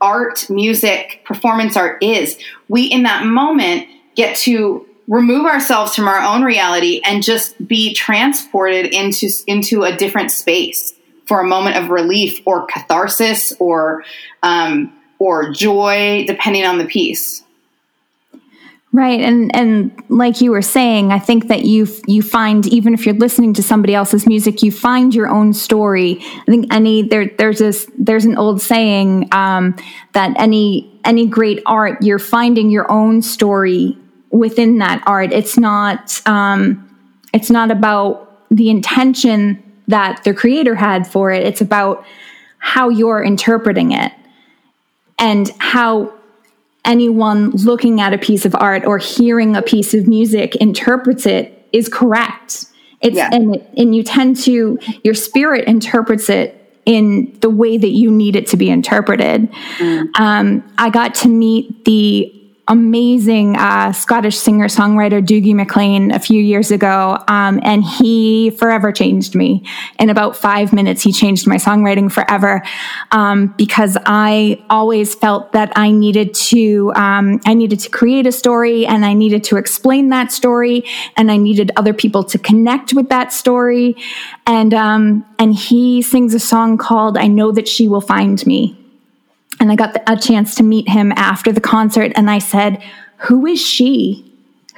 art, 0.00 0.50
music, 0.50 1.22
performance 1.24 1.76
art 1.76 2.02
is. 2.02 2.38
We 2.68 2.84
in 2.84 3.04
that 3.04 3.24
moment 3.24 3.88
get 4.16 4.36
to 4.38 4.86
remove 5.06 5.46
ourselves 5.46 5.94
from 5.94 6.08
our 6.08 6.20
own 6.20 6.42
reality 6.42 7.00
and 7.04 7.22
just 7.22 7.66
be 7.66 7.94
transported 7.94 8.92
into 8.92 9.28
into 9.46 9.84
a 9.84 9.96
different 9.96 10.30
space 10.30 10.92
for 11.26 11.40
a 11.40 11.44
moment 11.44 11.76
of 11.76 11.88
relief 11.88 12.40
or 12.44 12.66
catharsis 12.66 13.52
or 13.58 14.04
um, 14.42 14.92
or 15.24 15.50
joy, 15.50 16.24
depending 16.26 16.66
on 16.66 16.76
the 16.76 16.84
piece. 16.84 17.42
Right, 18.92 19.20
and 19.20 19.50
and 19.56 19.90
like 20.08 20.40
you 20.42 20.50
were 20.52 20.62
saying, 20.62 21.12
I 21.12 21.18
think 21.18 21.48
that 21.48 21.64
you 21.64 21.88
you 22.06 22.22
find 22.22 22.64
even 22.66 22.92
if 22.94 23.06
you're 23.06 23.14
listening 23.16 23.54
to 23.54 23.62
somebody 23.62 23.94
else's 23.94 24.26
music, 24.26 24.62
you 24.62 24.70
find 24.70 25.12
your 25.14 25.28
own 25.28 25.52
story. 25.52 26.18
I 26.20 26.44
think 26.44 26.72
any 26.72 27.02
there 27.02 27.30
there's 27.38 27.58
this 27.58 27.90
there's 27.98 28.24
an 28.26 28.36
old 28.36 28.60
saying 28.60 29.30
um, 29.32 29.74
that 30.12 30.38
any 30.38 31.00
any 31.04 31.26
great 31.26 31.60
art, 31.66 32.02
you're 32.02 32.20
finding 32.20 32.70
your 32.70 32.88
own 32.92 33.22
story 33.22 33.96
within 34.30 34.78
that 34.78 35.02
art. 35.06 35.32
It's 35.32 35.58
not 35.58 36.20
um, 36.26 36.88
it's 37.32 37.50
not 37.50 37.70
about 37.70 38.46
the 38.50 38.68
intention 38.68 39.60
that 39.88 40.22
the 40.22 40.34
creator 40.34 40.76
had 40.76 41.06
for 41.06 41.32
it. 41.32 41.44
It's 41.44 41.62
about 41.62 42.04
how 42.58 42.90
you're 42.90 43.24
interpreting 43.24 43.90
it 43.90 44.12
and 45.18 45.50
how 45.58 46.12
anyone 46.84 47.50
looking 47.50 48.00
at 48.00 48.12
a 48.12 48.18
piece 48.18 48.44
of 48.44 48.54
art 48.56 48.84
or 48.84 48.98
hearing 48.98 49.56
a 49.56 49.62
piece 49.62 49.94
of 49.94 50.06
music 50.06 50.56
interprets 50.56 51.26
it 51.26 51.66
is 51.72 51.88
correct. 51.88 52.66
It's 53.00 53.16
yeah. 53.16 53.30
and 53.32 53.56
and 53.76 53.94
you 53.94 54.02
tend 54.02 54.36
to 54.44 54.78
your 55.02 55.14
spirit 55.14 55.66
interprets 55.66 56.28
it 56.28 56.60
in 56.86 57.36
the 57.40 57.50
way 57.50 57.78
that 57.78 57.88
you 57.88 58.10
need 58.10 58.36
it 58.36 58.46
to 58.48 58.56
be 58.56 58.70
interpreted. 58.70 59.50
Mm. 59.78 60.08
Um, 60.18 60.72
I 60.78 60.90
got 60.90 61.14
to 61.16 61.28
meet 61.28 61.84
the 61.84 62.32
amazing 62.68 63.56
uh, 63.56 63.92
Scottish 63.92 64.38
singer 64.38 64.68
songwriter 64.68 65.24
Dougie 65.24 65.54
MacLean 65.54 66.10
a 66.10 66.18
few 66.18 66.40
years 66.40 66.70
ago, 66.70 67.18
um, 67.28 67.60
and 67.62 67.84
he 67.84 68.50
forever 68.50 68.90
changed 68.90 69.34
me. 69.34 69.64
In 69.98 70.08
about 70.08 70.36
five 70.36 70.72
minutes, 70.72 71.02
he 71.02 71.12
changed 71.12 71.46
my 71.46 71.56
songwriting 71.56 72.10
forever 72.10 72.62
um, 73.12 73.54
because 73.58 73.98
I 74.06 74.64
always 74.70 75.14
felt 75.14 75.52
that 75.52 75.72
I 75.76 75.90
needed 75.90 76.32
to 76.34 76.92
um, 76.94 77.40
I 77.44 77.54
needed 77.54 77.80
to 77.80 77.90
create 77.90 78.26
a 78.26 78.32
story 78.32 78.86
and 78.86 79.04
I 79.04 79.12
needed 79.12 79.44
to 79.44 79.56
explain 79.56 80.08
that 80.08 80.32
story 80.32 80.84
and 81.16 81.30
I 81.30 81.36
needed 81.36 81.70
other 81.76 81.92
people 81.92 82.24
to 82.24 82.38
connect 82.38 82.94
with 82.94 83.08
that 83.10 83.32
story. 83.32 83.96
And 84.46 84.72
um, 84.72 85.26
and 85.38 85.54
he 85.54 86.02
sings 86.02 86.34
a 86.34 86.40
song 86.40 86.78
called 86.78 87.18
"I 87.18 87.26
Know 87.26 87.52
That 87.52 87.68
She 87.68 87.88
Will 87.88 88.00
Find 88.00 88.44
Me." 88.46 88.83
And 89.64 89.72
I 89.72 89.76
got 89.76 89.96
a 90.06 90.14
chance 90.14 90.54
to 90.56 90.62
meet 90.62 90.90
him 90.90 91.10
after 91.16 91.50
the 91.50 91.58
concert. 91.58 92.12
And 92.16 92.30
I 92.30 92.38
said, 92.38 92.84
Who 93.16 93.46
is 93.46 93.58
she? 93.58 94.30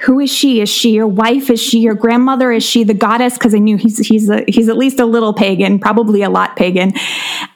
Who 0.05 0.21
is 0.21 0.31
she? 0.31 0.61
Is 0.61 0.69
she 0.69 0.91
your 0.91 1.07
wife? 1.07 1.49
Is 1.49 1.61
she 1.61 1.79
your 1.79 1.93
grandmother? 1.93 2.53
Is 2.53 2.63
she 2.63 2.85
the 2.85 2.93
goddess? 2.93 3.33
Because 3.33 3.53
I 3.53 3.57
knew 3.57 3.75
he's 3.75 3.97
he's 3.97 4.29
a, 4.29 4.45
he's 4.47 4.69
at 4.69 4.77
least 4.77 5.01
a 5.01 5.05
little 5.05 5.33
pagan, 5.33 5.77
probably 5.77 6.21
a 6.21 6.29
lot 6.29 6.55
pagan. 6.55 6.93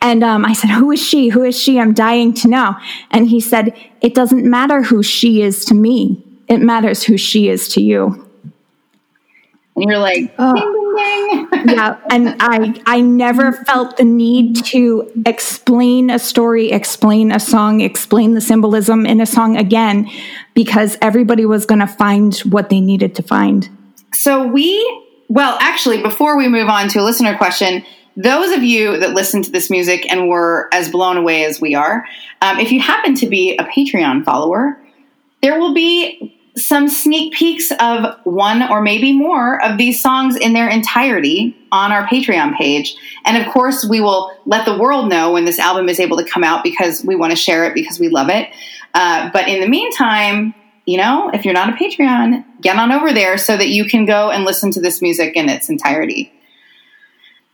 And 0.01 0.25
um, 0.25 0.43
I 0.43 0.51
said, 0.51 0.71
"Who 0.71 0.91
is 0.91 1.01
she? 1.01 1.29
Who 1.29 1.43
is 1.43 1.57
she? 1.57 1.79
I'm 1.79 1.93
dying 1.93 2.33
to 2.33 2.49
know." 2.49 2.75
And 3.11 3.29
he 3.29 3.39
said, 3.39 3.79
"It 4.01 4.13
doesn't 4.13 4.43
matter 4.43 4.83
who 4.83 5.01
she 5.01 5.41
is 5.41 5.63
to 5.65 5.73
me. 5.73 6.21
It 6.49 6.57
matters 6.57 7.01
who 7.01 7.15
she 7.15 7.47
is 7.47 7.69
to 7.69 7.81
you." 7.81 8.29
And 9.81 9.89
you're 9.89 9.99
like, 9.99 10.31
oh. 10.37 10.53
ding, 10.53 10.71
ding, 10.71 11.65
ding. 11.65 11.75
yeah. 11.75 11.97
And 12.11 12.35
I, 12.39 12.81
I 12.85 13.01
never 13.01 13.51
felt 13.51 13.97
the 13.97 14.03
need 14.03 14.63
to 14.65 15.11
explain 15.25 16.11
a 16.11 16.19
story, 16.19 16.71
explain 16.71 17.31
a 17.31 17.39
song, 17.39 17.81
explain 17.81 18.35
the 18.35 18.41
symbolism 18.41 19.07
in 19.07 19.19
a 19.19 19.25
song 19.25 19.57
again, 19.57 20.07
because 20.53 20.97
everybody 21.01 21.45
was 21.45 21.65
going 21.65 21.79
to 21.79 21.87
find 21.87 22.37
what 22.39 22.69
they 22.69 22.79
needed 22.79 23.15
to 23.15 23.23
find. 23.23 23.69
So 24.13 24.45
we, 24.45 24.79
well, 25.29 25.57
actually, 25.59 26.01
before 26.01 26.37
we 26.37 26.47
move 26.47 26.69
on 26.69 26.87
to 26.89 26.99
a 26.99 27.03
listener 27.03 27.35
question, 27.35 27.83
those 28.15 28.51
of 28.51 28.61
you 28.61 28.99
that 28.99 29.15
listen 29.15 29.41
to 29.41 29.49
this 29.49 29.71
music 29.71 30.05
and 30.11 30.29
were 30.29 30.69
as 30.71 30.91
blown 30.91 31.17
away 31.17 31.45
as 31.45 31.59
we 31.59 31.73
are, 31.73 32.05
um, 32.41 32.59
if 32.59 32.71
you 32.71 32.79
happen 32.79 33.15
to 33.15 33.27
be 33.27 33.57
a 33.57 33.63
Patreon 33.63 34.23
follower, 34.25 34.79
there 35.41 35.59
will 35.59 35.73
be 35.73 36.37
some 36.57 36.89
sneak 36.89 37.33
peeks 37.33 37.71
of 37.79 38.17
one 38.23 38.61
or 38.69 38.81
maybe 38.81 39.13
more 39.13 39.63
of 39.63 39.77
these 39.77 40.01
songs 40.01 40.35
in 40.35 40.53
their 40.53 40.67
entirety 40.67 41.57
on 41.71 41.91
our 41.91 42.05
Patreon 42.07 42.57
page. 42.57 42.95
And 43.25 43.37
of 43.37 43.51
course, 43.51 43.85
we 43.85 44.01
will 44.01 44.31
let 44.45 44.65
the 44.65 44.77
world 44.77 45.09
know 45.09 45.31
when 45.31 45.45
this 45.45 45.59
album 45.59 45.87
is 45.87 45.99
able 45.99 46.17
to 46.17 46.25
come 46.25 46.43
out 46.43 46.63
because 46.63 47.03
we 47.05 47.15
want 47.15 47.31
to 47.31 47.37
share 47.37 47.65
it 47.65 47.73
because 47.73 47.99
we 47.99 48.09
love 48.09 48.29
it. 48.29 48.49
Uh, 48.93 49.29
but 49.31 49.47
in 49.47 49.61
the 49.61 49.67
meantime, 49.67 50.53
you 50.85 50.97
know, 50.97 51.29
if 51.33 51.45
you're 51.45 51.53
not 51.53 51.69
a 51.69 51.73
Patreon, 51.73 52.43
get 52.59 52.75
on 52.75 52.91
over 52.91 53.13
there 53.13 53.37
so 53.37 53.55
that 53.55 53.69
you 53.69 53.85
can 53.85 54.05
go 54.05 54.29
and 54.29 54.43
listen 54.43 54.71
to 54.71 54.81
this 54.81 55.01
music 55.01 55.35
in 55.35 55.47
its 55.47 55.69
entirety. 55.69 56.33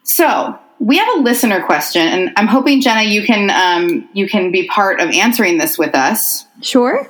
So 0.04 0.58
we 0.80 0.98
have 0.98 1.18
a 1.18 1.22
listener 1.22 1.64
question, 1.64 2.02
and 2.02 2.32
I'm 2.38 2.48
hoping 2.48 2.82
Jenna, 2.82 3.04
you 3.04 3.24
can 3.24 3.50
um, 3.50 4.08
you 4.14 4.28
can 4.28 4.52
be 4.52 4.68
part 4.68 5.00
of 5.00 5.10
answering 5.10 5.58
this 5.58 5.78
with 5.78 5.94
us. 5.94 6.46
Sure. 6.62 7.08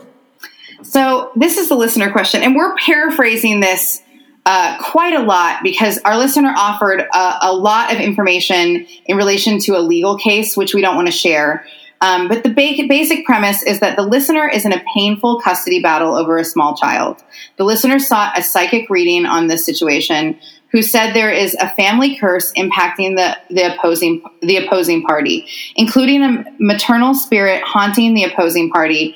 So 0.83 1.31
this 1.35 1.57
is 1.57 1.69
the 1.69 1.75
listener 1.75 2.11
question, 2.11 2.43
and 2.43 2.55
we're 2.55 2.75
paraphrasing 2.75 3.59
this 3.59 4.01
uh, 4.45 4.77
quite 4.81 5.13
a 5.13 5.21
lot 5.21 5.61
because 5.61 5.99
our 6.05 6.17
listener 6.17 6.53
offered 6.55 7.01
a, 7.01 7.37
a, 7.41 7.53
lot 7.53 7.93
of 7.93 7.99
information 7.99 8.87
in 9.05 9.17
relation 9.17 9.59
to 9.59 9.77
a 9.77 9.79
legal 9.79 10.17
case, 10.17 10.55
which 10.55 10.73
we 10.73 10.81
don't 10.81 10.95
want 10.95 11.07
to 11.07 11.11
share. 11.11 11.65
Um, 11.99 12.29
but 12.29 12.43
the 12.43 12.49
ba- 12.49 12.87
basic 12.87 13.25
premise 13.25 13.61
is 13.63 13.81
that 13.81 13.97
the 13.97 14.03
listener 14.03 14.47
is 14.47 14.65
in 14.65 14.71
a 14.71 14.81
painful 14.95 15.41
custody 15.41 15.81
battle 15.81 16.15
over 16.15 16.37
a 16.37 16.45
small 16.45 16.77
child. 16.77 17.21
The 17.57 17.65
listener 17.65 17.99
sought 17.99 18.37
a 18.37 18.41
psychic 18.41 18.89
reading 18.89 19.25
on 19.25 19.47
this 19.47 19.65
situation, 19.65 20.39
who 20.71 20.81
said 20.81 21.13
there 21.13 21.31
is 21.31 21.55
a 21.55 21.69
family 21.69 22.17
curse 22.17 22.51
impacting 22.53 23.15
the, 23.15 23.37
the 23.49 23.73
opposing 23.73 24.21
the 24.41 24.57
opposing 24.57 25.01
party, 25.01 25.47
including 25.75 26.23
a 26.23 26.45
maternal 26.59 27.13
spirit 27.13 27.63
haunting 27.63 28.13
the 28.13 28.25
opposing 28.25 28.69
party, 28.69 29.15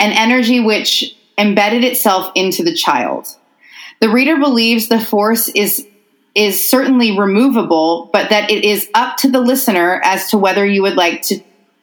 an 0.00 0.12
energy 0.12 0.58
which 0.58 1.14
embedded 1.38 1.84
itself 1.84 2.32
into 2.34 2.64
the 2.64 2.74
child. 2.74 3.28
The 4.00 4.08
reader 4.08 4.38
believes 4.38 4.88
the 4.88 5.00
force 5.00 5.48
is 5.48 5.86
is 6.34 6.70
certainly 6.70 7.18
removable, 7.18 8.08
but 8.12 8.30
that 8.30 8.50
it 8.50 8.64
is 8.64 8.88
up 8.94 9.16
to 9.16 9.28
the 9.28 9.40
listener 9.40 10.00
as 10.04 10.30
to 10.30 10.38
whether 10.38 10.64
you 10.64 10.80
would 10.82 10.96
like 10.96 11.22
to 11.22 11.40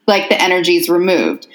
like 0.08 0.30
the 0.30 0.42
energies 0.42 0.90
removed. 0.90 1.48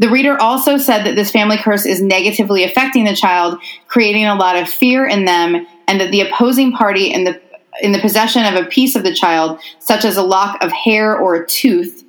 The 0.00 0.10
reader 0.10 0.40
also 0.40 0.76
said 0.76 1.04
that 1.04 1.14
this 1.14 1.30
family 1.30 1.58
curse 1.58 1.86
is 1.86 2.02
negatively 2.02 2.64
affecting 2.64 3.04
the 3.04 3.14
child, 3.14 3.60
creating 3.86 4.26
a 4.26 4.34
lot 4.34 4.56
of 4.56 4.68
fear 4.68 5.06
in 5.06 5.26
them, 5.26 5.66
and 5.86 6.00
that 6.00 6.10
the 6.10 6.22
opposing 6.22 6.72
party 6.72 7.12
in 7.12 7.24
the 7.24 7.40
in 7.80 7.92
the 7.92 8.00
possession 8.00 8.44
of 8.44 8.54
a 8.54 8.68
piece 8.68 8.96
of 8.96 9.04
the 9.04 9.14
child, 9.14 9.60
such 9.78 10.04
as 10.04 10.16
a 10.16 10.22
lock 10.22 10.62
of 10.62 10.72
hair 10.72 11.16
or 11.16 11.36
a 11.36 11.46
tooth. 11.46 12.04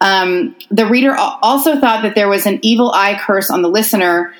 Um, 0.00 0.54
the 0.70 0.86
reader 0.86 1.14
also 1.14 1.80
thought 1.80 2.02
that 2.02 2.14
there 2.14 2.28
was 2.28 2.46
an 2.46 2.60
evil 2.62 2.92
eye 2.92 3.18
curse 3.20 3.50
on 3.50 3.62
the 3.62 3.68
listener, 3.68 4.32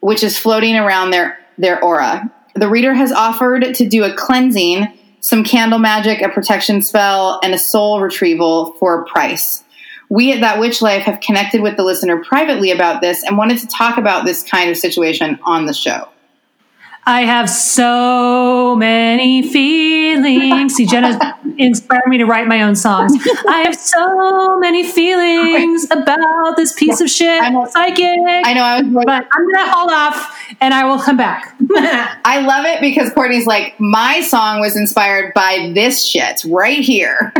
which 0.00 0.22
is 0.22 0.38
floating 0.38 0.76
around 0.76 1.10
their 1.10 1.38
their 1.58 1.82
aura. 1.82 2.30
The 2.54 2.68
reader 2.68 2.94
has 2.94 3.12
offered 3.12 3.74
to 3.74 3.88
do 3.88 4.04
a 4.04 4.14
cleansing, 4.14 4.86
some 5.20 5.42
candle 5.42 5.78
magic, 5.78 6.20
a 6.20 6.28
protection 6.28 6.82
spell, 6.82 7.40
and 7.42 7.54
a 7.54 7.58
soul 7.58 8.00
retrieval 8.00 8.72
for 8.72 9.02
a 9.02 9.04
price. 9.06 9.64
We 10.08 10.32
at 10.32 10.40
That 10.40 10.60
Witch 10.60 10.82
Life 10.82 11.02
have 11.02 11.20
connected 11.20 11.62
with 11.62 11.76
the 11.76 11.82
listener 11.82 12.22
privately 12.22 12.70
about 12.70 13.00
this 13.00 13.22
and 13.24 13.36
wanted 13.36 13.58
to 13.58 13.66
talk 13.66 13.98
about 13.98 14.24
this 14.24 14.42
kind 14.42 14.70
of 14.70 14.76
situation 14.76 15.38
on 15.44 15.66
the 15.66 15.74
show. 15.74 16.08
I 17.08 17.20
have 17.22 17.48
so 17.48 18.74
many 18.74 19.48
feelings. 19.48 20.74
See, 20.74 20.86
Jenna 20.86 21.38
inspired 21.56 22.08
me 22.08 22.18
to 22.18 22.24
write 22.24 22.48
my 22.48 22.62
own 22.62 22.74
songs. 22.74 23.12
I 23.48 23.58
have 23.64 23.76
so 23.76 24.58
many 24.58 24.82
feelings 24.84 25.84
about 25.90 26.56
this 26.56 26.72
piece 26.72 27.00
of 27.00 27.08
shit, 27.08 27.40
I'm 27.40 27.54
a- 27.56 27.70
psychic. 27.70 28.18
I 28.44 28.52
know 28.54 28.62
I 28.62 28.82
was 28.82 28.92
but 28.92 29.08
I'm 29.08 29.52
gonna 29.52 29.70
hold 29.72 29.90
off, 29.92 30.36
and 30.60 30.74
I 30.74 30.84
will 30.84 30.98
come 30.98 31.16
back. 31.16 31.54
I 32.24 32.40
love 32.44 32.66
it 32.66 32.80
because 32.80 33.12
Courtney's 33.12 33.46
like, 33.46 33.78
my 33.78 34.20
song 34.20 34.60
was 34.60 34.76
inspired 34.76 35.32
by 35.32 35.70
this 35.74 36.04
shit 36.04 36.42
right 36.46 36.80
here. 36.80 37.32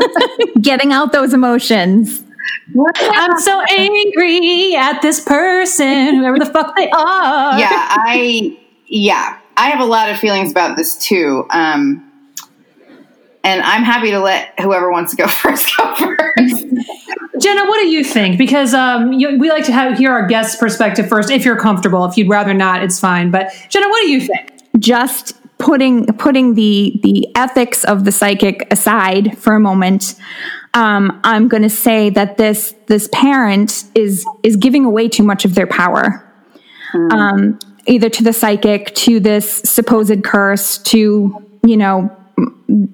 Getting 0.60 0.92
out 0.92 1.10
those 1.12 1.34
emotions. 1.34 2.22
I'm 3.00 3.38
so 3.40 3.62
angry 3.76 4.76
at 4.76 5.00
this 5.02 5.20
person, 5.20 6.14
whoever 6.16 6.38
the 6.38 6.46
fuck 6.46 6.76
they 6.76 6.88
are. 6.90 7.58
yeah, 7.58 7.86
I 7.90 8.57
yeah, 8.88 9.38
I 9.56 9.70
have 9.70 9.80
a 9.80 9.84
lot 9.84 10.10
of 10.10 10.18
feelings 10.18 10.50
about 10.50 10.76
this 10.76 10.96
too. 10.96 11.46
Um, 11.50 12.04
and 13.44 13.62
I'm 13.62 13.82
happy 13.82 14.10
to 14.10 14.20
let 14.20 14.58
whoever 14.60 14.90
wants 14.90 15.12
to 15.12 15.16
go 15.16 15.26
first 15.28 15.76
go 15.76 15.94
first. 15.94 16.64
Jenna, 17.40 17.66
what 17.66 17.80
do 17.80 17.88
you 17.88 18.04
think? 18.04 18.36
Because 18.36 18.74
um, 18.74 19.12
you, 19.12 19.38
we 19.38 19.48
like 19.48 19.64
to 19.66 19.72
have, 19.72 19.96
hear 19.96 20.10
our 20.10 20.26
guest's 20.26 20.56
perspective 20.56 21.08
first. 21.08 21.30
If 21.30 21.44
you're 21.44 21.58
comfortable, 21.58 22.04
if 22.04 22.16
you'd 22.16 22.28
rather 22.28 22.52
not, 22.52 22.82
it's 22.82 22.98
fine. 22.98 23.30
But 23.30 23.52
Jenna, 23.68 23.88
what 23.88 24.00
do 24.02 24.10
you 24.10 24.20
think? 24.20 24.52
Just 24.78 25.34
putting 25.58 26.06
putting 26.06 26.54
the 26.54 27.00
the 27.02 27.28
ethics 27.34 27.84
of 27.84 28.04
the 28.04 28.12
psychic 28.12 28.66
aside 28.72 29.36
for 29.38 29.54
a 29.54 29.60
moment, 29.60 30.14
um, 30.74 31.20
I'm 31.24 31.48
going 31.48 31.62
to 31.62 31.70
say 31.70 32.10
that 32.10 32.36
this 32.36 32.74
this 32.86 33.08
parent 33.12 33.84
is 33.94 34.26
is 34.42 34.56
giving 34.56 34.84
away 34.84 35.08
too 35.08 35.22
much 35.22 35.44
of 35.44 35.54
their 35.54 35.66
power. 35.66 36.24
Um, 37.10 37.58
either 37.88 38.08
to 38.10 38.22
the 38.22 38.32
psychic, 38.32 38.94
to 38.94 39.18
this 39.18 39.50
supposed 39.64 40.22
curse, 40.22 40.78
to 40.78 41.44
you 41.64 41.76
know 41.76 42.14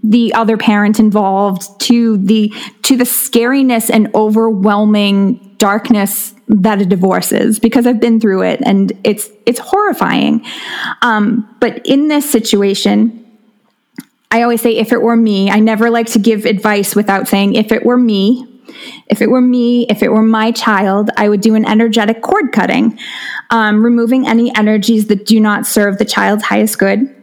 the 0.03 0.33
other 0.35 0.57
parent 0.57 0.99
involved, 0.99 1.69
to 1.83 2.17
the 2.19 2.53
to 2.83 2.97
the 2.97 3.05
scariness 3.05 3.91
and 3.91 4.15
overwhelming 4.15 5.55
darkness 5.59 6.35
that 6.49 6.81
a 6.81 6.87
divorce 6.87 7.33
is. 7.33 7.59
Because 7.59 7.87
I've 7.87 8.01
been 8.01 8.21
through 8.21 8.43
it, 8.43 8.61
and 8.65 8.93
it's 9.05 9.29
it's 9.45 9.59
horrifying. 9.59 10.45
Um, 11.03 11.55
but 11.61 11.85
in 11.87 12.09
this 12.09 12.29
situation. 12.29 13.21
I 14.31 14.43
always 14.43 14.63
say, 14.63 14.77
if 14.77 14.91
it 14.91 15.01
were 15.01 15.15
me, 15.15 15.49
I 15.49 15.61
never 15.61 15.91
like 15.91 16.09
to 16.09 16.19
give 16.19 16.45
advice 16.45 16.97
without 16.97 17.29
saying, 17.29 17.55
if 17.55 17.71
it 17.71 17.87
were 17.87 17.97
me, 17.97 18.54
if 19.07 19.21
it 19.23 19.31
were 19.31 19.41
me, 19.41 19.87
if 19.89 20.03
it 20.03 20.11
were 20.11 20.23
my 20.23 20.51
child, 20.51 21.11
I 21.17 21.29
would 21.29 21.41
do 21.41 21.55
an 21.55 21.65
energetic 21.65 22.23
cord 22.23 22.53
cutting, 22.53 22.99
um, 23.51 23.85
removing 23.85 24.27
any 24.27 24.55
energies 24.57 25.07
that 25.09 25.27
do 25.27 25.41
not 25.41 25.67
serve 25.67 25.99
the 25.99 26.05
child's 26.05 26.45
highest 26.45 26.79
good. 26.79 27.15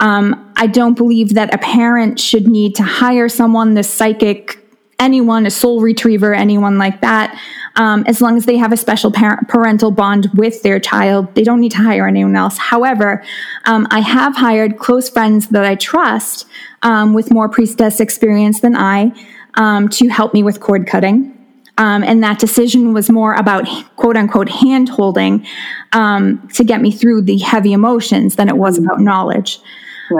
Um, 0.00 0.52
I 0.56 0.66
don't 0.66 0.94
believe 0.94 1.34
that 1.34 1.54
a 1.54 1.58
parent 1.58 2.18
should 2.18 2.48
need 2.48 2.74
to 2.76 2.82
hire 2.82 3.28
someone, 3.28 3.74
the 3.74 3.82
psychic, 3.82 4.58
anyone, 4.98 5.46
a 5.46 5.50
soul 5.50 5.80
retriever, 5.80 6.34
anyone 6.34 6.78
like 6.78 7.00
that. 7.00 7.38
Um, 7.76 8.04
as 8.06 8.20
long 8.20 8.36
as 8.36 8.44
they 8.44 8.56
have 8.56 8.72
a 8.72 8.76
special 8.76 9.10
parent, 9.10 9.48
parental 9.48 9.90
bond 9.90 10.28
with 10.34 10.62
their 10.62 10.78
child, 10.78 11.34
they 11.34 11.42
don't 11.42 11.60
need 11.60 11.72
to 11.72 11.78
hire 11.78 12.06
anyone 12.06 12.36
else. 12.36 12.58
However, 12.58 13.24
um, 13.64 13.86
I 13.90 14.00
have 14.00 14.36
hired 14.36 14.78
close 14.78 15.08
friends 15.08 15.48
that 15.48 15.64
I 15.64 15.74
trust 15.74 16.46
um, 16.82 17.14
with 17.14 17.30
more 17.30 17.48
priestess 17.48 18.00
experience 18.00 18.60
than 18.60 18.76
I 18.76 19.12
um, 19.54 19.88
to 19.90 20.08
help 20.08 20.34
me 20.34 20.42
with 20.42 20.60
cord 20.60 20.86
cutting. 20.86 21.38
Um, 21.78 22.04
and 22.04 22.22
that 22.22 22.38
decision 22.38 22.92
was 22.92 23.08
more 23.10 23.34
about 23.34 23.66
quote 23.96 24.16
unquote 24.16 24.48
hand 24.48 24.88
holding 24.88 25.46
um, 25.92 26.46
to 26.54 26.64
get 26.64 26.80
me 26.80 26.90
through 26.90 27.22
the 27.22 27.38
heavy 27.38 27.72
emotions 27.72 28.36
than 28.36 28.48
it 28.48 28.56
was 28.56 28.78
about 28.78 29.00
knowledge. 29.00 29.58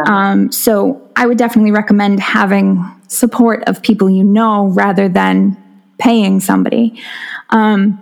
Um, 0.06 0.50
so 0.50 1.10
I 1.16 1.26
would 1.26 1.36
definitely 1.36 1.70
recommend 1.70 2.18
having 2.20 2.82
support 3.08 3.62
of 3.64 3.82
people 3.82 4.08
you 4.08 4.24
know 4.24 4.68
rather 4.68 5.08
than 5.08 5.56
paying 5.98 6.40
somebody. 6.40 7.00
Um, 7.50 7.98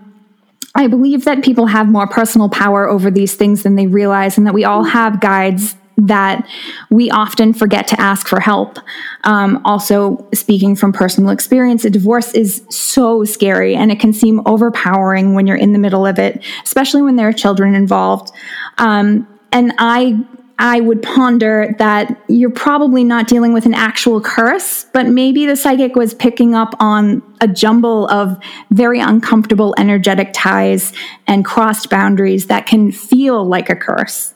I 0.74 0.86
believe 0.86 1.24
that 1.24 1.43
people 1.43 1.66
have 1.66 1.89
more 1.89 2.07
personal 2.07 2.48
power 2.48 2.89
over 2.89 3.11
these 3.11 3.35
things 3.35 3.65
than 3.65 3.74
they 3.74 3.89
realize, 3.89 4.39
and 4.39 4.47
that 4.47 4.55
we 4.55 4.65
all 4.65 4.85
have 4.85 5.20
guides 5.20 5.74
that 6.06 6.48
we 6.90 7.10
often 7.10 7.52
forget 7.52 7.86
to 7.89 8.01
ask 8.01 8.27
for 8.27 8.40
help. 8.40 8.78
Um, 9.24 9.60
also, 9.64 10.27
speaking 10.32 10.77
from 10.77 10.93
personal 10.93 11.31
experience, 11.31 11.85
a 11.85 11.90
divorce 11.90 12.35
is 12.35 12.64
so 12.70 13.24
scary 13.24 13.74
and 13.74 13.90
it 13.90 14.01
can 14.01 14.12
seem 14.12 14.40
overpowering 14.47 15.35
when 15.35 15.47
you're 15.47 15.56
in 15.56 15.72
the 15.72 15.78
middle 15.78 16.06
of 16.06 16.18
it, 16.18 16.44
especially 16.64 17.02
when 17.02 17.16
there 17.16 17.28
are 17.28 17.32
children 17.32 17.74
involved. 17.74 18.32
Um, 18.78 19.27
and 19.52 19.72
I 19.78 20.24
I 20.62 20.81
would 20.81 21.02
ponder 21.02 21.74
that 21.78 22.22
you're 22.28 22.51
probably 22.51 23.02
not 23.02 23.27
dealing 23.27 23.55
with 23.55 23.64
an 23.64 23.72
actual 23.72 24.20
curse, 24.20 24.85
but 24.93 25.06
maybe 25.06 25.47
the 25.47 25.56
psychic 25.56 25.97
was 25.97 26.12
picking 26.12 26.55
up 26.55 26.74
on 26.78 27.22
a 27.40 27.48
jumble 27.48 28.06
of 28.09 28.39
very 28.70 29.01
uncomfortable 29.01 29.74
energetic 29.78 30.32
ties 30.35 30.93
and 31.27 31.47
crossed 31.47 31.89
boundaries 31.89 32.48
that 32.48 32.66
can 32.66 32.93
feel 32.93 33.43
like 33.43 33.70
a 33.70 33.74
curse. 33.74 34.35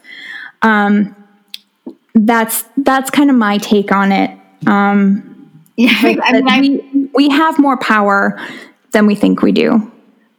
Um, 0.62 1.14
that's 2.14 2.64
that's 2.78 3.10
kind 3.10 3.30
of 3.30 3.36
my 3.36 3.58
take 3.58 3.92
on 3.92 4.12
it. 4.12 4.30
Um, 4.66 5.50
yeah, 5.76 5.90
I 5.92 6.32
mean, 6.32 6.48
I, 6.48 6.60
we 6.60 7.10
we 7.14 7.28
have 7.30 7.58
more 7.58 7.76
power 7.76 8.40
than 8.92 9.06
we 9.06 9.14
think 9.14 9.42
we 9.42 9.52
do. 9.52 9.90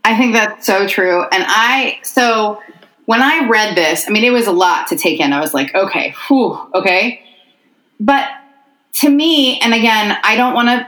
I 0.04 0.18
think 0.18 0.34
that's 0.34 0.66
so 0.66 0.88
true. 0.88 1.24
And 1.24 1.44
I 1.48 2.00
so 2.04 2.62
when 3.06 3.22
I 3.22 3.48
read 3.48 3.76
this, 3.76 4.08
I 4.08 4.12
mean, 4.12 4.24
it 4.24 4.32
was 4.32 4.48
a 4.48 4.52
lot 4.52 4.88
to 4.88 4.96
take 4.96 5.20
in. 5.20 5.34
I 5.34 5.40
was 5.40 5.54
like, 5.54 5.76
okay, 5.76 6.16
whew, 6.28 6.60
okay. 6.74 7.22
But 8.00 8.28
to 9.02 9.10
me, 9.10 9.60
and 9.60 9.74
again, 9.74 10.18
I 10.24 10.36
don't 10.36 10.54
want 10.54 10.70
to 10.70 10.88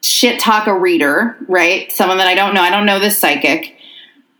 shit 0.00 0.40
talk 0.40 0.66
a 0.66 0.78
reader, 0.78 1.36
right? 1.48 1.90
Someone 1.92 2.18
that 2.18 2.28
I 2.28 2.34
don't 2.34 2.54
know. 2.54 2.62
I 2.62 2.70
don't 2.70 2.86
know 2.86 3.00
this 3.00 3.18
psychic. 3.18 3.77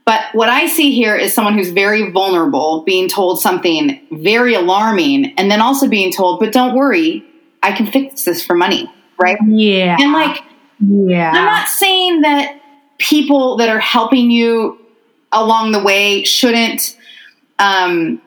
But 0.09 0.23
what 0.33 0.49
I 0.49 0.69
see 0.69 0.95
here 0.95 1.15
is 1.15 1.35
someone 1.35 1.53
who's 1.53 1.69
very 1.69 2.11
vulnerable, 2.11 2.83
being 2.83 3.11
told 3.11 3.43
something 3.43 4.01
very 4.11 4.55
alarming, 4.55 5.35
and 5.37 5.51
then 5.51 5.61
also 5.61 5.87
being 5.87 6.15
told, 6.15 6.41
but 6.41 6.51
don't 6.51 6.75
worry, 6.75 7.27
I 7.63 7.73
can 7.73 7.87
fix 7.87 8.25
this 8.25 8.43
for 8.43 8.57
money, 8.57 8.91
right? 9.19 9.37
Yeah. 9.47 9.99
And 10.01 10.15
like, 10.15 10.43
yeah. 10.81 11.31
I'm 11.31 11.45
not 11.45 11.69
saying 11.69 12.23
that 12.23 12.59
people 12.97 13.59
that 13.59 13.69
are 13.69 13.81
helping 13.81 14.31
you 14.31 14.81
along 15.31 15.73
the 15.73 15.83
way 15.83 16.25
shouldn't 16.25 16.97
um 17.59 18.23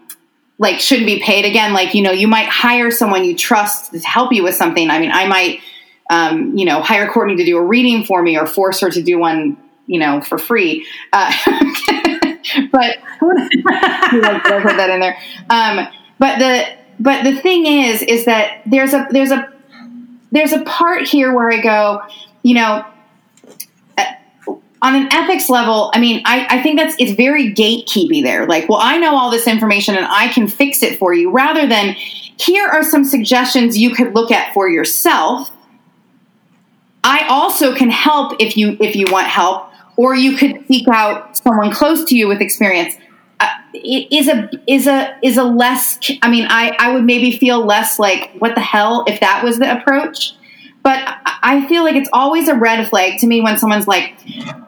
like 0.60 0.80
shouldn't 0.80 1.08
be 1.08 1.20
paid 1.20 1.46
again 1.46 1.74
like 1.74 1.96
you 1.96 2.04
know 2.04 2.12
you 2.12 2.28
might 2.28 2.48
hire 2.48 2.92
someone 2.92 3.26
you 3.26 3.36
trust 3.36 3.92
to 3.92 4.00
help 4.02 4.32
you 4.32 4.44
with 4.44 4.54
something 4.54 4.92
i 4.92 5.00
mean 5.00 5.12
i 5.12 5.26
might 5.26 5.60
um 6.12 6.56
you 6.56 6.64
know 6.64 6.80
hire 6.80 7.10
courtney 7.10 7.36
to 7.38 7.44
do 7.44 7.58
a 7.58 7.64
reading 7.64 8.04
for 8.04 8.22
me 8.22 8.38
or 8.38 8.46
force 8.46 8.82
her 8.82 8.92
to 8.92 9.02
do 9.02 9.18
one 9.18 9.58
you 9.92 10.00
know 10.00 10.22
for 10.22 10.38
free 10.38 10.86
uh, 11.14 11.32
but 12.72 12.98
I 13.22 14.60
put 14.64 14.78
that 14.78 14.90
in 14.90 15.00
there 15.00 15.18
um 15.50 15.88
but 16.20 16.40
the 16.40 16.66
but 17.00 17.24
the 17.24 17.36
thing 17.36 17.66
is 17.66 18.02
is 18.02 18.26
that 18.26 18.62
there's 18.66 18.94
a 18.94 19.08
there's 19.12 19.32
a 19.32 19.52
there's 20.32 20.54
a 20.54 20.62
part 20.64 21.08
here 21.08 21.34
where 21.34 21.52
i 21.52 21.60
go 21.60 22.02
you 22.44 22.54
know 22.54 22.86
on 24.82 24.96
an 24.96 25.14
ethics 25.14 25.50
level, 25.50 25.92
I 25.94 26.00
mean, 26.00 26.24
I, 26.26 26.58
I 26.58 26.64
think 26.64 26.80
that's 26.80 26.96
it's 26.98 27.12
very 27.12 27.54
gatekeepy 27.54 28.24
there. 28.24 28.48
Like, 28.48 28.68
well, 28.68 28.80
I 28.82 28.98
know 28.98 29.16
all 29.16 29.30
this 29.30 29.48
information 29.48 29.96
and 29.96 30.06
I 30.06 30.28
can 30.30 30.48
fix 30.48 30.82
it 30.82 30.98
for 30.98 31.14
you, 31.14 31.30
rather 31.32 31.68
than 31.68 31.94
here 31.94 32.68
are 32.68 32.84
some 32.84 33.04
suggestions 33.04 33.78
you 33.78 33.94
could 33.94 34.16
look 34.16 34.32
at 34.32 34.54
for 34.54 34.68
yourself. 34.70 35.52
I 37.04 37.28
also 37.28 37.76
can 37.76 37.90
help 37.90 38.34
if 38.40 38.58
you 38.58 38.76
if 38.80 38.96
you 38.96 39.06
want 39.12 39.28
help, 39.28 39.71
or 40.02 40.16
you 40.16 40.36
could 40.36 40.66
seek 40.68 40.88
out 40.88 41.38
someone 41.38 41.72
close 41.72 42.04
to 42.06 42.16
you 42.18 42.28
with 42.28 42.42
experience. 42.42 42.96
Uh, 43.40 43.48
it 43.76 44.12
is 44.12 44.28
a 44.28 44.50
is 44.66 44.88
a 44.88 45.16
is 45.22 45.38
a 45.38 45.44
less. 45.44 46.00
I 46.24 46.30
mean, 46.30 46.48
I 46.50 46.76
I 46.80 46.92
would 46.92 47.04
maybe 47.04 47.38
feel 47.38 47.64
less 47.64 48.00
like 48.00 48.32
what 48.40 48.56
the 48.56 48.62
hell 48.62 49.06
if 49.08 49.20
that 49.20 49.44
was 49.44 49.60
the 49.60 49.80
approach. 49.80 50.34
But 50.84 50.98
I 51.44 51.68
feel 51.68 51.84
like 51.84 51.96
it's 51.96 52.10
always 52.12 52.48
a 52.48 52.56
red 52.56 52.88
flag 52.90 53.20
to 53.20 53.28
me 53.28 53.40
when 53.42 53.56
someone's 53.60 53.88
like, 53.88 54.16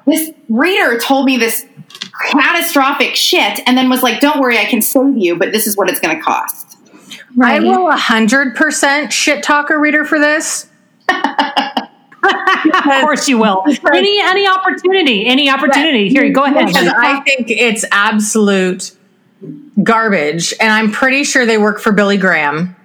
this 0.06 0.30
reader 0.48 1.00
told 1.00 1.26
me 1.26 1.38
this 1.38 1.66
catastrophic 2.30 3.16
shit 3.16 3.60
and 3.66 3.76
then 3.76 3.90
was 3.90 4.04
like, 4.04 4.20
don't 4.20 4.40
worry, 4.40 4.60
I 4.60 4.66
can 4.66 4.84
save 4.84 5.18
you, 5.18 5.36
but 5.36 5.52
this 5.52 5.66
is 5.66 5.76
what 5.76 5.90
it's 5.90 6.00
going 6.00 6.16
to 6.16 6.22
cost. 6.22 6.78
I 7.42 7.60
will 7.62 7.90
100% 7.90 9.12
shit 9.12 9.42
talk 9.42 9.72
a 9.72 9.78
reader 9.80 10.06
for 10.06 10.20
this. 10.20 10.70
of 12.24 13.02
course 13.02 13.28
you 13.28 13.38
will. 13.38 13.64
Any 13.94 14.20
any 14.22 14.48
opportunity, 14.48 15.26
any 15.26 15.50
opportunity. 15.50 16.10
Here, 16.10 16.30
go 16.32 16.44
ahead. 16.44 16.68
Because 16.68 16.88
I 16.88 17.20
think 17.22 17.50
it's 17.50 17.86
absolute 17.92 18.96
garbage, 19.82 20.54
and 20.60 20.72
I'm 20.72 20.92
pretty 20.92 21.24
sure 21.24 21.46
they 21.46 21.58
work 21.58 21.80
for 21.80 21.92
Billy 21.92 22.18
Graham 22.18 22.76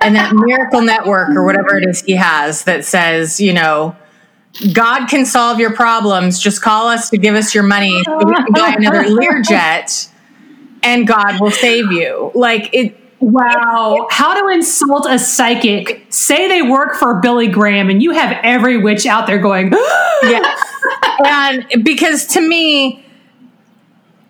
and 0.00 0.16
that 0.16 0.32
Miracle 0.34 0.82
Network 0.82 1.30
or 1.30 1.44
whatever 1.44 1.76
it 1.78 1.88
is 1.88 2.02
he 2.02 2.12
has 2.12 2.64
that 2.64 2.84
says, 2.84 3.40
you 3.40 3.52
know, 3.52 3.96
God 4.72 5.06
can 5.06 5.26
solve 5.26 5.60
your 5.60 5.74
problems. 5.74 6.38
Just 6.40 6.62
call 6.62 6.88
us 6.88 7.10
to 7.10 7.18
give 7.18 7.34
us 7.34 7.54
your 7.54 7.64
money 7.64 8.02
so 8.04 8.18
we 8.18 8.34
can 8.34 8.46
buy 8.52 8.74
another 8.78 9.04
Learjet, 9.04 10.10
and 10.82 11.06
God 11.06 11.40
will 11.40 11.50
save 11.50 11.92
you. 11.92 12.30
Like 12.34 12.72
it. 12.72 13.00
Wow. 13.20 14.06
How 14.10 14.40
to 14.40 14.48
insult 14.52 15.06
a 15.08 15.18
psychic. 15.18 16.06
Say 16.10 16.48
they 16.48 16.62
work 16.62 16.96
for 16.96 17.20
Billy 17.20 17.48
Graham 17.48 17.88
and 17.88 18.02
you 18.02 18.12
have 18.12 18.36
every 18.42 18.78
witch 18.78 19.06
out 19.06 19.26
there 19.26 19.38
going. 19.38 19.72
And 21.24 21.66
because 21.82 22.26
to 22.28 22.40
me, 22.40 23.04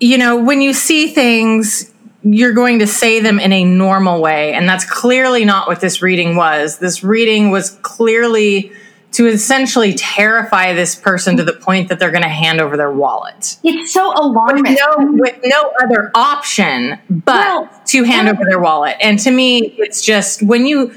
you 0.01 0.19
know, 0.19 0.37
when 0.43 0.61
you 0.61 0.73
see 0.73 1.09
things, 1.09 1.93
you're 2.23 2.53
going 2.53 2.79
to 2.79 2.87
say 2.87 3.21
them 3.21 3.39
in 3.39 3.53
a 3.53 3.65
normal 3.65 4.21
way. 4.21 4.53
And 4.55 4.69
that's 4.69 4.85
clearly 4.85 5.45
not 5.45 5.69
what 5.69 5.81
this 5.81 6.03
reading 6.03 6.37
was. 6.37 6.79
This 6.79 7.03
reading 7.03 7.51
was 7.51 7.71
clearly 7.83 8.73
to 9.17 9.27
essentially 9.27 9.95
terrify 9.95 10.75
this 10.75 10.95
person 10.95 11.39
to 11.39 11.43
the 11.43 11.55
point 11.55 11.89
that 11.89 11.99
they're 11.99 12.11
going 12.11 12.23
to 12.23 12.29
hand 12.29 12.61
over 12.61 12.77
their 12.77 12.93
wallet. 12.93 13.57
It's 13.65 13.91
so 13.91 14.13
alarming. 14.13 14.65
With 14.65 14.79
no, 14.79 14.97
with 15.13 15.41
no 15.43 15.73
other 15.83 16.11
option 16.15 16.99
but 17.09 17.35
well, 17.35 17.83
to 17.87 18.03
hand 18.03 18.29
over 18.29 18.45
their 18.45 18.59
wallet. 18.59 18.95
And 19.01 19.19
to 19.21 19.31
me, 19.31 19.75
it's 19.79 20.03
just 20.03 20.43
when 20.43 20.67
you 20.67 20.95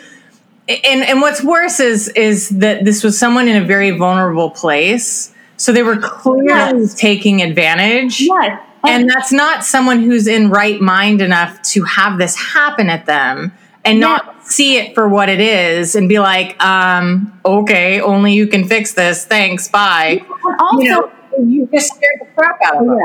and 0.68 1.02
and 1.02 1.22
what's 1.22 1.42
worse 1.42 1.80
is 1.80 2.10
is 2.10 2.50
that 2.50 2.84
this 2.84 3.06
was 3.06 3.18
someone 3.18 3.48
in 3.48 3.56
a 3.56 3.66
very 3.66 3.92
vulnerable 3.92 4.50
place. 4.50 5.34
So 5.56 5.72
they 5.72 5.84
were 5.84 5.96
clearly 5.96 6.82
yes. 6.82 6.96
taking 6.96 7.42
advantage. 7.42 8.20
Yes. 8.20 8.62
And 8.86 9.10
that's 9.10 9.32
not 9.32 9.64
someone 9.64 10.02
who's 10.02 10.28
in 10.28 10.50
right 10.50 10.82
mind 10.82 11.22
enough 11.22 11.62
to 11.74 11.84
have 11.84 12.18
this 12.18 12.36
happen 12.36 12.90
at 12.90 13.06
them 13.06 13.54
and 13.86 14.00
not 14.00 14.46
see 14.46 14.78
it 14.78 14.94
for 14.94 15.08
what 15.08 15.30
it 15.30 15.40
is 15.40 15.96
and 15.96 16.10
be 16.10 16.20
like, 16.20 16.62
um, 16.64 17.40
okay, 17.46 18.02
only 18.02 18.34
you 18.34 18.48
can 18.48 18.68
fix 18.68 18.94
this. 18.94 19.26
Thanks. 19.26 19.68
Bye. 19.68 20.26
Also, 20.60 20.82
you, 20.82 20.90
know, 20.90 21.12
you 21.40 21.70
just 21.72 21.94
scared 21.96 22.20
the 22.22 22.26
crap 22.36 22.60
out 22.66 22.78
of 22.78 22.86
them. 22.86 23.00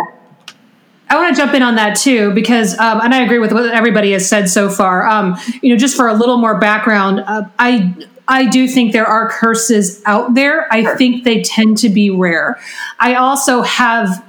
I 1.10 1.16
want 1.16 1.36
to 1.36 1.40
jump 1.40 1.54
in 1.54 1.62
on 1.62 1.76
that 1.76 1.96
too 1.96 2.32
because, 2.32 2.78
um, 2.78 3.00
and 3.02 3.14
I 3.14 3.22
agree 3.22 3.38
with 3.38 3.52
what 3.52 3.72
everybody 3.72 4.12
has 4.12 4.28
said 4.28 4.48
so 4.48 4.68
far. 4.68 5.06
Um, 5.06 5.36
you 5.62 5.70
know, 5.70 5.76
just 5.76 5.96
for 5.96 6.08
a 6.08 6.14
little 6.14 6.38
more 6.38 6.58
background, 6.58 7.20
uh, 7.20 7.44
I 7.58 7.94
I 8.26 8.46
do 8.46 8.66
think 8.66 8.92
there 8.92 9.06
are 9.06 9.28
curses 9.28 10.02
out 10.06 10.34
there. 10.34 10.72
I 10.72 10.82
sure. 10.82 10.96
think 10.96 11.24
they 11.24 11.42
tend 11.42 11.76
to 11.78 11.90
be 11.90 12.08
rare. 12.08 12.58
I 12.98 13.14
also 13.16 13.60
have 13.62 14.24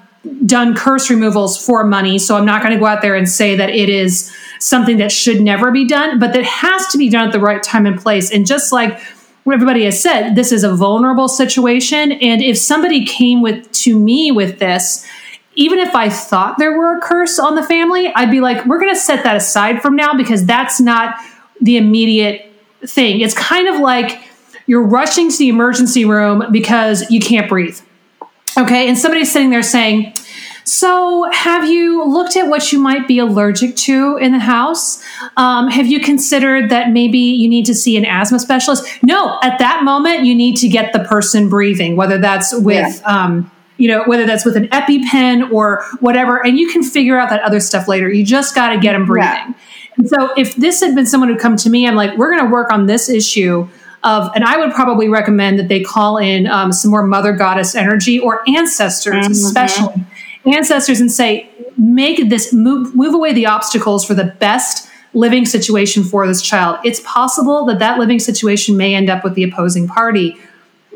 done 0.46 0.76
curse 0.76 1.10
removals 1.10 1.64
for 1.64 1.86
money, 1.86 2.20
so 2.20 2.36
I'm 2.36 2.46
not 2.46 2.62
going 2.62 2.74
to 2.74 2.80
go 2.80 2.86
out 2.86 3.02
there 3.02 3.16
and 3.16 3.30
say 3.30 3.56
that 3.56 3.70
it 3.70 3.90
is 3.90 4.36
something 4.66 4.98
that 4.98 5.12
should 5.12 5.42
never 5.42 5.72
be 5.72 5.88
done, 5.88 6.20
but 6.20 6.34
that 6.34 6.44
has 6.44 6.88
to 6.88 6.98
be 6.98 7.10
done 7.10 7.28
at 7.28 7.32
the 7.32 7.40
right 7.40 7.62
time 7.62 7.86
and 7.86 8.02
place. 8.02 8.32
And 8.32 8.46
just 8.48 8.72
like 8.72 9.00
what 9.44 9.54
everybody 9.54 9.86
has 9.86 10.02
said, 10.02 10.34
this 10.34 10.52
is 10.52 10.64
a 10.64 10.74
vulnerable 10.74 11.28
situation. 11.28 12.12
And 12.14 12.42
if 12.42 12.58
somebody 12.58 13.06
came 13.06 13.42
with 13.42 13.72
to 13.74 13.98
me 13.98 14.32
with 14.32 14.58
this, 14.58 15.06
even 15.54 15.80
if 15.80 15.94
I 15.96 16.10
thought 16.10 16.58
there 16.58 16.78
were 16.78 16.98
a 16.98 17.02
curse 17.02 17.38
on 17.38 17.56
the 17.56 17.64
family, 17.64 18.12
I'd 18.14 18.32
be 18.32 18.42
like, 18.42 18.66
we're 18.66 18.80
going 18.80 18.94
to 18.94 19.00
set 19.00 19.24
that 19.24 19.36
aside 19.36 19.82
from 19.82 19.96
now 19.96 20.16
because 20.16 20.46
that's 20.46 20.82
not 20.82 21.16
the 21.62 21.78
immediate 21.78 22.52
thing. 22.86 23.22
It's 23.22 23.36
kind 23.36 23.68
of 23.68 23.80
like 23.80 24.20
you're 24.66 24.84
rushing 24.84 25.30
to 25.30 25.38
the 25.38 25.50
emergency 25.50 26.06
room 26.06 26.44
because 26.52 27.10
you 27.12 27.20
can't 27.20 27.48
breathe. 27.48 27.80
Okay. 28.58 28.88
And 28.88 28.98
somebody's 28.98 29.32
sitting 29.32 29.52
there 29.52 29.64
saying, 29.64 30.14
so, 30.68 31.30
have 31.32 31.70
you 31.70 32.04
looked 32.04 32.36
at 32.36 32.48
what 32.48 32.72
you 32.72 32.80
might 32.80 33.08
be 33.08 33.20
allergic 33.20 33.76
to 33.78 34.18
in 34.18 34.32
the 34.32 34.40
house? 34.40 35.00
Um, 35.38 35.70
have 35.70 35.86
you 35.86 36.00
considered 36.00 36.72
that 36.72 36.90
maybe 36.90 37.20
you 37.20 37.48
need 37.48 37.68
to 37.68 37.76
see 37.76 37.96
an 37.98 38.06
asthma 38.06 38.40
specialist? 38.40 38.84
No, 39.04 39.38
at 39.44 39.60
that 39.60 39.84
moment, 39.84 40.26
you 40.26 40.34
need 40.34 40.58
to 40.58 40.68
get 40.68 40.92
the 40.92 41.00
person 41.00 41.50
breathing, 41.50 41.96
whether 41.96 42.18
that's 42.18 42.52
with, 42.52 43.00
yeah. 43.00 43.26
um, 43.26 43.52
you 43.78 43.88
know, 43.88 44.04
whether 44.06 44.26
that's 44.26 44.44
with 44.44 44.58
an 44.58 44.68
EpiPen 44.70 45.52
or 45.52 45.86
whatever, 46.00 46.44
and 46.44 46.58
you 46.58 46.72
can 46.72 46.82
figure 46.82 47.20
out 47.20 47.30
that 47.30 47.44
other 47.44 47.60
stuff 47.60 47.88
later. 47.88 48.10
You 48.10 48.26
just 48.26 48.56
got 48.56 48.70
to 48.70 48.80
get 48.80 48.94
them 48.94 49.06
breathing. 49.06 49.30
Yeah. 49.30 49.54
And 49.98 50.10
so, 50.10 50.34
if 50.36 50.56
this 50.56 50.82
had 50.82 50.96
been 50.96 51.06
someone 51.06 51.30
who 51.30 51.38
come 51.38 51.58
to 51.58 51.70
me, 51.70 51.88
I'm 51.88 51.96
like, 51.96 52.18
we're 52.18 52.36
going 52.36 52.44
to 52.44 52.52
work 52.52 52.72
on 52.72 52.88
this 52.88 53.08
issue 53.08 53.70
of, 54.04 54.32
and 54.34 54.44
I 54.44 54.58
would 54.58 54.74
probably 54.74 55.10
recommend 55.10 55.60
that 55.60 55.68
they 55.68 55.82
call 55.82 56.18
in 56.18 56.48
um, 56.48 56.72
some 56.72 56.90
more 56.90 57.06
mother 57.06 57.34
goddess 57.34 57.76
energy 57.76 58.20
or 58.20 58.42
ancestors, 58.50 59.14
mm-hmm. 59.14 59.32
especially 59.32 60.06
ancestors 60.46 61.00
and 61.00 61.12
say, 61.12 61.50
make 61.78 62.30
this 62.30 62.54
move, 62.54 62.96
move 62.96 63.14
away 63.14 63.34
the 63.34 63.46
obstacles 63.46 64.06
for 64.06 64.14
the 64.14 64.26
best 64.40 64.90
living 65.14 65.46
situation 65.46 66.04
for 66.04 66.28
this 66.28 66.42
child. 66.42 66.78
It's 66.84 67.00
possible 67.02 67.66
that 67.66 67.80
that 67.80 68.00
living 68.00 68.20
situation 68.20 68.78
may 68.78 68.94
end 68.94 69.10
up 69.10 69.24
with 69.24 69.36
the 69.36 69.44
opposing 69.44 69.88
party. 69.88 70.38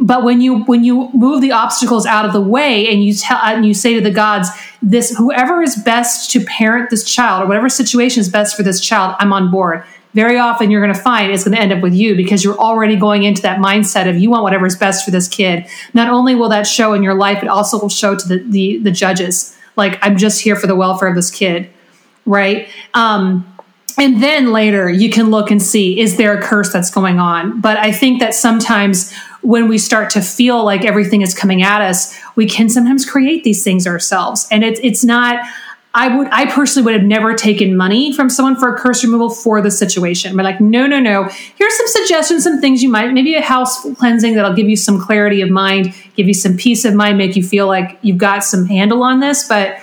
But 0.02 0.24
when 0.24 0.40
you 0.40 0.64
when 0.64 0.86
you 0.86 1.10
move 1.14 1.42
the 1.42 1.52
obstacles 1.52 2.06
out 2.06 2.26
of 2.26 2.32
the 2.32 2.42
way 2.42 2.88
and 2.88 3.04
you 3.04 3.14
tell 3.14 3.38
and 3.40 3.66
you 3.66 3.74
say 3.74 3.96
to 3.96 4.02
the 4.02 4.12
gods, 4.12 4.48
this 4.82 5.16
whoever 5.18 5.62
is 5.62 5.76
best 5.76 6.32
to 6.32 6.44
parent 6.46 6.90
this 6.90 7.04
child 7.04 7.44
or 7.44 7.48
whatever 7.48 7.68
situation 7.68 8.22
is 8.22 8.30
best 8.30 8.56
for 8.56 8.64
this 8.64 8.80
child, 8.80 9.16
I'm 9.20 9.34
on 9.34 9.52
board 9.52 9.84
very 10.14 10.40
often 10.40 10.72
you're 10.72 10.82
going 10.82 10.96
to 10.96 11.02
find 11.02 11.32
it's 11.32 11.44
going 11.44 11.56
to 11.56 11.62
end 11.62 11.72
up 11.72 11.82
with 11.82 11.94
you 11.94 12.16
because 12.16 12.44
you're 12.44 12.58
already 12.58 12.96
going 12.96 13.24
into 13.24 13.42
that 13.44 13.60
mindset 13.60 14.10
of 14.10 14.18
you 14.18 14.30
want 14.30 14.44
whatever's 14.44 14.76
best 14.76 15.06
for 15.06 15.12
this 15.12 15.28
kid. 15.28 15.68
Not 15.94 16.10
only 16.10 16.36
will 16.36 16.50
that 16.50 16.66
show 16.66 16.94
in 16.94 17.04
your 17.04 17.14
life, 17.14 17.44
it 17.44 17.50
also 17.50 17.80
will 17.80 17.90
show 17.90 18.16
to 18.16 18.28
the 18.28 18.38
the, 18.40 18.78
the 18.80 18.92
judges. 18.92 19.56
Like 19.76 20.00
I'm 20.02 20.18
just 20.18 20.42
here 20.42 20.56
for 20.56 20.68
the 20.68 20.76
welfare 20.76 21.08
of 21.08 21.16
this 21.16 21.30
kid, 21.30 21.70
right? 22.26 22.68
Um, 22.94 23.46
and 23.98 24.24
then 24.24 24.52
later 24.52 24.90
you 24.90 25.10
can 25.10 25.30
look 25.30 25.52
and 25.52 25.62
see 25.62 26.00
is 26.00 26.18
there 26.18 26.38
a 26.38 26.42
curse 26.42 26.72
that's 26.72 26.90
going 26.90 27.20
on. 27.20 27.62
But 27.62 27.78
I 27.78 27.92
think 27.92 28.20
that 28.22 28.34
sometimes 28.34 29.14
when 29.42 29.68
we 29.68 29.78
start 29.78 30.10
to 30.12 30.22
feel 30.22 30.64
like 30.64 30.86
everything 30.86 31.22
is 31.22 31.34
coming 31.34 31.62
at 31.62 31.82
us, 31.82 32.18
we 32.36 32.46
can 32.46 32.70
sometimes 32.70 33.06
create 33.06 33.44
these 33.44 33.64
things 33.64 33.86
ourselves, 33.86 34.48
and 34.52 34.64
it's 34.64 34.80
it's 34.84 35.04
not 35.04 35.46
I 35.96 36.16
would, 36.16 36.28
I 36.28 36.46
personally 36.46 36.86
would 36.86 36.94
have 36.94 37.08
never 37.08 37.34
taken 37.34 37.76
money 37.76 38.14
from 38.14 38.30
someone 38.30 38.56
for 38.56 38.74
a 38.74 38.78
curse 38.78 39.04
removal 39.04 39.32
for 39.32 39.60
the 39.60 39.72
situation. 39.72 40.36
But 40.36 40.44
like, 40.44 40.62
no, 40.62 40.86
no, 40.86 41.00
no. 41.00 41.24
Here's 41.24 41.76
some 41.78 41.88
suggestions, 41.88 42.44
some 42.44 42.62
things 42.62 42.84
you 42.84 42.90
might, 42.90 43.12
maybe 43.12 43.34
a 43.34 43.42
house 43.42 43.82
cleansing 43.96 44.36
that'll 44.36 44.54
give 44.54 44.70
you 44.70 44.76
some 44.76 45.02
clarity 45.02 45.42
of 45.42 45.50
mind, 45.50 45.96
give 46.16 46.28
you 46.28 46.36
some 46.36 46.56
peace 46.58 46.86
of 46.86 46.94
mind, 46.94 47.18
make 47.18 47.36
you 47.36 47.44
feel 47.44 47.66
like 47.66 47.98
you've 48.04 48.20
got 48.20 48.44
some 48.44 48.66
handle 48.66 49.02
on 49.02 49.20
this. 49.20 49.48
But 49.48 49.80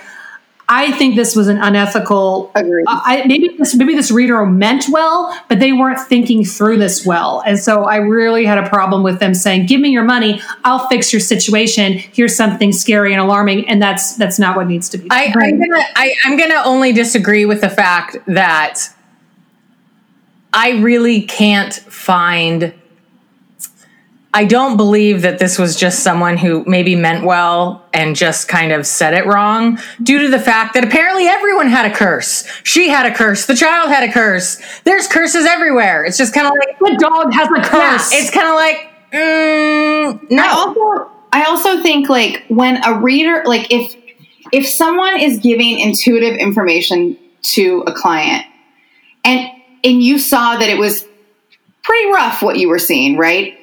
I 0.69 0.91
think 0.91 1.15
this 1.15 1.33
was 1.33 1.47
an 1.47 1.57
unethical. 1.59 2.51
Agreed. 2.53 2.85
Uh, 2.87 2.99
I, 3.03 3.23
maybe 3.25 3.49
this 3.57 3.73
maybe 3.73 3.95
this 3.95 4.11
reader 4.11 4.45
meant 4.45 4.85
well, 4.89 5.33
but 5.47 5.61
they 5.61 5.71
weren't 5.71 5.99
thinking 5.99 6.43
through 6.43 6.77
this 6.77 7.05
well, 7.05 7.41
and 7.45 7.57
so 7.57 7.85
I 7.85 7.97
really 7.97 8.43
had 8.43 8.57
a 8.57 8.67
problem 8.67 9.01
with 9.01 9.19
them 9.19 9.33
saying, 9.33 9.67
"Give 9.67 9.79
me 9.79 9.89
your 9.89 10.03
money, 10.03 10.41
I'll 10.65 10.87
fix 10.89 11.13
your 11.13 11.21
situation. 11.21 11.93
Here's 11.93 12.35
something 12.35 12.73
scary 12.73 13.13
and 13.13 13.21
alarming," 13.21 13.69
and 13.69 13.81
that's 13.81 14.17
that's 14.17 14.39
not 14.39 14.57
what 14.57 14.67
needs 14.67 14.89
to 14.89 14.97
be. 14.97 15.07
I, 15.09 15.33
I'm 15.35 15.57
gonna 15.57 15.85
I, 15.95 16.13
I'm 16.25 16.37
gonna 16.37 16.61
only 16.65 16.91
disagree 16.91 17.45
with 17.45 17.61
the 17.61 17.69
fact 17.69 18.17
that 18.27 18.93
I 20.51 20.71
really 20.79 21.21
can't 21.21 21.73
find. 21.73 22.73
I 24.37 24.45
don't 24.45 24.77
believe 24.77 25.23
that 25.23 25.39
this 25.39 25.57
was 25.57 25.75
just 25.75 26.03
someone 26.03 26.37
who 26.37 26.63
maybe 26.67 26.95
meant 26.95 27.25
well 27.25 27.83
and 27.91 28.15
just 28.15 28.47
kind 28.47 28.71
of 28.71 28.85
said 28.85 29.15
it 29.15 29.25
wrong 29.25 29.79
due 30.03 30.19
to 30.19 30.27
the 30.27 30.37
fact 30.37 30.75
that 30.75 30.83
apparently 30.83 31.25
everyone 31.25 31.69
had 31.69 31.91
a 31.91 31.95
curse. 31.95 32.47
She 32.61 32.87
had 32.87 33.11
a 33.11 33.15
curse. 33.15 33.47
The 33.47 33.55
child 33.55 33.89
had 33.89 34.07
a 34.07 34.13
curse. 34.13 34.61
There's 34.83 35.07
curses 35.07 35.47
everywhere. 35.47 36.05
It's 36.05 36.19
just 36.19 36.35
kind 36.35 36.45
of 36.45 36.53
like 36.53 36.77
the 36.77 36.97
dog 36.99 37.33
has 37.33 37.47
a 37.47 37.67
curse. 37.67 38.13
Yeah, 38.13 38.19
it's 38.19 38.29
kind 38.29 38.47
of 38.47 38.53
like 38.53 38.91
mm, 39.11 40.29
no. 40.29 40.43
I 40.43 40.49
also 40.49 41.11
I 41.33 41.43
also 41.45 41.81
think 41.81 42.07
like 42.07 42.45
when 42.47 42.83
a 42.85 42.99
reader 42.99 43.41
like 43.43 43.73
if 43.73 43.95
if 44.53 44.67
someone 44.67 45.19
is 45.19 45.39
giving 45.39 45.79
intuitive 45.79 46.37
information 46.37 47.17
to 47.55 47.83
a 47.87 47.91
client 47.91 48.45
and 49.25 49.49
and 49.83 50.03
you 50.03 50.19
saw 50.19 50.57
that 50.57 50.69
it 50.69 50.77
was 50.77 51.07
pretty 51.81 52.11
rough 52.11 52.43
what 52.43 52.59
you 52.59 52.69
were 52.69 52.77
seeing, 52.77 53.17
right? 53.17 53.56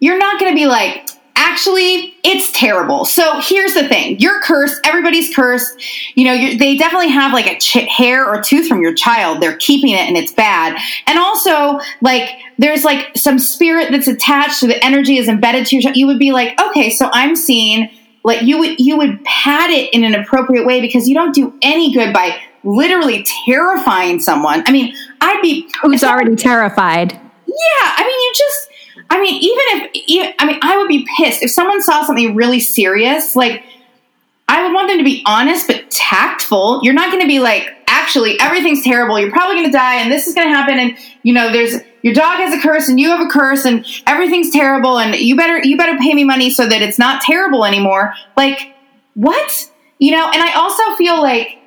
You're 0.00 0.18
not 0.18 0.40
going 0.40 0.52
to 0.52 0.56
be 0.56 0.66
like 0.66 1.08
actually 1.40 2.14
it's 2.24 2.50
terrible. 2.52 3.04
So 3.04 3.40
here's 3.40 3.72
the 3.74 3.88
thing. 3.88 4.18
You're 4.18 4.40
cursed. 4.40 4.80
Everybody's 4.84 5.34
cursed. 5.34 5.80
You 6.16 6.24
know 6.24 6.32
you're, 6.32 6.58
they 6.58 6.76
definitely 6.76 7.10
have 7.10 7.32
like 7.32 7.46
a 7.46 7.58
ch- 7.58 7.88
hair 7.88 8.26
or 8.26 8.42
tooth 8.42 8.66
from 8.66 8.82
your 8.82 8.92
child. 8.92 9.40
They're 9.40 9.56
keeping 9.56 9.90
it 9.90 10.00
and 10.00 10.16
it's 10.16 10.32
bad. 10.32 10.76
And 11.06 11.18
also 11.18 11.78
like 12.00 12.28
there's 12.58 12.84
like 12.84 13.16
some 13.16 13.38
spirit 13.38 13.90
that's 13.92 14.08
attached 14.08 14.60
to 14.60 14.66
the 14.66 14.84
energy 14.84 15.16
is 15.16 15.28
embedded 15.28 15.66
to 15.66 15.76
your 15.76 15.82
child. 15.82 15.96
You 15.96 16.06
would 16.08 16.18
be 16.18 16.32
like 16.32 16.60
okay 16.60 16.90
so 16.90 17.08
i'm 17.12 17.36
seeing 17.36 17.88
like 18.24 18.42
you 18.42 18.58
would 18.58 18.80
you 18.80 18.96
would 18.96 19.24
pat 19.24 19.70
it 19.70 19.92
in 19.94 20.02
an 20.04 20.14
appropriate 20.14 20.66
way 20.66 20.80
because 20.80 21.08
you 21.08 21.14
don't 21.14 21.34
do 21.34 21.56
any 21.62 21.92
good 21.92 22.12
by 22.12 22.36
literally 22.64 23.24
terrifying 23.46 24.18
someone. 24.20 24.64
I 24.66 24.72
mean 24.72 24.94
i'd 25.20 25.40
be 25.40 25.70
Who's 25.82 26.02
already 26.02 26.34
terrified? 26.34 27.18
yeah, 27.58 27.94
I 27.96 28.02
mean, 28.06 28.20
you 28.20 28.32
just, 28.36 28.67
I 29.10 29.20
mean, 29.20 29.42
even 29.42 29.92
if, 29.94 30.34
I 30.38 30.46
mean, 30.46 30.58
I 30.62 30.76
would 30.76 30.88
be 30.88 31.06
pissed 31.16 31.42
if 31.42 31.50
someone 31.50 31.82
saw 31.82 32.04
something 32.04 32.34
really 32.34 32.60
serious. 32.60 33.34
Like, 33.34 33.64
I 34.48 34.62
would 34.62 34.74
want 34.74 34.88
them 34.88 34.98
to 34.98 35.04
be 35.04 35.22
honest 35.26 35.66
but 35.66 35.90
tactful. 35.90 36.80
You're 36.82 36.94
not 36.94 37.10
going 37.10 37.22
to 37.22 37.26
be 37.26 37.38
like, 37.38 37.68
actually, 37.86 38.38
everything's 38.38 38.84
terrible. 38.84 39.18
You're 39.18 39.30
probably 39.30 39.56
going 39.56 39.66
to 39.66 39.72
die, 39.72 39.96
and 39.96 40.12
this 40.12 40.26
is 40.26 40.34
going 40.34 40.46
to 40.46 40.54
happen. 40.54 40.78
And 40.78 40.96
you 41.22 41.32
know, 41.32 41.50
there's 41.50 41.76
your 42.02 42.14
dog 42.14 42.38
has 42.38 42.54
a 42.54 42.60
curse, 42.60 42.88
and 42.88 43.00
you 43.00 43.08
have 43.08 43.26
a 43.26 43.30
curse, 43.30 43.64
and 43.64 43.84
everything's 44.06 44.50
terrible. 44.50 44.98
And 44.98 45.14
you 45.14 45.36
better, 45.36 45.58
you 45.66 45.76
better 45.76 45.98
pay 45.98 46.14
me 46.14 46.24
money 46.24 46.50
so 46.50 46.66
that 46.66 46.82
it's 46.82 46.98
not 46.98 47.22
terrible 47.22 47.64
anymore. 47.64 48.14
Like, 48.36 48.74
what? 49.14 49.70
You 49.98 50.12
know? 50.12 50.30
And 50.30 50.42
I 50.42 50.54
also 50.54 50.96
feel 50.96 51.20
like, 51.20 51.58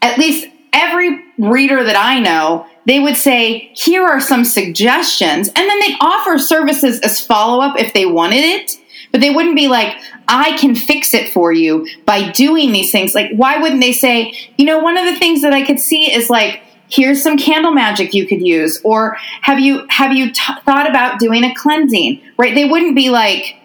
at 0.00 0.18
least 0.18 0.48
every 0.72 1.24
reader 1.36 1.82
that 1.82 1.96
I 1.96 2.20
know, 2.20 2.67
they 2.88 2.98
would 2.98 3.16
say, 3.16 3.70
here 3.74 4.02
are 4.02 4.18
some 4.18 4.44
suggestions. 4.44 5.48
And 5.48 5.56
then 5.56 5.78
they 5.80 5.94
offer 6.00 6.38
services 6.38 6.98
as 7.00 7.20
follow 7.20 7.62
up 7.62 7.78
if 7.78 7.92
they 7.92 8.06
wanted 8.06 8.42
it. 8.42 8.76
But 9.12 9.20
they 9.20 9.30
wouldn't 9.30 9.56
be 9.56 9.68
like, 9.68 9.94
I 10.26 10.56
can 10.56 10.74
fix 10.74 11.12
it 11.12 11.30
for 11.30 11.52
you 11.52 11.86
by 12.06 12.30
doing 12.32 12.72
these 12.72 12.90
things. 12.90 13.14
Like, 13.14 13.30
why 13.34 13.58
wouldn't 13.58 13.82
they 13.82 13.92
say, 13.92 14.34
you 14.56 14.64
know, 14.64 14.78
one 14.78 14.96
of 14.96 15.04
the 15.04 15.18
things 15.18 15.42
that 15.42 15.52
I 15.52 15.64
could 15.64 15.78
see 15.78 16.12
is 16.12 16.30
like, 16.30 16.62
here's 16.88 17.22
some 17.22 17.36
candle 17.36 17.72
magic 17.72 18.14
you 18.14 18.26
could 18.26 18.40
use 18.40 18.80
or 18.82 19.18
have 19.42 19.60
you 19.60 19.86
have 19.90 20.14
you 20.14 20.32
t- 20.32 20.54
thought 20.64 20.88
about 20.88 21.18
doing 21.18 21.44
a 21.44 21.54
cleansing 21.54 22.18
right 22.38 22.54
they 22.54 22.64
wouldn't 22.64 22.96
be 22.96 23.10
like 23.10 23.58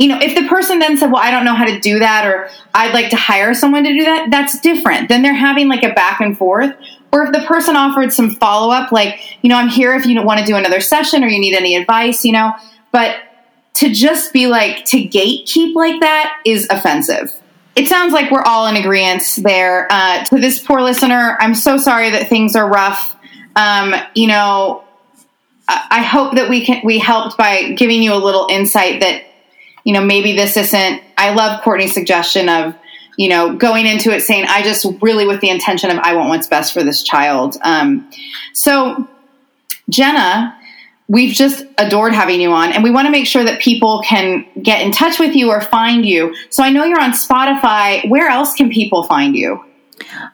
you 0.00 0.08
know, 0.08 0.18
if 0.18 0.34
the 0.34 0.48
person 0.48 0.78
then 0.78 0.96
said, 0.96 1.12
well, 1.12 1.22
I 1.22 1.30
don't 1.30 1.44
know 1.44 1.54
how 1.54 1.66
to 1.66 1.78
do 1.78 1.98
that, 1.98 2.26
or 2.26 2.48
I'd 2.72 2.94
like 2.94 3.10
to 3.10 3.16
hire 3.16 3.52
someone 3.52 3.84
to 3.84 3.92
do 3.92 4.02
that, 4.04 4.28
that's 4.30 4.58
different. 4.60 5.10
Then 5.10 5.22
they're 5.22 5.34
having 5.34 5.68
like 5.68 5.82
a 5.82 5.92
back 5.92 6.20
and 6.20 6.36
forth. 6.36 6.74
Or 7.12 7.24
if 7.24 7.32
the 7.32 7.40
person 7.40 7.76
offered 7.76 8.12
some 8.12 8.30
follow 8.36 8.72
up, 8.72 8.92
like, 8.92 9.20
you 9.42 9.48
know, 9.48 9.56
I'm 9.56 9.68
here 9.68 9.94
if 9.94 10.06
you 10.06 10.22
want 10.22 10.40
to 10.40 10.46
do 10.46 10.56
another 10.56 10.80
session 10.80 11.24
or 11.24 11.26
you 11.26 11.40
need 11.40 11.54
any 11.54 11.76
advice, 11.76 12.24
you 12.24 12.32
know, 12.32 12.52
but 12.92 13.16
to 13.74 13.92
just 13.92 14.32
be 14.32 14.46
like, 14.46 14.84
to 14.86 14.96
gatekeep 14.98 15.74
like 15.74 16.00
that 16.00 16.40
is 16.44 16.68
offensive. 16.70 17.32
It 17.74 17.88
sounds 17.88 18.12
like 18.12 18.30
we're 18.30 18.42
all 18.42 18.66
in 18.66 18.76
agreement 18.76 19.22
there. 19.38 19.88
Uh, 19.90 20.24
to 20.24 20.38
this 20.38 20.62
poor 20.62 20.82
listener, 20.82 21.36
I'm 21.40 21.54
so 21.54 21.78
sorry 21.78 22.10
that 22.10 22.28
things 22.28 22.54
are 22.54 22.68
rough. 22.68 23.16
Um, 23.56 23.94
you 24.14 24.28
know, 24.28 24.84
I 25.68 26.02
hope 26.02 26.34
that 26.34 26.50
we 26.50 26.64
can 26.64 26.82
we 26.84 26.98
helped 26.98 27.36
by 27.36 27.72
giving 27.72 28.02
you 28.02 28.12
a 28.12 28.18
little 28.18 28.48
insight 28.50 29.00
that 29.00 29.22
you 29.84 29.94
know, 29.94 30.04
maybe 30.04 30.34
this 30.34 30.56
isn't, 30.56 31.02
I 31.16 31.34
love 31.34 31.62
Courtney's 31.62 31.94
suggestion 31.94 32.48
of, 32.48 32.74
you 33.20 33.28
know, 33.28 33.54
going 33.54 33.84
into 33.84 34.10
it 34.10 34.22
saying, 34.22 34.46
I 34.48 34.62
just 34.62 34.86
really 35.02 35.26
with 35.26 35.42
the 35.42 35.50
intention 35.50 35.90
of, 35.90 35.98
I 35.98 36.14
want 36.14 36.30
what's 36.30 36.48
best 36.48 36.72
for 36.72 36.82
this 36.82 37.02
child. 37.02 37.58
Um, 37.60 38.10
so, 38.54 39.06
Jenna, 39.90 40.58
we've 41.06 41.34
just 41.34 41.66
adored 41.76 42.14
having 42.14 42.40
you 42.40 42.50
on, 42.52 42.72
and 42.72 42.82
we 42.82 42.90
want 42.90 43.04
to 43.04 43.12
make 43.12 43.26
sure 43.26 43.44
that 43.44 43.60
people 43.60 44.00
can 44.06 44.46
get 44.62 44.80
in 44.80 44.90
touch 44.90 45.18
with 45.18 45.36
you 45.36 45.50
or 45.50 45.60
find 45.60 46.06
you. 46.06 46.34
So, 46.48 46.64
I 46.64 46.70
know 46.70 46.84
you're 46.84 46.98
on 46.98 47.10
Spotify. 47.10 48.08
Where 48.08 48.30
else 48.30 48.54
can 48.54 48.70
people 48.70 49.02
find 49.02 49.36
you? 49.36 49.62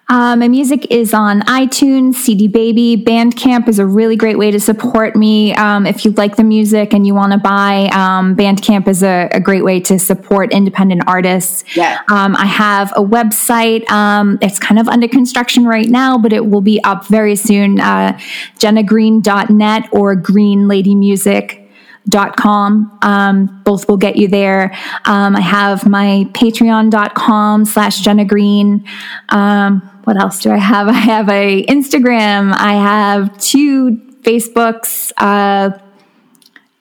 Uh, 0.08 0.36
my 0.36 0.48
music 0.48 0.86
is 0.90 1.12
on 1.12 1.40
iTunes, 1.42 2.14
CD 2.14 2.48
Baby, 2.48 2.96
Bandcamp 2.96 3.68
is 3.68 3.78
a 3.78 3.86
really 3.86 4.16
great 4.16 4.38
way 4.38 4.50
to 4.50 4.60
support 4.60 5.16
me. 5.16 5.54
Um, 5.54 5.86
if 5.86 6.04
you 6.04 6.12
like 6.12 6.36
the 6.36 6.44
music 6.44 6.92
and 6.92 7.06
you 7.06 7.14
want 7.14 7.32
to 7.32 7.38
buy, 7.38 7.90
um, 7.92 8.36
Bandcamp 8.36 8.88
is 8.88 9.02
a, 9.02 9.28
a, 9.32 9.40
great 9.40 9.64
way 9.64 9.80
to 9.80 9.98
support 9.98 10.52
independent 10.52 11.02
artists. 11.06 11.64
Yeah. 11.76 12.00
Um, 12.08 12.36
I 12.36 12.46
have 12.46 12.92
a 12.96 13.02
website. 13.02 13.88
Um, 13.90 14.38
it's 14.40 14.58
kind 14.58 14.78
of 14.78 14.88
under 14.88 15.08
construction 15.08 15.64
right 15.64 15.88
now, 15.88 16.18
but 16.18 16.32
it 16.32 16.46
will 16.46 16.60
be 16.60 16.82
up 16.84 17.06
very 17.06 17.36
soon. 17.36 17.80
Uh, 17.80 18.18
jennagreen.net 18.58 19.88
or 19.92 20.14
Green 20.14 20.68
Lady 20.68 20.94
Music 20.94 21.65
com. 22.10 22.98
Um, 23.02 23.62
both 23.64 23.88
will 23.88 23.96
get 23.96 24.16
you 24.16 24.28
there. 24.28 24.76
Um, 25.04 25.36
i 25.36 25.40
have 25.40 25.88
my 25.88 26.26
patreon.com 26.32 27.64
slash 27.64 28.00
jenna 28.00 28.24
green. 28.24 28.84
Um, 29.30 29.80
what 30.04 30.16
else 30.16 30.40
do 30.40 30.50
i 30.52 30.56
have? 30.56 30.88
I 30.88 30.92
have 30.92 31.28
a 31.28 31.64
instagram. 31.66 32.54
I 32.56 32.74
have 32.74 33.36
two 33.38 34.00
facebooks. 34.22 35.12
Uh, 35.16 35.76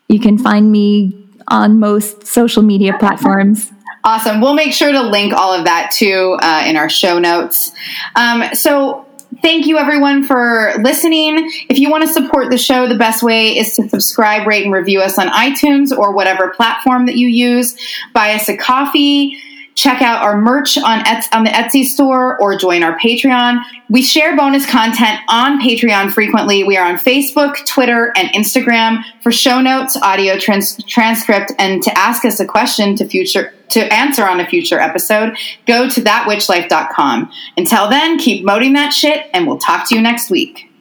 you 0.07 0.19
can 0.19 0.37
find 0.37 0.71
me 0.71 1.27
on 1.47 1.79
most 1.79 2.25
social 2.25 2.63
media 2.63 2.95
platforms. 2.99 3.71
Awesome. 4.03 4.39
We'll 4.39 4.53
make 4.53 4.71
sure 4.71 4.91
to 4.91 5.01
link 5.01 5.33
all 5.33 5.51
of 5.51 5.65
that 5.65 5.91
too 5.91 6.37
uh, 6.39 6.63
in 6.67 6.75
our 6.75 6.89
show 6.89 7.17
notes. 7.17 7.71
Um, 8.15 8.43
so, 8.53 9.04
thank 9.41 9.67
you 9.67 9.77
everyone 9.77 10.23
for 10.23 10.73
listening. 10.79 11.49
If 11.69 11.79
you 11.79 11.89
want 11.89 12.03
to 12.03 12.09
support 12.11 12.49
the 12.49 12.57
show, 12.57 12.87
the 12.87 12.97
best 12.97 13.23
way 13.23 13.57
is 13.57 13.75
to 13.75 13.89
subscribe, 13.89 14.47
rate, 14.47 14.63
and 14.63 14.73
review 14.73 15.01
us 15.01 15.17
on 15.17 15.27
iTunes 15.27 15.95
or 15.95 16.13
whatever 16.13 16.49
platform 16.49 17.05
that 17.05 17.15
you 17.15 17.27
use. 17.27 17.77
Buy 18.13 18.33
us 18.33 18.49
a 18.49 18.57
coffee. 18.57 19.37
Check 19.75 20.01
out 20.01 20.23
our 20.23 20.39
merch 20.39 20.77
on, 20.77 21.03
Etsy, 21.03 21.27
on 21.33 21.43
the 21.43 21.49
Etsy 21.49 21.83
store 21.83 22.39
or 22.39 22.57
join 22.57 22.81
our 22.81 22.97
Patreon. 22.97 23.61
We 23.89 24.01
share 24.01 24.35
bonus 24.35 24.65
content 24.65 25.19
on 25.27 25.59
Patreon 25.61 26.13
frequently. 26.13 26.63
We 26.63 26.77
are 26.77 26.87
on 26.87 26.95
Facebook, 26.95 27.65
Twitter, 27.67 28.13
and 28.15 28.29
Instagram 28.29 29.03
for 29.21 29.33
show 29.33 29.59
notes, 29.59 29.97
audio 30.01 30.37
trans- 30.37 30.81
transcript, 30.85 31.51
and 31.59 31.83
to 31.83 31.97
ask 31.97 32.23
us 32.23 32.39
a 32.39 32.45
question 32.45 32.95
to 32.95 33.05
future 33.05 33.53
to 33.71 33.93
answer 33.93 34.25
on 34.25 34.39
a 34.39 34.47
future 34.47 34.79
episode. 34.79 35.35
Go 35.65 35.89
to 35.89 36.01
thatwitchlife.com. 36.01 37.31
Until 37.57 37.89
then, 37.89 38.17
keep 38.17 38.45
moting 38.45 38.73
that 38.73 38.93
shit, 38.93 39.25
and 39.33 39.45
we'll 39.45 39.57
talk 39.57 39.89
to 39.89 39.95
you 39.95 40.01
next 40.01 40.29
week. 40.29 40.71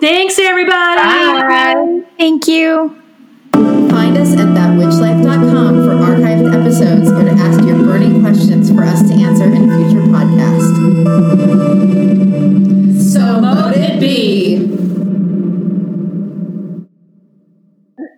Thanks, 0.00 0.38
everybody. 0.38 1.00
Bye. 1.00 2.02
thank 2.16 2.48
you 2.48 3.02
Find 3.92 4.16
us 4.16 4.32
at 4.32 4.48
thatwitchlife.com 4.48 5.84
for 5.84 5.94
archived 5.94 6.11
episodes 6.82 7.10
or 7.10 7.24
to 7.24 7.30
ask 7.30 7.64
your 7.64 7.76
burning 7.78 8.20
questions 8.20 8.70
for 8.70 8.84
us 8.84 9.02
to 9.08 9.14
answer 9.14 9.44
in 9.44 9.70
a 9.70 9.76
future 9.76 10.02
podcast. 10.08 10.72
So 13.12 13.40
mote 13.40 13.76
it 13.76 14.00
be. 14.00 14.68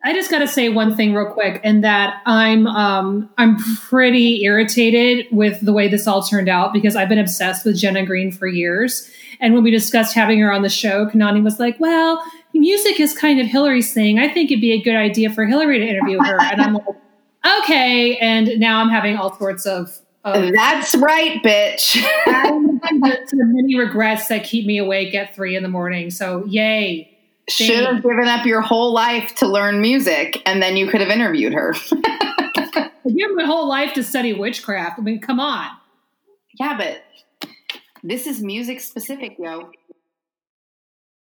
I 0.07 0.13
just 0.13 0.31
got 0.31 0.41
to 0.41 0.45
to 0.47 0.53
say 0.53 0.69
one 0.69 0.95
thing 0.95 1.15
real 1.15 1.33
quick, 1.33 1.61
and 1.65 1.83
that 1.85 2.21
I'm 2.27 2.67
um, 2.67 3.31
I'm 3.39 3.57
pretty 3.57 4.45
irritated 4.45 5.27
with 5.33 5.61
the 5.65 5.73
way 5.73 5.89
this 5.89 6.07
all 6.07 6.23
turned 6.23 6.49
out 6.49 6.73
because 6.73 6.97
I've 6.97 7.09
been 7.09 7.19
obsessed 7.19 7.65
with 7.65 7.77
Jenna 7.77 8.05
Greene 8.05 8.31
for 8.31 8.47
years. 8.47 9.11
And 9.41 9.55
when 9.55 9.63
we 9.63 9.71
discussed 9.71 10.15
having 10.15 10.39
her 10.41 10.53
on 10.53 10.63
the 10.63 10.69
show, 10.69 11.07
Kanani 11.07 11.43
was 11.43 11.59
like, 11.59 11.79
"Well, 11.81 12.23
music 12.53 13.01
is 13.01 13.17
kind 13.17 13.41
of 13.41 13.47
Hillary's 13.47 13.93
thing. 13.93 14.19
I 14.19 14.29
think 14.29 14.51
it'd 14.51 14.61
be 14.61 14.73
a 14.73 14.83
good 14.83 14.97
idea 14.97 15.31
for 15.31 15.45
Hillary 15.45 15.79
to 15.81 15.87
interview 15.87 16.19
her." 16.23 16.39
And 16.41 16.61
I'm 16.61 16.75
like, 16.75 16.97
"Okay." 17.61 18.17
And 18.19 18.59
now 18.59 18.81
I'm 18.81 18.89
having 18.89 19.17
all 19.17 19.37
sorts 19.39 19.67
of. 19.67 19.99
of 20.25 20.53
That's 20.53 20.95
right, 20.97 21.43
bitch. 21.43 21.93
the, 22.27 23.27
the 23.31 23.45
many 23.45 23.79
regrets 23.79 24.29
that 24.29 24.45
keep 24.45 24.67
me 24.67 24.79
awake 24.79 25.15
at 25.15 25.35
three 25.35 25.57
in 25.57 25.63
the 25.63 25.69
morning. 25.69 26.11
So, 26.11 26.45
yay. 26.47 27.11
Should 27.49 27.85
have 27.85 28.03
given 28.03 28.27
up 28.27 28.47
your 28.47 28.63
whole 28.63 28.95
life 28.95 29.35
to 29.37 29.47
learn 29.47 29.83
music, 29.83 30.43
and 30.47 30.63
then 30.63 30.79
you 30.79 30.87
could 30.87 31.03
have 31.03 31.11
interviewed 31.11 31.53
her. 31.53 31.75
I 31.93 32.91
give 33.17 33.35
my 33.35 33.45
whole 33.45 33.69
life 33.69 33.93
to 33.95 34.03
study 34.03 34.33
witchcraft. 34.33 34.99
I 34.99 35.03
mean, 35.03 35.21
come 35.21 35.39
on. 35.41 35.69
yeah, 36.59 36.79
but 36.79 37.03
this 38.03 38.27
is 38.27 38.43
music 38.43 38.81
specific, 38.81 39.37
yo. 39.39 39.71